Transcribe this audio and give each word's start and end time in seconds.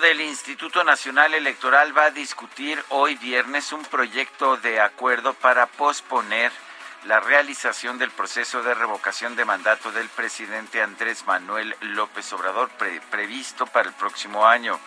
Del 0.00 0.20
Instituto 0.20 0.84
Nacional 0.84 1.34
Electoral 1.34 1.96
va 1.96 2.04
a 2.04 2.10
discutir 2.10 2.82
hoy 2.90 3.14
viernes 3.16 3.72
un 3.72 3.82
proyecto 3.84 4.56
de 4.58 4.80
acuerdo 4.80 5.32
para 5.34 5.66
posponer 5.66 6.52
la 7.06 7.18
realización 7.20 7.98
del 7.98 8.10
proceso 8.10 8.62
de 8.62 8.74
revocación 8.74 9.36
de 9.36 9.44
mandato 9.44 9.90
del 9.92 10.08
presidente 10.10 10.82
Andrés 10.82 11.24
Manuel 11.26 11.74
López 11.80 12.30
Obrador 12.34 12.68
pre- 12.70 13.00
previsto 13.10 13.66
para 13.66 13.88
el 13.88 13.94
próximo 13.94 14.46
año. 14.46 14.78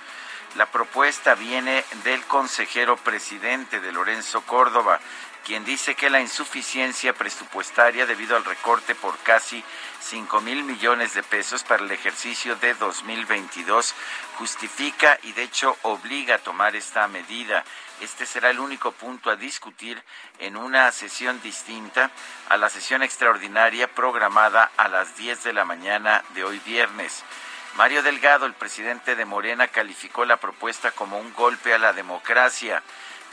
La 0.55 0.67
propuesta 0.67 1.35
viene 1.35 1.83
del 2.03 2.23
consejero 2.25 2.95
presidente 2.97 3.79
de 3.81 3.91
Lorenzo 3.91 4.41
Córdoba, 4.41 4.99
quien 5.45 5.65
dice 5.65 5.95
que 5.95 6.09
la 6.09 6.21
insuficiencia 6.21 7.13
presupuestaria 7.13 8.05
debido 8.05 8.35
al 8.35 8.45
recorte 8.45 8.95
por 8.95 9.17
casi 9.19 9.63
5 10.01 10.41
mil 10.41 10.63
millones 10.63 11.13
de 11.13 11.23
pesos 11.23 11.63
para 11.63 11.83
el 11.83 11.91
ejercicio 11.91 12.55
de 12.55 12.73
2022 12.75 13.93
justifica 14.37 15.19
y 15.23 15.33
de 15.33 15.43
hecho 15.43 15.77
obliga 15.83 16.35
a 16.35 16.39
tomar 16.39 16.75
esta 16.75 17.07
medida. 17.07 17.63
Este 18.01 18.25
será 18.25 18.49
el 18.49 18.59
único 18.59 18.91
punto 18.91 19.29
a 19.29 19.35
discutir 19.35 20.01
en 20.39 20.55
una 20.55 20.91
sesión 20.91 21.41
distinta 21.41 22.11
a 22.47 22.57
la 22.57 22.69
sesión 22.69 23.03
extraordinaria 23.03 23.87
programada 23.87 24.71
a 24.77 24.87
las 24.87 25.17
10 25.17 25.43
de 25.43 25.53
la 25.53 25.65
mañana 25.65 26.23
de 26.33 26.43
hoy 26.43 26.59
viernes. 26.59 27.23
Mario 27.75 28.01
Delgado, 28.01 28.45
el 28.45 28.53
presidente 28.53 29.15
de 29.15 29.25
Morena, 29.25 29.67
calificó 29.67 30.25
la 30.25 30.37
propuesta 30.37 30.91
como 30.91 31.19
un 31.19 31.33
golpe 31.33 31.73
a 31.73 31.77
la 31.77 31.93
democracia. 31.93 32.83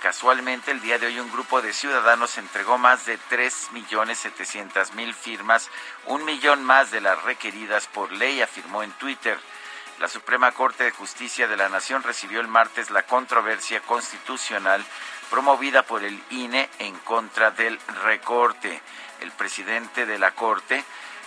Casualmente, 0.02 0.70
el 0.70 0.80
día 0.82 0.98
de 0.98 1.06
hoy 1.06 1.18
un 1.18 1.32
grupo 1.32 1.62
de 1.62 1.72
ciudadanos 1.72 2.36
entregó 2.38 2.76
más 2.76 3.06
de 3.06 3.18
3.700.000 3.30 5.14
firmas, 5.14 5.70
un 6.04 6.24
millón 6.24 6.62
más 6.62 6.90
de 6.90 7.00
las 7.00 7.22
requeridas 7.24 7.86
por 7.88 8.12
ley, 8.12 8.42
afirmó 8.42 8.82
en 8.82 8.92
Twitter. 8.92 9.38
La 9.98 10.08
Suprema 10.08 10.52
Corte 10.52 10.84
de 10.84 10.90
Justicia 10.90 11.48
de 11.48 11.56
la 11.56 11.70
Nación 11.70 12.02
recibió 12.02 12.40
el 12.40 12.48
martes 12.48 12.90
la 12.90 13.04
controversia 13.04 13.80
constitucional 13.80 14.84
promovida 15.30 15.82
por 15.82 16.04
el 16.04 16.22
INE 16.30 16.68
en 16.78 16.94
contra 16.98 17.50
del 17.50 17.80
recorte. 18.04 18.82
El 19.20 19.32
presidente 19.32 20.04
de 20.04 20.18
la 20.18 20.32
Corte, 20.32 20.84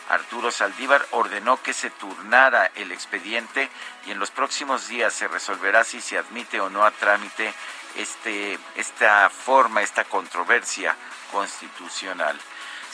Arturo 0.10 0.52
Saldívar, 0.52 1.04
ordenó 1.12 1.62
que 1.62 1.74
se 1.74 1.90
turnara 1.90 2.70
el 2.76 2.92
expediente 2.92 3.70
y 4.06 4.12
en 4.12 4.20
los 4.20 4.30
próximos 4.30 4.88
días 4.88 5.14
se 5.14 5.28
resolverá 5.28 5.84
si 5.84 6.00
se 6.00 6.20
admite 6.20 6.62
o 6.62 6.70
no 6.70 6.86
a 6.86 6.92
trámite 6.92 7.52
este, 7.96 8.58
esta 8.76 9.30
forma, 9.30 9.82
esta 9.82 10.04
controversia 10.06 10.96
constitucional. 11.32 12.40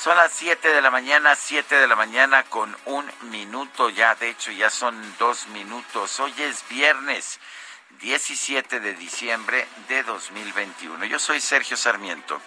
Son 0.01 0.15
las 0.17 0.33
7 0.33 0.73
de 0.73 0.81
la 0.81 0.91
mañana, 0.91 1.35
7 1.35 1.75
de 1.75 1.87
la 1.87 1.95
mañana 1.95 2.43
con 2.43 2.75
un 2.85 3.09
minuto 3.31 3.89
ya, 3.89 4.13
de 4.15 4.29
hecho 4.29 4.51
ya 4.51 4.69
son 4.69 4.95
dos 5.17 5.47
minutos. 5.47 6.19
Hoy 6.19 6.33
es 6.37 6.67
viernes 6.67 7.39
17 8.01 8.81
de 8.81 8.93
diciembre 8.93 9.65
de 9.87 10.03
2021. 10.03 11.05
Yo 11.05 11.17
soy 11.17 11.39
Sergio 11.39 11.77
Sarmiento. 11.77 12.41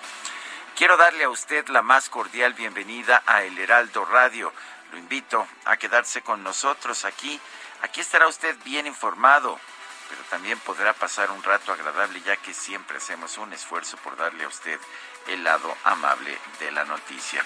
Quiero 0.76 0.96
darle 0.96 1.24
a 1.24 1.30
usted 1.30 1.66
la 1.68 1.82
más 1.82 2.08
cordial 2.08 2.54
bienvenida 2.54 3.22
a 3.26 3.42
El 3.42 3.58
Heraldo 3.58 4.04
Radio. 4.04 4.52
Lo 4.92 4.98
invito 4.98 5.46
a 5.64 5.76
quedarse 5.76 6.22
con 6.22 6.42
nosotros 6.42 7.04
aquí. 7.04 7.40
Aquí 7.82 8.00
estará 8.00 8.28
usted 8.28 8.56
bien 8.64 8.86
informado, 8.86 9.58
pero 10.08 10.22
también 10.30 10.58
podrá 10.60 10.92
pasar 10.92 11.30
un 11.30 11.42
rato 11.42 11.72
agradable 11.72 12.20
ya 12.22 12.36
que 12.36 12.54
siempre 12.54 12.98
hacemos 12.98 13.38
un 13.38 13.52
esfuerzo 13.52 13.96
por 13.98 14.16
darle 14.16 14.44
a 14.44 14.48
usted 14.48 14.78
el 15.28 15.44
lado 15.44 15.74
amable 15.84 16.36
de 16.60 16.70
la 16.72 16.84
noticia. 16.84 17.44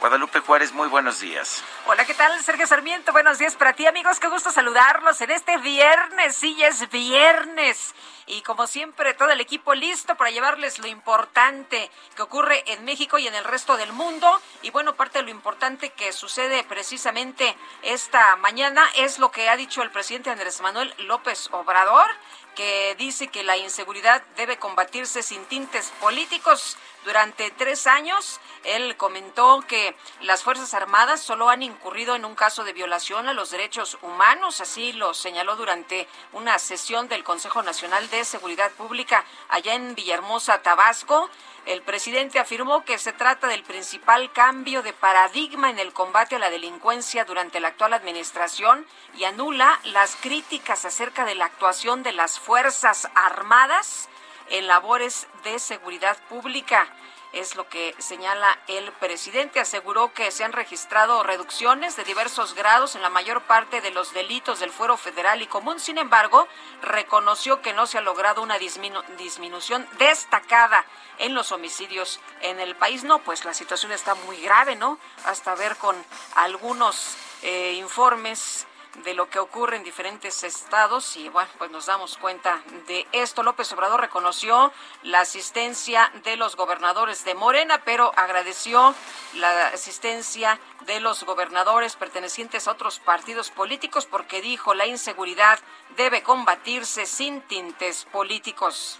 Guadalupe 0.00 0.40
Juárez, 0.40 0.72
muy 0.72 0.88
buenos 0.88 1.20
días. 1.20 1.62
Hola, 1.86 2.04
¿qué 2.04 2.14
tal? 2.14 2.42
Sergio 2.42 2.66
Sarmiento, 2.66 3.12
buenos 3.12 3.38
días 3.38 3.54
para 3.56 3.72
ti, 3.72 3.86
amigos. 3.86 4.20
Qué 4.20 4.28
gusto 4.28 4.50
saludarlos 4.50 5.20
en 5.20 5.30
este 5.30 5.56
viernes. 5.58 6.36
Sí, 6.36 6.62
es 6.62 6.88
viernes. 6.90 7.94
Y 8.26 8.40
como 8.42 8.66
siempre, 8.66 9.14
todo 9.14 9.30
el 9.30 9.40
equipo 9.40 9.74
listo 9.74 10.14
para 10.16 10.30
llevarles 10.30 10.78
lo 10.78 10.86
importante 10.86 11.90
que 12.16 12.22
ocurre 12.22 12.64
en 12.72 12.84
México 12.84 13.18
y 13.18 13.26
en 13.26 13.34
el 13.34 13.44
resto 13.44 13.76
del 13.76 13.92
mundo. 13.92 14.40
Y 14.62 14.70
bueno, 14.70 14.94
parte 14.94 15.18
de 15.18 15.24
lo 15.24 15.30
importante 15.30 15.90
que 15.90 16.12
sucede 16.12 16.64
precisamente 16.64 17.54
esta 17.82 18.36
mañana 18.36 18.88
es 18.96 19.18
lo 19.18 19.30
que 19.30 19.48
ha 19.48 19.56
dicho 19.56 19.82
el 19.82 19.90
presidente 19.90 20.30
Andrés 20.30 20.60
Manuel 20.60 20.94
López 20.98 21.48
Obrador, 21.52 22.08
que 22.54 22.94
dice 22.96 23.28
que 23.28 23.42
la 23.42 23.56
inseguridad 23.56 24.22
debe 24.36 24.58
combatirse 24.58 25.22
sin 25.22 25.44
tintes 25.46 25.92
políticos. 26.00 26.78
Durante 27.04 27.50
tres 27.50 27.86
años, 27.86 28.40
él 28.64 28.96
comentó 28.96 29.62
que 29.68 29.94
las 30.22 30.42
Fuerzas 30.42 30.72
Armadas 30.72 31.20
solo 31.20 31.50
han 31.50 31.62
incurrido 31.62 32.16
en 32.16 32.24
un 32.24 32.34
caso 32.34 32.64
de 32.64 32.72
violación 32.72 33.28
a 33.28 33.34
los 33.34 33.50
derechos 33.50 33.98
humanos, 34.00 34.62
así 34.62 34.94
lo 34.94 35.12
señaló 35.12 35.56
durante 35.56 36.08
una 36.32 36.58
sesión 36.58 37.08
del 37.08 37.22
Consejo 37.22 37.62
Nacional 37.62 38.08
de 38.08 38.24
Seguridad 38.24 38.70
Pública 38.72 39.22
allá 39.50 39.74
en 39.74 39.94
Villahermosa, 39.94 40.62
Tabasco. 40.62 41.28
El 41.66 41.82
presidente 41.82 42.38
afirmó 42.38 42.84
que 42.84 42.96
se 42.96 43.12
trata 43.12 43.48
del 43.48 43.64
principal 43.64 44.32
cambio 44.32 44.82
de 44.82 44.94
paradigma 44.94 45.68
en 45.68 45.78
el 45.78 45.92
combate 45.92 46.36
a 46.36 46.38
la 46.38 46.50
delincuencia 46.50 47.26
durante 47.26 47.60
la 47.60 47.68
actual 47.68 47.92
administración 47.92 48.86
y 49.16 49.24
anula 49.24 49.78
las 49.84 50.16
críticas 50.16 50.86
acerca 50.86 51.26
de 51.26 51.34
la 51.34 51.46
actuación 51.46 52.02
de 52.02 52.12
las 52.12 52.38
Fuerzas 52.38 53.08
Armadas 53.14 54.08
en 54.50 54.66
labores 54.66 55.26
de 55.42 55.58
seguridad 55.58 56.16
pública. 56.28 56.88
Es 57.32 57.56
lo 57.56 57.68
que 57.68 57.96
señala 57.98 58.60
el 58.68 58.92
presidente. 58.92 59.58
Aseguró 59.58 60.14
que 60.14 60.30
se 60.30 60.44
han 60.44 60.52
registrado 60.52 61.24
reducciones 61.24 61.96
de 61.96 62.04
diversos 62.04 62.54
grados 62.54 62.94
en 62.94 63.02
la 63.02 63.10
mayor 63.10 63.42
parte 63.42 63.80
de 63.80 63.90
los 63.90 64.14
delitos 64.14 64.60
del 64.60 64.70
fuero 64.70 64.96
federal 64.96 65.42
y 65.42 65.48
común. 65.48 65.80
Sin 65.80 65.98
embargo, 65.98 66.46
reconoció 66.80 67.60
que 67.60 67.72
no 67.72 67.88
se 67.88 67.98
ha 67.98 68.02
logrado 68.02 68.40
una 68.40 68.58
disminu 68.58 69.02
disminución 69.18 69.84
destacada 69.98 70.84
en 71.18 71.34
los 71.34 71.50
homicidios 71.50 72.20
en 72.40 72.60
el 72.60 72.76
país. 72.76 73.02
No, 73.02 73.18
pues 73.18 73.44
la 73.44 73.52
situación 73.52 73.90
está 73.90 74.14
muy 74.14 74.40
grave, 74.40 74.76
¿no? 74.76 75.00
Hasta 75.24 75.56
ver 75.56 75.76
con 75.76 75.96
algunos 76.36 77.16
eh, 77.42 77.72
informes 77.72 78.68
de 79.02 79.14
lo 79.14 79.28
que 79.28 79.38
ocurre 79.38 79.76
en 79.76 79.82
diferentes 79.82 80.44
estados 80.44 81.16
y 81.16 81.28
bueno, 81.28 81.50
pues 81.58 81.70
nos 81.70 81.86
damos 81.86 82.16
cuenta 82.16 82.62
de 82.86 83.06
esto. 83.12 83.42
López 83.42 83.72
Obrador 83.72 84.00
reconoció 84.00 84.72
la 85.02 85.20
asistencia 85.20 86.12
de 86.22 86.36
los 86.36 86.56
gobernadores 86.56 87.24
de 87.24 87.34
Morena, 87.34 87.82
pero 87.84 88.12
agradeció 88.16 88.94
la 89.34 89.68
asistencia 89.68 90.60
de 90.86 91.00
los 91.00 91.24
gobernadores 91.24 91.96
pertenecientes 91.96 92.68
a 92.68 92.72
otros 92.72 93.00
partidos 93.00 93.50
políticos 93.50 94.06
porque 94.06 94.40
dijo 94.40 94.74
la 94.74 94.86
inseguridad 94.86 95.58
debe 95.96 96.22
combatirse 96.22 97.06
sin 97.06 97.40
tintes 97.42 98.04
políticos. 98.06 98.98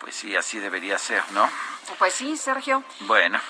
Pues 0.00 0.16
sí, 0.16 0.36
así 0.36 0.58
debería 0.58 0.98
ser, 0.98 1.22
¿no? 1.32 1.48
Pues 1.98 2.14
sí, 2.14 2.36
Sergio. 2.36 2.82
Bueno. 3.00 3.40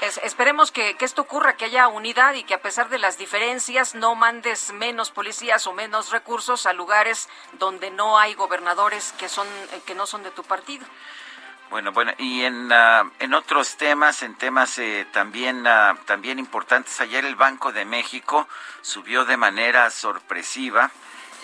Es, 0.00 0.18
esperemos 0.18 0.70
que, 0.70 0.96
que, 0.96 1.04
esto 1.04 1.22
ocurra, 1.22 1.56
que 1.56 1.64
haya 1.64 1.88
unidad 1.88 2.34
y 2.34 2.44
que 2.44 2.54
a 2.54 2.62
pesar 2.62 2.88
de 2.88 2.98
las 2.98 3.18
diferencias 3.18 3.94
no 3.94 4.14
mandes 4.14 4.72
menos 4.72 5.10
policías 5.10 5.66
o 5.66 5.72
menos 5.72 6.10
recursos 6.10 6.66
a 6.66 6.72
lugares 6.72 7.28
donde 7.54 7.90
no 7.90 8.18
hay 8.18 8.34
gobernadores 8.34 9.12
que 9.18 9.28
son 9.28 9.46
que 9.86 9.94
no 9.94 10.06
son 10.06 10.22
de 10.22 10.30
tu 10.30 10.44
partido. 10.44 10.86
Bueno, 11.70 11.92
bueno, 11.92 12.12
y 12.16 12.44
en, 12.44 12.72
ah, 12.72 13.10
en 13.18 13.34
otros 13.34 13.76
temas, 13.76 14.22
en 14.22 14.36
temas 14.36 14.78
eh, 14.78 15.06
también, 15.12 15.66
ah, 15.66 15.98
también 16.06 16.38
importantes, 16.38 16.98
ayer 17.02 17.26
el 17.26 17.36
Banco 17.36 17.72
de 17.72 17.84
México 17.84 18.48
subió 18.80 19.26
de 19.26 19.36
manera 19.36 19.90
sorpresiva 19.90 20.90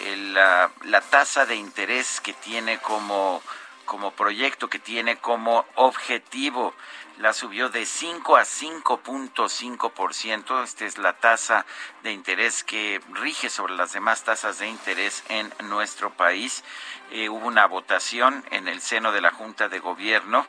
el, 0.00 0.34
ah, 0.38 0.70
la 0.84 1.02
tasa 1.02 1.44
de 1.44 1.56
interés 1.56 2.22
que 2.22 2.32
tiene 2.32 2.78
como, 2.78 3.42
como 3.84 4.10
proyecto, 4.12 4.68
que 4.68 4.78
tiene 4.78 5.16
como 5.16 5.64
objetivo 5.76 6.74
la 7.18 7.32
subió 7.32 7.68
de 7.68 7.86
5 7.86 8.36
a 8.36 8.42
5.5%. 8.42 10.64
Esta 10.64 10.84
es 10.84 10.98
la 10.98 11.12
tasa 11.14 11.64
de 12.02 12.12
interés 12.12 12.64
que 12.64 13.00
rige 13.12 13.50
sobre 13.50 13.74
las 13.74 13.92
demás 13.92 14.24
tasas 14.24 14.58
de 14.58 14.68
interés 14.68 15.22
en 15.28 15.52
nuestro 15.68 16.10
país. 16.10 16.64
Eh, 17.10 17.28
hubo 17.28 17.46
una 17.46 17.66
votación 17.66 18.44
en 18.50 18.66
el 18.66 18.80
seno 18.80 19.12
de 19.12 19.20
la 19.20 19.30
Junta 19.30 19.68
de 19.68 19.78
Gobierno. 19.78 20.46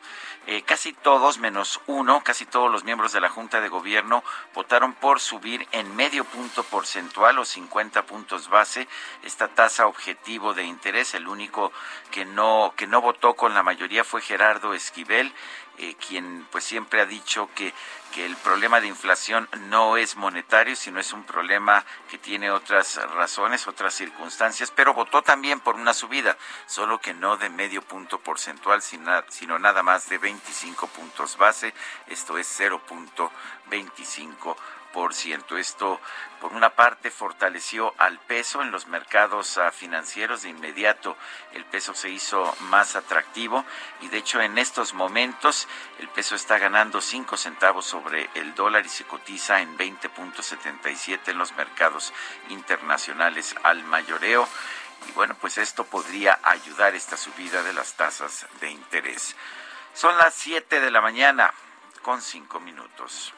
Eh, 0.48 0.62
casi 0.62 0.92
todos, 0.92 1.38
menos 1.38 1.80
uno, 1.86 2.22
casi 2.24 2.46
todos 2.46 2.70
los 2.70 2.84
miembros 2.84 3.12
de 3.12 3.20
la 3.20 3.28
Junta 3.28 3.60
de 3.60 3.68
Gobierno 3.68 4.24
votaron 4.54 4.94
por 4.94 5.20
subir 5.20 5.66
en 5.72 5.94
medio 5.94 6.24
punto 6.24 6.62
porcentual 6.64 7.38
o 7.38 7.44
50 7.44 8.06
puntos 8.06 8.48
base 8.48 8.88
esta 9.22 9.48
tasa 9.48 9.86
objetivo 9.86 10.54
de 10.54 10.64
interés. 10.64 11.14
El 11.14 11.28
único 11.28 11.72
que 12.10 12.24
no, 12.24 12.72
que 12.76 12.86
no 12.86 13.00
votó 13.00 13.34
con 13.34 13.54
la 13.54 13.62
mayoría 13.62 14.02
fue 14.02 14.22
Gerardo 14.22 14.74
Esquivel 14.74 15.32
eh, 15.78 15.94
quien 15.94 16.46
pues 16.50 16.64
siempre 16.64 17.00
ha 17.00 17.06
dicho 17.06 17.48
que, 17.54 17.72
que 18.12 18.24
el 18.24 18.36
problema 18.36 18.80
de 18.80 18.86
inflación 18.86 19.48
no 19.68 19.96
es 19.96 20.16
monetario, 20.16 20.74
sino 20.76 21.00
es 21.00 21.12
un 21.12 21.24
problema 21.24 21.84
que 22.08 22.18
tiene 22.18 22.50
otras 22.50 22.96
razones, 23.14 23.66
otras 23.66 23.94
circunstancias, 23.94 24.72
pero 24.74 24.94
votó 24.94 25.22
también 25.22 25.60
por 25.60 25.74
una 25.74 25.94
subida, 25.94 26.36
solo 26.66 27.00
que 27.00 27.14
no 27.14 27.36
de 27.36 27.48
medio 27.48 27.82
punto 27.82 28.18
porcentual, 28.18 28.80
sino 28.82 29.58
nada 29.58 29.82
más 29.82 30.08
de 30.08 30.18
25 30.18 30.86
puntos 30.88 31.36
base, 31.36 31.74
esto 32.06 32.38
es 32.38 32.60
0.25 32.60 34.56
esto, 35.58 36.00
por 36.40 36.52
una 36.52 36.70
parte, 36.70 37.10
fortaleció 37.10 37.94
al 37.98 38.18
peso 38.18 38.62
en 38.62 38.70
los 38.70 38.86
mercados 38.86 39.58
ah, 39.58 39.70
financieros. 39.70 40.42
De 40.42 40.48
inmediato, 40.48 41.16
el 41.52 41.64
peso 41.64 41.94
se 41.94 42.08
hizo 42.08 42.54
más 42.70 42.96
atractivo 42.96 43.64
y, 44.00 44.08
de 44.08 44.18
hecho, 44.18 44.40
en 44.40 44.56
estos 44.56 44.94
momentos, 44.94 45.68
el 45.98 46.08
peso 46.08 46.34
está 46.34 46.58
ganando 46.58 47.00
5 47.00 47.36
centavos 47.36 47.84
sobre 47.84 48.30
el 48.34 48.54
dólar 48.54 48.86
y 48.86 48.88
se 48.88 49.04
cotiza 49.04 49.60
en 49.60 49.76
20.77 49.76 51.28
en 51.28 51.38
los 51.38 51.52
mercados 51.56 52.12
internacionales 52.48 53.54
al 53.62 53.84
mayoreo. 53.84 54.48
Y 55.08 55.12
bueno, 55.12 55.36
pues 55.40 55.58
esto 55.58 55.84
podría 55.84 56.38
ayudar 56.42 56.94
esta 56.94 57.16
subida 57.16 57.62
de 57.62 57.74
las 57.74 57.94
tasas 57.94 58.46
de 58.60 58.70
interés. 58.70 59.36
Son 59.92 60.16
las 60.16 60.34
7 60.34 60.80
de 60.80 60.90
la 60.90 61.00
mañana 61.00 61.52
con 62.02 62.22
5 62.22 62.60
minutos. 62.60 63.34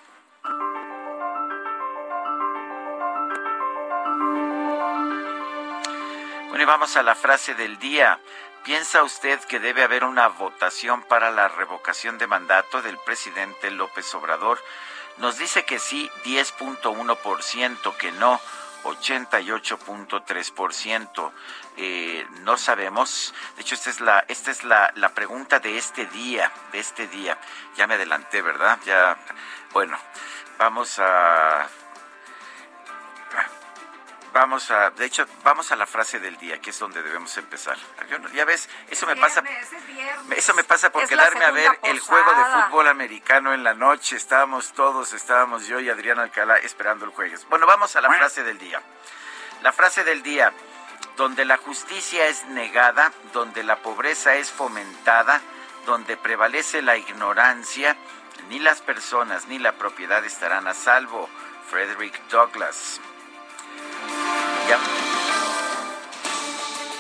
Bueno, 6.49 6.63
y 6.63 6.67
vamos 6.67 6.97
a 6.97 7.03
la 7.03 7.15
frase 7.15 7.55
del 7.55 7.79
día. 7.79 8.19
¿Piensa 8.65 9.03
usted 9.03 9.39
que 9.41 9.61
debe 9.61 9.83
haber 9.83 10.03
una 10.03 10.29
votación 10.29 11.03
para 11.03 11.31
la 11.31 11.49
revocación 11.49 12.17
de 12.17 12.27
mandato 12.27 12.81
del 12.81 12.97
presidente 12.97 13.71
López 13.71 14.15
Obrador? 14.15 14.59
Nos 15.19 15.37
dice 15.37 15.67
que 15.67 15.79
sí, 15.79 16.11
10.1%, 16.25 17.97
que 17.99 18.13
no, 18.13 18.41
88.3%. 18.85 21.33
Eh, 21.77 22.27
no 22.41 22.57
sabemos. 22.57 23.35
De 23.57 23.63
hecho, 23.63 23.75
esta 23.75 23.91
es 23.91 24.01
la 24.01 24.25
esta 24.27 24.51
es 24.51 24.65
la, 24.65 24.91
la 24.97 25.11
pregunta 25.11 25.61
de 25.61 25.77
este 25.77 26.07
día, 26.07 26.51
de 26.73 26.79
este 26.79 27.09
día. 27.09 27.37
Ya 27.77 27.87
me 27.87 27.97
adelanté, 27.97 28.41
¿verdad? 28.41 28.79
Ya 28.87 29.19
bueno, 29.73 29.99
vamos 30.57 30.99
a 30.99 31.69
Vamos 34.33 34.71
a, 34.71 34.91
de 34.91 35.07
hecho, 35.07 35.27
vamos 35.43 35.73
a 35.73 35.77
la 35.77 35.87
frase 35.87 36.21
del 36.21 36.37
día, 36.37 36.61
que 36.61 36.71
es 36.71 36.79
donde 36.79 37.03
debemos 37.03 37.37
empezar. 37.39 37.77
ya 38.35 38.45
ves, 38.45 38.69
eso 38.91 39.07
me 39.07 39.17
pasa, 39.17 39.43
eso 40.37 40.55
me 40.55 40.65
pasa 40.65 40.93
por 40.93 41.07
quedarme 41.09 41.45
a 41.45 41.51
ver 41.51 41.79
el 41.85 41.99
juego 41.99 42.31
de 42.31 42.45
fútbol 42.45 42.89
americano 42.89 43.55
en 43.55 43.65
la 43.65 43.75
noche. 43.75 44.17
Estábamos 44.17 44.73
todos, 44.73 45.13
estábamos 45.13 45.67
yo 45.67 45.81
y 45.81 45.89
Adrián 45.89 46.19
Alcalá 46.19 46.57
esperando 46.59 47.05
el 47.05 47.11
jueves. 47.11 47.47
Bueno, 47.49 47.67
vamos 47.67 47.97
a 47.97 48.01
la 48.01 48.11
frase 48.11 48.43
del 48.43 48.59
día. 48.59 48.83
La 49.63 49.73
frase 49.73 50.05
del 50.05 50.23
día, 50.23 50.53
donde 51.17 51.45
la 51.45 51.57
justicia 51.57 52.27
es 52.27 52.45
negada, 52.47 53.13
donde 53.33 53.65
la 53.65 53.77
pobreza 53.77 54.35
es 54.35 54.51
fomentada, 54.51 55.41
donde 55.87 56.17
prevalece 56.17 56.83
la 56.83 56.97
ignorancia, 56.97 57.97
ni 58.49 58.59
las 58.59 58.83
personas 58.83 59.47
ni 59.49 59.59
la 59.59 59.73
propiedad 59.73 60.25
estarán 60.25 60.69
a 60.69 60.75
salvo. 60.75 61.29
Frederick 61.69 62.19
Douglass. 62.31 63.01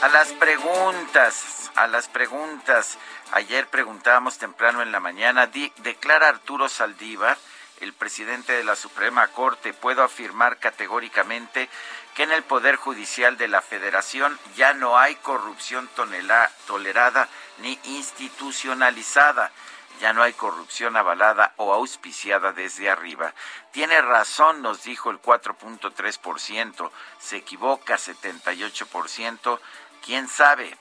A 0.00 0.08
las 0.08 0.32
preguntas, 0.32 1.70
a 1.74 1.86
las 1.86 2.08
preguntas. 2.08 2.96
Ayer 3.32 3.66
preguntábamos 3.66 4.38
temprano 4.38 4.80
en 4.80 4.90
la 4.90 5.00
mañana, 5.00 5.46
declara 5.48 6.28
Arturo 6.28 6.70
Saldívar, 6.70 7.36
el 7.80 7.92
presidente 7.92 8.54
de 8.54 8.64
la 8.64 8.74
Suprema 8.74 9.28
Corte, 9.28 9.74
puedo 9.74 10.02
afirmar 10.02 10.56
categóricamente 10.58 11.68
que 12.14 12.22
en 12.22 12.32
el 12.32 12.42
Poder 12.42 12.76
Judicial 12.76 13.36
de 13.36 13.48
la 13.48 13.60
Federación 13.60 14.38
ya 14.56 14.72
no 14.72 14.98
hay 14.98 15.16
corrupción 15.16 15.88
tolerada 15.94 17.28
ni 17.58 17.78
institucionalizada 17.84 19.52
ya 20.00 20.12
no 20.12 20.22
hay 20.22 20.32
corrupción 20.32 20.96
avalada 20.96 21.52
o 21.56 21.72
auspiciada 21.72 22.52
desde 22.52 22.90
arriba. 22.90 23.34
Tiene 23.72 24.00
razón, 24.00 24.62
nos 24.62 24.84
dijo 24.84 25.10
el 25.10 25.20
4.3%, 25.20 26.90
se 27.18 27.36
equivoca 27.36 27.96
78%, 27.96 29.60
quién 30.04 30.28
sabe, 30.28 30.76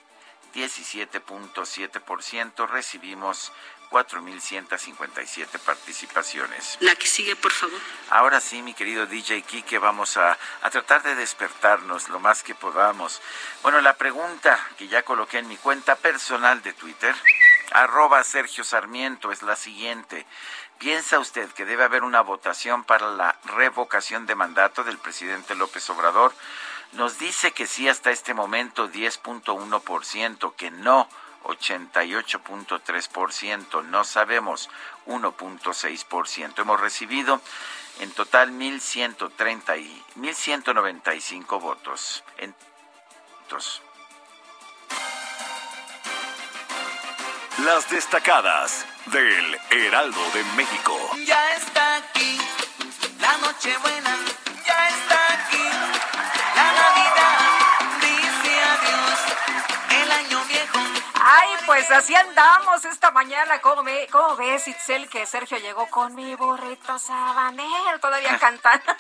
17.7%, 0.54 2.68
recibimos 2.68 3.52
4.157 3.90 5.60
participaciones. 5.60 6.78
La 6.82 6.96
que 6.96 7.08
sigue, 7.08 7.36
por 7.36 7.52
favor. 7.52 7.80
Ahora 8.10 8.42
sí, 8.42 8.62
mi 8.62 8.74
querido 8.74 9.06
DJ 9.06 9.44
Kike, 9.44 9.78
vamos 9.78 10.18
a, 10.18 10.38
a, 10.62 10.70
tratar 10.70 11.04
de 11.04 11.16
despertarnos 11.16 12.10
lo 12.10 12.20
más 12.20 12.44
que 12.44 12.54
podamos. 12.54 13.22
Bueno, 13.64 13.80
la 13.82 13.94
pregunta 13.94 14.60
que 14.78 14.88
ya 14.88 15.04
coloqué 15.04 15.40
en 15.40 15.48
mi 15.48 15.58
cuenta 15.58 15.96
personal 15.96 16.62
de 16.64 16.74
Twitter 16.74 17.16
arroba 17.72 18.24
Sergio 18.24 18.64
Sarmiento 18.64 19.32
es 19.32 19.44
la 19.44 19.56
siguiente. 19.56 20.26
¿Piensa 20.78 21.20
usted 21.20 21.50
que 21.52 21.66
debe 21.66 21.84
haber 21.84 22.04
una 22.04 22.22
votación 22.22 22.84
para 22.84 23.10
la 23.10 23.36
revocación 23.46 24.26
de 24.26 24.34
mandato 24.36 24.84
del 24.84 24.98
presidente 24.98 25.54
López 25.56 25.90
Obrador? 25.90 26.34
Nos 26.94 27.20
dice 27.20 27.52
que 27.52 27.68
sí 27.68 27.90
hasta 27.90 28.12
este 28.12 28.34
momento 28.34 28.90
10.1%, 28.90 30.56
que 30.56 30.72
no 30.72 31.10
88.3%, 31.44 33.84
no 33.86 34.04
sabemos 34.04 34.70
1.6%. 35.06 36.60
Hemos 36.60 36.80
recibido 36.80 37.40
en 38.00 38.12
total 38.12 38.52
1.130 38.52 39.80
y 39.80 40.04
1.195 40.18 41.60
votos. 41.60 42.24
En, 42.38 42.56
las 47.64 47.90
destacadas 47.90 48.86
del 49.08 49.60
Heraldo 49.72 50.20
de 50.34 50.44
México. 50.56 50.96
Ya 51.26 51.54
está 51.54 51.96
aquí 51.96 52.40
la 53.20 53.38
Nochebuena, 53.38 54.16
ya 54.66 54.90
está 54.90 55.34
aquí 55.34 55.64
la 56.56 56.72
Navidad. 56.74 57.40
Dice 58.02 58.64
adiós 58.64 59.20
el 60.02 60.12
año 60.12 60.46
viejo. 60.46 60.80
Ay, 61.16 61.50
pues 61.66 61.90
así 61.90 62.14
andamos 62.16 62.86
esta 62.86 63.12
mañana. 63.12 63.60
¿Cómo, 63.60 63.84
ves, 64.38 64.68
Itzel, 64.68 65.10
que 65.10 65.26
Sergio 65.26 65.58
llegó 65.58 65.88
con 65.88 66.14
mi 66.14 66.36
burrito 66.36 67.00
sabanero? 67.00 68.00
Todavía 68.00 68.38
cantando. 68.40 68.94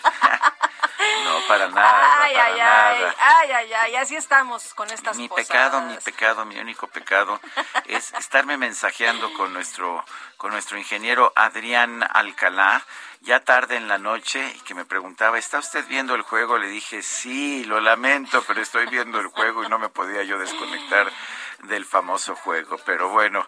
No, 1.24 1.40
para 1.48 1.68
nada. 1.70 2.24
Ay, 2.24 2.34
para 2.34 2.46
ay, 2.46 2.58
nada. 2.60 3.16
ay, 3.20 3.52
ay, 3.52 3.74
ay, 3.74 3.96
así 3.96 4.16
estamos 4.16 4.74
con 4.74 4.90
estas 4.92 5.18
Mi 5.18 5.28
posadas. 5.28 5.48
pecado, 5.48 5.82
mi 5.82 5.96
pecado, 5.98 6.46
mi 6.46 6.58
único 6.60 6.88
pecado 6.88 7.40
es 7.86 8.14
estarme 8.14 8.58
mensajeando 8.58 9.32
con 9.34 9.54
nuestro, 9.54 10.04
con 10.38 10.52
nuestro 10.52 10.78
ingeniero 10.78 11.34
Adrián 11.36 12.06
Alcalá, 12.14 12.84
ya 13.22 13.40
tarde 13.44 13.76
en 13.76 13.88
la 13.88 13.98
noche, 13.98 14.54
y 14.56 14.60
que 14.62 14.76
me 14.76 14.86
preguntaba, 14.86 15.38
¿está 15.38 15.60
usted 15.60 15.86
viendo 15.88 16.16
el 16.16 16.22
juego? 16.22 16.58
Le 16.58 16.68
dije, 16.68 17.02
sí, 17.02 17.66
lo 17.66 17.80
lamento, 17.82 18.44
pero 18.48 18.62
estoy 18.62 18.86
viendo 18.88 19.20
el 19.20 19.28
juego 19.28 19.64
y 19.64 19.70
no 19.70 19.80
me 19.80 19.90
podía 19.90 20.24
yo 20.24 20.38
desconectar 20.38 21.12
del 21.64 21.86
famoso 21.86 22.36
juego. 22.36 22.78
Pero 22.86 23.10
bueno, 23.10 23.48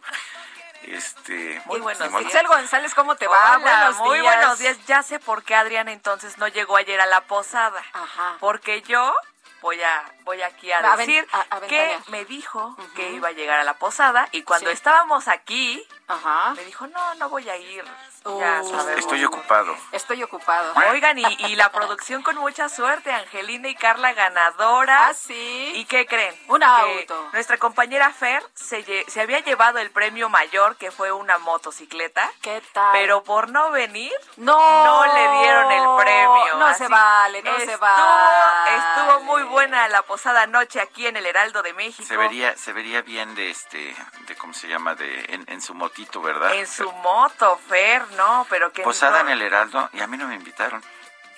este, 0.83 1.61
Muy 1.65 1.79
buenos 1.79 2.09
modo. 2.11 2.21
Itzel 2.21 2.47
González, 2.47 2.93
¿cómo 2.95 3.15
te 3.15 3.27
va? 3.27 3.55
Hola, 3.55 3.57
buenos 3.59 3.97
muy 3.97 4.19
días. 4.19 4.35
buenos 4.35 4.59
días. 4.59 4.77
Ya 4.85 5.03
sé 5.03 5.19
por 5.19 5.43
qué 5.43 5.55
Adrián 5.55 5.87
entonces 5.89 6.37
no 6.37 6.47
llegó 6.47 6.77
ayer 6.77 6.99
a 7.01 7.05
la 7.05 7.21
posada. 7.21 7.83
Ajá. 7.93 8.37
Porque 8.39 8.81
yo 8.83 9.13
voy 9.61 9.81
a 9.81 10.03
voy 10.23 10.41
aquí 10.41 10.71
a 10.71 10.81
decir 10.95 11.25
ven- 11.25 11.27
a- 11.33 11.57
a 11.57 11.61
que 11.61 11.99
me 12.07 12.23
dijo 12.25 12.77
que 12.95 13.11
iba 13.11 13.27
a 13.27 13.31
llegar 13.31 13.59
a 13.59 13.63
la 13.65 13.73
posada 13.73 14.27
y 14.31 14.43
cuando 14.43 14.69
Sí. 14.69 14.73
estábamos 14.73 15.27
aquí 15.27 15.85
Ajá. 16.07 16.53
Me 16.55 16.63
dijo, 16.65 16.87
no, 16.87 17.13
no 17.15 17.29
voy 17.29 17.47
a 17.49 17.57
ir. 17.57 17.83
Ya 18.25 18.63
sabemos. 18.63 18.99
Estoy 18.99 19.23
ocupado. 19.25 19.75
Estoy 19.91 20.23
ocupado. 20.23 20.73
Oigan, 20.91 21.17
y, 21.17 21.23
y 21.47 21.55
la 21.55 21.71
producción 21.71 22.21
con 22.21 22.35
mucha 22.37 22.67
suerte, 22.69 23.11
Angelina 23.11 23.67
y 23.69 23.75
Carla 23.75 24.13
ganadoras. 24.13 24.99
Ah, 25.11 25.13
sí. 25.13 25.71
¿Y 25.75 25.85
qué 25.85 26.05
creen? 26.05 26.35
Un 26.47 26.59
Que 26.59 26.65
auto. 26.65 27.29
Nuestra 27.33 27.57
compañera 27.57 28.11
Fer 28.11 28.43
se, 28.53 28.85
lle- 28.85 29.07
se 29.07 29.21
había 29.21 29.39
llevado 29.39 29.79
el 29.79 29.89
premio 29.91 30.29
mayor, 30.29 30.75
que 30.77 30.91
fue 30.91 31.11
una 31.11 31.37
motocicleta. 31.39 32.29
¿Qué 32.41 32.61
tal? 32.73 32.91
Pero 32.91 33.23
por 33.23 33.49
no 33.49 33.71
venir, 33.71 34.11
no, 34.37 34.57
no 34.85 35.05
le 35.13 35.39
dieron 35.39 35.71
el 35.71 36.03
premio. 36.03 36.55
No 36.57 36.65
Así 36.67 36.83
se 36.83 36.87
vale, 36.89 37.41
no 37.41 37.57
se 37.59 37.75
vale. 37.77 38.75
Estuvo 38.77 39.19
muy 39.21 39.43
buena 39.43 39.87
la 39.87 40.01
posada 40.03 40.43
anoche 40.43 40.81
aquí 40.81 41.07
en 41.07 41.17
el 41.17 41.25
Heraldo 41.25 41.61
de 41.63 41.73
México. 41.73 42.07
Se 42.07 42.17
vería, 42.17 42.55
se 42.57 42.73
vería 42.73 43.01
bien 43.01 43.33
de 43.35 43.49
este, 43.49 43.95
de 44.27 44.35
cómo 44.35 44.53
se 44.53 44.67
llama, 44.67 44.95
de 44.95 45.25
en, 45.29 45.45
en 45.47 45.61
su 45.61 45.73
motito, 45.73 46.21
¿verdad? 46.21 46.53
En 46.55 46.67
su 46.67 46.91
moto, 46.91 47.59
Fer, 47.67 48.03
¿no? 48.17 48.45
Pero 48.49 48.71
que 48.71 48.83
Posada 48.83 49.23
no- 49.23 49.29
en 49.29 49.33
el 49.33 49.41
Heraldo 49.41 49.89
y 49.93 50.01
a 50.01 50.07
mí 50.07 50.17
no 50.17 50.27
me 50.27 50.35
invitaron. 50.35 50.83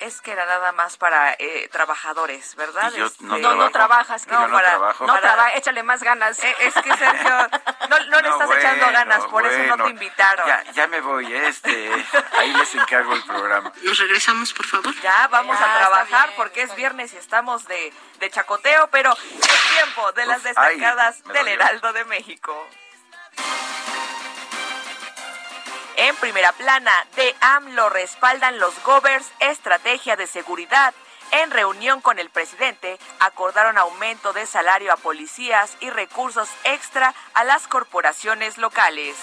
Es 0.00 0.20
que 0.20 0.32
era 0.32 0.44
nada 0.46 0.72
más 0.72 0.96
para 0.96 1.34
eh, 1.38 1.68
trabajadores, 1.70 2.56
¿verdad? 2.56 2.90
Y 2.92 2.96
yo 2.98 3.06
Este, 3.06 3.22
no 3.22 3.38
No, 3.38 3.54
no 3.54 3.70
trabajas, 3.70 4.26
Yo 4.26 4.32
no 4.48 4.52
para- 4.52 4.70
trabajo. 4.70 5.06
No 5.06 5.12
para- 5.14 5.20
trabaja, 5.34 5.54
échale 5.54 5.84
más 5.84 6.02
ganas. 6.02 6.42
Eh, 6.42 6.56
es 6.58 6.74
que 6.74 6.96
Sergio, 6.96 7.30
no, 7.88 7.98
no 8.06 8.20
le 8.20 8.28
estás 8.28 8.50
echando 8.50 8.90
ganas, 8.90 9.24
por 9.26 9.46
eso 9.46 9.76
no 9.76 9.84
te 9.84 9.90
invitaron. 9.90 10.44
Ya, 10.48 10.64
ya 10.72 10.88
me 10.88 11.00
voy, 11.00 11.32
este, 11.32 11.92
ahí 12.38 12.52
les 12.52 12.74
encargo 12.74 13.14
el 13.14 13.22
programa. 13.22 13.72
Nos 13.82 13.96
regresamos, 14.00 14.52
por 14.52 14.66
favor. 14.66 14.92
Ya 15.02 15.28
vamos 15.28 15.56
Ya, 15.56 15.72
a 15.72 15.78
trabajar 15.78 16.26
bien, 16.30 16.36
porque 16.36 16.62
es 16.62 16.74
viernes 16.74 17.12
y 17.12 17.18
estamos 17.18 17.64
de, 17.68 17.92
de 18.18 18.28
chacoteo, 18.30 18.88
pero 18.90 19.12
es 19.12 19.72
tiempo 19.76 20.10
de 20.12 20.26
las 20.26 20.38
Uf, 20.38 20.44
destacadas 20.46 21.22
del. 21.24 21.46
Heraldo 21.46 21.92
de 21.92 22.04
México. 22.06 22.68
En 25.96 26.16
primera 26.16 26.52
plana, 26.52 26.92
de 27.16 27.34
AMLO 27.40 27.90
respaldan 27.90 28.58
los 28.58 28.82
Govers 28.82 29.30
estrategia 29.40 30.16
de 30.16 30.26
seguridad. 30.26 30.94
En 31.32 31.50
reunión 31.50 32.00
con 32.00 32.18
el 32.18 32.30
presidente, 32.30 32.98
acordaron 33.18 33.78
aumento 33.78 34.32
de 34.32 34.46
salario 34.46 34.92
a 34.92 34.96
policías 34.96 35.76
y 35.80 35.90
recursos 35.90 36.48
extra 36.64 37.14
a 37.34 37.44
las 37.44 37.66
corporaciones 37.66 38.58
locales. 38.58 39.16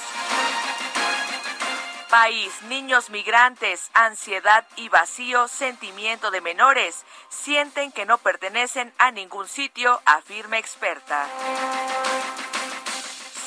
País, 2.10 2.52
niños 2.64 3.12
migrantes, 3.12 3.92
ansiedad 3.94 4.66
y 4.76 4.90
vacío, 4.90 5.48
sentimiento 5.48 6.32
de 6.32 6.42
menores. 6.42 7.06
Sienten 7.30 7.92
que 7.92 8.06
no 8.06 8.18
pertenecen 8.18 8.92
a 8.98 9.12
ningún 9.12 9.48
sitio, 9.48 10.02
afirma 10.06 10.58
experta. 10.58 11.28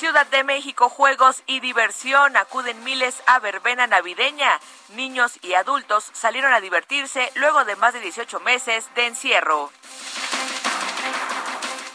Ciudad 0.02 0.26
de 0.26 0.42
México, 0.42 0.88
juegos 0.88 1.44
y 1.46 1.60
diversión. 1.60 2.36
Acuden 2.36 2.82
miles 2.82 3.22
a 3.26 3.38
verbena 3.38 3.86
navideña. 3.86 4.58
Niños 4.96 5.38
y 5.42 5.54
adultos 5.54 6.10
salieron 6.12 6.52
a 6.52 6.60
divertirse 6.60 7.30
luego 7.36 7.64
de 7.64 7.76
más 7.76 7.94
de 7.94 8.00
18 8.00 8.40
meses 8.40 8.92
de 8.96 9.06
encierro. 9.06 9.70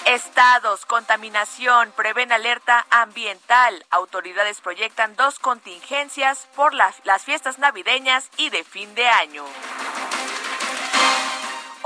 Estados, 0.05 0.85
contaminación, 0.85 1.91
prevén 1.97 2.31
alerta 2.31 2.87
ambiental. 2.91 3.85
Autoridades 3.89 4.61
proyectan 4.61 5.17
dos 5.17 5.37
contingencias 5.37 6.47
por 6.55 6.73
las, 6.73 6.95
las 7.03 7.25
fiestas 7.25 7.59
navideñas 7.59 8.29
y 8.37 8.49
de 8.51 8.63
fin 8.63 8.95
de 8.95 9.05
año. 9.09 9.43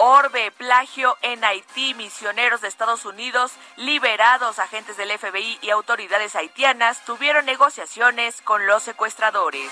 Orbe, 0.04 0.50
plagio 0.50 1.16
en 1.22 1.44
Haití, 1.46 1.94
misioneros 1.94 2.62
de 2.62 2.68
Estados 2.68 3.06
Unidos, 3.06 3.52
liberados, 3.76 4.58
agentes 4.58 4.98
del 4.98 5.16
FBI 5.16 5.60
y 5.62 5.70
autoridades 5.70 6.36
haitianas 6.36 7.06
tuvieron 7.06 7.46
negociaciones 7.46 8.42
con 8.42 8.66
los 8.66 8.82
secuestradores. 8.82 9.72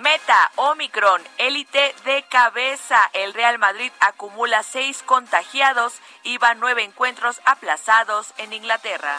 Meta, 0.00 0.50
Omicron, 0.56 1.20
élite 1.36 1.94
de 2.06 2.22
cabeza. 2.30 3.10
El 3.12 3.34
Real 3.34 3.58
Madrid 3.58 3.92
acumula 4.00 4.62
seis 4.62 5.02
contagiados 5.02 6.00
y 6.22 6.38
van 6.38 6.60
nueve 6.60 6.84
encuentros 6.84 7.42
aplazados 7.44 8.32
en 8.38 8.54
Inglaterra. 8.54 9.18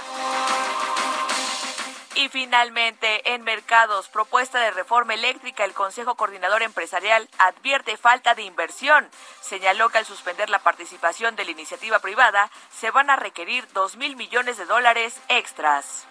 Y 2.16 2.30
finalmente, 2.30 3.34
en 3.34 3.44
mercados, 3.44 4.08
propuesta 4.08 4.60
de 4.60 4.72
reforma 4.72 5.16
eléctrica, 5.16 5.66
el 5.66 5.74
Consejo 5.74 6.16
Coordinador 6.16 6.62
Empresarial 6.62 7.28
advierte 7.40 7.98
falta 7.98 8.36
de 8.36 8.44
inversión. 8.44 9.10
Señaló 9.42 9.90
que 9.90 9.98
al 9.98 10.06
suspender 10.06 10.50
la 10.50 10.60
participación 10.60 11.36
de 11.36 11.46
la 11.46 11.52
iniciativa 11.52 12.00
privada, 12.00 12.52
se 12.72 12.92
van 12.92 13.10
a 13.10 13.16
requerir 13.16 13.68
2 13.74 13.98
mil 13.98 14.16
millones 14.16 14.58
de 14.58 14.66
dólares 14.66 15.20
extras. 15.28 16.06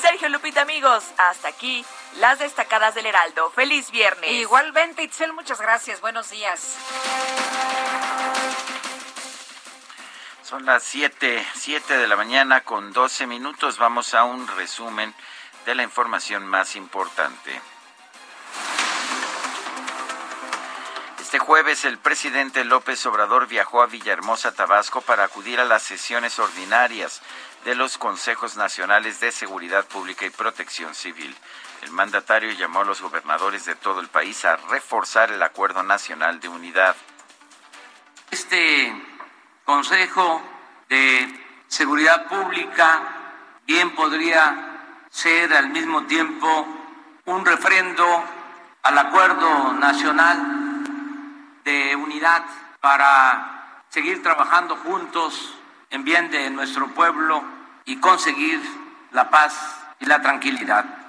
Sergio 0.00 0.28
Lupita, 0.28 0.62
amigos, 0.62 1.04
hasta 1.18 1.48
aquí 1.48 1.84
las 2.18 2.38
destacadas 2.38 2.94
del 2.94 3.06
Heraldo. 3.06 3.50
¡Feliz 3.50 3.90
viernes! 3.90 4.30
Igualmente, 4.30 5.02
Itzel, 5.02 5.32
muchas 5.32 5.60
gracias. 5.60 6.00
Buenos 6.00 6.30
días. 6.30 6.76
Son 10.50 10.66
las 10.66 10.82
7, 10.82 11.46
7 11.54 11.96
de 11.96 12.08
la 12.08 12.16
mañana 12.16 12.62
con 12.62 12.92
12 12.92 13.28
minutos. 13.28 13.78
Vamos 13.78 14.14
a 14.14 14.24
un 14.24 14.48
resumen 14.48 15.14
de 15.64 15.76
la 15.76 15.84
información 15.84 16.44
más 16.44 16.74
importante. 16.74 17.60
Este 21.20 21.38
jueves 21.38 21.84
el 21.84 21.98
presidente 21.98 22.64
López 22.64 23.06
Obrador 23.06 23.46
viajó 23.46 23.80
a 23.80 23.86
Villahermosa, 23.86 24.52
Tabasco, 24.52 25.02
para 25.02 25.22
acudir 25.22 25.60
a 25.60 25.64
las 25.64 25.84
sesiones 25.84 26.40
ordinarias 26.40 27.22
de 27.64 27.76
los 27.76 27.96
Consejos 27.96 28.56
Nacionales 28.56 29.20
de 29.20 29.30
Seguridad 29.30 29.86
Pública 29.86 30.26
y 30.26 30.30
Protección 30.30 30.96
Civil. 30.96 31.32
El 31.82 31.92
mandatario 31.92 32.50
llamó 32.50 32.80
a 32.80 32.84
los 32.86 33.00
gobernadores 33.00 33.66
de 33.66 33.76
todo 33.76 34.00
el 34.00 34.08
país 34.08 34.44
a 34.44 34.56
reforzar 34.56 35.30
el 35.30 35.44
Acuerdo 35.44 35.84
Nacional 35.84 36.40
de 36.40 36.48
Unidad. 36.48 36.96
Este 38.32 39.09
Consejo 39.70 40.42
de 40.88 41.32
Seguridad 41.68 42.26
Pública 42.26 43.02
bien 43.68 43.94
podría 43.94 45.06
ser 45.10 45.54
al 45.54 45.68
mismo 45.68 46.02
tiempo 46.06 46.66
un 47.26 47.46
refrendo 47.46 48.04
al 48.82 48.98
Acuerdo 48.98 49.72
Nacional 49.74 50.82
de 51.62 51.94
Unidad 51.94 52.42
para 52.80 53.84
seguir 53.90 54.24
trabajando 54.24 54.74
juntos 54.74 55.54
en 55.90 56.02
bien 56.02 56.32
de 56.32 56.50
nuestro 56.50 56.88
pueblo 56.88 57.40
y 57.84 58.00
conseguir 58.00 58.60
la 59.12 59.30
paz 59.30 59.54
y 60.00 60.06
la 60.06 60.20
tranquilidad. 60.20 60.99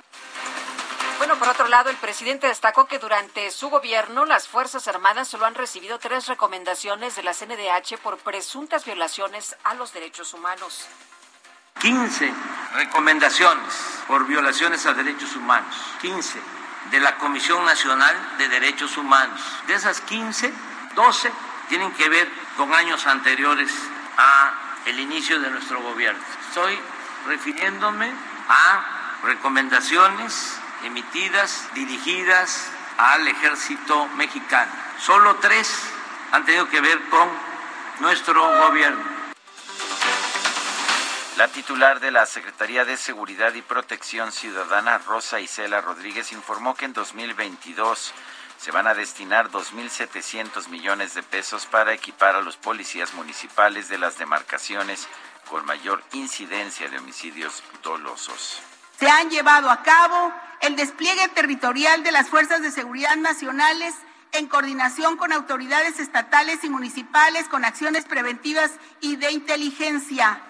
Bueno, 1.22 1.38
por 1.38 1.50
otro 1.50 1.68
lado, 1.68 1.92
el 1.92 1.98
presidente 1.98 2.48
destacó 2.48 2.88
que 2.88 2.98
durante 2.98 3.52
su 3.52 3.70
gobierno 3.70 4.26
las 4.26 4.48
Fuerzas 4.48 4.88
Armadas 4.88 5.28
solo 5.28 5.46
han 5.46 5.54
recibido 5.54 6.00
tres 6.00 6.26
recomendaciones 6.26 7.16
de 7.16 7.22
la 7.22 7.36
CNDH 7.36 8.00
por 8.02 8.18
presuntas 8.18 8.86
violaciones 8.86 9.56
a 9.64 9.76
los 9.76 9.94
derechos 9.94 10.34
humanos. 10.34 10.88
15 11.80 12.34
recomendaciones 12.74 13.72
por 14.08 14.26
violaciones 14.26 14.88
a 14.88 14.96
derechos 14.96 15.36
humanos, 15.36 15.76
15 16.02 16.42
de 16.90 17.00
la 17.00 17.16
Comisión 17.20 17.64
Nacional 17.66 18.16
de 18.40 18.50
Derechos 18.50 18.98
Humanos. 18.98 19.40
De 19.68 19.76
esas 19.76 20.02
15, 20.02 20.52
12 20.96 21.32
tienen 21.70 21.92
que 21.92 22.10
ver 22.10 22.28
con 22.58 22.74
años 22.74 23.06
anteriores 23.06 23.72
a 24.18 24.54
el 24.88 25.00
inicio 25.00 25.40
de 25.40 25.52
nuestro 25.52 25.84
gobierno. 25.84 26.20
Estoy 26.48 26.80
refiriéndome 27.28 28.12
a 28.50 29.20
recomendaciones 29.24 30.61
emitidas, 30.84 31.68
dirigidas 31.74 32.70
al 32.98 33.28
ejército 33.28 34.08
mexicano. 34.16 34.72
Solo 35.00 35.36
tres 35.38 35.72
han 36.32 36.46
tenido 36.46 36.70
que 36.70 36.82
ver 36.82 37.02
con 37.10 37.30
nuestro 38.00 38.42
gobierno. 38.68 39.22
La 41.38 41.48
titular 41.48 42.00
de 42.00 42.12
la 42.12 42.26
Secretaría 42.26 42.86
de 42.86 42.98
Seguridad 42.98 43.54
y 43.54 43.62
Protección 43.62 44.32
Ciudadana, 44.32 45.00
Rosa 45.00 45.40
Isela 45.40 45.82
Rodríguez, 45.82 46.32
informó 46.34 46.76
que 46.76 46.86
en 46.86 46.94
2022 46.94 48.14
se 48.58 48.72
van 48.72 48.86
a 48.86 48.94
destinar 48.94 49.50
2.700 49.50 50.68
millones 50.68 51.16
de 51.16 51.24
pesos 51.24 51.66
para 51.66 51.94
equipar 51.94 52.36
a 52.36 52.42
los 52.42 52.58
policías 52.58 53.16
municipales 53.16 53.90
de 53.90 53.98
las 53.98 54.20
demarcaciones 54.20 55.08
con 55.50 55.66
mayor 55.66 56.04
incidencia 56.14 56.88
de 56.90 57.00
homicidios 57.00 57.64
dolosos. 57.82 58.62
Se 59.00 59.10
han 59.10 59.32
llevado 59.32 59.72
a 59.72 59.82
cabo 59.82 60.32
el 60.62 60.76
despliegue 60.76 61.28
territorial 61.30 62.04
de 62.04 62.12
las 62.12 62.30
Fuerzas 62.30 62.62
de 62.62 62.72
Seguridad 62.72 63.16
Nacionales 63.16 63.96
en 64.32 64.48
coordinación 64.48 65.18
con 65.18 65.34
autoridades 65.34 66.00
estatales 66.00 66.64
y 66.64 66.70
municipales 66.70 67.48
con 67.48 67.66
acciones 67.66 68.06
preventivas 68.06 68.72
y 69.02 69.16
de 69.18 69.32
inteligencia. 69.32 70.42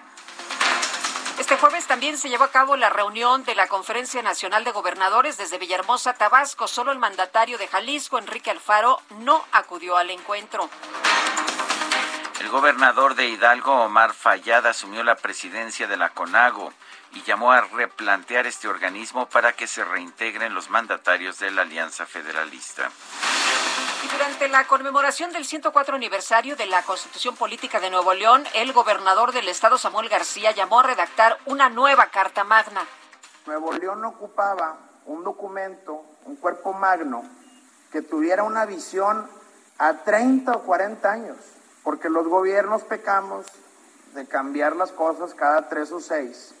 Este 1.38 1.56
jueves 1.56 1.86
también 1.86 2.18
se 2.18 2.28
llevó 2.28 2.44
a 2.44 2.50
cabo 2.50 2.76
la 2.76 2.90
reunión 2.90 3.42
de 3.44 3.54
la 3.54 3.66
Conferencia 3.66 4.22
Nacional 4.22 4.64
de 4.64 4.70
Gobernadores 4.70 5.38
desde 5.38 5.58
Villahermosa, 5.58 6.12
Tabasco. 6.12 6.68
Solo 6.68 6.92
el 6.92 6.98
mandatario 6.98 7.58
de 7.58 7.66
Jalisco, 7.66 8.18
Enrique 8.18 8.50
Alfaro, 8.50 9.00
no 9.20 9.42
acudió 9.50 9.96
al 9.96 10.10
encuentro. 10.10 10.68
El 12.38 12.48
gobernador 12.50 13.14
de 13.14 13.28
Hidalgo, 13.28 13.72
Omar 13.84 14.12
Fayad, 14.12 14.66
asumió 14.66 15.02
la 15.02 15.16
presidencia 15.16 15.86
de 15.86 15.96
la 15.96 16.10
CONAGO. 16.10 16.72
Y 17.14 17.22
llamó 17.22 17.52
a 17.52 17.60
replantear 17.60 18.46
este 18.46 18.68
organismo 18.68 19.26
para 19.26 19.52
que 19.52 19.66
se 19.66 19.84
reintegren 19.84 20.54
los 20.54 20.70
mandatarios 20.70 21.38
de 21.38 21.50
la 21.50 21.62
Alianza 21.62 22.06
Federalista. 22.06 22.90
Y 24.04 24.08
durante 24.08 24.48
la 24.48 24.66
conmemoración 24.66 25.32
del 25.32 25.44
104 25.44 25.94
aniversario 25.94 26.56
de 26.56 26.66
la 26.66 26.82
Constitución 26.82 27.36
Política 27.36 27.80
de 27.80 27.90
Nuevo 27.90 28.14
León, 28.14 28.44
el 28.54 28.72
gobernador 28.72 29.32
del 29.32 29.48
estado 29.48 29.78
Samuel 29.78 30.08
García 30.08 30.50
llamó 30.52 30.80
a 30.80 30.84
redactar 30.84 31.38
una 31.46 31.68
nueva 31.68 32.06
Carta 32.06 32.44
Magna. 32.44 32.86
Nuevo 33.46 33.72
León 33.72 34.04
ocupaba 34.04 34.78
un 35.06 35.24
documento, 35.24 36.04
un 36.24 36.36
cuerpo 36.36 36.72
magno, 36.72 37.24
que 37.90 38.02
tuviera 38.02 38.42
una 38.42 38.64
visión 38.64 39.28
a 39.78 39.94
30 40.04 40.52
o 40.52 40.62
40 40.62 41.10
años, 41.10 41.36
porque 41.82 42.08
los 42.08 42.26
gobiernos 42.26 42.82
pecamos 42.82 43.46
de 44.14 44.26
cambiar 44.26 44.76
las 44.76 44.92
cosas 44.92 45.34
cada 45.34 45.68
tres 45.68 45.90
o 45.92 46.00
seis, 46.00 46.54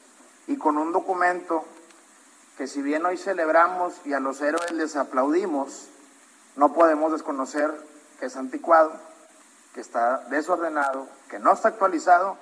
y 0.46 0.56
con 0.56 0.78
un 0.78 0.92
documento 0.92 1.64
que 2.56 2.66
si 2.66 2.82
bien 2.82 3.04
hoy 3.06 3.16
celebramos 3.16 3.94
y 4.04 4.12
a 4.12 4.20
los 4.20 4.40
héroes 4.40 4.70
les 4.72 4.96
aplaudimos, 4.96 5.88
no 6.56 6.72
podemos 6.72 7.12
desconocer 7.12 7.72
que 8.20 8.26
es 8.26 8.36
anticuado, 8.36 8.92
que 9.74 9.80
está 9.80 10.18
desordenado, 10.28 11.08
que 11.30 11.38
no 11.38 11.52
está 11.52 11.68
actualizado. 11.68 12.38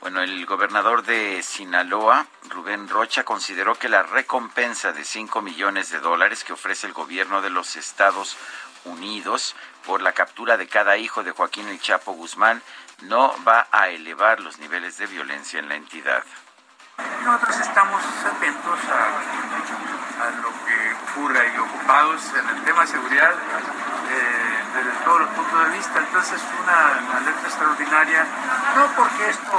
Bueno, 0.00 0.22
el 0.22 0.46
gobernador 0.46 1.04
de 1.04 1.42
Sinaloa, 1.42 2.26
Rubén 2.48 2.88
Rocha, 2.88 3.24
consideró 3.24 3.74
que 3.74 3.88
la 3.88 4.04
recompensa 4.04 4.92
de 4.92 5.04
5 5.04 5.42
millones 5.42 5.90
de 5.90 5.98
dólares 5.98 6.44
que 6.44 6.52
ofrece 6.52 6.86
el 6.86 6.92
gobierno 6.92 7.42
de 7.42 7.50
los 7.50 7.76
Estados 7.76 8.36
Unidos 8.84 9.56
por 9.86 10.00
la 10.00 10.12
captura 10.12 10.56
de 10.56 10.68
cada 10.68 10.96
hijo 10.96 11.24
de 11.24 11.32
Joaquín 11.32 11.68
El 11.68 11.80
Chapo 11.80 12.12
Guzmán 12.12 12.62
no 13.02 13.34
va 13.46 13.66
a 13.70 13.88
elevar 13.88 14.40
los 14.40 14.58
niveles 14.58 14.98
de 14.98 15.06
violencia 15.06 15.60
en 15.60 15.68
la 15.68 15.76
entidad. 15.76 16.22
Nosotros 17.24 17.60
estamos 17.60 18.02
atentos 18.24 18.78
a, 18.88 20.30
lo 20.42 20.50
que 20.66 20.94
ocurra 21.10 21.46
y 21.46 21.58
ocupados 21.58 22.22
en 22.34 22.56
el 22.56 22.64
tema 22.64 22.80
de 22.82 22.86
seguridad 22.88 23.30
eh, 23.30 24.64
desde 24.74 25.04
todos 25.04 25.20
los 25.20 25.30
puntos 25.30 25.64
de 25.64 25.76
vista. 25.76 25.98
Entonces, 25.98 26.42
una 26.60 27.18
alerta 27.18 27.46
extraordinaria, 27.46 28.26
no 28.74 28.86
porque 28.96 29.30
esto 29.30 29.58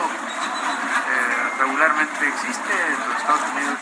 eh, 1.10 1.53
regularmente 1.60 2.27
existe 2.27 2.74
en 2.74 3.10
los 3.10 3.17
Estados 3.19 3.41
Unidos. 3.55 3.79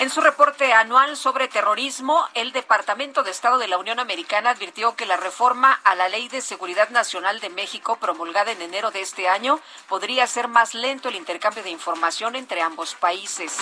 En 0.00 0.10
su 0.10 0.20
reporte 0.20 0.72
anual 0.72 1.16
sobre 1.16 1.46
terrorismo, 1.46 2.26
el 2.34 2.50
Departamento 2.50 3.22
de 3.22 3.30
Estado 3.30 3.58
de 3.58 3.68
la 3.68 3.78
Unión 3.78 4.00
Americana 4.00 4.50
advirtió 4.50 4.96
que 4.96 5.06
la 5.06 5.16
reforma 5.16 5.80
a 5.84 5.94
la 5.94 6.08
Ley 6.08 6.26
de 6.28 6.40
Seguridad 6.40 6.88
Nacional 6.90 7.38
de 7.38 7.48
México, 7.48 7.94
promulgada 7.96 8.50
en 8.50 8.60
enero 8.60 8.90
de 8.90 9.02
este 9.02 9.28
año, 9.28 9.60
podría 9.88 10.24
hacer 10.24 10.48
más 10.48 10.74
lento 10.74 11.08
el 11.08 11.14
intercambio 11.14 11.62
de 11.62 11.70
información 11.70 12.34
entre 12.34 12.60
ambos 12.60 12.96
países. 12.96 13.56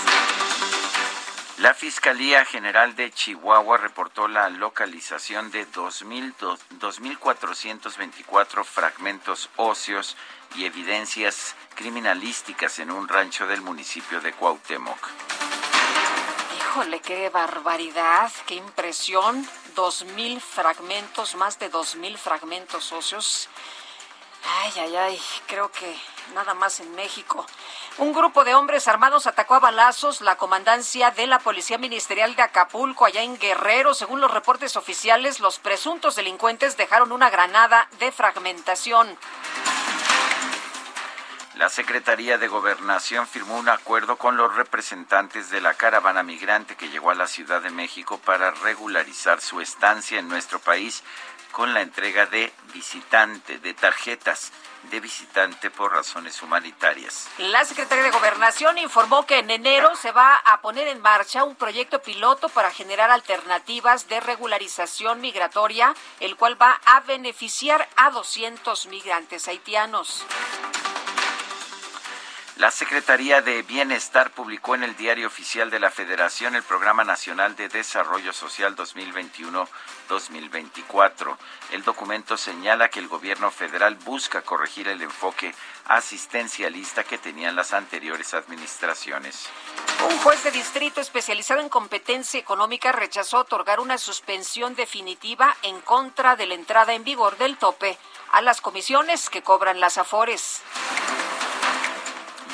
La 1.58 1.74
Fiscalía 1.74 2.46
General 2.46 2.96
de 2.96 3.12
Chihuahua 3.12 3.76
reportó 3.76 4.26
la 4.26 4.48
localización 4.48 5.50
de 5.50 5.68
2.424 5.68 8.64
fragmentos 8.64 9.50
óseos 9.56 10.16
y 10.56 10.64
evidencias 10.64 11.54
criminalísticas 11.74 12.78
en 12.78 12.90
un 12.90 13.06
rancho 13.06 13.46
del 13.46 13.60
municipio 13.60 14.22
de 14.22 14.32
Cuauhtémoc. 14.32 15.10
Híjole, 16.72 17.00
qué 17.00 17.28
barbaridad, 17.28 18.32
qué 18.46 18.54
impresión. 18.54 19.46
Dos 19.74 20.06
mil 20.16 20.40
fragmentos, 20.40 21.34
más 21.34 21.58
de 21.58 21.68
dos 21.68 21.96
mil 21.96 22.16
fragmentos 22.16 22.92
óseos. 22.92 23.50
Ay, 24.62 24.72
ay, 24.80 24.96
ay, 24.96 25.20
creo 25.46 25.70
que 25.70 25.94
nada 26.32 26.54
más 26.54 26.80
en 26.80 26.94
México. 26.94 27.44
Un 27.98 28.14
grupo 28.14 28.42
de 28.44 28.54
hombres 28.54 28.88
armados 28.88 29.26
atacó 29.26 29.56
a 29.56 29.60
balazos 29.60 30.22
la 30.22 30.36
comandancia 30.36 31.10
de 31.10 31.26
la 31.26 31.40
Policía 31.40 31.76
Ministerial 31.76 32.36
de 32.36 32.42
Acapulco, 32.42 33.04
allá 33.04 33.20
en 33.20 33.38
Guerrero. 33.38 33.92
Según 33.92 34.22
los 34.22 34.30
reportes 34.30 34.74
oficiales, 34.78 35.40
los 35.40 35.58
presuntos 35.58 36.16
delincuentes 36.16 36.78
dejaron 36.78 37.12
una 37.12 37.28
granada 37.28 37.86
de 37.98 38.10
fragmentación. 38.12 39.18
La 41.62 41.68
Secretaría 41.68 42.38
de 42.38 42.48
Gobernación 42.48 43.28
firmó 43.28 43.56
un 43.56 43.68
acuerdo 43.68 44.16
con 44.16 44.36
los 44.36 44.52
representantes 44.56 45.48
de 45.48 45.60
la 45.60 45.74
caravana 45.74 46.24
migrante 46.24 46.74
que 46.74 46.88
llegó 46.88 47.12
a 47.12 47.14
la 47.14 47.28
Ciudad 47.28 47.62
de 47.62 47.70
México 47.70 48.18
para 48.18 48.50
regularizar 48.50 49.40
su 49.40 49.60
estancia 49.60 50.18
en 50.18 50.26
nuestro 50.26 50.58
país 50.58 51.04
con 51.52 51.72
la 51.72 51.82
entrega 51.82 52.26
de 52.26 52.52
visitante, 52.74 53.60
de 53.60 53.74
tarjetas 53.74 54.50
de 54.90 54.98
visitante 54.98 55.70
por 55.70 55.92
razones 55.92 56.42
humanitarias. 56.42 57.28
La 57.38 57.64
Secretaría 57.64 58.02
de 58.02 58.10
Gobernación 58.10 58.76
informó 58.78 59.24
que 59.24 59.38
en 59.38 59.48
enero 59.48 59.94
se 59.94 60.10
va 60.10 60.34
a 60.38 60.60
poner 60.62 60.88
en 60.88 61.00
marcha 61.00 61.44
un 61.44 61.54
proyecto 61.54 62.02
piloto 62.02 62.48
para 62.48 62.72
generar 62.72 63.12
alternativas 63.12 64.08
de 64.08 64.18
regularización 64.18 65.20
migratoria, 65.20 65.94
el 66.18 66.34
cual 66.34 66.60
va 66.60 66.80
a 66.84 66.98
beneficiar 67.02 67.88
a 67.94 68.10
200 68.10 68.86
migrantes 68.86 69.46
haitianos. 69.46 70.26
La 72.56 72.70
Secretaría 72.70 73.40
de 73.40 73.62
Bienestar 73.62 74.30
publicó 74.30 74.74
en 74.74 74.82
el 74.82 74.94
Diario 74.94 75.26
Oficial 75.26 75.70
de 75.70 75.80
la 75.80 75.90
Federación 75.90 76.54
el 76.54 76.62
Programa 76.62 77.02
Nacional 77.02 77.56
de 77.56 77.68
Desarrollo 77.68 78.34
Social 78.34 78.76
2021-2024. 78.76 81.34
El 81.70 81.82
documento 81.82 82.36
señala 82.36 82.90
que 82.90 83.00
el 83.00 83.08
gobierno 83.08 83.50
federal 83.50 83.94
busca 84.04 84.42
corregir 84.42 84.86
el 84.88 85.00
enfoque 85.00 85.54
asistencialista 85.86 87.04
que 87.04 87.16
tenían 87.16 87.56
las 87.56 87.72
anteriores 87.72 88.34
administraciones. 88.34 89.48
Un 90.06 90.18
juez 90.18 90.44
de 90.44 90.50
distrito 90.50 91.00
especializado 91.00 91.62
en 91.62 91.70
competencia 91.70 92.38
económica 92.38 92.92
rechazó 92.92 93.38
otorgar 93.38 93.80
una 93.80 93.96
suspensión 93.96 94.74
definitiva 94.74 95.56
en 95.62 95.80
contra 95.80 96.36
de 96.36 96.44
la 96.46 96.54
entrada 96.54 96.92
en 96.92 97.02
vigor 97.02 97.38
del 97.38 97.56
tope 97.56 97.98
a 98.30 98.42
las 98.42 98.60
comisiones 98.60 99.30
que 99.30 99.42
cobran 99.42 99.80
las 99.80 99.96
afores. 99.96 100.60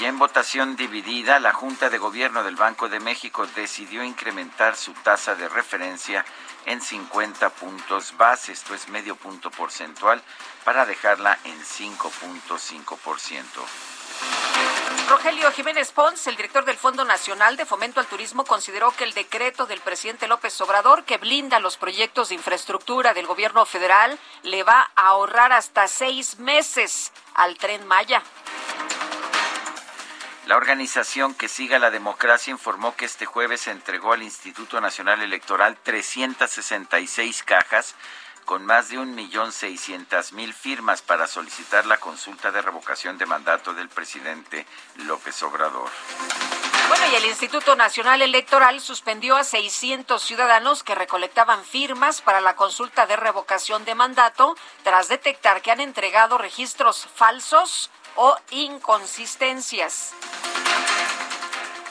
Y 0.01 0.05
en 0.05 0.19
votación 0.19 0.77
dividida, 0.77 1.41
la 1.41 1.53
Junta 1.53 1.91
de 1.91 1.99
Gobierno 1.99 2.45
del 2.45 2.55
Banco 2.55 2.89
de 2.89 3.01
México 3.01 3.49
decidió 3.57 4.05
incrementar 4.05 4.77
su 4.77 4.93
tasa 4.93 5.35
de 5.35 5.49
referencia 5.49 6.25
en 6.67 6.81
50 6.81 7.51
puntos 7.51 8.17
base, 8.17 8.53
esto 8.53 8.75
es 8.75 8.89
medio 8.89 9.17
punto 9.17 9.51
porcentual, 9.51 10.23
para 10.65 10.87
dejarla 10.87 11.37
en 11.45 11.59
5.5%. 11.61 13.45
Rogelio 15.09 15.51
Jiménez 15.53 15.91
Pons, 15.93 16.27
el 16.27 16.37
director 16.37 16.65
del 16.67 16.77
Fondo 16.77 17.05
Nacional 17.05 17.57
de 17.57 17.65
Fomento 17.65 17.99
al 17.99 18.07
Turismo, 18.07 18.45
consideró 18.45 18.91
que 18.91 19.05
el 19.05 19.15
decreto 19.15 19.65
del 19.67 19.81
presidente 19.81 20.29
López 20.29 20.61
Obrador, 20.61 21.05
que 21.05 21.17
blinda 21.17 21.61
los 21.61 21.79
proyectos 21.79 22.29
de 22.29 22.35
infraestructura 22.35 23.15
del 23.15 23.27
gobierno 23.27 23.65
federal, 23.65 24.19
le 24.43 24.63
va 24.65 24.91
a 24.95 25.09
ahorrar 25.09 25.53
hasta 25.53 25.89
seis 25.89 26.39
meses 26.39 27.11
al 27.35 27.57
tren 27.57 27.87
Maya. 27.87 28.23
La 30.49 30.57
organización 30.57 31.35
que 31.35 31.47
siga 31.47 31.79
la 31.79 31.91
democracia 31.91 32.51
informó 32.51 32.97
que 32.97 33.05
este 33.05 33.27
jueves 33.27 33.61
se 33.61 33.71
entregó 33.71 34.15
al 34.15 34.23
Instituto 34.23 34.81
Nacional 34.81 35.21
Electoral 35.21 35.77
366 35.83 37.43
cajas 37.43 37.95
con 38.47 38.65
más 38.65 38.89
de 38.89 38.97
un 38.97 39.15
millón 39.15 39.53
seiscientas 39.53 40.33
mil 40.33 40.55
firmas 40.55 41.03
para 41.03 41.27
solicitar 41.27 41.85
la 41.85 41.99
consulta 41.99 42.51
de 42.51 42.63
revocación 42.63 43.19
de 43.19 43.27
mandato 43.27 43.75
del 43.75 43.91
presidente 43.91 44.65
López 45.05 45.43
Obrador. 45.43 45.91
Bueno, 46.89 47.05
y 47.13 47.17
el 47.17 47.27
Instituto 47.27 47.77
Nacional 47.77 48.23
Electoral 48.23 48.81
suspendió 48.81 49.37
a 49.37 49.45
600 49.45 50.23
ciudadanos 50.23 50.83
que 50.83 50.95
recolectaban 50.95 51.63
firmas 51.63 52.23
para 52.23 52.41
la 52.41 52.57
consulta 52.57 53.05
de 53.05 53.17
revocación 53.17 53.85
de 53.85 53.95
mandato 53.95 54.57
tras 54.83 55.09
detectar 55.09 55.61
que 55.61 55.73
han 55.73 55.81
entregado 55.81 56.39
registros 56.39 57.07
falsos 57.15 57.91
o 58.17 58.35
inconsistencias. 58.51 60.15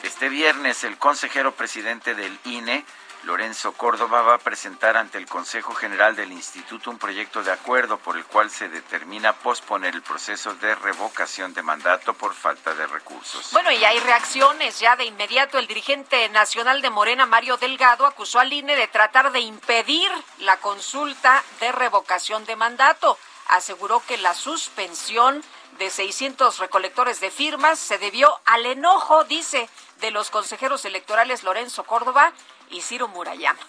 Este 0.03 0.29
viernes 0.29 0.83
el 0.83 0.97
consejero 0.97 1.53
presidente 1.53 2.13
del 2.13 2.39
INE, 2.45 2.85
Lorenzo 3.23 3.73
Córdoba, 3.73 4.21
va 4.21 4.35
a 4.35 4.37
presentar 4.37 4.95
ante 4.95 5.17
el 5.17 5.25
Consejo 5.25 5.73
General 5.73 6.15
del 6.15 6.31
Instituto 6.31 6.91
un 6.91 6.99
proyecto 6.99 7.43
de 7.43 7.51
acuerdo 7.51 7.97
por 7.97 8.15
el 8.15 8.23
cual 8.25 8.51
se 8.51 8.69
determina 8.69 9.33
posponer 9.33 9.95
el 9.95 10.03
proceso 10.03 10.53
de 10.55 10.75
revocación 10.75 11.53
de 11.53 11.63
mandato 11.63 12.13
por 12.13 12.35
falta 12.35 12.75
de 12.75 12.85
recursos. 12.85 13.49
Bueno, 13.51 13.71
y 13.71 13.83
hay 13.83 13.99
reacciones. 13.99 14.79
Ya 14.79 14.95
de 14.95 15.05
inmediato 15.05 15.57
el 15.57 15.67
dirigente 15.67 16.29
nacional 16.29 16.81
de 16.81 16.91
Morena, 16.91 17.25
Mario 17.25 17.57
Delgado, 17.57 18.05
acusó 18.05 18.39
al 18.39 18.53
INE 18.53 18.75
de 18.75 18.87
tratar 18.87 19.31
de 19.31 19.39
impedir 19.39 20.09
la 20.39 20.57
consulta 20.57 21.43
de 21.59 21.71
revocación 21.71 22.45
de 22.45 22.55
mandato. 22.55 23.17
Aseguró 23.47 24.03
que 24.07 24.17
la 24.17 24.35
suspensión 24.35 25.43
de 25.77 25.89
600 25.89 26.59
recolectores 26.59 27.19
de 27.19 27.31
firmas 27.31 27.79
se 27.79 27.97
debió 27.97 28.39
al 28.45 28.65
enojo, 28.65 29.23
dice, 29.25 29.69
de 29.99 30.11
los 30.11 30.29
consejeros 30.29 30.85
electorales 30.85 31.43
Lorenzo 31.43 31.83
Córdoba 31.83 32.31
y 32.69 32.81
Ciro 32.81 33.07
Murayama. 33.07 33.59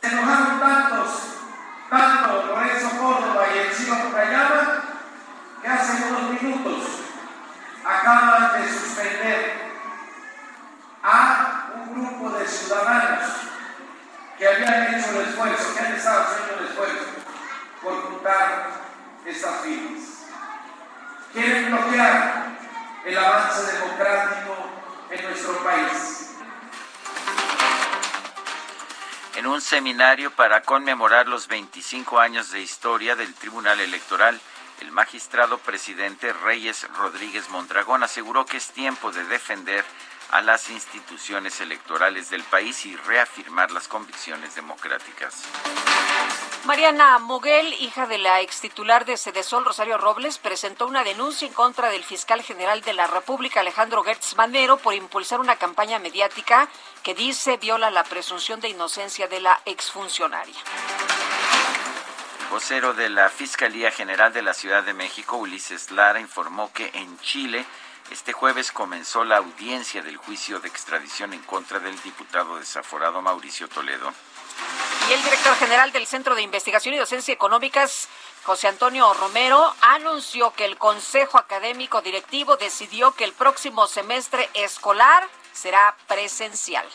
Se 0.00 0.08
enojaron 0.08 0.60
tantos, 0.60 1.10
tanto 1.90 2.42
Lorenzo 2.46 2.90
Córdoba 2.98 3.46
y 3.54 3.58
el 3.58 3.72
Ciro 3.72 3.94
Murayama, 3.94 4.82
que 5.62 5.68
hace 5.68 6.04
unos 6.04 6.42
minutos 6.42 6.84
acaban 7.84 8.60
de 8.60 8.68
suspender 8.68 9.66
a 11.02 11.70
un 11.74 11.94
grupo 11.94 12.36
de 12.36 12.46
ciudadanos 12.46 13.30
que 14.38 14.48
habían 14.48 14.94
hecho 14.94 15.10
el 15.10 15.28
esfuerzo, 15.28 15.74
que 15.74 15.80
han 15.80 15.94
estado 15.94 16.22
haciendo 16.22 16.62
el 16.62 16.68
esfuerzo 16.70 17.04
por 17.82 18.02
juntar 18.02 18.70
estas 19.24 19.60
firmas. 19.60 20.02
Quieren 21.32 21.70
bloquear 21.70 22.46
el 23.04 23.18
avance 23.18 23.72
democrático 23.72 24.65
en 25.10 25.24
nuestro 25.24 25.62
país. 25.62 26.36
En 29.36 29.46
un 29.46 29.60
seminario 29.60 30.30
para 30.30 30.62
conmemorar 30.62 31.28
los 31.28 31.46
25 31.48 32.18
años 32.18 32.50
de 32.50 32.62
historia 32.62 33.16
del 33.16 33.34
Tribunal 33.34 33.80
Electoral, 33.80 34.40
el 34.80 34.92
magistrado 34.92 35.58
presidente 35.58 36.32
Reyes 36.32 36.86
Rodríguez 36.96 37.48
Mondragón 37.50 38.02
aseguró 38.02 38.46
que 38.46 38.56
es 38.56 38.70
tiempo 38.70 39.12
de 39.12 39.24
defender 39.24 39.84
a 40.30 40.42
las 40.42 40.70
instituciones 40.70 41.60
electorales 41.60 42.30
del 42.30 42.42
país 42.44 42.84
y 42.86 42.96
reafirmar 42.96 43.70
las 43.70 43.88
convicciones 43.88 44.54
democráticas. 44.54 45.44
Mariana 46.64 47.18
Moguel, 47.18 47.72
hija 47.74 48.06
de 48.06 48.18
la 48.18 48.40
ex 48.40 48.60
titular 48.60 49.04
de 49.04 49.16
Sedesol, 49.16 49.64
Rosario 49.64 49.98
Robles, 49.98 50.38
presentó 50.38 50.88
una 50.88 51.04
denuncia 51.04 51.46
en 51.46 51.54
contra 51.54 51.90
del 51.90 52.02
fiscal 52.02 52.42
general 52.42 52.80
de 52.80 52.92
la 52.92 53.06
República, 53.06 53.60
Alejandro 53.60 54.02
Gertz 54.02 54.34
Manero, 54.36 54.76
por 54.76 54.92
impulsar 54.94 55.38
una 55.38 55.56
campaña 55.56 56.00
mediática 56.00 56.68
que 57.04 57.14
dice 57.14 57.56
viola 57.56 57.90
la 57.90 58.02
presunción 58.02 58.58
de 58.60 58.68
inocencia 58.68 59.28
de 59.28 59.40
la 59.40 59.60
exfuncionaria. 59.64 60.56
El 62.40 62.46
vocero 62.48 62.94
de 62.94 63.10
la 63.10 63.28
Fiscalía 63.28 63.92
General 63.92 64.32
de 64.32 64.42
la 64.42 64.54
Ciudad 64.54 64.82
de 64.82 64.92
México, 64.92 65.36
Ulises 65.36 65.92
Lara, 65.92 66.18
informó 66.18 66.72
que 66.72 66.90
en 66.94 67.16
Chile 67.20 67.64
este 68.10 68.32
jueves 68.32 68.70
comenzó 68.70 69.24
la 69.24 69.38
audiencia 69.38 70.02
del 70.02 70.16
juicio 70.16 70.60
de 70.60 70.68
extradición 70.68 71.32
en 71.32 71.42
contra 71.42 71.80
del 71.80 72.00
diputado 72.02 72.56
desaforado 72.58 73.20
Mauricio 73.20 73.68
Toledo. 73.68 74.12
Y 75.08 75.12
el 75.12 75.22
director 75.22 75.54
general 75.56 75.92
del 75.92 76.06
Centro 76.06 76.34
de 76.34 76.42
Investigación 76.42 76.94
y 76.94 76.98
Docencia 76.98 77.34
Económicas, 77.34 78.08
José 78.44 78.68
Antonio 78.68 79.12
Romero, 79.14 79.74
anunció 79.80 80.52
que 80.52 80.64
el 80.64 80.76
Consejo 80.78 81.38
Académico 81.38 82.00
Directivo 82.00 82.56
decidió 82.56 83.12
que 83.12 83.24
el 83.24 83.32
próximo 83.32 83.86
semestre 83.86 84.48
escolar 84.54 85.28
será 85.52 85.96
presencial. 86.06 86.86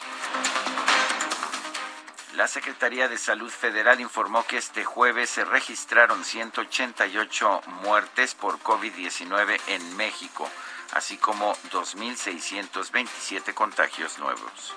La 2.35 2.47
Secretaría 2.47 3.09
de 3.09 3.17
Salud 3.17 3.51
Federal 3.51 3.99
informó 3.99 4.45
que 4.45 4.57
este 4.57 4.85
jueves 4.85 5.29
se 5.29 5.43
registraron 5.43 6.23
188 6.23 7.61
muertes 7.83 8.35
por 8.35 8.59
COVID-19 8.59 9.59
en 9.67 9.97
México 9.97 10.49
así 10.93 11.17
como 11.17 11.53
2.627 11.71 13.53
contagios 13.53 14.19
nuevos. 14.19 14.73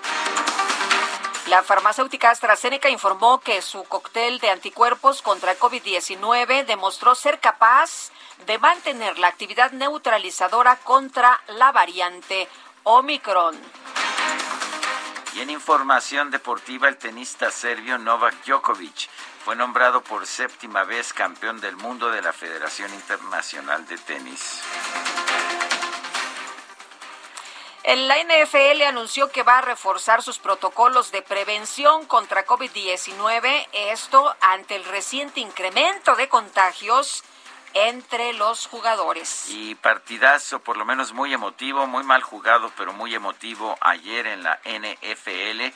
La 1.47 1.61
farmacéutica 1.61 2.31
AstraZeneca 2.31 2.89
informó 2.89 3.39
que 3.39 3.61
su 3.61 3.83
cóctel 3.83 4.39
de 4.39 4.49
anticuerpos 4.49 5.21
contra 5.21 5.57
COVID-19 5.57 6.65
demostró 6.65 7.13
ser 7.13 7.39
capaz 7.39 8.09
de 8.47 8.57
mantener 8.57 9.19
la 9.19 9.27
actividad 9.27 9.71
neutralizadora 9.71 10.77
contra 10.77 11.39
la 11.47 11.71
variante 11.71 12.47
Omicron. 12.83 13.55
Y 15.35 15.41
en 15.41 15.49
información 15.49 16.31
deportiva, 16.31 16.87
el 16.87 16.97
tenista 16.97 17.51
serbio 17.51 17.97
Novak 17.97 18.45
Djokovic 18.45 19.09
fue 19.43 19.55
nombrado 19.55 20.01
por 20.01 20.25
séptima 20.25 20.83
vez 20.83 21.13
campeón 21.13 21.61
del 21.61 21.75
mundo 21.75 22.09
de 22.09 22.21
la 22.21 22.33
Federación 22.33 22.91
Internacional 22.93 23.85
de 23.85 23.97
Tenis. 23.97 24.61
La 27.87 28.17
NFL 28.17 28.81
anunció 28.81 29.29
que 29.29 29.43
va 29.43 29.59
a 29.59 29.61
reforzar 29.61 30.23
sus 30.23 30.39
protocolos 30.39 31.11
de 31.11 31.21
prevención 31.21 32.05
contra 32.07 32.43
COVID-19, 32.43 33.67
esto 33.91 34.35
ante 34.41 34.75
el 34.75 34.83
reciente 34.85 35.39
incremento 35.39 36.15
de 36.15 36.27
contagios 36.27 37.23
entre 37.75 38.33
los 38.33 38.65
jugadores. 38.65 39.49
Y 39.49 39.75
partidazo, 39.75 40.61
por 40.61 40.77
lo 40.77 40.85
menos 40.85 41.13
muy 41.13 41.31
emotivo, 41.31 41.85
muy 41.85 42.03
mal 42.03 42.23
jugado, 42.23 42.71
pero 42.75 42.91
muy 42.91 43.13
emotivo 43.13 43.77
ayer 43.81 44.25
en 44.25 44.41
la 44.41 44.59
NFL. 44.65 45.71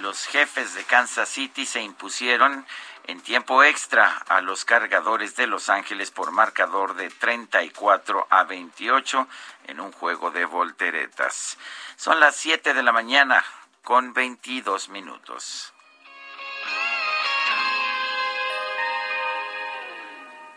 Los 0.00 0.26
jefes 0.26 0.74
de 0.74 0.82
Kansas 0.82 1.28
City 1.28 1.64
se 1.64 1.80
impusieron 1.80 2.66
en 3.04 3.20
tiempo 3.20 3.62
extra 3.62 4.22
a 4.28 4.40
los 4.40 4.64
cargadores 4.64 5.36
de 5.36 5.46
Los 5.46 5.68
Ángeles 5.68 6.10
por 6.10 6.30
marcador 6.30 6.94
de 6.94 7.10
34 7.10 8.26
a 8.30 8.44
28 8.44 9.28
en 9.66 9.80
un 9.80 9.92
juego 9.92 10.30
de 10.30 10.44
volteretas. 10.44 11.58
Son 11.96 12.20
las 12.20 12.36
7 12.36 12.74
de 12.74 12.82
la 12.82 12.92
mañana 12.92 13.44
con 13.82 14.12
22 14.12 14.88
minutos. 14.88 15.72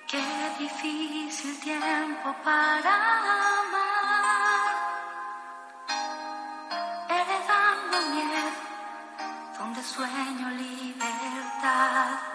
Qué 0.07 0.23
difícil 0.59 1.59
tiempo 1.59 2.35
para 2.43 3.59
amar, 3.59 4.75
heredando 7.09 8.01
miedo, 8.13 8.51
donde 9.57 9.83
sueño 9.83 10.49
libertad 10.51 12.34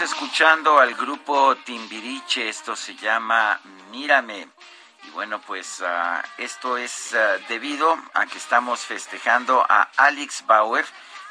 Escuchando 0.00 0.78
al 0.78 0.94
grupo 0.94 1.56
Timbiriche, 1.56 2.48
esto 2.48 2.76
se 2.76 2.94
llama 2.94 3.58
Mírame. 3.90 4.48
Y 5.02 5.10
bueno, 5.10 5.40
pues 5.40 5.80
uh, 5.80 6.22
esto 6.36 6.76
es 6.76 7.12
uh, 7.12 7.40
debido 7.48 7.98
a 8.14 8.26
que 8.26 8.38
estamos 8.38 8.78
festejando 8.80 9.66
a 9.68 9.88
Alex 9.96 10.46
Bauer, 10.46 10.86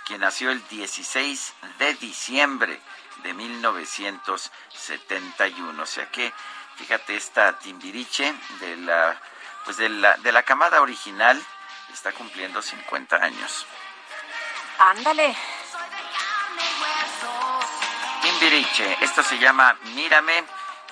quien 0.05 0.19
nació 0.19 0.51
el 0.51 0.67
16 0.67 1.53
de 1.79 1.93
diciembre 1.93 2.81
de 3.23 3.33
1971. 3.33 5.81
O 5.81 5.85
sea 5.85 6.11
que, 6.11 6.33
fíjate, 6.75 7.15
esta 7.15 7.57
Timbiriche 7.59 8.35
de 8.59 8.75
la, 8.77 9.17
pues 9.63 9.77
de 9.77 9.87
la, 9.87 10.17
de 10.17 10.33
la 10.33 10.43
camada 10.43 10.81
original 10.81 11.41
está 11.93 12.11
cumpliendo 12.11 12.61
50 12.61 13.15
años. 13.15 13.65
Ándale. 14.77 15.37
Timbiriche, 18.47 18.97
esto 19.01 19.23
se 19.23 19.37
llama 19.39 19.75
Mírame. 19.93 20.41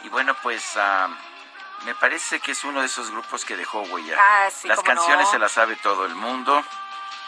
Y 0.04 0.10
bueno, 0.10 0.36
pues 0.44 0.76
uh, 0.76 1.86
me 1.86 1.96
parece 1.96 2.42
que 2.42 2.52
es 2.52 2.64
uno 2.66 2.82
de 2.82 2.88
esos 2.88 3.12
grupos 3.12 3.46
que 3.46 3.56
dejó 3.56 3.82
huella. 3.84 4.18
Ah, 4.20 4.50
sí, 4.52 4.68
Las 4.68 4.82
canciones 4.82 5.26
no. 5.28 5.32
se 5.32 5.40
las 5.40 5.54
sabe 5.54 5.78
todo 5.78 6.06
el 6.06 6.16
mundo. 6.16 6.62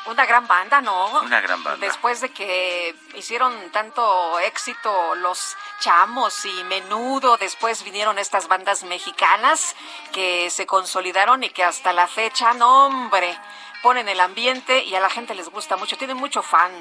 Una 0.06 0.26
gran 0.26 0.46
banda, 0.46 0.82
¿no? 0.82 1.22
Una 1.22 1.40
gran 1.40 1.63
banda. 1.63 1.86
Después 1.86 2.20
de 2.20 2.30
que 2.34 2.94
hicieron 3.16 3.72
tanto 3.72 4.38
éxito 4.40 5.16
los 5.16 5.56
chamos 5.80 6.44
y 6.44 6.63
menudo, 6.66 7.38
después 7.38 7.84
vinieron 7.84 8.20
estas 8.20 8.50
bandas 8.50 8.84
mexicanas 8.84 9.78
que 10.12 10.50
se 10.50 10.66
consolidaron 10.66 11.42
y 11.44 11.52
que 11.52 11.63
hasta 11.63 11.94
la 11.94 12.08
fecha, 12.08 12.54
no 12.54 12.88
hombre, 12.88 13.38
ponen 13.82 14.10
el 14.10 14.20
ambiente 14.20 14.84
y 14.84 14.94
a 14.94 15.00
la 15.00 15.10
gente 15.10 15.36
les 15.36 15.50
gusta 15.50 15.78
mucho, 15.78 15.98
tienen 15.98 16.18
mucho 16.18 16.42
fan. 16.42 16.72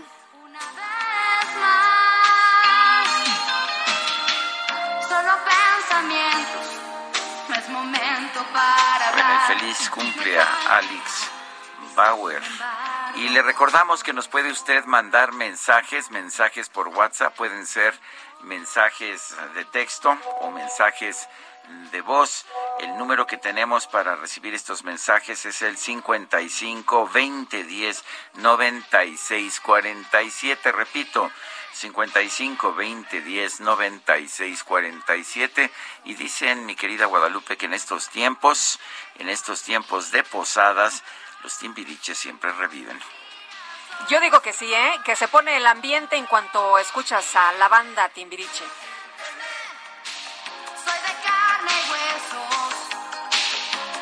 Cumple 9.91 10.39
a 10.39 10.77
Alex 10.79 11.31
Bauer. 11.97 12.43
Y 13.17 13.29
le 13.31 13.43
recordamos 13.43 14.05
que 14.05 14.13
nos 14.13 14.29
puede 14.29 14.51
usted 14.51 14.85
mandar 14.85 15.33
mensajes, 15.33 16.11
mensajes 16.11 16.69
por 16.69 16.89
WhatsApp, 16.89 17.35
pueden 17.35 17.67
ser 17.67 17.95
mensajes 18.43 19.35
de 19.55 19.65
texto 19.65 20.17
o 20.41 20.51
mensajes 20.51 21.29
de 21.91 22.01
voz. 22.01 22.47
El 22.79 22.97
número 22.97 23.27
que 23.27 23.39
tenemos 23.39 23.87
para 23.87 24.15
recibir 24.15 24.55
estos 24.55 24.85
mensajes 24.85 25.45
es 25.47 25.63
el 25.63 25.77
55 25.77 27.09
20 27.13 27.65
10 27.65 28.05
96 28.35 29.61
47. 29.61 30.73
Repito, 30.73 31.31
55 31.77 32.75
20 32.75 33.21
10 33.21 33.61
96 33.61 34.65
47 34.65 35.71
y 36.05 36.15
dicen 36.15 36.65
mi 36.65 36.75
querida 36.75 37.05
Guadalupe 37.05 37.57
que 37.59 37.67
en 37.67 37.75
estos 37.75 38.09
tiempos, 38.09 38.81
en 39.19 39.29
estos 39.29 39.63
tiempos 39.63 40.11
de 40.11 40.25
posadas, 40.25 41.03
los 41.43 41.59
timbiriches 41.59 42.17
siempre 42.17 42.51
reviven. 42.53 42.99
Yo 44.09 44.21
digo 44.21 44.41
que 44.41 44.53
sí, 44.53 44.73
¿eh? 44.73 44.93
Que 45.05 45.17
se 45.17 45.29
pone 45.29 45.57
el 45.57 45.67
ambiente 45.67 46.17
en 46.17 46.27
cuanto 46.27 46.79
escuchas 46.79 47.37
a 47.37 47.53
la 47.53 47.69
banda 47.69 48.09
Timbiriche. 48.09 48.65
Soy 50.85 50.99
de 50.99 51.15
carne 51.25 51.73
y 51.73 51.91
huesos, 51.91 52.75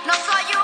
no 0.07 0.15
soy 0.15 0.57
un 0.57 0.64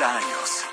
140 0.00 0.16
años. 0.16 0.69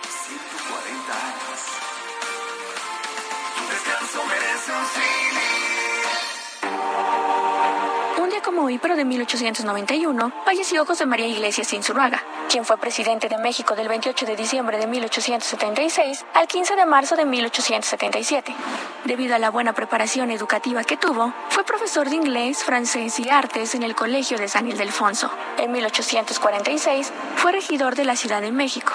De 8.98 9.06
1891, 9.06 10.34
falleció 10.44 10.86
José 10.86 11.06
María 11.06 11.28
Iglesias 11.28 11.72
Insurraga, 11.74 12.24
quien 12.50 12.66
fue 12.66 12.78
presidente 12.78 13.30
de 13.30 13.38
México 13.38 13.76
del 13.76 13.88
28 13.88 14.26
de 14.26 14.36
diciembre 14.36 14.78
de 14.78 14.88
1876 14.88 16.26
al 16.34 16.48
15 16.48 16.76
de 16.76 16.86
marzo 16.86 17.16
de 17.16 17.26
1877. 17.26 18.54
Debido 19.06 19.36
a 19.36 19.40
la 19.40 19.52
buena 19.52 19.74
preparación 19.74 20.32
educativa 20.32 20.84
que 20.84 20.98
tuvo, 20.98 21.34
fue 21.50 21.64
profesor 21.64 22.10
de 22.10 22.16
inglés, 22.16 22.64
francés 22.64 23.20
y 23.20 23.30
artes 23.30 23.76
en 23.76 23.84
el 23.84 23.96
Colegio 23.96 24.38
de 24.38 24.50
San 24.50 24.68
Ildefonso. 24.68 25.32
En 25.58 25.72
1846 25.72 27.14
fue 27.36 27.52
regidor 27.52 27.96
de 27.96 28.06
la 28.06 28.16
Ciudad 28.16 28.42
de 28.42 28.52
México. 28.52 28.92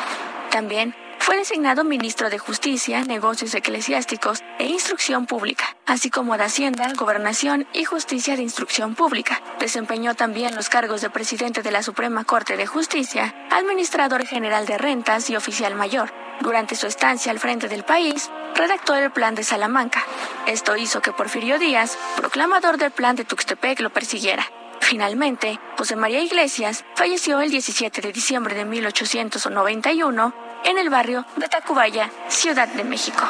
También 0.51 0.95
fue 1.23 1.37
designado 1.37 1.85
ministro 1.85 2.31
de 2.31 2.39
Justicia, 2.39 3.05
Negocios 3.05 3.55
Eclesiásticos 3.55 4.41
e 4.59 4.67
Instrucción 4.67 5.27
Pública, 5.27 5.77
así 5.87 6.11
como 6.11 6.37
de 6.37 6.43
Hacienda, 6.43 6.93
Gobernación 6.99 7.69
y 7.73 7.85
Justicia 7.85 8.35
de 8.35 8.43
Instrucción 8.43 8.97
Pública. 8.97 9.41
Desempeñó 9.61 10.17
también 10.17 10.57
los 10.57 10.69
cargos 10.69 11.01
de 11.01 11.11
presidente 11.11 11.63
de 11.63 11.71
la 11.71 11.85
Suprema 11.85 12.25
Corte 12.25 12.57
de 12.57 12.67
Justicia, 12.67 13.37
administrador 13.53 14.27
general 14.27 14.67
de 14.67 14.79
rentas 14.79 15.31
y 15.31 15.37
oficial 15.37 15.77
mayor. 15.77 16.13
Durante 16.41 16.75
su 16.75 16.89
estancia 16.89 17.31
al 17.31 17.39
frente 17.39 17.69
del 17.69 17.85
país, 17.85 18.29
redactó 18.57 18.97
el 18.97 19.13
Plan 19.13 19.37
de 19.37 19.45
Salamanca. 19.45 20.03
Esto 20.49 20.77
hizo 20.77 21.03
que 21.03 21.13
Porfirio 21.13 21.61
Díaz, 21.61 21.97
proclamador 22.17 22.79
del 22.79 22.91
Plan 22.91 23.15
de 23.15 23.25
Tuxtepec, 23.25 23.79
lo 23.79 23.91
persiguiera. 23.91 24.45
Finalmente, 24.81 25.61
José 25.79 25.95
María 25.95 26.21
Iglesias 26.21 26.85
falleció 26.97 27.41
el 27.41 27.51
17 27.51 28.01
de 28.01 28.13
diciembre 28.13 28.57
de 28.57 28.65
1891 28.65 30.52
en 30.65 30.79
el 30.79 30.91
barrio 30.91 31.25
de 31.37 31.49
Tacubaya, 31.49 32.11
Ciudad 32.29 32.69
de 32.69 32.85
México. 32.85 33.25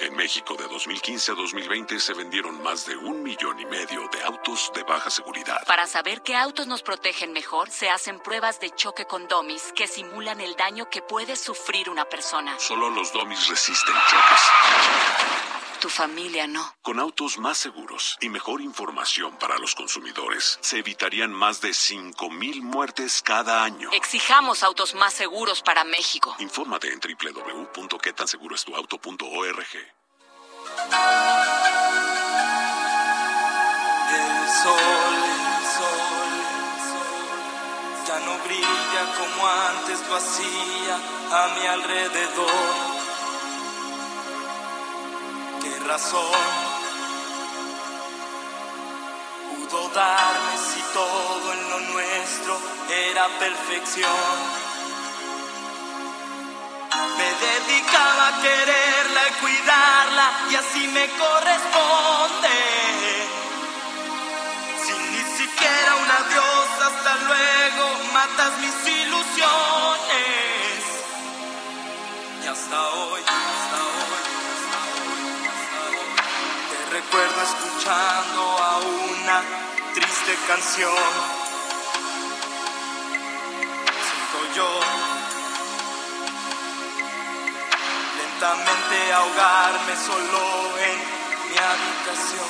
En 0.00 0.14
México 0.14 0.54
de 0.54 0.68
2015 0.68 1.32
a 1.32 1.34
2020 1.34 1.98
se 1.98 2.14
vendieron 2.14 2.62
más 2.62 2.86
de 2.86 2.96
un 2.96 3.20
millón 3.20 3.58
y 3.58 3.66
medio 3.66 4.08
de 4.12 4.22
autos 4.22 4.70
de 4.72 4.84
baja 4.84 5.10
seguridad. 5.10 5.64
Para 5.66 5.88
saber 5.88 6.22
qué 6.22 6.36
autos 6.36 6.68
nos 6.68 6.82
protegen 6.82 7.32
mejor, 7.32 7.68
se 7.68 7.90
hacen 7.90 8.20
pruebas 8.20 8.60
de 8.60 8.70
choque 8.70 9.06
con 9.06 9.26
domis 9.26 9.72
que 9.74 9.88
simulan 9.88 10.40
el 10.40 10.54
daño 10.54 10.88
que 10.88 11.02
puede 11.02 11.34
sufrir 11.34 11.90
una 11.90 12.04
persona. 12.04 12.56
Solo 12.60 12.90
los 12.90 13.12
domis 13.12 13.48
resisten 13.48 13.94
choques. 14.08 14.40
Tu 15.80 15.88
familia 15.88 16.46
no. 16.48 16.74
Con 16.82 16.98
autos 16.98 17.38
más 17.38 17.56
seguros 17.56 18.18
y 18.20 18.28
mejor 18.28 18.60
información 18.60 19.38
para 19.38 19.56
los 19.58 19.76
consumidores, 19.76 20.58
se 20.60 20.80
evitarían 20.80 21.32
más 21.32 21.60
de 21.60 21.68
5.000 21.70 22.62
muertes 22.62 23.22
cada 23.22 23.62
año. 23.62 23.88
Exijamos 23.92 24.64
autos 24.64 24.96
más 24.96 25.14
seguros 25.14 25.62
para 25.62 25.84
México. 25.84 26.34
Infórmate 26.40 26.92
en 26.92 26.98
www.quetanseguroestuauto.org. 26.98 29.76
El 34.10 34.48
sol, 34.50 35.24
el 35.24 35.66
sol, 35.78 36.32
el 36.58 36.74
sol, 36.90 37.38
ya 38.08 38.18
no 38.26 38.34
brilla 38.44 39.02
como 39.16 39.46
antes 39.46 39.98
lo 40.08 40.16
hacía 40.16 40.94
a 41.30 41.54
mi 41.54 41.64
alrededor. 41.68 42.97
¿Qué 45.88 45.94
razón 45.94 46.20
pudo 49.48 49.88
darme 49.88 50.54
si 50.68 50.82
todo 50.92 51.52
en 51.54 51.70
lo 51.70 51.80
nuestro 51.94 52.60
era 52.90 53.26
perfección? 53.38 54.36
Me 57.16 57.28
dedicaba 57.46 58.28
a 58.28 58.42
quererla 58.42 59.28
y 59.28 59.32
cuidarla 59.40 60.30
y 60.50 60.54
así 60.56 60.88
me 60.88 61.08
corresponde. 61.08 62.58
Sin 64.84 65.00
ni 65.12 65.22
siquiera 65.38 65.96
un 66.02 66.10
adiós, 66.20 66.68
hasta 66.86 67.12
luego, 67.16 67.27
recuerdo 77.38 77.42
escuchando 77.42 78.42
a 78.58 78.78
una 78.78 79.42
triste 79.94 80.34
canción. 80.46 80.92
Siento 84.06 84.54
yo 84.54 84.80
lentamente 88.18 89.12
ahogarme 89.12 89.96
solo 89.96 90.78
en 90.78 90.98
mi 91.50 91.58
habitación. 91.58 92.48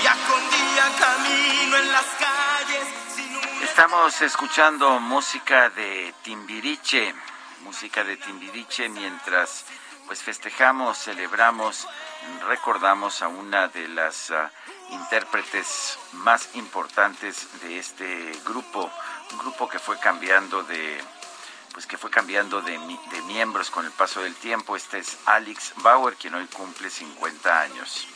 Día 0.00 0.16
con 0.28 0.42
día 0.50 0.86
camino 0.98 1.76
en 1.76 1.92
las 1.92 2.06
calles 2.18 2.86
sin 3.14 3.36
un 3.36 3.62
Estamos 3.62 4.20
escuchando 4.22 5.00
música 5.00 5.70
de 5.70 6.14
Timbiriche, 6.22 7.14
música 7.62 8.04
de 8.04 8.16
Timbiriche 8.16 8.88
mientras 8.88 9.64
pues 10.06 10.22
festejamos, 10.22 10.98
celebramos, 10.98 11.86
recordamos 12.46 13.22
a 13.22 13.28
una 13.28 13.68
de 13.68 13.88
las 13.88 14.30
ah, 14.30 14.50
intérpretes 14.90 15.98
más 16.12 16.48
importantes 16.54 17.60
de 17.62 17.78
este 17.78 18.32
grupo, 18.44 18.90
un 19.32 19.38
grupo 19.38 19.68
que 19.68 19.78
fue 19.78 19.98
cambiando 19.98 20.62
de 20.62 21.02
pues 21.72 21.86
que 21.88 21.98
fue 21.98 22.08
cambiando 22.08 22.60
de, 22.62 22.78
mi- 22.78 23.00
de 23.10 23.20
miembros 23.22 23.68
con 23.68 23.84
el 23.84 23.90
paso 23.90 24.20
del 24.20 24.36
tiempo. 24.36 24.76
Este 24.76 24.98
es 24.98 25.16
Alex 25.26 25.72
Bauer, 25.78 26.14
quien 26.14 26.32
hoy 26.36 26.46
cumple 26.46 26.88
50 26.88 27.60
años. 27.62 28.06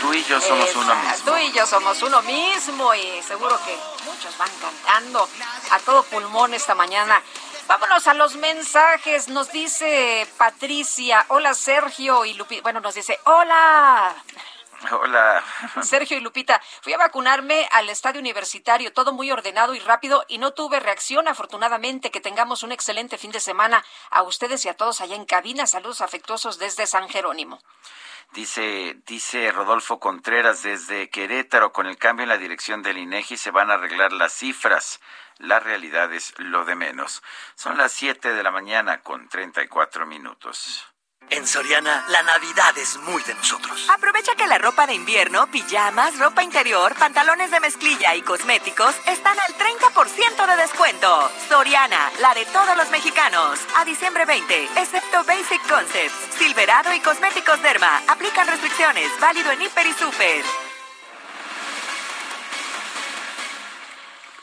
Tú 0.00 0.12
y 0.12 0.24
yo 0.24 0.40
somos 0.40 0.74
uno 0.76 0.94
mismo. 0.94 1.24
Tú 1.24 1.36
y 1.36 1.52
yo 1.52 1.66
somos 1.66 2.02
uno 2.02 2.22
mismo 2.22 2.94
y 2.94 3.22
seguro 3.22 3.58
que 3.64 3.76
muchos 4.04 4.36
van 4.38 4.50
cantando 4.60 5.28
a 5.70 5.78
todo 5.80 6.02
pulmón 6.04 6.54
esta 6.54 6.74
mañana. 6.74 7.22
Vámonos 7.66 8.06
a 8.06 8.14
los 8.14 8.36
mensajes. 8.36 9.28
Nos 9.28 9.50
dice 9.50 10.26
Patricia, 10.38 11.24
hola 11.28 11.54
Sergio 11.54 12.24
y 12.24 12.34
Lupi. 12.34 12.60
Bueno, 12.60 12.80
nos 12.80 12.94
dice, 12.94 13.18
hola. 13.24 14.14
Hola. 14.92 15.42
Sergio 15.82 16.16
y 16.16 16.20
Lupita, 16.20 16.60
fui 16.82 16.92
a 16.92 16.98
vacunarme 16.98 17.66
al 17.72 17.88
estadio 17.88 18.20
universitario, 18.20 18.92
todo 18.92 19.12
muy 19.12 19.30
ordenado 19.32 19.74
y 19.74 19.80
rápido 19.80 20.24
y 20.28 20.38
no 20.38 20.52
tuve 20.52 20.80
reacción. 20.80 21.26
Afortunadamente, 21.28 22.10
que 22.10 22.20
tengamos 22.20 22.62
un 22.62 22.72
excelente 22.72 23.18
fin 23.18 23.32
de 23.32 23.40
semana 23.40 23.84
a 24.10 24.22
ustedes 24.22 24.64
y 24.64 24.68
a 24.68 24.76
todos 24.76 25.00
allá 25.00 25.16
en 25.16 25.24
cabina. 25.24 25.66
Saludos 25.66 26.02
afectuosos 26.02 26.58
desde 26.58 26.86
San 26.86 27.08
Jerónimo. 27.08 27.60
Dice, 28.36 28.98
dice 29.06 29.50
Rodolfo 29.50 29.98
Contreras 29.98 30.62
desde 30.62 31.08
Querétaro, 31.08 31.72
con 31.72 31.86
el 31.86 31.96
cambio 31.96 32.24
en 32.24 32.28
la 32.28 32.36
dirección 32.36 32.82
del 32.82 32.98
INEGI 32.98 33.38
se 33.38 33.50
van 33.50 33.70
a 33.70 33.74
arreglar 33.74 34.12
las 34.12 34.34
cifras. 34.34 35.00
La 35.38 35.58
realidad 35.58 36.12
es 36.12 36.34
lo 36.36 36.66
de 36.66 36.74
menos. 36.74 37.22
Son 37.54 37.78
las 37.78 37.92
7 37.92 38.34
de 38.34 38.42
la 38.42 38.50
mañana 38.50 39.00
con 39.00 39.30
34 39.30 40.04
minutos. 40.04 40.86
En 41.30 41.44
Soriana, 41.46 42.04
la 42.08 42.22
Navidad 42.22 42.76
es 42.78 42.96
muy 42.98 43.22
de 43.24 43.34
nosotros. 43.34 43.88
Aprovecha 43.90 44.34
que 44.36 44.46
la 44.46 44.58
ropa 44.58 44.86
de 44.86 44.94
invierno, 44.94 45.50
pijamas, 45.50 46.16
ropa 46.18 46.44
interior, 46.44 46.94
pantalones 46.94 47.50
de 47.50 47.58
mezclilla 47.58 48.14
y 48.14 48.22
cosméticos 48.22 48.94
están 49.06 49.36
al 49.38 49.54
30% 49.54 50.46
de 50.46 50.56
descuento. 50.56 51.30
Soriana, 51.48 52.10
la 52.20 52.32
de 52.34 52.44
todos 52.46 52.76
los 52.76 52.88
mexicanos. 52.90 53.58
A 53.76 53.84
diciembre 53.84 54.24
20, 54.24 54.64
excepto 54.76 55.24
Basic 55.24 55.60
Concepts, 55.68 56.36
Silverado 56.38 56.94
y 56.94 57.00
Cosméticos 57.00 57.60
Derma. 57.60 58.02
Aplican 58.06 58.46
restricciones. 58.46 59.10
Válido 59.20 59.50
en 59.50 59.62
Hiper 59.62 59.86
y 59.86 59.92
Super. 59.94 60.65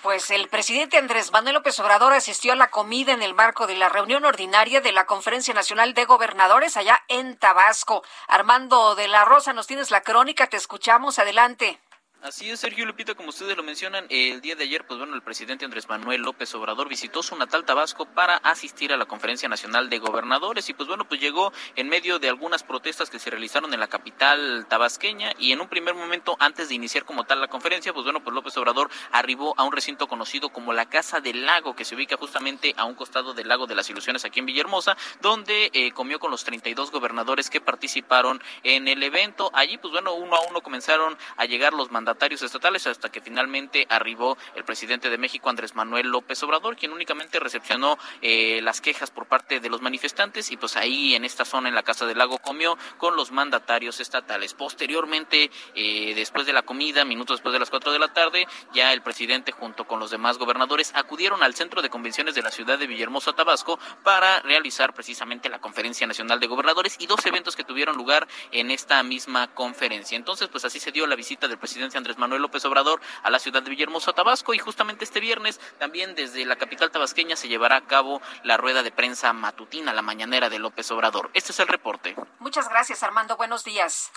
Pues 0.03 0.31
el 0.31 0.49
presidente 0.49 0.97
Andrés 0.97 1.31
Manuel 1.31 1.53
López 1.55 1.79
Obrador 1.79 2.11
asistió 2.11 2.51
a 2.51 2.57
la 2.57 2.69
comida 2.69 3.13
en 3.13 3.21
el 3.21 3.33
marco 3.33 3.67
de 3.67 3.77
la 3.77 3.87
reunión 3.87 4.25
ordinaria 4.25 4.81
de 4.81 4.91
la 4.91 5.05
Conferencia 5.05 5.53
Nacional 5.53 5.93
de 5.93 6.03
Gobernadores 6.03 6.75
allá 6.75 7.01
en 7.07 7.37
Tabasco. 7.37 8.03
Armando 8.27 8.95
de 8.95 9.07
la 9.07 9.23
Rosa, 9.23 9.53
nos 9.53 9.65
tienes 9.65 9.91
la 9.91 10.01
crónica, 10.01 10.47
te 10.47 10.57
escuchamos, 10.57 11.19
adelante. 11.19 11.79
Así 12.23 12.49
es, 12.49 12.61
Sergio 12.61 12.85
Lupita, 12.85 13.15
como 13.15 13.31
ustedes 13.31 13.57
lo 13.57 13.63
mencionan, 13.63 14.05
el 14.07 14.39
día 14.39 14.55
de 14.55 14.63
ayer, 14.63 14.85
pues 14.87 14.97
bueno, 14.97 15.13
el 15.13 15.21
presidente 15.21 15.65
Andrés 15.65 15.89
Manuel 15.89 16.21
López 16.21 16.55
Obrador 16.55 16.87
visitó 16.87 17.21
su 17.21 17.35
natal 17.35 17.65
Tabasco 17.65 18.05
para 18.05 18.37
asistir 18.37 18.93
a 18.93 18.97
la 18.97 19.05
Conferencia 19.05 19.49
Nacional 19.49 19.89
de 19.89 19.99
Gobernadores 19.99 20.69
y 20.69 20.73
pues 20.73 20.87
bueno, 20.87 21.05
pues 21.05 21.19
llegó 21.19 21.51
en 21.75 21.89
medio 21.89 22.19
de 22.19 22.29
algunas 22.29 22.63
protestas 22.63 23.09
que 23.09 23.19
se 23.19 23.29
realizaron 23.29 23.73
en 23.73 23.81
la 23.81 23.89
capital 23.89 24.65
tabasqueña 24.69 25.33
y 25.37 25.51
en 25.51 25.59
un 25.59 25.67
primer 25.67 25.95
momento, 25.95 26.37
antes 26.39 26.69
de 26.69 26.75
iniciar 26.75 27.03
como 27.03 27.25
tal 27.25 27.41
la 27.41 27.49
conferencia, 27.49 27.91
pues 27.91 28.05
bueno, 28.05 28.23
pues 28.23 28.33
López 28.33 28.55
Obrador 28.55 28.89
arribó 29.11 29.53
a 29.57 29.63
un 29.63 29.73
recinto 29.73 30.07
conocido 30.07 30.47
como 30.47 30.71
la 30.71 30.85
Casa 30.85 31.19
del 31.19 31.45
Lago, 31.45 31.75
que 31.75 31.83
se 31.83 31.93
ubica 31.93 32.15
justamente 32.15 32.73
a 32.77 32.85
un 32.85 32.95
costado 32.95 33.33
del 33.33 33.49
Lago 33.49 33.67
de 33.67 33.75
las 33.75 33.89
Ilusiones 33.89 34.23
aquí 34.23 34.39
en 34.39 34.45
Villahermosa, 34.45 34.95
donde 35.19 35.71
eh, 35.73 35.91
comió 35.91 36.21
con 36.21 36.31
los 36.31 36.45
32 36.45 36.89
gobernadores 36.89 37.49
que 37.49 37.59
participaron 37.59 38.41
en 38.63 38.87
el 38.87 39.03
evento. 39.03 39.51
Allí, 39.53 39.77
pues 39.77 39.91
bueno, 39.91 40.13
uno 40.13 40.37
a 40.37 40.41
uno 40.47 40.61
comenzaron 40.61 41.17
a 41.35 41.43
llegar 41.43 41.73
los 41.73 41.91
mandatarios 41.91 42.12
estatales 42.41 42.87
hasta 42.87 43.09
que 43.09 43.21
finalmente 43.21 43.85
arribó 43.89 44.37
el 44.55 44.63
presidente 44.63 45.09
de 45.09 45.17
México, 45.17 45.49
Andrés 45.49 45.75
Manuel 45.75 46.07
López 46.07 46.41
Obrador, 46.43 46.75
quien 46.75 46.93
únicamente 46.93 47.39
recepcionó 47.39 47.97
eh, 48.21 48.61
las 48.61 48.81
quejas 48.81 49.11
por 49.11 49.27
parte 49.27 49.59
de 49.59 49.69
los 49.69 49.81
manifestantes 49.81 50.51
y 50.51 50.57
pues 50.57 50.75
ahí 50.75 51.15
en 51.15 51.25
esta 51.25 51.45
zona, 51.45 51.69
en 51.69 51.75
la 51.75 51.83
Casa 51.83 52.05
del 52.05 52.17
Lago, 52.17 52.37
comió 52.37 52.77
con 52.97 53.15
los 53.15 53.31
mandatarios 53.31 53.99
estatales. 53.99 54.53
Posteriormente, 54.53 55.51
eh, 55.75 56.13
después 56.15 56.45
de 56.45 56.53
la 56.53 56.61
comida, 56.61 57.05
minutos 57.05 57.37
después 57.37 57.53
de 57.53 57.59
las 57.59 57.69
cuatro 57.69 57.91
de 57.91 57.99
la 57.99 58.13
tarde, 58.13 58.47
ya 58.73 58.93
el 58.93 59.01
presidente 59.01 59.51
junto 59.51 59.85
con 59.85 59.99
los 59.99 60.11
demás 60.11 60.37
gobernadores 60.37 60.91
acudieron 60.95 61.43
al 61.43 61.55
centro 61.55 61.81
de 61.81 61.89
convenciones 61.89 62.35
de 62.35 62.41
la 62.41 62.51
ciudad 62.51 62.79
de 62.79 62.87
Villahermosa, 62.87 63.33
Tabasco, 63.33 63.79
para 64.03 64.39
realizar 64.41 64.93
precisamente 64.93 65.49
la 65.49 65.59
Conferencia 65.59 66.07
Nacional 66.07 66.39
de 66.39 66.47
Gobernadores 66.47 66.95
y 66.99 67.07
dos 67.07 67.25
eventos 67.25 67.55
que 67.55 67.63
tuvieron 67.63 67.97
lugar 67.97 68.27
en 68.51 68.71
esta 68.71 69.01
misma 69.03 69.53
conferencia. 69.53 70.15
Entonces, 70.15 70.47
pues 70.47 70.65
así 70.65 70.79
se 70.79 70.91
dio 70.91 71.07
la 71.07 71.15
visita 71.15 71.47
del 71.47 71.57
presidente 71.57 71.97
Andrés 72.03 72.17
Manuel 72.17 72.41
López 72.41 72.65
Obrador 72.65 72.99
a 73.23 73.29
la 73.29 73.39
ciudad 73.39 73.63
de 73.63 73.69
Villahermosa, 73.69 74.11
Tabasco, 74.11 74.53
y 74.53 74.59
justamente 74.59 75.05
este 75.05 75.21
viernes 75.21 75.61
también 75.79 76.15
desde 76.15 76.43
la 76.43 76.57
capital 76.57 76.91
tabasqueña 76.91 77.37
se 77.37 77.47
llevará 77.47 77.77
a 77.77 77.87
cabo 77.87 78.21
la 78.43 78.57
rueda 78.57 78.83
de 78.83 78.91
prensa 78.91 79.31
matutina, 79.31 79.93
la 79.93 80.01
mañanera 80.01 80.49
de 80.49 80.59
López 80.59 80.91
Obrador. 80.91 81.31
Este 81.33 81.53
es 81.53 81.59
el 81.61 81.67
reporte. 81.69 82.17
Muchas 82.39 82.67
gracias, 82.67 83.03
Armando. 83.03 83.37
Buenos 83.37 83.63
días. 83.63 84.11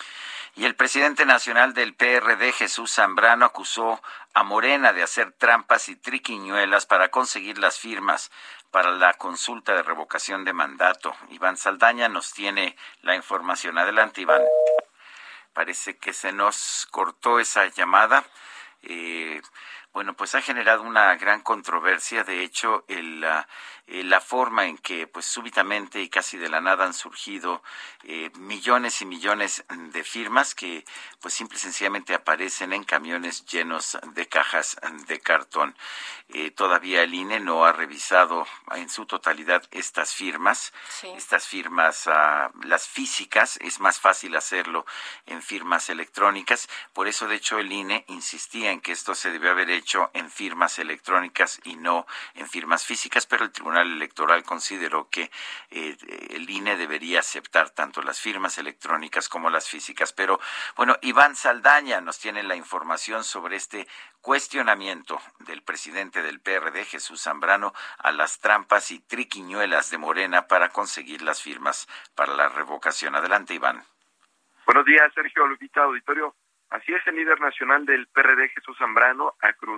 Y 0.57 0.65
el 0.65 0.75
presidente 0.75 1.27
nacional 1.27 1.75
del 1.75 1.95
PRD, 1.95 2.51
Jesús 2.51 2.93
Zambrano, 2.93 3.45
acusó 3.45 4.03
a 4.35 4.43
Morena 4.43 4.93
de 4.93 5.05
hacer 5.05 5.31
trampas 5.39 5.89
y 5.89 5.95
triquiñuelas 5.95 6.87
para 6.87 7.13
conseguir 7.13 7.59
las 7.59 7.79
firmas 7.79 8.33
para 8.73 8.91
la 8.91 9.15
consulta 9.15 9.75
de 9.75 9.85
revocación 9.85 10.45
de 10.45 10.53
mandato. 10.53 11.15
Iván 11.31 11.57
Saldaña 11.57 12.09
nos 12.09 12.33
tiene 12.33 12.77
la 13.03 13.15
información. 13.15 13.79
Adelante, 13.79 14.23
Iván. 14.23 14.43
Parece 15.57 15.97
que 15.97 16.13
se 16.13 16.33
nos 16.33 16.87
cortó 16.91 17.41
esa 17.41 17.67
llamada. 17.69 18.27
Eh, 18.83 19.41
bueno, 19.95 20.13
pues 20.13 20.35
ha 20.35 20.43
generado 20.43 20.83
una 20.83 21.17
gran 21.17 21.41
controversia. 21.41 22.25
De 22.25 22.43
hecho, 22.43 22.85
el, 22.89 23.23
la, 23.23 23.49
eh, 23.89 24.03
la 24.03 24.21
forma 24.21 24.67
en 24.67 24.79
que, 24.79 25.07
pues 25.07 25.27
súbitamente 25.27 26.01
y 26.03 26.09
casi 26.09 26.37
de 26.39 26.49
la 26.49 26.61
nada 26.61 26.85
han 26.85 26.95
surgido 26.95 27.63
eh, 28.03 28.31
millones 28.35 29.01
y 29.01 29.07
millones 29.07 29.65
de 29.69 30.03
firmas 30.03 30.55
que, 30.57 30.85
pues 31.21 31.35
simple 31.35 31.57
y 31.57 31.61
sencillamente 31.61 32.13
aparecen 32.13 32.73
en 32.73 32.83
camiones 32.83 33.45
llenos 33.47 33.97
de 34.15 34.27
cajas 34.27 34.77
de 35.07 35.21
cartón. 35.21 35.77
Eh, 36.31 36.51
todavía 36.51 37.03
el 37.03 37.15
INE 37.15 37.39
no 37.39 37.65
ha 37.65 37.73
revisado 37.73 38.45
en 38.75 38.89
su 38.89 39.07
totalidad 39.07 39.63
estas 39.71 40.13
firmas. 40.13 40.73
Estas 41.17 41.47
firmas, 41.47 42.09
ah, 42.09 42.51
las 42.65 42.89
físicas, 42.89 43.57
es 43.61 43.79
más 43.79 44.01
fácil 44.01 44.35
hacerlo 44.35 44.85
en 45.27 45.43
firmas 45.43 45.91
electrónicas. 45.91 46.69
Por 46.93 47.07
eso, 47.07 47.29
de 47.29 47.37
hecho, 47.37 47.59
el 47.59 47.71
INE 47.71 48.05
insistía 48.09 48.73
en 48.73 48.81
que 48.81 48.93
esto 48.93 49.15
se 49.15 49.31
debió 49.31 49.51
haber 49.51 49.71
hecho 49.71 50.11
en 50.15 50.29
firmas 50.31 50.81
electrónicas 50.81 51.61
y 51.63 51.77
no 51.77 52.07
en 52.35 52.49
firmas 52.49 52.85
físicas, 52.85 53.27
pero 53.27 53.45
el 53.45 53.53
Tribunal 53.53 53.76
Electoral 53.83 54.43
consideró 54.45 55.09
que 55.11 55.31
eh, 55.71 55.97
el 56.31 56.49
INE 56.49 56.77
debería 56.77 57.21
aceptar 57.21 57.71
tanto 57.71 58.03
las 58.03 58.21
firmas 58.21 58.59
electrónicas 58.59 59.29
como 59.29 59.51
las 59.51 59.69
físicas. 59.69 60.13
Pero 60.13 60.41
bueno, 60.77 60.97
Iván 61.03 61.37
Saldaña 61.37 62.01
nos 62.01 62.19
tiene 62.19 62.43
la 62.43 62.57
información 62.57 63.25
sobre 63.25 63.57
este 63.57 63.87
cuestionamiento 64.21 65.21
del 65.41 65.63
presidente 65.63 66.23
del 66.23 66.41
PRD, 66.41 66.85
Jesús 66.85 67.23
Zambrano, 67.23 67.73
a 67.99 68.13
las 68.13 68.41
trampas 68.41 68.91
y 68.91 69.01
triquiñuelas 69.01 69.91
de 69.91 69.99
Morena 69.99 70.47
para 70.49 70.71
conseguir 70.71 71.23
las 71.23 71.43
firmas 71.43 71.89
para 72.15 72.35
la 72.35 72.49
revocación. 72.49 73.15
Adelante, 73.15 73.55
Iván. 73.55 73.85
Buenos 74.65 74.85
días, 74.85 75.13
Sergio 75.15 75.47
Lupita 75.47 75.83
Auditorio. 75.83 76.35
Así 76.71 76.93
es, 76.93 77.07
el 77.07 77.15
líder 77.15 77.41
nacional 77.41 77.87
del 77.87 78.09
PRD, 78.09 78.49
Jesús 78.49 78.77
Zambrano, 78.79 79.35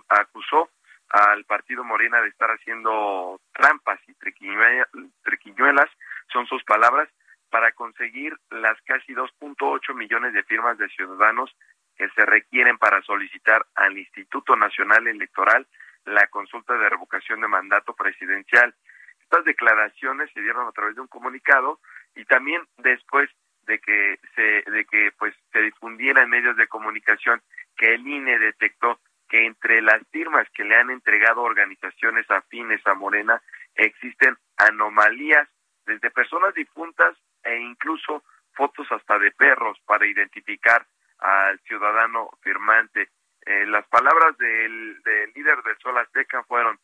acusó 0.09 0.71
al 1.11 1.45
partido 1.45 1.85
Morena 1.85 2.21
de 2.21 2.29
estar 2.29 2.51
haciendo 2.51 3.41
trampas 3.53 4.01
y 4.07 4.15
triquiñuelas, 4.15 5.91
son 6.33 6.47
sus 6.47 6.63
palabras, 6.65 7.09
para 7.51 7.73
conseguir 7.73 8.37
las 8.51 8.81
casi 8.83 9.15
2.8 9.15 9.95
millones 9.95 10.33
de 10.35 10.43
firmas 10.45 10.77
de 10.79 10.89
ciudadanos 10.89 11.55
que 11.97 12.09
se 12.11 12.27
requieren 12.27 12.79
para 12.79 13.03
solicitar 13.03 13.67
al 13.75 13.97
Instituto 13.97 14.55
Nacional 14.55 15.09
Electoral 15.09 15.67
la 16.05 16.27
consulta 16.29 16.75
de 16.75 16.89
revocación 16.89 17.41
de 17.41 17.49
mandato 17.49 17.95
presidencial. 17.95 18.75
Estas 19.21 19.45
declaraciones 19.45 20.31
se 20.33 20.41
dieron 20.41 20.67
a 20.67 20.73
través 20.73 20.95
de 20.95 21.01
un 21.01 21.09
comunicado 21.09 21.81
y 22.15 22.25
también 22.25 22.63
después 22.79 23.31
de 23.63 23.79
que 23.79 24.19
se 24.35 24.71
de 24.71 24.85
que 24.87 25.13
pues 25.19 25.35
se 25.53 25.61
difundiera 25.61 26.23
en 26.23 26.31
medios 26.31 26.57
de 26.57 26.69
comunicación 26.69 27.43
que 27.77 27.95
el 27.95 28.07
INE 28.07 28.39
detectó 28.39 28.99
que 29.29 29.47
entre 29.47 29.83
las 29.83 30.03
firmas 30.11 30.49
que 30.55 30.65
le 30.65 30.75
han 30.75 30.91
entregado 30.91 31.43
organizaciones 31.43 32.29
afines 32.31 32.85
a 32.87 32.95
Morena 32.95 33.43
existen 33.75 34.37
anomalías 34.57 35.49
desde 35.87 36.11
personas 36.11 36.55
difuntas 36.55 37.17
e 37.45 37.57
incluso 37.57 38.25
fotos 38.53 38.91
hasta 38.91 39.19
de 39.19 39.31
perros 39.33 39.79
para 39.87 40.07
identificar 40.07 40.87
al 41.19 41.59
ciudadano 41.61 42.31
firmante. 42.43 43.09
Eh, 43.47 43.67
las 43.67 43.87
palabras 43.89 44.37
del, 44.39 45.01
líder 45.35 45.63
del 45.63 45.79
Sol 45.79 45.97
Azteca 45.99 46.43
fueron 46.45 46.79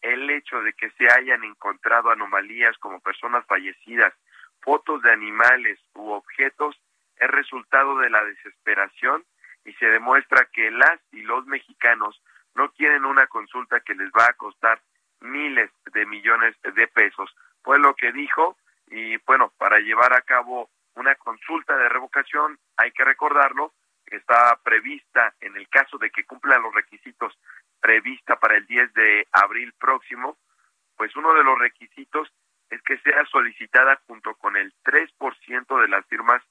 el 0.00 0.30
hecho 0.30 0.60
de 0.62 0.72
que 0.72 0.90
se 0.92 1.06
hayan 1.10 1.44
encontrado 1.44 2.10
anomalías 2.10 2.76
como 2.78 3.00
personas 3.00 3.44
fallecidas, 3.46 4.14
fotos 4.60 5.02
de 5.02 5.12
animales 5.12 5.78
u 5.94 6.10
objetos, 6.10 6.80
es 7.16 7.28
resultado 7.30 7.98
de 7.98 8.10
la 8.10 8.24
desesperación 8.24 9.24
y 9.64 9.72
se 9.74 9.86
demuestra 9.86 10.48
que 10.52 10.70
las 10.70 11.00
y 11.12 11.22
los 11.22 11.46
mexicanos 11.46 12.20
no 12.54 12.70
quieren 12.72 13.04
una 13.04 13.26
consulta 13.26 13.80
que 13.80 13.94
les 13.94 14.10
va 14.10 14.26
a 14.28 14.34
costar 14.34 14.80
miles 15.20 15.70
de 15.92 16.06
millones 16.06 16.56
de 16.62 16.88
pesos. 16.88 17.34
Fue 17.62 17.78
lo 17.78 17.94
que 17.94 18.12
dijo 18.12 18.56
y 18.90 19.16
bueno, 19.18 19.52
para 19.58 19.78
llevar 19.80 20.12
a 20.14 20.22
cabo 20.22 20.70
una 20.94 21.14
consulta 21.16 21.76
de 21.76 21.88
revocación, 21.88 22.58
hay 22.76 22.90
que 22.92 23.04
recordarlo, 23.04 23.72
está 24.06 24.58
prevista 24.62 25.34
en 25.40 25.56
el 25.56 25.68
caso 25.68 25.98
de 25.98 26.10
que 26.10 26.24
cumplan 26.24 26.62
los 26.62 26.74
requisitos 26.74 27.38
prevista 27.80 28.36
para 28.36 28.56
el 28.56 28.66
10 28.66 28.92
de 28.94 29.28
abril 29.32 29.72
próximo, 29.78 30.38
pues 30.96 31.14
uno 31.16 31.34
de 31.34 31.44
los 31.44 31.58
requisitos 31.58 32.28
es 32.70 32.82
que 32.82 32.98
sea 32.98 33.24
solicitada 33.26 34.00
junto 34.06 34.34
con 34.34 34.56
el 34.56 34.74
3% 34.84 35.80
de 35.80 35.88
las 35.88 36.04
firmas 36.06 36.42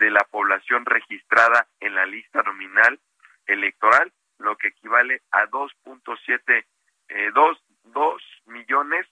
de 0.00 0.10
la 0.10 0.24
población 0.24 0.86
registrada 0.86 1.68
en 1.78 1.94
la 1.94 2.06
lista 2.06 2.42
nominal 2.42 2.98
electoral, 3.46 4.10
lo 4.38 4.56
que 4.56 4.68
equivale 4.68 5.20
a 5.30 5.46
2.7 5.46 6.64
eh, 7.08 7.30
2, 7.34 7.64
2 7.84 8.22
millones 8.46 9.06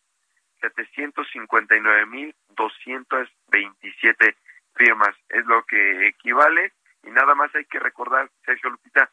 759 0.61 2.07
mil 2.07 2.35
227 2.49 4.37
firmas. 4.75 5.15
Es 5.29 5.45
lo 5.45 5.63
que 5.65 6.09
equivale. 6.09 6.73
Y 7.05 7.11
nada 7.11 7.35
más 7.35 7.55
hay 7.55 7.67
que 7.67 7.79
recordar 7.79 8.31
Sergio 8.45 8.71
Lupita 8.71 9.11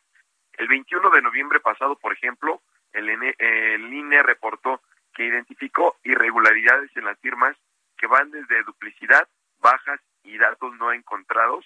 el 0.54 0.68
21 0.70 1.10
de 1.10 1.22
noviembre 1.22 1.60
pasado 1.60 1.98
por 1.98 2.14
ejemplo 2.14 2.62
el, 2.94 3.10
el 3.10 3.94
INE 3.94 4.24
reportó 4.24 4.82
que 5.14 5.26
identificó 5.26 5.98
irregularidades 6.04 6.90
en 6.96 7.04
las 7.04 7.20
firmas 7.20 7.58
que 7.98 8.08
van 8.08 8.32
desde 8.32 8.64
duplicidad 8.64 9.28
bajas 9.60 10.00
y 10.26 10.38
datos 10.38 10.76
no 10.76 10.92
encontrados 10.92 11.66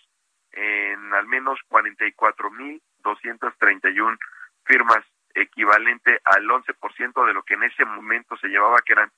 en 0.51 1.13
al 1.13 1.25
menos 1.27 1.59
44.231 1.69 4.17
firmas, 4.63 5.05
equivalente 5.33 6.21
al 6.25 6.47
11% 6.47 7.25
de 7.25 7.33
lo 7.33 7.41
que 7.43 7.55
en 7.55 7.63
ese 7.63 7.83
momento 7.85 8.37
se 8.37 8.47
llevaba, 8.47 8.81
que 8.81 8.93
eran 8.93 9.11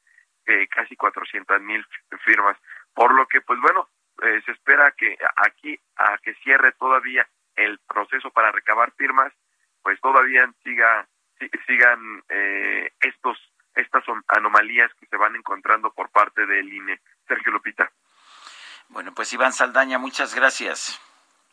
eh, 0.46 0.68
casi 0.68 0.96
400.000 0.96 1.86
firmas. 2.24 2.58
Por 2.94 3.14
lo 3.14 3.28
que, 3.28 3.42
pues 3.42 3.60
bueno, 3.60 3.89
eh, 4.24 4.42
se 4.46 4.52
espera 4.52 4.92
que 4.92 5.18
aquí, 5.38 5.80
a 5.96 6.18
que 6.20 6.36
cierre 6.36 6.72
todavía 6.74 7.28
el 7.56 7.80
proceso 7.88 8.30
para 8.32 8.52
recabar 8.52 8.92
firmas, 8.94 9.34
pues 9.82 10.00
todavía 10.02 10.48
siga, 10.64 11.08
sigan 11.66 12.24
eh, 12.30 12.92
estos 13.00 13.39
estas 13.76 14.04
anomalías 14.28 14.94
que 14.96 15.06
se 15.06 15.16
van 15.16 15.36
encontrando 15.36 15.94
por 15.94 16.10
parte 16.10 16.46
del 16.46 16.72
INE. 16.72 17.00
Sergio 17.28 17.54
Lupita. 17.54 17.89
Bueno, 18.92 19.14
pues 19.14 19.32
Iván 19.32 19.54
Saldaña, 19.54 19.98
muchas 19.98 20.36
gracias. 20.36 21.00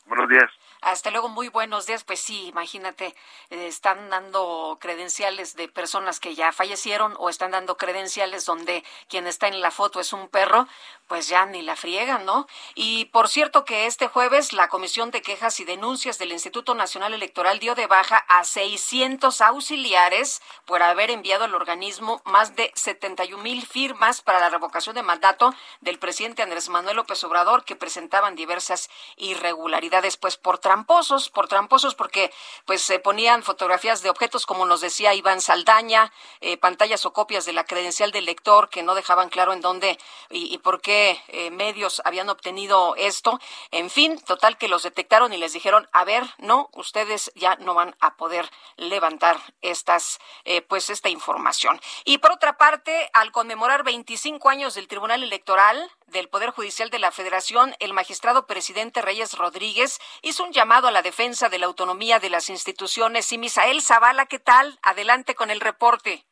Buenos 0.06 0.28
días. 0.28 0.50
Hasta 0.80 1.10
luego, 1.10 1.28
muy 1.28 1.48
buenos 1.48 1.86
días. 1.86 2.04
Pues 2.04 2.20
sí, 2.20 2.46
imagínate, 2.46 3.14
eh, 3.50 3.66
están 3.66 4.10
dando 4.10 4.78
credenciales 4.80 5.56
de 5.56 5.66
personas 5.68 6.20
que 6.20 6.36
ya 6.36 6.52
fallecieron 6.52 7.14
o 7.18 7.28
están 7.28 7.50
dando 7.50 7.76
credenciales 7.76 8.44
donde 8.44 8.84
quien 9.08 9.26
está 9.26 9.48
en 9.48 9.60
la 9.60 9.72
foto 9.72 9.98
es 9.98 10.12
un 10.12 10.28
perro, 10.28 10.68
pues 11.08 11.26
ya 11.26 11.46
ni 11.46 11.62
la 11.62 11.74
friegan, 11.74 12.24
¿no? 12.24 12.46
Y 12.76 13.06
por 13.06 13.28
cierto 13.28 13.64
que 13.64 13.86
este 13.86 14.06
jueves 14.06 14.52
la 14.52 14.68
Comisión 14.68 15.10
de 15.10 15.22
Quejas 15.22 15.58
y 15.58 15.64
Denuncias 15.64 16.18
del 16.18 16.32
Instituto 16.32 16.74
Nacional 16.74 17.12
Electoral 17.12 17.58
dio 17.58 17.74
de 17.74 17.86
baja 17.86 18.18
a 18.28 18.44
600 18.44 19.40
auxiliares 19.40 20.40
por 20.64 20.82
haber 20.82 21.10
enviado 21.10 21.44
al 21.44 21.54
organismo 21.54 22.22
más 22.24 22.54
de 22.54 22.70
71 22.76 23.42
mil 23.42 23.66
firmas 23.66 24.22
para 24.22 24.38
la 24.38 24.50
revocación 24.50 24.94
de 24.94 25.02
mandato 25.02 25.54
del 25.80 25.98
presidente 25.98 26.42
Andrés 26.42 26.68
Manuel 26.68 26.96
López 26.96 27.24
Obrador 27.24 27.64
que 27.64 27.74
presentaban 27.74 28.36
diversas 28.36 28.90
irregularidades, 29.16 30.16
pues 30.16 30.36
por 30.36 30.58
tramposos, 30.68 31.30
por 31.30 31.48
tramposos, 31.48 31.94
porque 31.94 32.30
pues 32.66 32.82
se 32.82 32.98
ponían 32.98 33.42
fotografías 33.42 34.02
de 34.02 34.10
objetos, 34.10 34.44
como 34.44 34.66
nos 34.66 34.82
decía 34.82 35.14
Iván 35.14 35.40
Saldaña, 35.40 36.12
eh, 36.42 36.58
pantallas 36.58 37.06
o 37.06 37.14
copias 37.14 37.46
de 37.46 37.54
la 37.54 37.64
credencial 37.64 38.12
del 38.12 38.26
lector 38.26 38.68
que 38.68 38.82
no 38.82 38.94
dejaban 38.94 39.30
claro 39.30 39.54
en 39.54 39.62
dónde 39.62 39.98
y, 40.28 40.52
y 40.52 40.58
por 40.58 40.82
qué 40.82 41.22
eh, 41.28 41.50
medios 41.50 42.02
habían 42.04 42.28
obtenido 42.28 42.96
esto. 42.96 43.40
En 43.70 43.88
fin, 43.88 44.20
total 44.20 44.58
que 44.58 44.68
los 44.68 44.82
detectaron 44.82 45.32
y 45.32 45.38
les 45.38 45.54
dijeron, 45.54 45.88
a 45.90 46.04
ver, 46.04 46.22
no, 46.36 46.68
ustedes 46.74 47.32
ya 47.34 47.56
no 47.56 47.72
van 47.72 47.96
a 48.00 48.18
poder 48.18 48.50
levantar 48.76 49.40
estas, 49.62 50.18
eh, 50.44 50.60
pues 50.60 50.90
esta 50.90 51.08
información. 51.08 51.80
Y 52.04 52.18
por 52.18 52.32
otra 52.32 52.58
parte, 52.58 53.08
al 53.14 53.32
conmemorar 53.32 53.84
25 53.84 54.50
años 54.50 54.74
del 54.74 54.86
Tribunal 54.86 55.22
Electoral 55.22 55.90
del 56.08 56.28
Poder 56.28 56.50
Judicial 56.50 56.90
de 56.90 56.98
la 56.98 57.10
Federación, 57.10 57.74
el 57.80 57.92
magistrado 57.92 58.46
presidente 58.46 59.02
Reyes 59.02 59.36
Rodríguez 59.36 59.98
hizo 60.22 60.44
un 60.44 60.52
llamado 60.52 60.88
a 60.88 60.92
la 60.92 61.02
defensa 61.02 61.48
de 61.48 61.58
la 61.58 61.66
autonomía 61.66 62.18
de 62.18 62.30
las 62.30 62.50
instituciones. 62.50 63.32
Y 63.32 63.38
Misael 63.38 63.82
Zavala, 63.82 64.26
¿qué 64.26 64.38
tal? 64.38 64.78
Adelante 64.82 65.34
con 65.34 65.50
el 65.50 65.60
reporte. 65.60 66.24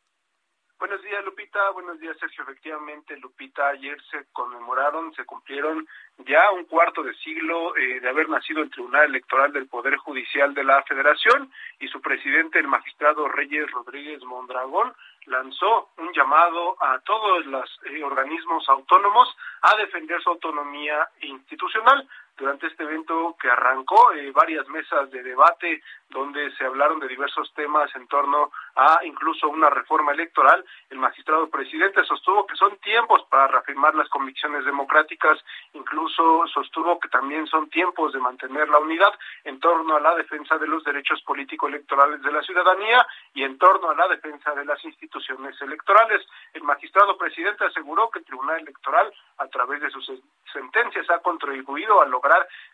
Buenos 0.79 1.01
días, 1.03 1.25
Lupita. 1.25 1.71
Buenos 1.71 1.99
días, 1.99 2.19
Sergio. 2.19 2.45
Efectivamente, 2.45 3.17
Lupita, 3.17 3.69
ayer 3.69 3.97
se 4.11 4.27
conmemoraron, 4.33 5.15
se 5.15 5.25
cumplieron 5.25 5.89
ya 6.19 6.51
un 6.51 6.67
cuarto 6.67 7.03
de 7.03 7.15
siglo 7.15 7.75
eh, 7.77 8.01
de 8.01 8.09
haber 8.09 8.29
nacido 8.29 8.61
el 8.61 8.71
Tribunal 8.71 9.05
Electoral 9.05 9.55
del 9.55 9.69
Poder 9.69 9.97
Judicial 9.97 10.53
de 10.53 10.65
la 10.65 10.83
Federación 10.83 11.51
y 11.79 11.89
su 11.89 12.03
presidente, 12.03 12.59
el 12.59 12.69
magistrado 12.69 13.27
Reyes 13.27 13.71
Rodríguez 13.71 14.23
Mondragón, 14.25 14.93
lanzó 15.27 15.91
un 15.99 16.13
llamado 16.13 16.77
a 16.83 16.99
todos 17.01 17.47
los 17.47 17.81
eh, 17.85 18.03
organismos 18.03 18.69
autónomos 18.69 19.37
a 19.63 19.77
defender 19.77 20.23
su 20.23 20.31
autonomía 20.31 21.09
institucional 21.21 22.09
durante 22.37 22.67
este 22.67 22.83
evento 22.83 23.37
que 23.41 23.49
arrancó 23.49 24.13
eh, 24.13 24.31
varias 24.33 24.69
mesas 24.69 25.11
de 25.11 25.23
debate 25.23 25.83
donde 26.11 26.51
se 26.57 26.65
hablaron 26.65 27.01
de 27.01 27.09
diversos 27.09 27.53
temas 27.55 27.95
en 27.97 28.07
torno 28.07 28.53
a 28.77 29.01
incluso 29.05 29.49
una 29.49 29.71
reforma 29.71 30.13
electoral. 30.13 30.65
El 30.91 30.99
magistrado 30.99 31.49
presidente 31.49 32.05
sostuvo 32.05 32.47
que 32.47 32.55
son 32.57 32.77
tiempos 32.79 33.23
para 33.31 33.49
reafirmar 33.49 33.95
las 33.95 34.09
convicciones 34.09 34.65
democráticas, 34.65 35.39
incluso 35.73 36.47
sostuvo 36.53 37.01
que 37.01 37.09
también 37.09 37.47
son 37.47 37.69
tiempos 37.71 38.13
de 38.13 38.21
mantener 38.21 38.69
la 38.69 38.79
unidad 38.79 39.13
en 39.45 39.59
torno 39.59 39.97
a 39.97 40.01
la 40.01 40.15
defensa 40.15 40.59
de 40.59 40.69
los 40.69 40.85
derechos 40.85 41.23
político-electorales 41.23 42.23
de 42.23 42.33
la 42.33 42.43
ciudadanía 42.43 43.07
y 43.35 43.43
en 43.43 43.59
torno 43.59 43.91
a 43.91 43.95
la 43.95 44.09
defensa 44.09 44.55
de 44.55 44.65
las 44.65 44.85
instituciones 44.85 45.61
electorales. 45.61 46.25
El 46.53 46.63
magistrado 46.63 47.17
presidente 47.17 47.65
aseguró 47.65 48.11
que 48.11 48.21
el 48.21 48.25
Tribunal 48.25 48.61
Electoral, 48.61 49.13
a 49.39 49.49
través 49.49 49.81
de 49.81 49.91
sus 49.91 50.11
sentencias, 50.53 51.09
ha 51.11 51.19
contribuido 51.19 52.01
a 52.01 52.07
lograr 52.07 52.26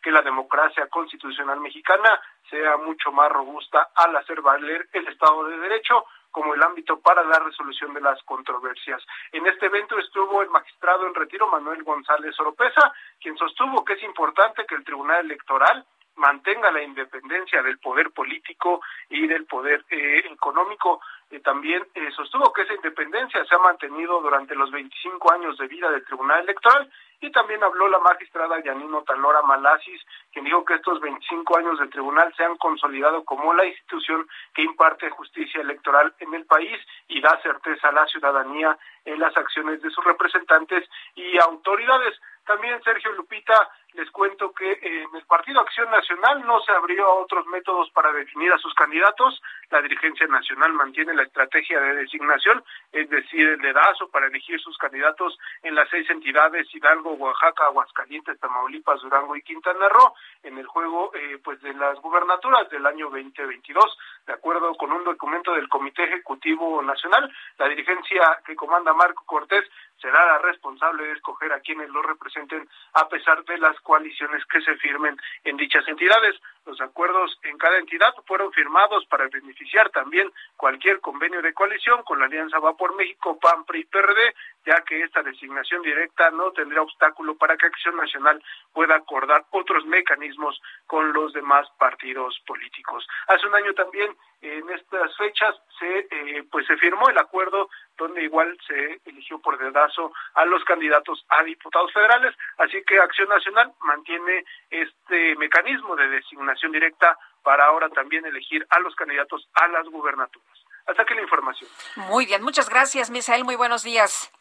que 0.03 0.11
la 0.11 0.23
democracia 0.23 0.87
constitucional 0.89 1.61
mexicana 1.61 2.21
sea 2.51 2.77
mucho 2.77 3.13
más 3.13 3.31
robusta 3.31 3.89
al 3.95 4.17
hacer 4.17 4.41
valer 4.41 4.89
el 4.93 5.09
Estado 5.09 5.45
de 5.45 5.59
Derecho 5.59 6.05
como 6.31 6.55
el 6.55 6.63
ámbito 6.63 6.99
para 7.01 7.23
la 7.23 7.39
resolución 7.39 7.93
de 7.95 8.01
las 8.01 8.21
controversias. 8.23 9.03
En 9.33 9.47
este 9.47 9.67
evento 9.67 9.99
estuvo 9.99 10.43
el 10.43 10.49
magistrado 10.49 11.07
en 11.07 11.15
retiro 11.15 11.47
Manuel 11.47 11.83
González 11.85 12.39
Oropesa, 12.41 12.93
quien 13.21 13.37
sostuvo 13.37 13.85
que 13.85 13.93
es 13.93 14.03
importante 14.03 14.65
que 14.67 14.75
el 14.75 14.85
Tribunal 14.85 15.27
Electoral 15.27 15.85
mantenga 16.17 16.71
la 16.71 16.83
independencia 16.83 17.63
del 17.63 17.79
poder 17.79 18.11
político 18.11 18.81
y 19.09 19.27
del 19.27 19.47
poder 19.47 19.85
eh, 19.91 20.23
económico. 20.31 21.01
Eh, 21.33 21.41
también 21.41 21.83
eh, 21.95 22.11
sostuvo 22.15 22.53
que 22.53 22.61
esa 22.61 22.75
independencia 22.75 23.43
se 23.47 23.55
ha 23.55 23.59
mantenido 23.59 24.21
durante 24.21 24.55
los 24.55 24.71
25 24.71 25.33
años 25.33 25.57
de 25.57 25.67
vida 25.67 25.91
del 25.91 26.05
Tribunal 26.05 26.43
Electoral 26.43 26.91
y 27.23 27.33
también 27.33 27.65
habló 27.65 27.89
la 27.89 28.01
magistrada 28.01 28.63
Yanino 28.63 29.03
Talora 29.03 29.41
Malasis, 29.41 30.03
quien 30.31 30.45
dijo 30.45 30.63
que 30.67 30.75
estos 30.75 31.01
25 31.01 31.57
años 31.57 31.79
del 31.79 31.89
tribunal 31.89 32.35
se 32.37 32.45
han 32.45 32.59
consolidado 32.59 33.25
como 33.25 33.55
la 33.55 33.65
institución 33.65 34.29
que 34.53 34.63
imparte 34.63 35.09
justicia 35.09 35.63
electoral 35.63 36.13
en 36.19 36.35
el 36.35 36.45
país 36.45 36.79
y 37.09 37.23
da 37.23 37.41
certeza 37.41 37.89
a 37.89 37.93
la 37.93 38.07
ciudadanía 38.09 38.77
en 39.07 39.19
las 39.19 39.35
acciones 39.35 39.81
de 39.81 39.89
sus 39.89 40.05
representantes 40.05 40.87
y 41.15 41.39
autoridades. 41.39 42.21
También 42.45 42.83
Sergio 42.83 43.13
Lupita 43.13 43.71
les 43.95 44.11
cuento 44.11 44.53
que 44.53 44.79
en 44.81 45.15
el 45.15 45.25
Partido 45.27 45.61
Acción 45.61 45.91
Nacional 45.91 46.45
no 46.47 46.61
se 46.61 46.73
abrió 46.73 47.07
a 47.07 47.15
otros 47.15 47.47
métodos 47.49 47.91
para 47.91 48.13
definir 48.13 48.51
a 48.53 48.59
sus 48.59 48.73
candidatos. 48.75 49.43
La 49.71 49.83
dirigencia 49.83 50.27
nacional 50.27 50.73
mantiene 50.73 51.15
la 51.15 51.25
estrategia 51.25 51.79
de 51.79 51.97
designación, 51.97 52.65
es 52.91 53.09
decir, 53.11 53.47
el 53.47 53.61
dedazo 53.61 54.09
para 54.09 54.27
elegir 54.27 54.59
sus 54.61 54.79
candidatos 54.79 55.39
en 55.63 55.75
las 55.75 55.89
seis 55.91 56.09
entidades 56.09 56.75
Hidalgo, 56.75 57.13
Oaxaca, 57.15 57.67
Aguascalientes, 57.67 58.41
Tamaulipas, 58.41 59.03
Durango 59.03 59.37
y 59.37 59.43
Quintana 59.43 59.89
Roo 59.89 60.15
en 60.43 60.59
el 60.59 60.67
juego 60.67 61.13
eh, 61.15 61.39
pues 61.45 61.61
de 61.61 61.75
las 61.75 62.01
gubernaturas 62.01 62.69
del 62.71 62.87
año 62.87 63.11
2022. 63.11 63.99
De 64.27 64.33
acuerdo 64.33 64.75
con 64.75 64.93
un 64.93 65.05
documento 65.05 65.53
del 65.53 65.69
Comité 65.69 66.05
Ejecutivo 66.05 66.81
Nacional, 66.83 67.31
la 67.59 67.69
dirigencia 67.69 68.41
que 68.47 68.57
comanda 68.57 68.95
Marco 68.95 69.25
Cortés 69.27 69.65
será 70.03 70.27
la 70.27 70.39
responsable 70.39 71.05
de 71.05 71.13
escoger 71.13 71.53
a 71.53 71.61
quienes 71.61 71.89
lo 71.91 72.03
representen 72.03 72.69
a 72.95 73.09
pesar 73.09 73.45
de 73.45 73.57
las 73.59 73.79
coaliciones 73.81 74.45
que 74.47 74.61
se 74.61 74.75
firmen 74.77 75.17
en 75.45 75.57
dichas 75.57 75.87
entidades. 75.87 76.35
Los 76.65 76.81
acuerdos 76.81 77.39
en 77.43 77.59
cada 77.59 77.79
entidad 77.79 78.15
fueron 78.27 78.53
firmados 78.53 79.05
para 79.07 79.27
beneficiar 79.29 79.91
también 79.91 80.33
cualquier 80.57 81.01
convenio 81.01 81.43
de 81.43 81.53
coalición 81.53 82.03
con 82.05 82.21
la 82.21 82.27
Alianza 82.27 82.61
Va 82.61 82.77
por 82.77 82.95
México, 82.95 83.39
PAN, 83.41 83.65
PRI 83.65 83.81
y 83.81 83.85
PRD, 83.85 84.35
ya 84.65 84.83
que 84.83 85.03
esta 85.03 85.23
designación 85.23 85.83
directa 85.83 86.31
no 86.31 86.53
tendría 86.53 86.83
obstáculo 86.83 87.37
para 87.37 87.57
que 87.57 87.67
Acción 87.67 87.97
Nacional 87.97 88.43
pueda 88.73 88.95
acordar 88.95 89.45
otros 89.51 89.85
mecanismos 89.87 90.61
con 90.87 91.13
los 91.13 91.33
demás 91.33 91.69
partidos 91.79 92.39
políticos. 92.47 93.07
Hace 93.27 93.47
un 93.47 93.55
año 93.57 93.75
también 93.75 94.17
en 94.41 94.69
estas 94.71 95.17
fechas 95.17 95.55
se 95.79 96.07
eh, 96.11 96.45
pues 96.51 96.67
se 96.67 96.77
firmó 96.77 97.09
el 97.09 97.19
acuerdo 97.19 97.71
donde 97.97 98.25
igual 98.25 98.57
se 98.67 99.01
eligió 99.05 99.39
por 99.39 99.59
dedazo 99.59 100.13
a 100.35 100.45
los 100.45 100.65
candidatos 100.65 101.25
a 101.29 101.45
diputados 101.45 101.93
federales, 101.93 102.35
así 102.59 102.83
que 102.85 102.99
Acción 102.99 103.29
Nacional 103.29 103.73
mantiene 103.85 104.45
este 104.71 105.37
mecanismo 105.37 105.95
de 105.95 106.09
designación 106.09 106.52
directa 106.73 107.19
para 107.43 107.65
ahora 107.67 107.89
también 107.91 108.25
elegir 108.25 108.67
a 108.71 108.79
los 108.81 108.95
candidatos 108.95 109.49
a 109.55 109.69
las 109.69 109.87
gubernaturas. 109.89 110.59
Hasta 110.87 111.03
aquí 111.03 111.15
la 111.15 111.23
información. 111.23 111.71
Muy 111.97 112.27
bien, 112.27 112.43
muchas 112.43 112.69
gracias, 112.69 113.11
Misael, 113.11 113.45
muy 113.45 113.57
buenos 113.57 113.83
días. 113.83 114.33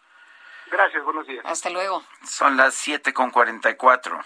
Gracias, 0.72 1.04
buenos 1.04 1.28
días. 1.28 1.46
Hasta 1.46 1.70
luego. 1.70 2.04
Son 2.24 2.56
las 2.58 2.76
siete 2.76 3.14
con 3.14 3.30
cuatro. 3.30 4.20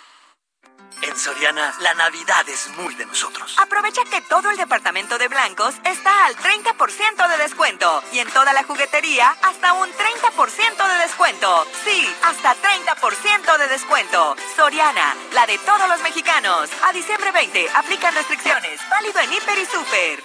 En 1.01 1.16
Soriana, 1.18 1.74
la 1.82 1.93
Navidad 1.93 2.47
es 2.47 2.70
muy 2.78 2.95
de 2.95 3.05
nosotros. 3.05 3.55
Aprovecha 3.59 4.03
que 4.05 4.22
todo 4.22 4.49
el 4.49 4.57
departamento 4.57 5.18
de 5.18 5.28
blancos 5.28 5.76
está 5.84 6.26
al 6.26 6.36
30% 6.38 7.28
de 7.28 7.38
descuento 7.38 8.01
y 8.11 8.20
en 8.20 8.30
toda 8.32 8.53
la 8.53 8.63
juguetería 8.63 9.36
hasta 9.43 9.74
un 9.74 9.89
30% 9.89 10.88
de 10.88 10.97
descuento. 10.99 11.68
Sí, 11.84 12.11
hasta 12.24 12.55
30% 12.55 13.57
de 13.57 13.68
descuento. 13.68 14.36
Soriana, 14.55 15.16
la 15.34 15.45
de 15.45 15.57
todos 15.59 15.88
los 15.89 16.01
mexicanos. 16.01 16.70
A 16.88 16.93
diciembre 16.93 17.32
20, 17.32 17.70
aplican 17.76 18.16
restricciones. 18.16 18.80
Válido 18.89 19.20
en 19.20 19.34
Hiper 19.34 19.59
y 19.59 19.66
Super. 19.66 20.24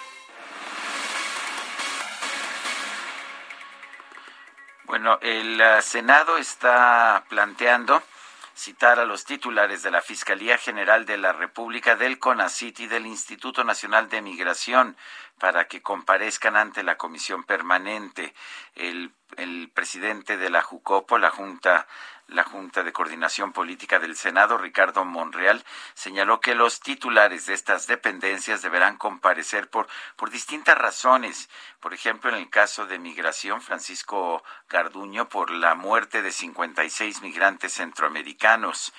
Bueno, 4.85 5.19
el 5.21 5.61
uh, 5.61 5.83
Senado 5.83 6.37
está 6.37 7.25
planteando 7.29 8.03
citar 8.61 9.01
a 9.01 9.07
los 9.07 9.25
titulares 9.25 9.83
de 9.83 9.91
la 9.91 10.03
Fiscalía 10.03 10.59
General 10.59 11.07
de 11.07 11.17
la 11.17 11.33
República, 11.33 11.97
del 11.97 12.19
CONACIT 12.19 12.81
y 12.81 12.87
del 12.89 13.07
Instituto 13.07 13.65
Nacional 13.65 14.11
de 14.11 14.21
Migración 14.21 14.99
para 15.39 15.67
que 15.67 15.81
comparezcan 15.81 16.57
ante 16.57 16.83
la 16.83 16.99
comisión 16.99 17.45
permanente. 17.45 18.35
El, 18.75 19.15
el 19.39 19.71
presidente 19.73 20.37
de 20.37 20.51
la 20.51 20.61
JUCOPO, 20.61 21.17
la 21.17 21.31
Junta 21.31 21.87
la 22.31 22.45
Junta 22.45 22.83
de 22.83 22.93
Coordinación 22.93 23.53
Política 23.53 23.99
del 23.99 24.17
Senado, 24.17 24.59
Ricardo 24.59 25.05
Monreal, 25.05 25.65
señaló 25.95 26.41
que 26.41 26.55
los 26.55 26.81
titulares 26.81 27.47
de 27.47 27.55
estas 27.55 27.87
dependencias 27.87 28.63
deberán 28.63 28.97
comparecer 28.97 29.69
por, 29.69 29.89
por 30.17 30.31
distintas 30.31 30.79
razones. 30.79 31.51
Por 31.81 31.95
ejemplo, 31.95 32.31
en 32.31 32.37
el 32.37 32.51
caso 32.51 32.87
de 32.87 32.99
migración, 32.99 33.61
Francisco 33.61 34.43
Garduño, 34.69 35.29
por 35.29 35.51
la 35.51 35.75
muerte 35.75 36.23
de 36.23 36.33
56 36.33 37.23
migrantes 37.23 37.75
centroamericanos 37.75 38.93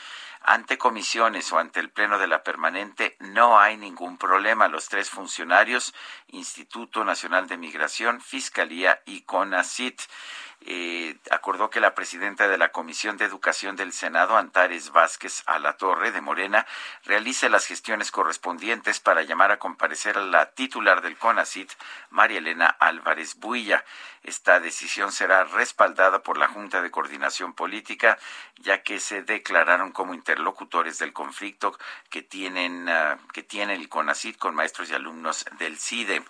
ante 0.43 0.77
comisiones 0.79 1.51
o 1.51 1.59
ante 1.59 1.79
el 1.79 1.91
Pleno 1.91 2.17
de 2.17 2.27
la 2.27 2.43
Permanente 2.43 3.15
no 3.19 3.59
hay 3.59 3.77
ningún 3.77 4.17
problema. 4.17 4.67
Los 4.67 4.89
tres 4.89 5.09
funcionarios, 5.09 5.93
Instituto 6.27 7.05
Nacional 7.05 7.47
de 7.47 7.57
Migración, 7.57 8.21
Fiscalía 8.21 9.01
y 9.05 9.21
CONACIT, 9.21 10.01
acordó 11.31 11.69
que 11.69 11.79
la 11.79 11.95
presidenta 11.95 12.47
de 12.47 12.57
la 12.57 12.71
Comisión 12.71 13.17
de 13.17 13.25
Educación 13.25 13.75
del 13.75 13.93
Senado, 13.93 14.37
Antares 14.37 14.91
Vázquez 14.91 15.43
Alatorre 15.45 16.11
de 16.11 16.21
Morena, 16.21 16.67
realice 17.03 17.49
las 17.49 17.65
gestiones 17.65 18.11
correspondientes 18.11 18.99
para 18.99 19.23
llamar 19.23 19.51
a 19.51 19.59
comparecer 19.59 20.17
a 20.17 20.21
la 20.21 20.51
titular 20.51 21.01
del 21.01 21.17
CONACIT, 21.17 21.71
María 22.09 22.39
Elena 22.39 22.67
Álvarez 22.79 23.35
Builla. 23.35 23.83
Esta 24.23 24.59
decisión 24.59 25.11
será 25.11 25.45
respaldada 25.45 26.21
por 26.21 26.37
la 26.37 26.47
Junta 26.47 26.81
de 26.81 26.91
Coordinación 26.91 27.53
Política, 27.53 28.19
ya 28.57 28.83
que 28.83 28.99
se 28.99 29.23
declararon 29.23 29.91
como 29.91 30.13
interlocutores 30.13 30.99
del 30.99 31.11
conflicto 31.11 31.77
que 32.09 32.21
tienen 32.21 32.87
uh, 32.87 33.17
que 33.33 33.41
tiene 33.41 33.73
el 33.73 33.89
CONACIT 33.89 34.37
con 34.37 34.53
maestros 34.53 34.89
y 34.89 34.93
alumnos 34.93 35.45
del 35.57 35.79
CIDE. 35.79 36.23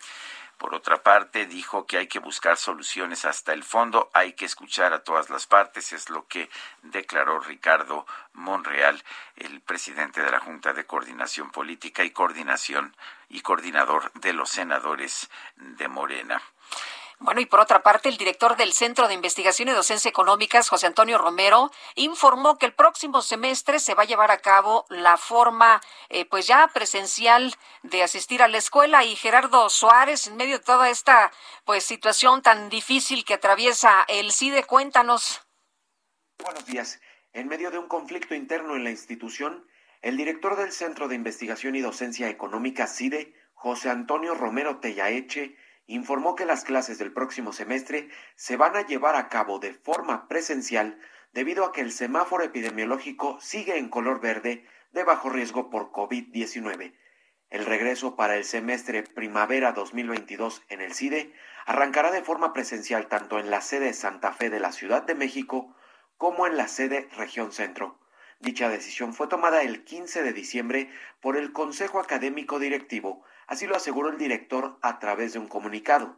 Por 0.62 0.76
otra 0.76 1.02
parte, 1.02 1.48
dijo 1.48 1.88
que 1.88 1.98
hay 1.98 2.06
que 2.06 2.20
buscar 2.20 2.56
soluciones 2.56 3.26
hasta 3.26 3.52
el 3.52 3.64
fondo, 3.64 4.12
hay 4.14 4.34
que 4.34 4.46
escuchar 4.46 4.94
a 4.94 5.04
todas 5.04 5.32
las 5.32 5.48
partes, 5.48 5.92
es 5.92 6.12
lo 6.12 6.28
que 6.28 6.52
declaró 6.84 7.40
Ricardo 7.40 8.06
Monreal, 8.34 9.04
el 9.38 9.60
presidente 9.62 10.22
de 10.22 10.30
la 10.30 10.40
Junta 10.40 10.74
de 10.74 10.86
Coordinación 10.86 11.50
Política 11.50 12.04
y 12.04 12.12
Coordinación 12.12 12.96
y 13.28 13.42
coordinador 13.42 14.12
de 14.14 14.34
los 14.34 14.52
senadores 14.52 15.32
de 15.56 15.88
Morena. 15.88 16.40
Bueno, 17.24 17.40
y 17.40 17.46
por 17.46 17.60
otra 17.60 17.84
parte, 17.84 18.10
el 18.10 18.18
director 18.18 18.58
del 18.58 18.74
Centro 18.74 19.08
de 19.08 19.14
Investigación 19.14 19.70
y 19.70 19.74
Docencia 19.74 20.10
Económicas, 20.10 20.70
José 20.70 20.88
Antonio 20.88 21.20
Romero, 21.20 21.70
informó 21.94 22.58
que 22.58 22.66
el 22.66 22.74
próximo 22.74 23.22
semestre 23.22 23.78
se 23.78 23.94
va 23.94 24.04
a 24.04 24.08
llevar 24.08 24.32
a 24.32 24.40
cabo 24.40 24.88
la 24.90 25.18
forma, 25.18 25.82
eh, 26.10 26.26
pues 26.26 26.48
ya 26.48 26.68
presencial 26.74 27.54
de 27.84 28.02
asistir 28.02 28.42
a 28.42 28.48
la 28.48 28.58
escuela. 28.58 29.06
Y 29.06 29.16
Gerardo 29.16 29.70
Suárez, 29.70 30.26
en 30.26 30.36
medio 30.36 30.58
de 30.58 30.64
toda 30.64 30.90
esta, 30.90 31.32
pues 31.64 31.84
situación 31.84 32.42
tan 32.42 32.70
difícil 32.70 33.24
que 33.24 33.36
atraviesa 33.36 34.04
el 34.08 34.32
CIDE, 34.32 34.64
cuéntanos. 34.64 35.42
Buenos 36.44 36.66
días. 36.66 37.00
En 37.34 37.48
medio 37.48 37.70
de 37.70 37.78
un 37.78 37.88
conflicto 37.88 38.34
interno 38.34 38.76
en 38.76 38.84
la 38.84 38.90
institución, 38.90 39.68
el 40.02 40.18
director 40.18 40.58
del 40.58 40.72
Centro 40.72 41.08
de 41.08 41.14
Investigación 41.14 41.76
y 41.76 41.82
Docencia 41.82 42.30
Económica, 42.30 42.88
CIDE, 42.88 43.36
José 43.54 43.92
Antonio 43.92 44.34
Romero 44.34 44.80
Tellaeche, 44.80 45.56
informó 45.94 46.36
que 46.36 46.46
las 46.46 46.64
clases 46.64 46.98
del 46.98 47.12
próximo 47.12 47.54
semestre 47.54 48.10
se 48.36 48.56
van 48.56 48.76
a 48.76 48.86
llevar 48.86 49.16
a 49.16 49.30
cabo 49.30 49.60
de 49.60 49.74
forma 49.74 50.28
presencial 50.28 51.00
debido 51.34 51.66
a 51.66 51.72
que 51.72 51.82
el 51.82 51.92
semáforo 51.92 52.44
epidemiológico 52.44 53.40
sigue 53.42 53.78
en 53.78 53.90
color 53.90 54.22
verde 54.22 54.66
de 54.92 55.04
bajo 55.04 55.30
riesgo 55.30 55.70
por 55.70 55.92
COVID-19. 55.92 56.94
El 57.50 57.66
regreso 57.66 58.16
para 58.16 58.38
el 58.38 58.46
semestre 58.46 59.04
primavera 59.04 59.74
2022 59.74 60.64
en 60.70 60.82
el 60.82 60.94
CIDE 60.94 61.34
arrancará 61.66 62.12
de 62.12 62.24
forma 62.24 62.54
presencial 62.54 63.08
tanto 63.08 63.40
en 63.40 63.50
la 63.50 63.62
sede 63.62 63.94
Santa 63.94 64.32
Fe 64.32 64.50
de 64.50 64.60
la 64.60 64.72
Ciudad 64.72 65.04
de 65.04 65.16
México 65.16 65.76
como 66.18 66.48
en 66.48 66.56
la 66.56 66.68
sede 66.68 67.10
Región 67.18 67.52
Centro. 67.52 68.00
Dicha 68.40 68.70
decisión 68.70 69.14
fue 69.14 69.28
tomada 69.28 69.62
el 69.62 69.84
15 69.84 70.24
de 70.24 70.34
diciembre 70.34 70.90
por 71.20 71.36
el 71.36 71.52
Consejo 71.52 72.00
Académico 72.00 72.60
Directivo 72.60 73.24
Así 73.52 73.68
lo 73.68 73.76
aseguró 73.76 74.08
el 74.08 74.18
director 74.18 74.80
a 74.82 74.98
través 75.00 75.34
de 75.34 75.40
un 75.40 75.50
comunicado. 75.50 76.16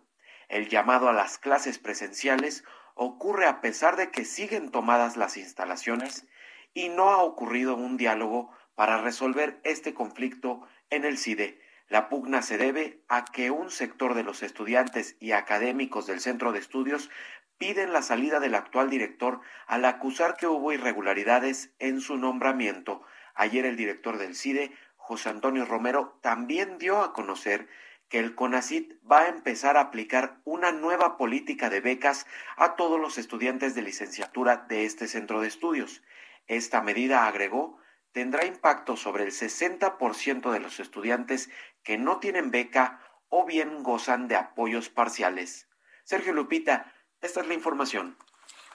El 0.50 0.70
llamado 0.70 1.10
a 1.10 1.14
las 1.14 1.40
clases 1.40 1.80
presenciales 1.80 2.64
ocurre 2.94 3.48
a 3.48 3.60
pesar 3.60 3.96
de 3.96 4.12
que 4.12 4.24
siguen 4.24 4.70
tomadas 4.70 5.18
las 5.18 5.36
instalaciones 5.38 6.28
y 6.76 6.90
no 6.90 7.10
ha 7.10 7.24
ocurrido 7.24 7.76
un 7.76 7.98
diálogo 7.98 8.52
para 8.76 9.02
resolver 9.02 9.60
este 9.64 9.96
conflicto 9.96 10.62
en 10.92 11.06
el 11.06 11.18
CIDE. 11.18 11.60
La 11.88 12.08
pugna 12.08 12.44
se 12.44 12.60
debe 12.60 13.02
a 13.10 13.26
que 13.26 13.50
un 13.50 13.72
sector 13.72 14.14
de 14.14 14.22
los 14.22 14.44
estudiantes 14.44 15.18
y 15.20 15.32
académicos 15.32 16.06
del 16.06 16.20
centro 16.20 16.52
de 16.52 16.60
estudios 16.60 17.10
piden 17.58 17.94
la 17.94 18.04
salida 18.04 18.40
del 18.40 18.54
actual 18.54 18.92
director 18.92 19.42
al 19.66 19.86
acusar 19.86 20.38
que 20.38 20.46
hubo 20.46 20.72
irregularidades 20.72 21.74
en 21.80 22.00
su 22.00 22.16
nombramiento. 22.16 23.02
Ayer 23.34 23.66
el 23.66 23.76
director 23.76 24.20
del 24.20 24.36
CIDE 24.36 24.72
José 25.04 25.28
Antonio 25.28 25.66
Romero, 25.66 26.18
también 26.22 26.78
dio 26.78 27.02
a 27.02 27.12
conocer 27.12 27.68
que 28.08 28.20
el 28.20 28.36
CONACIT 28.36 28.94
va 29.06 29.24
a 29.24 29.28
empezar 29.28 29.76
a 29.76 29.82
aplicar 29.82 30.40
una 30.46 30.72
nueva 30.72 31.18
política 31.18 31.70
de 31.70 31.82
becas 31.82 32.26
a 32.56 32.76
todos 32.78 33.02
los 33.02 33.18
estudiantes 33.18 33.76
de 33.76 33.82
licenciatura 33.82 34.66
de 34.70 34.86
este 34.86 35.10
centro 35.10 35.42
de 35.42 35.50
estudios. 35.50 36.04
Esta 36.48 36.82
medida, 36.82 37.28
agregó, 37.28 37.78
tendrá 38.14 38.46
impacto 38.46 38.96
sobre 38.96 39.26
el 39.26 39.32
60% 39.32 40.52
de 40.52 40.60
los 40.62 40.80
estudiantes 40.80 41.50
que 41.84 41.98
no 41.98 42.20
tienen 42.20 42.50
beca 42.50 43.02
o 43.28 43.46
bien 43.46 43.84
gozan 43.84 44.30
de 44.30 44.38
apoyos 44.38 44.88
parciales. 44.88 45.68
Sergio 46.06 46.32
Lupita, 46.32 46.94
esta 47.20 47.42
es 47.42 47.48
la 47.48 47.56
información. 47.56 48.18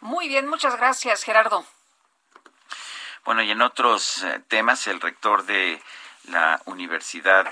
Muy 0.03 0.29
bien, 0.29 0.47
muchas 0.47 0.77
gracias, 0.77 1.25
Gerardo. 1.25 1.65
Bueno, 3.25 3.43
y 3.43 3.51
en 3.51 3.63
otros 3.63 4.23
eh, 4.25 4.43
temas, 4.49 4.87
el 4.89 5.01
rector 5.01 5.47
de 5.47 5.81
la 6.31 6.61
Universidad 6.67 7.47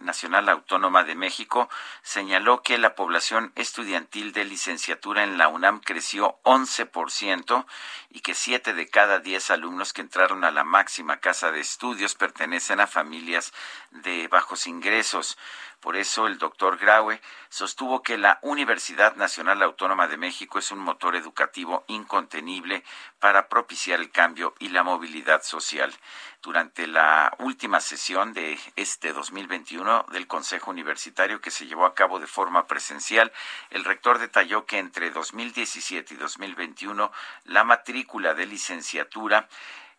Nacional 0.00 0.48
Autónoma 0.48 1.04
de 1.04 1.14
México 1.14 1.68
señaló 2.02 2.62
que 2.62 2.78
la 2.78 2.94
población 2.94 3.52
estudiantil 3.56 4.32
de 4.32 4.44
licenciatura 4.44 5.24
en 5.24 5.38
la 5.38 5.48
UNAM 5.48 5.80
creció 5.80 6.38
11% 6.44 7.66
y 8.10 8.20
que 8.20 8.34
siete 8.34 8.74
de 8.74 8.88
cada 8.88 9.18
diez 9.18 9.50
alumnos 9.50 9.92
que 9.92 10.02
entraron 10.02 10.44
a 10.44 10.50
la 10.50 10.64
máxima 10.64 11.18
casa 11.18 11.50
de 11.50 11.60
estudios 11.60 12.14
pertenecen 12.14 12.80
a 12.80 12.86
familias 12.86 13.52
de 13.90 14.28
bajos 14.28 14.66
ingresos. 14.66 15.38
Por 15.82 15.96
eso 15.96 16.28
el 16.28 16.38
doctor 16.38 16.78
Graue 16.78 17.20
sostuvo 17.48 18.04
que 18.04 18.16
la 18.16 18.38
Universidad 18.42 19.16
Nacional 19.16 19.60
Autónoma 19.64 20.06
de 20.06 20.16
México 20.16 20.60
es 20.60 20.70
un 20.70 20.78
motor 20.78 21.16
educativo 21.16 21.82
incontenible 21.88 22.84
para 23.18 23.48
propiciar 23.48 23.98
el 23.98 24.12
cambio 24.12 24.54
y 24.60 24.68
la 24.68 24.84
movilidad 24.84 25.42
social. 25.42 25.92
Durante 26.40 26.86
la 26.86 27.34
última 27.40 27.80
sesión 27.80 28.32
de 28.32 28.60
este 28.76 29.12
2021 29.12 30.06
del 30.12 30.28
Consejo 30.28 30.70
Universitario 30.70 31.40
que 31.40 31.50
se 31.50 31.66
llevó 31.66 31.84
a 31.84 31.96
cabo 31.96 32.20
de 32.20 32.28
forma 32.28 32.68
presencial, 32.68 33.32
el 33.70 33.82
rector 33.82 34.20
detalló 34.20 34.66
que 34.66 34.78
entre 34.78 35.10
2017 35.10 36.14
y 36.14 36.16
2021 36.16 37.10
la 37.46 37.64
matrícula 37.64 38.34
de 38.34 38.46
licenciatura 38.46 39.48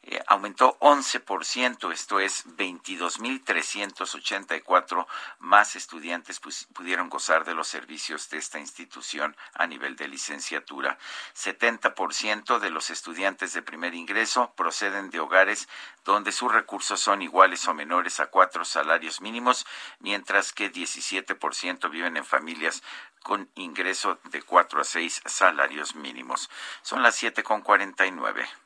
eh, 0.05 0.21
aumentó 0.27 0.77
11%, 0.79 1.93
esto 1.93 2.19
es 2.19 2.45
22.384 2.45 5.07
más 5.39 5.77
estudiantes 5.77 6.41
pudieron 6.73 7.07
gozar 7.09 7.45
de 7.45 7.53
los 7.53 7.69
servicios 7.69 8.29
de 8.29 8.37
esta 8.37 8.59
institución 8.59 9.37
a 9.53 9.65
nivel 9.65 9.95
de 9.95 10.09
licenciatura. 10.09 10.97
70% 11.35 12.59
de 12.59 12.69
los 12.69 12.89
estudiantes 12.89 13.53
de 13.53 13.61
primer 13.61 13.93
ingreso 13.93 14.51
proceden 14.57 15.09
de 15.09 15.21
hogares 15.21 15.69
donde 16.03 16.33
sus 16.33 16.51
recursos 16.51 16.99
son 16.99 17.21
iguales 17.21 17.65
o 17.69 17.73
menores 17.73 18.19
a 18.19 18.27
cuatro 18.27 18.65
salarios 18.65 19.21
mínimos, 19.21 19.65
mientras 19.99 20.51
que 20.51 20.69
17% 20.69 21.89
viven 21.89 22.17
en 22.17 22.25
familias 22.25 22.83
con 23.21 23.49
ingreso 23.55 24.19
de 24.25 24.41
cuatro 24.41 24.81
a 24.81 24.83
seis 24.83 25.21
salarios 25.25 25.95
mínimos. 25.95 26.49
Son 26.81 27.01
las 27.01 27.15
7 27.15 27.41
con 27.43 27.61
49. 27.61 28.62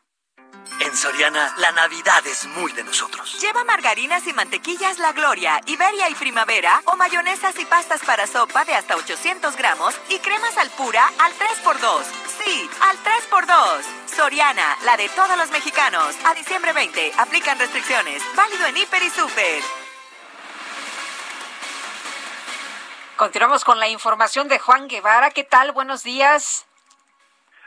En 0.79 0.95
Soriana, 0.95 1.53
la 1.57 1.71
Navidad 1.71 2.25
es 2.27 2.45
muy 2.45 2.71
de 2.71 2.83
nosotros. 2.83 3.41
Lleva 3.41 3.63
margarinas 3.63 4.27
y 4.27 4.33
mantequillas 4.33 4.99
La 4.99 5.11
Gloria, 5.11 5.59
Iberia 5.65 6.07
y 6.09 6.15
Primavera 6.15 6.81
o 6.85 6.95
mayonesas 6.95 7.57
y 7.57 7.65
pastas 7.65 8.01
para 8.05 8.27
sopa 8.27 8.63
de 8.63 8.75
hasta 8.75 8.95
800 8.95 9.55
gramos 9.55 9.95
y 10.09 10.19
cremas 10.19 10.55
al 10.57 10.69
pura 10.69 11.11
al 11.19 11.33
3x2. 11.33 12.03
Sí, 12.43 12.69
al 12.81 12.97
3x2. 13.03 13.81
Soriana, 14.15 14.77
la 14.83 14.97
de 14.97 15.09
todos 15.09 15.35
los 15.35 15.49
mexicanos. 15.49 16.15
A 16.25 16.35
diciembre 16.35 16.73
20, 16.73 17.11
aplican 17.17 17.57
restricciones. 17.57 18.21
Válido 18.35 18.67
en 18.67 18.77
Hiper 18.77 19.03
y 19.03 19.09
Super. 19.09 19.63
Continuamos 23.15 23.63
con 23.63 23.79
la 23.79 23.89
información 23.89 24.47
de 24.47 24.59
Juan 24.59 24.87
Guevara. 24.87 25.31
¿Qué 25.31 25.43
tal? 25.43 25.71
Buenos 25.71 26.03
días. 26.03 26.66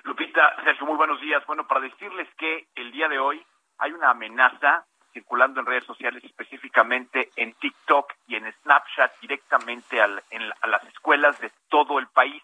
Lupita, 0.05 0.55
Sergio, 0.64 0.86
muy 0.86 0.96
buenos 0.96 1.20
días. 1.20 1.44
Bueno, 1.46 1.66
para 1.66 1.80
decirles 1.80 2.28
que 2.36 2.66
el 2.74 2.90
día 2.90 3.09
de 3.09 3.18
hoy 3.18 3.44
hay 3.78 3.92
una 3.92 4.11
amenaza 4.11 4.86
circulando 5.12 5.61
en 5.61 5.66
redes 5.66 5.84
sociales, 5.84 6.22
específicamente 6.24 7.30
en 7.36 7.53
TikTok 7.55 8.12
y 8.28 8.36
en 8.36 8.51
Snapchat, 8.62 9.20
directamente 9.20 10.01
al, 10.01 10.22
en, 10.30 10.42
a 10.61 10.66
las 10.68 10.84
escuelas 10.84 11.38
de 11.40 11.51
todo 11.68 11.98
el 11.98 12.07
país. 12.09 12.42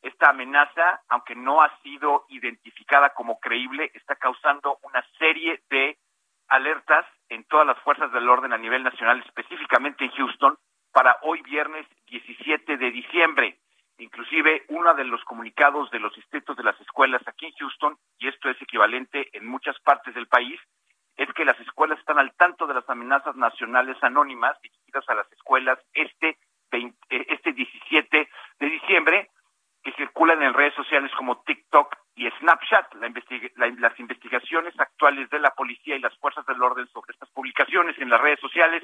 Esta 0.00 0.30
amenaza, 0.30 1.02
aunque 1.08 1.34
no 1.36 1.62
ha 1.62 1.70
sido 1.82 2.24
identificada 2.28 3.10
como 3.10 3.38
creíble, 3.38 3.90
está 3.94 4.16
causando 4.16 4.78
una 4.82 5.04
serie 5.18 5.62
de 5.70 5.96
alertas 6.48 7.06
en 7.28 7.44
todas 7.44 7.66
las 7.66 7.78
fuerzas 7.80 8.10
del 8.12 8.28
orden 8.28 8.52
a 8.52 8.58
nivel 8.58 8.82
nacional, 8.82 9.22
específicamente 9.24 10.04
en 10.04 10.10
Houston, 10.12 10.58
para 10.92 11.16
hoy 11.22 11.40
viernes 11.42 11.86
17 12.06 12.76
de 12.76 12.90
diciembre. 12.90 13.58
Inclusive 13.98 14.64
uno 14.68 14.94
de 14.94 15.04
los 15.04 15.22
comunicados 15.24 15.90
de 15.90 16.00
los 16.00 16.14
distritos 16.14 16.56
de 16.56 16.64
las 16.64 16.80
escuelas 16.80 17.22
aquí 17.26 17.46
en 17.46 17.52
Houston, 17.52 17.96
y 18.18 18.28
esto 18.28 18.48
es 18.50 18.60
equivalente 18.60 19.28
en 19.32 19.46
muchas 19.46 19.78
partes 19.80 20.14
del 20.14 20.26
país, 20.26 20.60
es 21.16 21.32
que 21.34 21.44
las 21.44 21.58
escuelas 21.60 21.98
están 21.98 22.18
al 22.18 22.34
tanto 22.34 22.66
de 22.66 22.74
las 22.74 22.88
amenazas 22.88 23.36
nacionales 23.36 23.96
anónimas 24.02 24.60
dirigidas 24.62 25.08
a 25.08 25.14
las 25.14 25.30
escuelas 25.32 25.78
este, 25.92 26.38
20, 26.70 26.96
este 27.10 27.52
17 27.52 28.28
de 28.60 28.66
diciembre, 28.66 29.30
que 29.82 29.92
circulan 29.92 30.42
en 30.42 30.54
redes 30.54 30.74
sociales 30.74 31.10
como 31.16 31.42
TikTok 31.42 31.94
y 32.14 32.30
Snapchat. 32.30 32.94
La 32.94 33.08
investiga 33.08 33.48
la, 33.56 33.68
las 33.78 33.98
investigaciones 33.98 34.78
actuales 34.78 35.28
de 35.30 35.40
la 35.40 35.50
policía 35.50 35.96
y 35.96 36.00
las 36.00 36.16
fuerzas 36.18 36.46
del 36.46 36.62
orden 36.62 36.86
sobre 36.88 37.12
estas 37.12 37.30
publicaciones 37.30 37.98
en 37.98 38.08
las 38.08 38.20
redes 38.20 38.40
sociales 38.40 38.82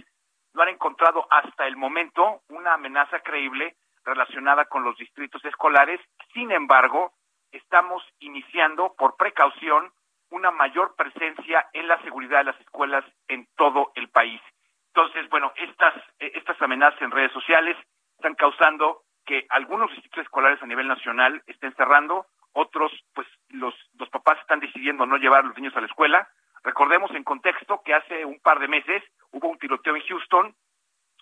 no 0.54 0.62
han 0.62 0.68
encontrado 0.70 1.26
hasta 1.30 1.66
el 1.66 1.76
momento 1.76 2.42
una 2.48 2.74
amenaza 2.74 3.20
creíble 3.20 3.76
relacionada 4.08 4.64
con 4.66 4.82
los 4.82 4.96
distritos 4.96 5.44
escolares. 5.44 6.00
Sin 6.32 6.50
embargo, 6.50 7.12
estamos 7.52 8.02
iniciando 8.20 8.94
por 8.96 9.16
precaución 9.16 9.92
una 10.30 10.50
mayor 10.50 10.94
presencia 10.96 11.66
en 11.72 11.88
la 11.88 12.00
seguridad 12.02 12.38
de 12.38 12.44
las 12.44 12.60
escuelas 12.60 13.04
en 13.28 13.46
todo 13.56 13.92
el 13.94 14.08
país. 14.08 14.40
Entonces, 14.88 15.28
bueno, 15.30 15.52
estas, 15.56 15.94
estas 16.18 16.60
amenazas 16.60 17.00
en 17.02 17.10
redes 17.10 17.32
sociales 17.32 17.76
están 18.16 18.34
causando 18.34 19.02
que 19.24 19.46
algunos 19.50 19.90
distritos 19.90 20.24
escolares 20.24 20.62
a 20.62 20.66
nivel 20.66 20.88
nacional 20.88 21.42
estén 21.46 21.74
cerrando, 21.74 22.26
otros, 22.52 22.92
pues 23.14 23.26
los, 23.50 23.74
los 23.98 24.08
papás 24.08 24.38
están 24.40 24.60
decidiendo 24.60 25.06
no 25.06 25.16
llevar 25.16 25.44
a 25.44 25.48
los 25.48 25.56
niños 25.56 25.76
a 25.76 25.80
la 25.80 25.86
escuela. 25.86 26.28
Recordemos 26.64 27.10
en 27.12 27.24
contexto 27.24 27.82
que 27.84 27.94
hace 27.94 28.24
un 28.24 28.40
par 28.40 28.58
de 28.58 28.68
meses 28.68 29.02
hubo 29.30 29.48
un 29.48 29.58
tiroteo 29.58 29.94
en 29.94 30.02
Houston, 30.02 30.54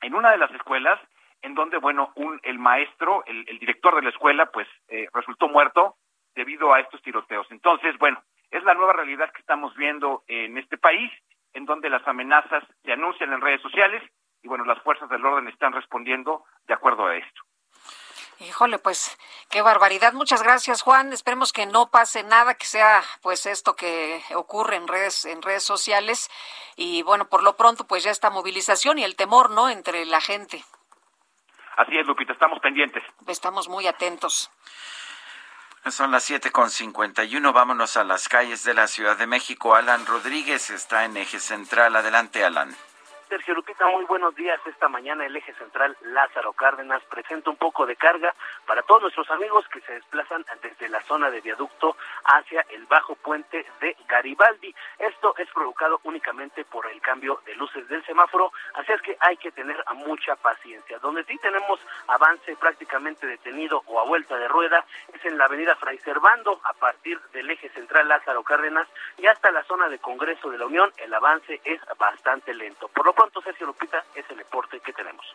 en 0.00 0.14
una 0.14 0.30
de 0.30 0.38
las 0.38 0.50
escuelas, 0.52 1.00
en 1.42 1.54
donde, 1.54 1.78
bueno, 1.78 2.12
un, 2.16 2.40
el 2.42 2.58
maestro, 2.58 3.24
el, 3.26 3.58
director 3.58 3.94
de 3.94 4.02
la 4.02 4.10
escuela, 4.10 4.46
pues 4.46 4.66
eh, 4.88 5.08
resultó 5.12 5.48
muerto 5.48 5.96
debido 6.34 6.72
a 6.72 6.80
estos 6.80 7.00
tiroteos. 7.02 7.46
Entonces, 7.50 7.96
bueno, 7.98 8.22
es 8.50 8.62
la 8.64 8.74
nueva 8.74 8.92
realidad 8.92 9.30
que 9.32 9.40
estamos 9.40 9.74
viendo 9.76 10.24
en 10.28 10.58
este 10.58 10.78
país, 10.78 11.10
en 11.52 11.64
donde 11.64 11.90
las 11.90 12.06
amenazas 12.06 12.64
se 12.84 12.92
anuncian 12.92 13.32
en 13.32 13.40
redes 13.40 13.62
sociales 13.62 14.02
y, 14.42 14.48
bueno, 14.48 14.64
las 14.64 14.82
fuerzas 14.82 15.08
del 15.08 15.24
orden 15.24 15.48
están 15.48 15.72
respondiendo 15.72 16.44
de 16.66 16.74
acuerdo 16.74 17.06
a 17.06 17.16
esto. 17.16 17.42
Híjole, 18.38 18.78
pues 18.78 19.16
qué 19.48 19.62
barbaridad. 19.62 20.12
Muchas 20.12 20.42
gracias, 20.42 20.82
Juan. 20.82 21.10
Esperemos 21.14 21.54
que 21.54 21.64
no 21.64 21.90
pase 21.90 22.22
nada, 22.22 22.52
que 22.52 22.66
sea 22.66 23.02
pues 23.22 23.46
esto 23.46 23.76
que 23.76 24.22
ocurre 24.34 24.76
en 24.76 24.86
redes 24.86 25.24
en 25.24 25.40
redes 25.40 25.62
sociales 25.62 26.30
y 26.76 27.02
bueno, 27.02 27.30
por 27.30 27.42
lo 27.42 27.56
pronto 27.56 27.86
pues 27.86 28.04
ya 28.04 28.10
esta 28.10 28.28
movilización 28.28 28.98
y 28.98 29.04
el 29.04 29.16
temor, 29.16 29.50
¿no?, 29.50 29.70
entre 29.70 30.04
la 30.04 30.20
gente. 30.20 30.62
Así 31.76 31.96
es, 31.98 32.06
Lupita, 32.06 32.32
estamos 32.32 32.58
pendientes. 32.60 33.02
Estamos 33.26 33.68
muy 33.68 33.86
atentos. 33.86 34.50
Son 35.90 36.10
las 36.10 36.24
siete 36.24 36.50
con 36.50 36.70
cincuenta 36.70 37.22
y 37.22 37.36
uno. 37.36 37.52
Vámonos 37.52 37.96
a 37.96 38.02
las 38.02 38.28
calles 38.28 38.64
de 38.64 38.74
la 38.74 38.88
Ciudad 38.88 39.16
de 39.16 39.26
México. 39.26 39.74
Alan 39.76 40.04
Rodríguez 40.04 40.70
está 40.70 41.04
en 41.04 41.16
eje 41.16 41.38
central. 41.38 41.94
Adelante, 41.94 42.44
Alan. 42.44 42.74
Sergio 43.28 43.54
Lupita, 43.54 43.86
muy 43.88 44.04
buenos 44.04 44.36
días. 44.36 44.60
Esta 44.66 44.88
mañana 44.88 45.26
el 45.26 45.36
eje 45.36 45.52
central 45.54 45.96
Lázaro 46.02 46.52
Cárdenas 46.52 47.02
presenta 47.10 47.50
un 47.50 47.56
poco 47.56 47.84
de 47.84 47.96
carga 47.96 48.32
para 48.66 48.82
todos 48.82 49.02
nuestros 49.02 49.28
amigos 49.30 49.66
que 49.68 49.80
se 49.80 49.94
desplazan 49.94 50.44
desde 50.62 50.88
la 50.88 51.02
zona 51.02 51.28
de 51.30 51.40
viaducto 51.40 51.96
hacia 52.24 52.64
el 52.70 52.86
bajo 52.86 53.16
puente 53.16 53.66
de 53.80 53.96
Garibaldi. 54.06 54.72
Esto 54.98 55.34
es 55.38 55.50
provocado 55.50 56.00
únicamente 56.04 56.64
por 56.64 56.86
el 56.86 57.00
cambio 57.00 57.40
de 57.44 57.56
luces 57.56 57.88
del 57.88 58.04
semáforo, 58.04 58.52
así 58.74 58.92
es 58.92 59.02
que 59.02 59.16
hay 59.18 59.36
que 59.38 59.50
tener 59.50 59.82
mucha 60.06 60.36
paciencia. 60.36 60.98
Donde 61.00 61.24
sí 61.24 61.36
tenemos 61.38 61.80
avance 62.06 62.54
prácticamente 62.56 63.26
detenido 63.26 63.82
o 63.86 63.98
a 63.98 64.04
vuelta 64.04 64.36
de 64.36 64.46
rueda 64.46 64.84
es 65.12 65.24
en 65.24 65.36
la 65.36 65.46
avenida 65.46 65.74
Fray 65.74 65.98
Servando, 65.98 66.60
a 66.62 66.74
partir 66.74 67.20
del 67.32 67.50
eje 67.50 67.70
central 67.70 68.06
Lázaro 68.08 68.44
Cárdenas 68.44 68.86
y 69.18 69.26
hasta 69.26 69.50
la 69.50 69.64
zona 69.64 69.88
de 69.88 69.98
Congreso 69.98 70.48
de 70.50 70.58
la 70.58 70.66
Unión, 70.66 70.92
el 70.98 71.12
avance 71.12 71.60
es 71.64 71.80
bastante 71.98 72.54
lento. 72.54 72.86
Por 72.88 73.04
lo 73.04 73.15
pronto, 73.16 73.42
Sergio 73.42 73.66
Lupita, 73.66 74.04
es 74.14 74.24
el 74.28 74.36
deporte 74.36 74.78
que 74.80 74.92
tenemos. 74.92 75.26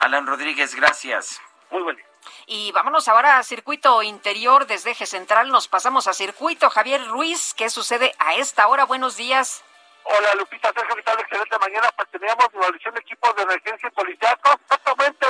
Alan 0.00 0.26
Rodríguez, 0.26 0.74
gracias. 0.74 1.40
Muy 1.70 1.82
buen 1.82 1.96
día. 1.96 2.06
Y 2.46 2.72
vámonos 2.72 3.06
ahora 3.08 3.38
a 3.38 3.42
circuito 3.42 4.02
interior 4.02 4.66
desde 4.66 4.90
Eje 4.90 5.06
Central. 5.06 5.50
Nos 5.50 5.68
pasamos 5.68 6.08
a 6.08 6.12
circuito. 6.12 6.70
Javier 6.70 7.06
Ruiz, 7.08 7.54
¿qué 7.54 7.70
sucede 7.70 8.14
a 8.18 8.34
esta 8.34 8.66
hora? 8.66 8.84
Buenos 8.84 9.16
días. 9.16 9.62
Hola 10.04 10.34
Lupita, 10.34 10.72
Sergio, 10.72 10.96
¿qué 10.96 11.02
tal? 11.02 11.20
Excelente 11.20 11.58
mañana. 11.58 11.88
Pues 11.94 12.08
teníamos 12.10 12.46
evaluación 12.52 12.94
de 12.94 13.00
equipos 13.00 13.36
de 13.36 13.42
emergencia 13.42 13.90
policíacos 13.90 14.56
exactamente 14.62 15.26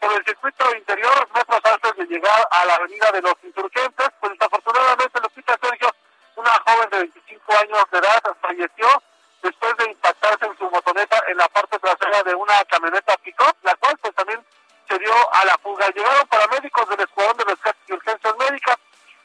por 0.00 0.12
el 0.12 0.24
circuito 0.24 0.76
interior, 0.76 1.28
metros 1.34 1.60
antes 1.64 1.96
de 1.96 2.06
llegar 2.06 2.48
a 2.50 2.64
la 2.66 2.74
avenida 2.76 3.10
de 3.10 3.22
los 3.22 3.34
insurgentes. 3.42 4.08
Pues 4.20 4.32
desafortunadamente, 4.32 5.20
Lupita, 5.20 5.58
Sergio, 5.60 5.90
una 6.36 6.52
joven 6.66 6.90
de 6.90 6.98
25 6.98 7.52
años 7.58 7.84
de 7.90 7.98
edad 7.98 8.22
falleció 8.40 9.02
después 9.44 9.76
de 9.76 9.90
impactarse 9.90 10.46
en 10.46 10.56
su 10.56 10.70
motoneta 10.70 11.22
en 11.28 11.36
la 11.36 11.48
parte 11.48 11.78
trasera 11.78 12.22
de 12.22 12.34
una 12.34 12.64
camioneta 12.64 13.14
pick-up, 13.18 13.54
la 13.62 13.76
cual 13.76 13.96
pues 14.00 14.14
también 14.14 14.42
se 14.88 14.98
dio 14.98 15.12
a 15.32 15.44
la 15.44 15.58
fuga. 15.58 15.86
Llegaron 15.90 16.26
paramédicos 16.28 16.88
del 16.88 17.00
Escuadrón 17.00 17.36
de 17.36 17.44
Rescate 17.44 17.78
y 17.86 17.92
Urgencias 17.92 18.36
Médicas 18.38 18.76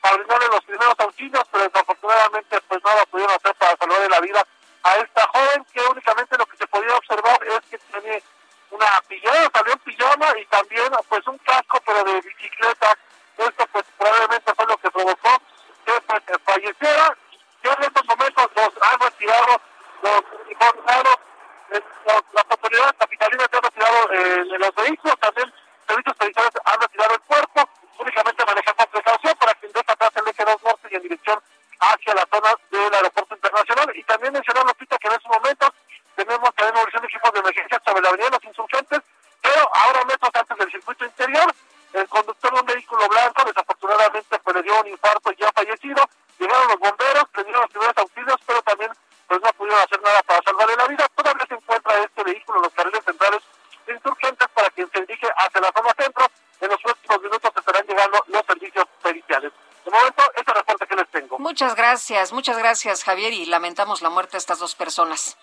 para 0.01 0.17
brindarle 0.17 0.47
los 0.47 0.63
primeros 0.65 0.95
auxilios, 0.99 1.43
pero 1.51 1.63
desafortunadamente 1.63 2.61
pues 2.67 2.83
nada 2.83 3.05
pudieron 3.05 3.33
hacer 3.33 3.55
para 3.55 3.77
salvarle 3.77 4.09
la 4.09 4.19
vida 4.19 4.45
a 4.83 4.95
esta 4.95 5.27
joven, 5.27 5.65
que 5.73 5.81
únicamente 5.81 6.37
lo 6.37 6.45
que 6.45 6.57
se 6.57 6.67
podía 6.67 6.95
observar 6.95 7.39
es 7.47 7.59
que 7.69 7.77
tiene 7.77 8.23
una 8.71 9.01
pijama, 9.07 9.49
salió 9.53 9.73
en 9.73 9.79
pijama 9.79 10.37
y 10.37 10.45
también 10.47 10.91
pues 11.07 11.27
un 11.27 11.37
casco 11.39 11.81
pero 11.85 12.03
de 12.03 12.21
bicicleta. 12.21 12.97
Esto 13.37 13.65
pues 13.71 13.85
probablemente 13.97 14.53
fue 14.53 14.65
lo 14.65 14.77
que 14.77 14.91
provocó 14.91 15.41
que 15.85 16.01
pues 16.01 16.23
falleciera. 16.43 17.17
Ya 17.63 17.73
en 17.73 17.83
estos 17.83 18.05
momentos 18.05 18.49
los 18.55 18.69
han 18.81 18.99
retirado 18.99 19.61
los 20.01 20.23
uniformados, 20.45 21.15
los, 21.69 22.23
las 22.33 22.45
autoridades 22.49 22.93
capitalinas 22.97 23.47
han 23.51 23.61
retirado 23.61 24.11
eh, 24.11 24.45
los 24.57 24.75
vehículos, 24.75 25.19
también 25.19 25.53
servicios 25.87 26.15
policiales 26.17 26.51
han 26.65 26.81
retirado 26.81 27.13
el 27.13 27.21
cuerpo, 27.21 27.69
únicamente 27.99 28.45
manejan 28.45 28.75
precaución 28.91 29.35
para 29.37 29.53
que 29.55 29.67
deje 29.67 29.91
atrás 29.91 30.11
el 30.15 30.27
eje 30.27 30.45
2 30.45 30.63
norte 30.63 30.87
y 30.91 30.95
en 30.95 31.01
dirección 31.03 31.39
hacia 31.79 32.13
la 32.13 32.27
zona 32.31 32.55
del 32.71 32.93
aeropuerto 32.93 33.35
internacional. 33.35 33.91
Y 33.95 34.03
también 34.03 34.33
mencionar, 34.33 34.65
Lupita, 34.65 34.97
que 34.97 35.07
en 35.07 35.13
estos 35.13 35.31
momentos 35.31 35.69
tenemos 36.15 36.53
también 36.55 36.75
movilización 36.75 37.01
de 37.01 37.07
equipos 37.07 37.33
de 37.33 37.39
emergencia 37.39 37.81
sobre 37.85 38.01
la 38.01 38.09
avenida 38.09 38.25
de 38.25 38.37
los 38.37 38.43
insurgentes, 38.43 38.99
pero 39.41 39.69
ahora 39.73 40.05
metros 40.05 40.31
antes 40.33 40.57
del 40.57 40.71
circuito 40.71 41.05
interior, 41.05 41.53
el 41.93 42.07
conductor 42.07 42.53
de 42.53 42.59
un 42.59 42.65
vehículo 42.65 43.07
blanco 43.07 43.43
desafortunadamente 43.45 44.39
pues, 44.39 44.55
un 44.55 44.87
infarto 44.87 45.31
y 45.31 45.35
ya 45.37 45.51
fallecido. 45.53 46.03
Llegaron 46.37 46.67
los 46.67 46.79
bomberos, 46.79 47.23
le 47.35 47.43
dieron 47.43 47.61
los 47.61 47.71
primeros 47.71 47.97
auxilios, 47.97 48.39
pero 48.45 48.61
también 48.61 48.91
pues 49.29 49.41
no 49.43 49.53
pudieron 49.53 49.79
hacer 49.79 50.01
nada 50.01 50.21
para 50.23 50.41
salvarle 50.41 50.75
la 50.75 50.87
vida. 50.87 51.07
Todavía 51.15 51.45
se 51.47 51.53
encuentra 51.53 51.99
este 51.99 52.23
vehículo 52.23 52.57
en 52.57 52.63
los 52.63 52.73
carriles 52.73 53.03
centrales 53.05 53.41
insurgentes 53.87 54.47
para 54.55 54.69
quien 54.71 54.89
se 54.91 55.01
dirige 55.01 55.27
hacia 55.37 55.61
la 55.61 55.71
zona 55.71 55.93
centro. 55.97 56.25
En 56.59 56.69
los 56.69 56.81
próximos 56.81 57.21
minutos 57.21 57.51
estarán 57.55 57.85
llegando 57.85 58.23
los 58.27 58.45
servicios 58.45 58.85
periciales. 59.01 59.53
De 59.85 59.91
momento, 59.91 60.23
este 60.35 60.53
reporte 60.53 60.87
que 60.87 60.95
les 60.95 61.07
tengo. 61.09 61.39
Muchas 61.39 61.75
gracias, 61.75 62.33
muchas 62.33 62.57
gracias, 62.57 63.03
Javier, 63.03 63.31
y 63.31 63.45
lamentamos 63.45 64.01
la 64.01 64.09
muerte 64.09 64.33
de 64.33 64.39
estas 64.39 64.59
dos 64.59 64.75
personas. 64.75 65.37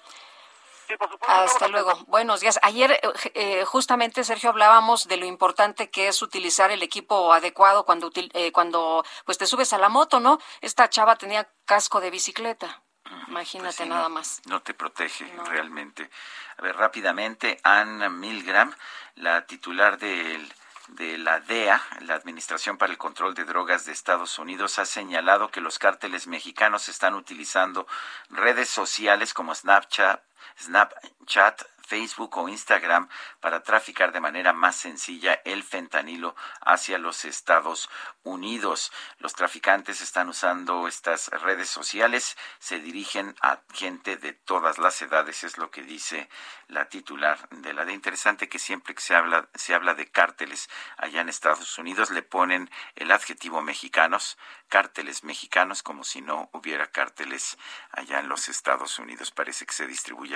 Sí, 0.89 0.97
por 0.97 1.11
supuesto, 1.11 1.35
Hasta 1.35 1.69
luego. 1.69 1.95
Buenos 2.07 2.41
días. 2.41 2.59
Ayer, 2.63 3.01
eh, 3.35 3.65
justamente, 3.65 4.25
Sergio, 4.25 4.51
hablábamos 4.51 5.09
de 5.09 5.17
lo 5.17 5.27
importante 5.27 5.91
que 5.91 6.09
es 6.09 6.23
utilizar 6.23 6.71
el 6.71 6.83
equipo 6.83 7.33
adecuado 7.33 7.85
cuando, 7.85 8.11
eh, 8.15 8.53
cuando 8.53 9.05
pues 9.25 9.39
te 9.39 9.47
subes 9.47 9.73
a 9.73 9.79
la 9.79 9.89
moto, 9.89 10.21
¿no? 10.21 10.39
Esta 10.61 10.89
chava 10.89 11.17
tenía 11.17 11.49
casco 11.65 12.01
de 12.01 12.11
bicicleta. 12.11 12.83
Imagínate 13.29 13.69
Pues 13.69 13.77
sí, 13.77 13.89
nada 13.89 14.09
no, 14.09 14.15
más. 14.15 14.43
No 14.47 14.63
te 14.63 14.75
protege 14.75 15.31
realmente. 15.47 16.11
A 16.59 16.63
ver, 16.63 16.77
rápidamente, 16.77 17.59
Ann 17.63 18.19
Milgram, 18.19 18.75
la 19.17 19.47
titular 19.47 19.99
del 19.99 20.53
de 20.89 21.19
la 21.19 21.41
DEA, 21.41 21.83
la 22.03 22.15
Administración 22.15 22.79
para 22.79 22.93
el 22.93 22.99
Control 22.99 23.35
de 23.35 23.45
Drogas 23.45 23.85
de 23.85 23.93
Estados 23.93 24.39
Unidos, 24.39 24.79
ha 24.79 24.85
señalado 24.85 25.51
que 25.51 25.61
los 25.61 25.79
cárteles 25.79 26.27
mexicanos 26.27 26.89
están 26.89 27.15
utilizando 27.15 27.87
redes 28.31 28.69
sociales 28.69 29.35
como 29.35 29.55
Snapchat, 29.55 30.23
Snapchat, 30.59 31.63
Facebook 31.87 32.37
o 32.37 32.49
Instagram 32.49 33.09
para 33.41 33.63
traficar 33.63 34.13
de 34.13 34.21
manera 34.21 34.53
más 34.53 34.77
sencilla 34.77 35.41
el 35.45 35.63
fentanilo 35.63 36.35
hacia 36.61 36.99
los 36.99 37.25
Estados 37.25 37.89
Unidos. 38.25 38.93
Los 39.19 39.35
traficantes 39.35 40.01
están 40.01 40.29
usando 40.29 40.89
estas 40.89 41.29
redes 41.29 41.69
sociales, 41.69 42.37
se 42.59 42.81
dirigen 42.81 43.37
a 43.41 43.61
gente 43.73 44.17
de 44.17 44.33
todas 44.33 44.79
las 44.79 45.01
edades, 45.01 45.45
es 45.45 45.59
lo 45.59 45.71
que 45.71 45.83
dice 45.83 46.29
la 46.67 46.89
titular 46.89 47.49
de 47.51 47.73
la 47.73 47.85
de 47.85 47.93
interesante 47.93 48.49
que 48.49 48.59
siempre 48.59 48.95
que 48.95 49.03
se 49.03 49.15
habla 49.15 49.49
se 49.55 49.75
habla 49.75 49.95
de 49.95 50.11
cárteles 50.11 50.69
allá 50.97 51.21
en 51.21 51.29
Estados 51.29 51.79
Unidos 51.79 52.11
le 52.11 52.23
ponen 52.23 52.69
el 52.97 53.13
adjetivo 53.13 53.63
mexicanos, 53.63 54.39
cárteles 54.69 55.23
mexicanos 55.23 55.85
como 55.85 56.03
si 56.03 56.21
no 56.21 56.51
hubiera 56.53 56.91
cárteles 56.91 57.57
allá 57.93 58.19
en 58.19 58.29
los 58.29 58.49
Estados 58.49 58.99
Unidos. 58.99 59.31
Parece 59.31 59.67
que 59.67 59.73
se 59.73 59.87
distribuye 59.87 60.36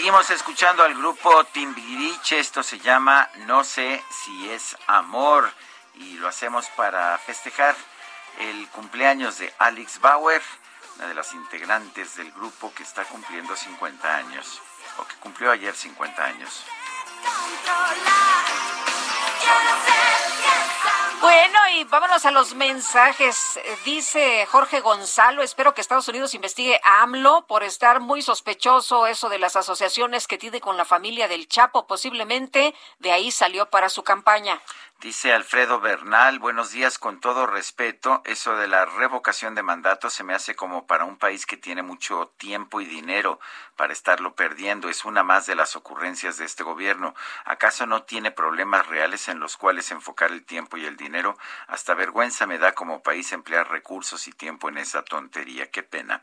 Seguimos 0.00 0.30
escuchando 0.30 0.82
al 0.82 0.94
grupo 0.94 1.44
Timbiriche, 1.44 2.38
esto 2.38 2.62
se 2.62 2.78
llama 2.78 3.28
No 3.46 3.62
sé 3.62 4.02
si 4.08 4.48
es 4.48 4.74
amor 4.86 5.52
y 5.92 6.14
lo 6.14 6.26
hacemos 6.26 6.64
para 6.68 7.18
festejar 7.18 7.76
el 8.38 8.66
cumpleaños 8.68 9.36
de 9.36 9.52
Alex 9.58 10.00
Bauer, 10.00 10.40
una 10.96 11.06
de 11.06 11.12
las 11.12 11.34
integrantes 11.34 12.16
del 12.16 12.32
grupo 12.32 12.72
que 12.72 12.82
está 12.82 13.04
cumpliendo 13.04 13.54
50 13.54 14.16
años, 14.16 14.62
o 14.96 15.06
que 15.06 15.16
cumplió 15.16 15.50
ayer 15.50 15.76
50 15.76 16.24
años. 16.24 16.64
Bueno, 21.32 21.58
y 21.76 21.84
vámonos 21.84 22.26
a 22.26 22.32
los 22.32 22.56
mensajes. 22.56 23.56
Eh, 23.58 23.76
Dice 23.84 24.46
Jorge 24.46 24.80
Gonzalo, 24.80 25.44
espero 25.44 25.74
que 25.74 25.80
Estados 25.80 26.08
Unidos 26.08 26.34
investigue 26.34 26.80
a 26.82 27.02
AMLO 27.02 27.46
por 27.46 27.62
estar 27.62 28.00
muy 28.00 28.20
sospechoso 28.20 29.06
eso 29.06 29.28
de 29.28 29.38
las 29.38 29.54
asociaciones 29.54 30.26
que 30.26 30.38
tiene 30.38 30.60
con 30.60 30.76
la 30.76 30.84
familia 30.84 31.28
del 31.28 31.46
Chapo. 31.46 31.86
Posiblemente 31.86 32.74
de 32.98 33.12
ahí 33.12 33.30
salió 33.30 33.70
para 33.70 33.90
su 33.90 34.02
campaña. 34.02 34.60
Dice 35.00 35.32
Alfredo 35.32 35.80
Bernal, 35.80 36.38
buenos 36.40 36.72
días, 36.72 36.98
con 36.98 37.20
todo 37.20 37.46
respeto, 37.46 38.20
eso 38.26 38.56
de 38.56 38.68
la 38.68 38.84
revocación 38.84 39.54
de 39.54 39.62
mandato 39.62 40.10
se 40.10 40.24
me 40.24 40.34
hace 40.34 40.54
como 40.54 40.86
para 40.86 41.06
un 41.06 41.16
país 41.16 41.46
que 41.46 41.56
tiene 41.56 41.82
mucho 41.82 42.34
tiempo 42.36 42.82
y 42.82 42.84
dinero 42.84 43.40
para 43.76 43.94
estarlo 43.94 44.34
perdiendo. 44.34 44.90
Es 44.90 45.06
una 45.06 45.22
más 45.22 45.46
de 45.46 45.54
las 45.54 45.74
ocurrencias 45.74 46.36
de 46.36 46.44
este 46.44 46.64
gobierno. 46.64 47.14
¿Acaso 47.46 47.86
no 47.86 48.02
tiene 48.02 48.30
problemas 48.30 48.88
reales 48.88 49.28
en 49.28 49.40
los 49.40 49.56
cuales 49.56 49.90
enfocar 49.90 50.32
el 50.32 50.44
tiempo 50.44 50.76
y 50.76 50.84
el 50.84 50.98
dinero? 50.98 51.38
Hasta 51.66 51.94
vergüenza 51.94 52.46
me 52.46 52.58
da 52.58 52.72
como 52.72 53.02
país 53.02 53.32
emplear 53.32 53.70
recursos 53.70 54.28
y 54.28 54.32
tiempo 54.32 54.68
en 54.68 54.76
esa 54.76 55.02
tontería. 55.02 55.70
Qué 55.70 55.82
pena. 55.82 56.22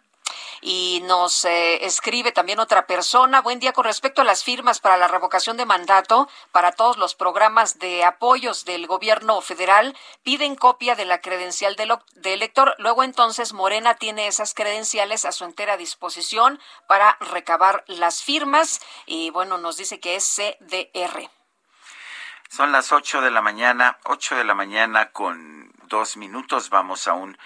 Y 0.61 1.01
nos 1.05 1.45
eh, 1.45 1.85
escribe 1.85 2.31
también 2.31 2.59
otra 2.59 2.87
persona. 2.87 3.41
Buen 3.41 3.59
día 3.59 3.73
con 3.73 3.85
respecto 3.85 4.21
a 4.21 4.25
las 4.25 4.43
firmas 4.43 4.79
para 4.79 4.97
la 4.97 5.07
revocación 5.07 5.57
de 5.57 5.65
mandato 5.65 6.27
para 6.51 6.71
todos 6.71 6.97
los 6.97 7.15
programas 7.15 7.79
de 7.79 8.03
apoyos 8.03 8.65
del 8.65 8.87
gobierno 8.87 9.41
federal. 9.41 9.95
Piden 10.23 10.55
copia 10.55 10.95
de 10.95 11.05
la 11.05 11.21
credencial 11.21 11.75
del, 11.75 11.93
de 12.15 12.33
elector. 12.33 12.75
Luego 12.77 13.03
entonces 13.03 13.53
Morena 13.53 13.95
tiene 13.95 14.27
esas 14.27 14.53
credenciales 14.53 15.25
a 15.25 15.31
su 15.31 15.45
entera 15.45 15.77
disposición 15.77 16.59
para 16.87 17.17
recabar 17.19 17.83
las 17.87 18.23
firmas. 18.23 18.81
Y 19.05 19.29
bueno, 19.29 19.57
nos 19.57 19.77
dice 19.77 19.99
que 19.99 20.15
es 20.15 20.25
CDR. 20.25 21.29
Son 22.49 22.71
las 22.71 22.91
8 22.91 23.21
de 23.21 23.31
la 23.31 23.41
mañana, 23.41 23.97
8 24.05 24.35
de 24.35 24.43
la 24.43 24.55
mañana 24.55 25.11
con 25.11 25.71
dos 25.83 26.17
minutos. 26.17 26.69
Vamos 26.69 27.07
a 27.07 27.13
un, 27.13 27.37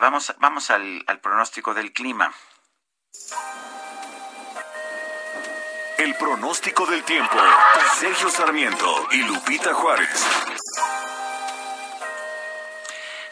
vamos, 0.00 0.34
vamos 0.38 0.70
al, 0.70 1.02
al 1.06 1.20
pronóstico 1.20 1.74
del 1.74 1.92
clima. 1.92 2.32
El 5.98 6.14
pronóstico 6.14 6.86
del 6.86 7.04
tiempo. 7.04 7.36
Sergio 7.98 8.28
Sarmiento 8.30 9.06
y 9.12 9.22
Lupita 9.22 9.74
Juárez. 9.74 10.60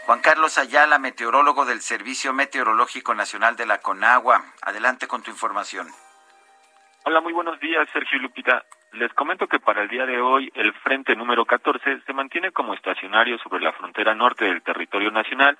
Juan 0.05 0.21
Carlos 0.21 0.57
Ayala, 0.57 0.99
meteorólogo 0.99 1.67
del 1.67 1.83
Servicio 1.83 2.33
Meteorológico 2.33 3.15
Nacional 3.15 3.57
de 3.57 3.67
la 3.67 3.79
Conagua. 3.79 4.43
Adelante 4.63 5.07
con 5.07 5.23
tu 5.23 5.31
información. 5.31 5.87
Hola, 7.05 7.21
muy 7.21 7.33
buenos 7.33 7.61
días, 7.61 7.89
Sergio 7.93 8.19
y 8.19 8.23
Lupita. 8.23 8.65
Les 8.93 9.13
comento 9.13 9.47
que 9.47 9.61
para 9.61 9.83
el 9.83 9.89
día 9.89 10.07
de 10.07 10.21
hoy 10.21 10.51
el 10.55 10.73
frente 10.75 11.15
número 11.15 11.45
14 11.45 12.01
se 12.07 12.13
mantiene 12.15 12.53
como 12.53 12.73
estacionario 12.73 13.39
sobre 13.39 13.61
la 13.61 13.73
frontera 13.73 14.15
norte 14.15 14.47
del 14.47 14.63
territorio 14.63 15.11
nacional, 15.11 15.59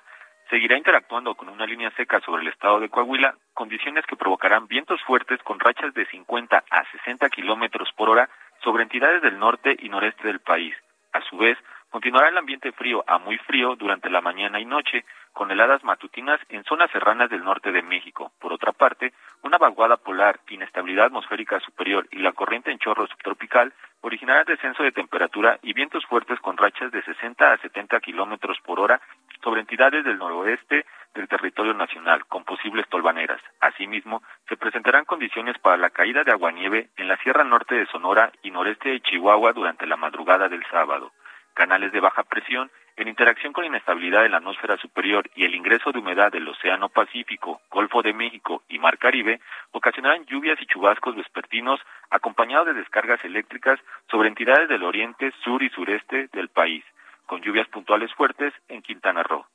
seguirá 0.49 0.77
interactuando 0.77 1.35
con 1.35 1.49
una 1.49 1.65
línea 1.65 1.91
seca 1.91 2.19
sobre 2.21 2.41
el 2.41 2.47
estado 2.47 2.79
de 2.79 2.89
Coahuila, 2.89 3.35
condiciones 3.53 4.05
que 4.05 4.15
provocarán 4.15 4.67
vientos 4.67 5.01
fuertes 5.03 5.41
con 5.43 5.59
rachas 5.59 5.93
de 5.93 6.05
50 6.07 6.63
a 6.69 6.91
60 6.91 7.29
kilómetros 7.29 7.89
por 7.95 8.09
hora 8.09 8.29
sobre 8.63 8.83
entidades 8.83 9.21
del 9.21 9.37
norte 9.37 9.75
y 9.79 9.89
noreste 9.89 10.27
del 10.27 10.39
país. 10.39 10.75
A 11.13 11.21
su 11.21 11.37
vez, 11.37 11.57
continuará 11.89 12.29
el 12.29 12.37
ambiente 12.37 12.71
frío 12.71 13.03
a 13.07 13.19
muy 13.19 13.37
frío 13.37 13.75
durante 13.75 14.09
la 14.09 14.21
mañana 14.21 14.59
y 14.59 14.65
noche, 14.65 15.05
con 15.33 15.51
heladas 15.51 15.83
matutinas 15.83 16.39
en 16.49 16.63
zonas 16.63 16.91
serranas 16.91 17.29
del 17.29 17.43
norte 17.43 17.71
de 17.71 17.81
México. 17.81 18.31
Por 18.39 18.51
otra 18.51 18.71
parte, 18.73 19.13
una 19.43 19.57
vaguada 19.57 19.97
polar, 19.97 20.39
inestabilidad 20.49 21.05
atmosférica 21.05 21.59
superior 21.59 22.07
y 22.11 22.17
la 22.19 22.33
corriente 22.33 22.71
en 22.71 22.79
chorro 22.79 23.07
subtropical 23.07 23.73
originarán 24.01 24.45
descenso 24.45 24.83
de 24.83 24.91
temperatura 24.91 25.59
y 25.61 25.73
vientos 25.73 26.05
fuertes 26.05 26.39
con 26.39 26.57
rachas 26.57 26.91
de 26.91 27.03
60 27.03 27.53
a 27.53 27.57
70 27.57 27.99
kilómetros 28.01 28.59
por 28.61 28.79
hora 28.79 28.99
sobre 29.43 29.61
entidades 29.61 30.03
del 30.03 30.17
noroeste 30.17 30.85
del 31.13 31.27
territorio 31.27 31.73
nacional, 31.73 32.25
con 32.27 32.43
posibles 32.43 32.87
tolvaneras. 32.89 33.41
Asimismo, 33.59 34.21
se 34.47 34.57
presentarán 34.57 35.05
condiciones 35.05 35.57
para 35.59 35.77
la 35.77 35.89
caída 35.89 36.23
de 36.23 36.31
aguanieve 36.31 36.89
en 36.97 37.07
la 37.07 37.17
Sierra 37.17 37.43
Norte 37.43 37.75
de 37.75 37.87
Sonora 37.87 38.31
y 38.43 38.51
noreste 38.51 38.89
de 38.89 39.01
Chihuahua 39.01 39.53
durante 39.53 39.87
la 39.87 39.97
madrugada 39.97 40.49
del 40.49 40.63
sábado. 40.69 41.11
Canales 41.53 41.91
de 41.91 41.99
baja 41.99 42.23
presión 42.23 42.69
en 42.95 43.07
interacción 43.07 43.53
con 43.53 43.63
inestabilidad 43.63 44.25
en 44.25 44.31
la 44.31 44.37
atmósfera 44.37 44.75
superior 44.77 45.29
y 45.33 45.45
el 45.45 45.55
ingreso 45.55 45.91
de 45.91 45.99
humedad 45.99 46.31
del 46.31 46.47
Océano 46.47 46.89
Pacífico, 46.89 47.61
Golfo 47.71 48.01
de 48.01 48.13
México 48.13 48.63
y 48.67 48.77
Mar 48.77 48.97
Caribe 48.97 49.39
ocasionarán 49.71 50.25
lluvias 50.25 50.61
y 50.61 50.65
chubascos 50.65 51.15
vespertinos 51.15 51.79
acompañados 52.09 52.67
de 52.67 52.73
descargas 52.73 53.23
eléctricas 53.23 53.79
sobre 54.11 54.27
entidades 54.27 54.67
del 54.67 54.83
oriente, 54.83 55.31
sur 55.43 55.63
y 55.63 55.69
sureste 55.69 56.27
del 56.33 56.49
país, 56.49 56.83
con 57.29 57.41
lluvias 57.41 57.67
puntuales 57.67 58.11
fuertes 58.15 58.51
en 58.69 58.81
Quintana 58.81 59.21
Roo. 59.21 59.45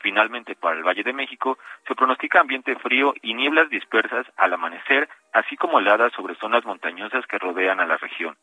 Finalmente, 0.00 0.56
para 0.56 0.76
el 0.76 0.82
Valle 0.82 1.02
de 1.02 1.12
México, 1.12 1.58
se 1.86 1.94
pronostica 1.94 2.40
ambiente 2.40 2.74
frío 2.76 3.12
y 3.20 3.34
nieblas 3.34 3.68
dispersas 3.68 4.26
al 4.38 4.54
amanecer, 4.54 5.10
así 5.34 5.54
como 5.58 5.78
heladas 5.78 6.10
sobre 6.14 6.36
zonas 6.36 6.64
montañosas 6.64 7.26
que 7.26 7.36
rodean 7.36 7.80
a 7.80 7.86
la 7.86 7.98
región. 7.98 8.34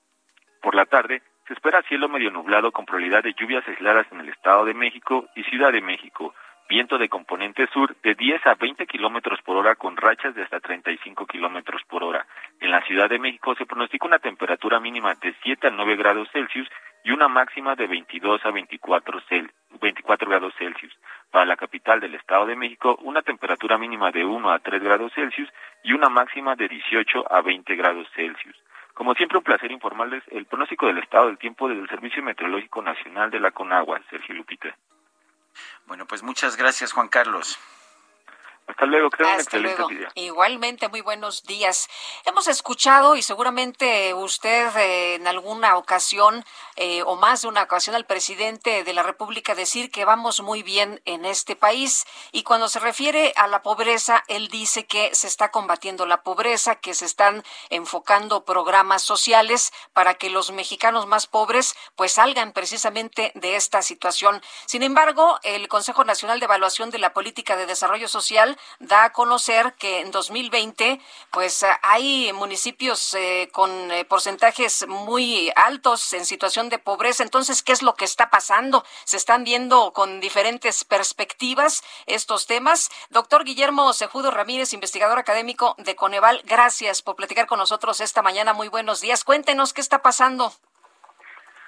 Por 0.61 0.75
la 0.75 0.85
tarde, 0.85 1.23
se 1.47 1.53
espera 1.53 1.81
cielo 1.87 2.09
medio 2.09 2.29
nublado 2.29 2.71
con 2.71 2.85
probabilidad 2.85 3.23
de 3.23 3.33
lluvias 3.33 3.67
aisladas 3.67 4.05
en 4.11 4.19
el 4.19 4.29
Estado 4.29 4.65
de 4.65 4.75
México 4.75 5.25
y 5.35 5.41
Ciudad 5.45 5.71
de 5.71 5.81
México. 5.81 6.35
Viento 6.69 6.99
de 6.99 7.09
componente 7.09 7.65
sur 7.73 7.95
de 8.03 8.13
10 8.13 8.45
a 8.45 8.53
20 8.53 8.85
kilómetros 8.85 9.41
por 9.41 9.57
hora 9.57 9.75
con 9.75 9.97
rachas 9.97 10.35
de 10.35 10.43
hasta 10.43 10.59
35 10.59 11.25
kilómetros 11.25 11.81
por 11.87 12.03
hora. 12.03 12.27
En 12.59 12.69
la 12.69 12.81
Ciudad 12.83 13.09
de 13.09 13.17
México 13.17 13.55
se 13.55 13.65
pronostica 13.65 14.05
una 14.05 14.19
temperatura 14.19 14.79
mínima 14.79 15.15
de 15.15 15.33
7 15.41 15.67
a 15.67 15.71
9 15.71 15.95
grados 15.95 16.29
Celsius 16.31 16.67
y 17.05 17.11
una 17.11 17.27
máxima 17.27 17.75
de 17.75 17.85
22 17.85 18.43
a 18.45 18.51
24, 18.51 19.21
24 19.79 20.29
grados 20.29 20.53
Celsius. 20.57 20.91
Para 21.31 21.45
la 21.45 21.55
capital 21.55 21.99
del 21.99 22.15
Estado 22.15 22.47
de 22.47 22.55
México, 22.55 22.97
una 23.03 23.21
temperatura 23.21 23.77
mínima 23.77 24.11
de 24.11 24.25
1 24.25 24.51
a 24.51 24.59
3 24.59 24.83
grados 24.83 25.13
Celsius 25.13 25.47
y 25.83 25.93
una 25.93 26.09
máxima 26.09 26.55
de 26.55 26.67
18 26.67 27.31
a 27.31 27.41
20 27.41 27.75
grados 27.75 28.07
Celsius. 28.15 28.55
Como 28.95 29.13
siempre, 29.13 29.37
un 29.37 29.43
placer 29.43 29.71
informarles 29.71 30.23
el 30.31 30.45
pronóstico 30.45 30.87
del 30.87 30.97
estado 30.97 31.27
del 31.27 31.37
tiempo 31.37 31.69
desde 31.69 31.83
el 31.83 31.89
Servicio 31.89 32.23
Meteorológico 32.23 32.81
Nacional 32.81 33.29
de 33.29 33.39
la 33.39 33.51
Conagua, 33.51 34.01
Sergio 34.09 34.33
Lupita. 34.33 34.75
Bueno, 35.85 36.05
pues 36.07 36.23
muchas 36.23 36.57
gracias, 36.57 36.91
Juan 36.91 37.09
Carlos. 37.09 37.59
Hasta 38.67 38.87
luego, 38.87 39.11
creo 39.11 39.27
un 39.27 39.33
Hasta 39.35 39.43
excelente 39.43 39.77
luego. 39.77 39.89
día. 39.89 40.11
Igualmente, 40.15 40.89
muy 40.89 41.01
buenos 41.01 41.43
días. 41.43 41.87
Hemos 42.25 42.47
escuchado 42.47 43.15
y 43.15 43.21
seguramente 43.21 44.13
usted 44.15 44.75
eh, 44.75 45.15
en 45.15 45.27
alguna 45.27 45.77
ocasión 45.77 46.43
eh, 46.75 47.03
o 47.03 47.15
más 47.15 47.43
de 47.43 47.47
una 47.47 47.61
ocasión 47.63 47.95
al 47.95 48.05
presidente 48.05 48.83
de 48.83 48.93
la 48.93 49.03
República 49.03 49.53
decir 49.53 49.91
que 49.91 50.03
vamos 50.03 50.41
muy 50.41 50.63
bien 50.63 50.99
en 51.05 51.25
este 51.25 51.55
país 51.55 52.05
y 52.31 52.41
cuando 52.41 52.67
se 52.67 52.79
refiere 52.79 53.33
a 53.35 53.47
la 53.47 53.61
pobreza, 53.61 54.23
él 54.27 54.47
dice 54.47 54.87
que 54.87 55.13
se 55.13 55.27
está 55.27 55.51
combatiendo 55.51 56.07
la 56.07 56.23
pobreza, 56.23 56.75
que 56.75 56.95
se 56.95 57.05
están 57.05 57.43
enfocando 57.69 58.45
programas 58.45 59.03
sociales 59.03 59.73
para 59.93 60.15
que 60.15 60.31
los 60.31 60.51
mexicanos 60.51 61.05
más 61.05 61.27
pobres 61.27 61.75
pues 61.95 62.13
salgan 62.13 62.51
precisamente 62.51 63.31
de 63.35 63.57
esta 63.57 63.83
situación. 63.83 64.41
Sin 64.65 64.81
embargo, 64.81 65.39
el 65.43 65.67
Consejo 65.67 66.03
Nacional 66.03 66.39
de 66.39 66.45
Evaluación 66.45 66.89
de 66.89 66.97
la 66.97 67.13
Política 67.13 67.55
de 67.55 67.67
Desarrollo 67.67 68.07
Social 68.07 68.54
da 68.79 69.05
a 69.05 69.13
conocer 69.13 69.73
que 69.73 70.01
en 70.01 70.11
2020 70.11 70.99
pues 71.31 71.65
hay 71.81 72.31
municipios 72.33 73.13
eh, 73.13 73.49
con 73.51 73.91
eh, 73.91 74.05
porcentajes 74.05 74.87
muy 74.87 75.51
altos 75.55 76.13
en 76.13 76.25
situación 76.25 76.69
de 76.69 76.79
pobreza. 76.79 77.23
Entonces, 77.23 77.63
¿qué 77.63 77.71
es 77.71 77.83
lo 77.83 77.93
que 77.95 78.05
está 78.05 78.29
pasando? 78.29 78.83
Se 79.03 79.17
están 79.17 79.43
viendo 79.43 79.91
con 79.93 80.19
diferentes 80.19 80.83
perspectivas 80.83 81.83
estos 82.05 82.47
temas. 82.47 82.89
Doctor 83.09 83.43
Guillermo 83.43 83.93
Cejudo 83.93 84.31
Ramírez, 84.31 84.73
investigador 84.73 85.19
académico 85.19 85.75
de 85.77 85.95
Coneval, 85.95 86.41
gracias 86.45 87.01
por 87.01 87.15
platicar 87.15 87.47
con 87.47 87.59
nosotros 87.59 88.01
esta 88.01 88.21
mañana. 88.21 88.53
Muy 88.53 88.69
buenos 88.69 89.01
días. 89.01 89.23
Cuéntenos 89.23 89.73
qué 89.73 89.81
está 89.81 90.01
pasando. 90.01 90.51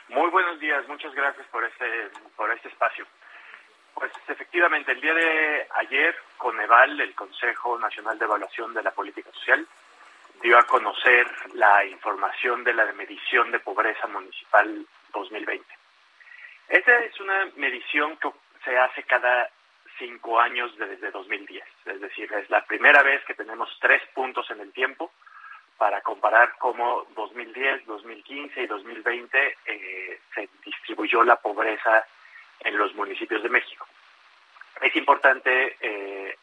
Muy 0.09 0.29
buenos 0.29 0.59
días, 0.59 0.87
muchas 0.87 1.13
gracias 1.13 1.45
por 1.47 1.65
este, 1.65 2.09
por 2.37 2.49
este 2.51 2.69
espacio. 2.69 3.05
Pues 3.97 4.11
efectivamente, 4.27 4.91
el 4.91 5.01
día 5.01 5.13
de 5.15 5.67
ayer, 5.73 6.15
Coneval, 6.37 7.01
el 7.01 7.15
Consejo 7.15 7.79
Nacional 7.79 8.19
de 8.19 8.25
Evaluación 8.25 8.71
de 8.75 8.83
la 8.83 8.91
Política 8.91 9.31
Social, 9.31 9.67
dio 10.39 10.55
a 10.55 10.67
conocer 10.67 11.25
la 11.53 11.83
información 11.83 12.63
de 12.63 12.75
la 12.75 12.85
medición 12.93 13.51
de 13.51 13.59
pobreza 13.59 14.05
municipal 14.05 14.85
2020. 15.13 15.65
Esta 16.69 16.99
es 16.99 17.19
una 17.19 17.47
medición 17.55 18.17
que 18.17 18.29
se 18.63 18.77
hace 18.77 19.01
cada 19.01 19.49
cinco 19.97 20.39
años 20.39 20.77
desde 20.77 21.09
2010, 21.09 21.63
es 21.85 21.99
decir, 21.99 22.31
es 22.33 22.47
la 22.51 22.63
primera 22.65 23.01
vez 23.01 23.25
que 23.25 23.33
tenemos 23.33 23.75
tres 23.81 24.03
puntos 24.13 24.47
en 24.51 24.59
el 24.61 24.71
tiempo 24.73 25.11
para 25.75 26.01
comparar 26.01 26.53
cómo 26.59 27.07
2010, 27.15 27.87
2015 27.87 28.61
y 28.61 28.67
2020 28.67 29.57
eh, 29.65 30.19
se 30.35 30.49
distribuyó 30.63 31.23
la 31.23 31.37
pobreza 31.37 32.05
en 32.61 32.77
los 32.77 32.93
municipios 32.95 33.43
de 33.43 33.49
México. 33.49 33.87
Es 34.81 34.95
importante 34.95 35.77
eh, 35.79 36.37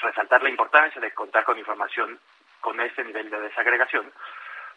resaltar 0.00 0.42
la 0.42 0.50
importancia 0.50 1.00
de 1.00 1.12
contar 1.12 1.44
con 1.44 1.58
información 1.58 2.18
con 2.60 2.80
este 2.80 3.04
nivel 3.04 3.28
de 3.28 3.40
desagregación, 3.40 4.12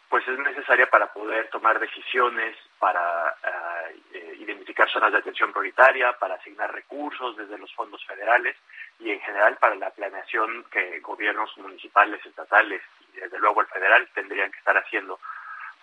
pues 0.08 0.26
es 0.28 0.38
necesaria 0.38 0.88
para 0.88 1.12
poder 1.12 1.48
tomar 1.50 1.78
decisiones, 1.78 2.56
para 2.78 3.34
uh, 3.42 4.42
identificar 4.42 4.88
zonas 4.90 5.12
de 5.12 5.18
atención 5.18 5.52
prioritaria, 5.52 6.12
para 6.18 6.34
asignar 6.34 6.72
recursos 6.72 7.36
desde 7.36 7.58
los 7.58 7.72
fondos 7.74 8.04
federales 8.06 8.56
y 9.00 9.10
en 9.10 9.20
general 9.20 9.56
para 9.56 9.74
la 9.74 9.90
planeación 9.90 10.64
que 10.70 11.00
gobiernos 11.00 11.56
municipales, 11.58 12.24
estatales 12.24 12.82
y 13.14 13.18
desde 13.18 13.38
luego 13.38 13.60
el 13.60 13.66
federal 13.68 14.08
tendrían 14.14 14.50
que 14.50 14.58
estar 14.58 14.76
haciendo 14.76 15.18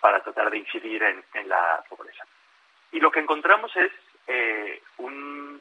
para 0.00 0.22
tratar 0.22 0.50
de 0.50 0.58
incidir 0.58 1.02
en, 1.02 1.24
en 1.34 1.48
la 1.48 1.82
pobreza. 1.88 2.24
Y 2.92 3.00
lo 3.00 3.10
que 3.10 3.20
encontramos 3.20 3.74
es 3.76 3.92
eh, 4.26 4.82
un 4.98 5.60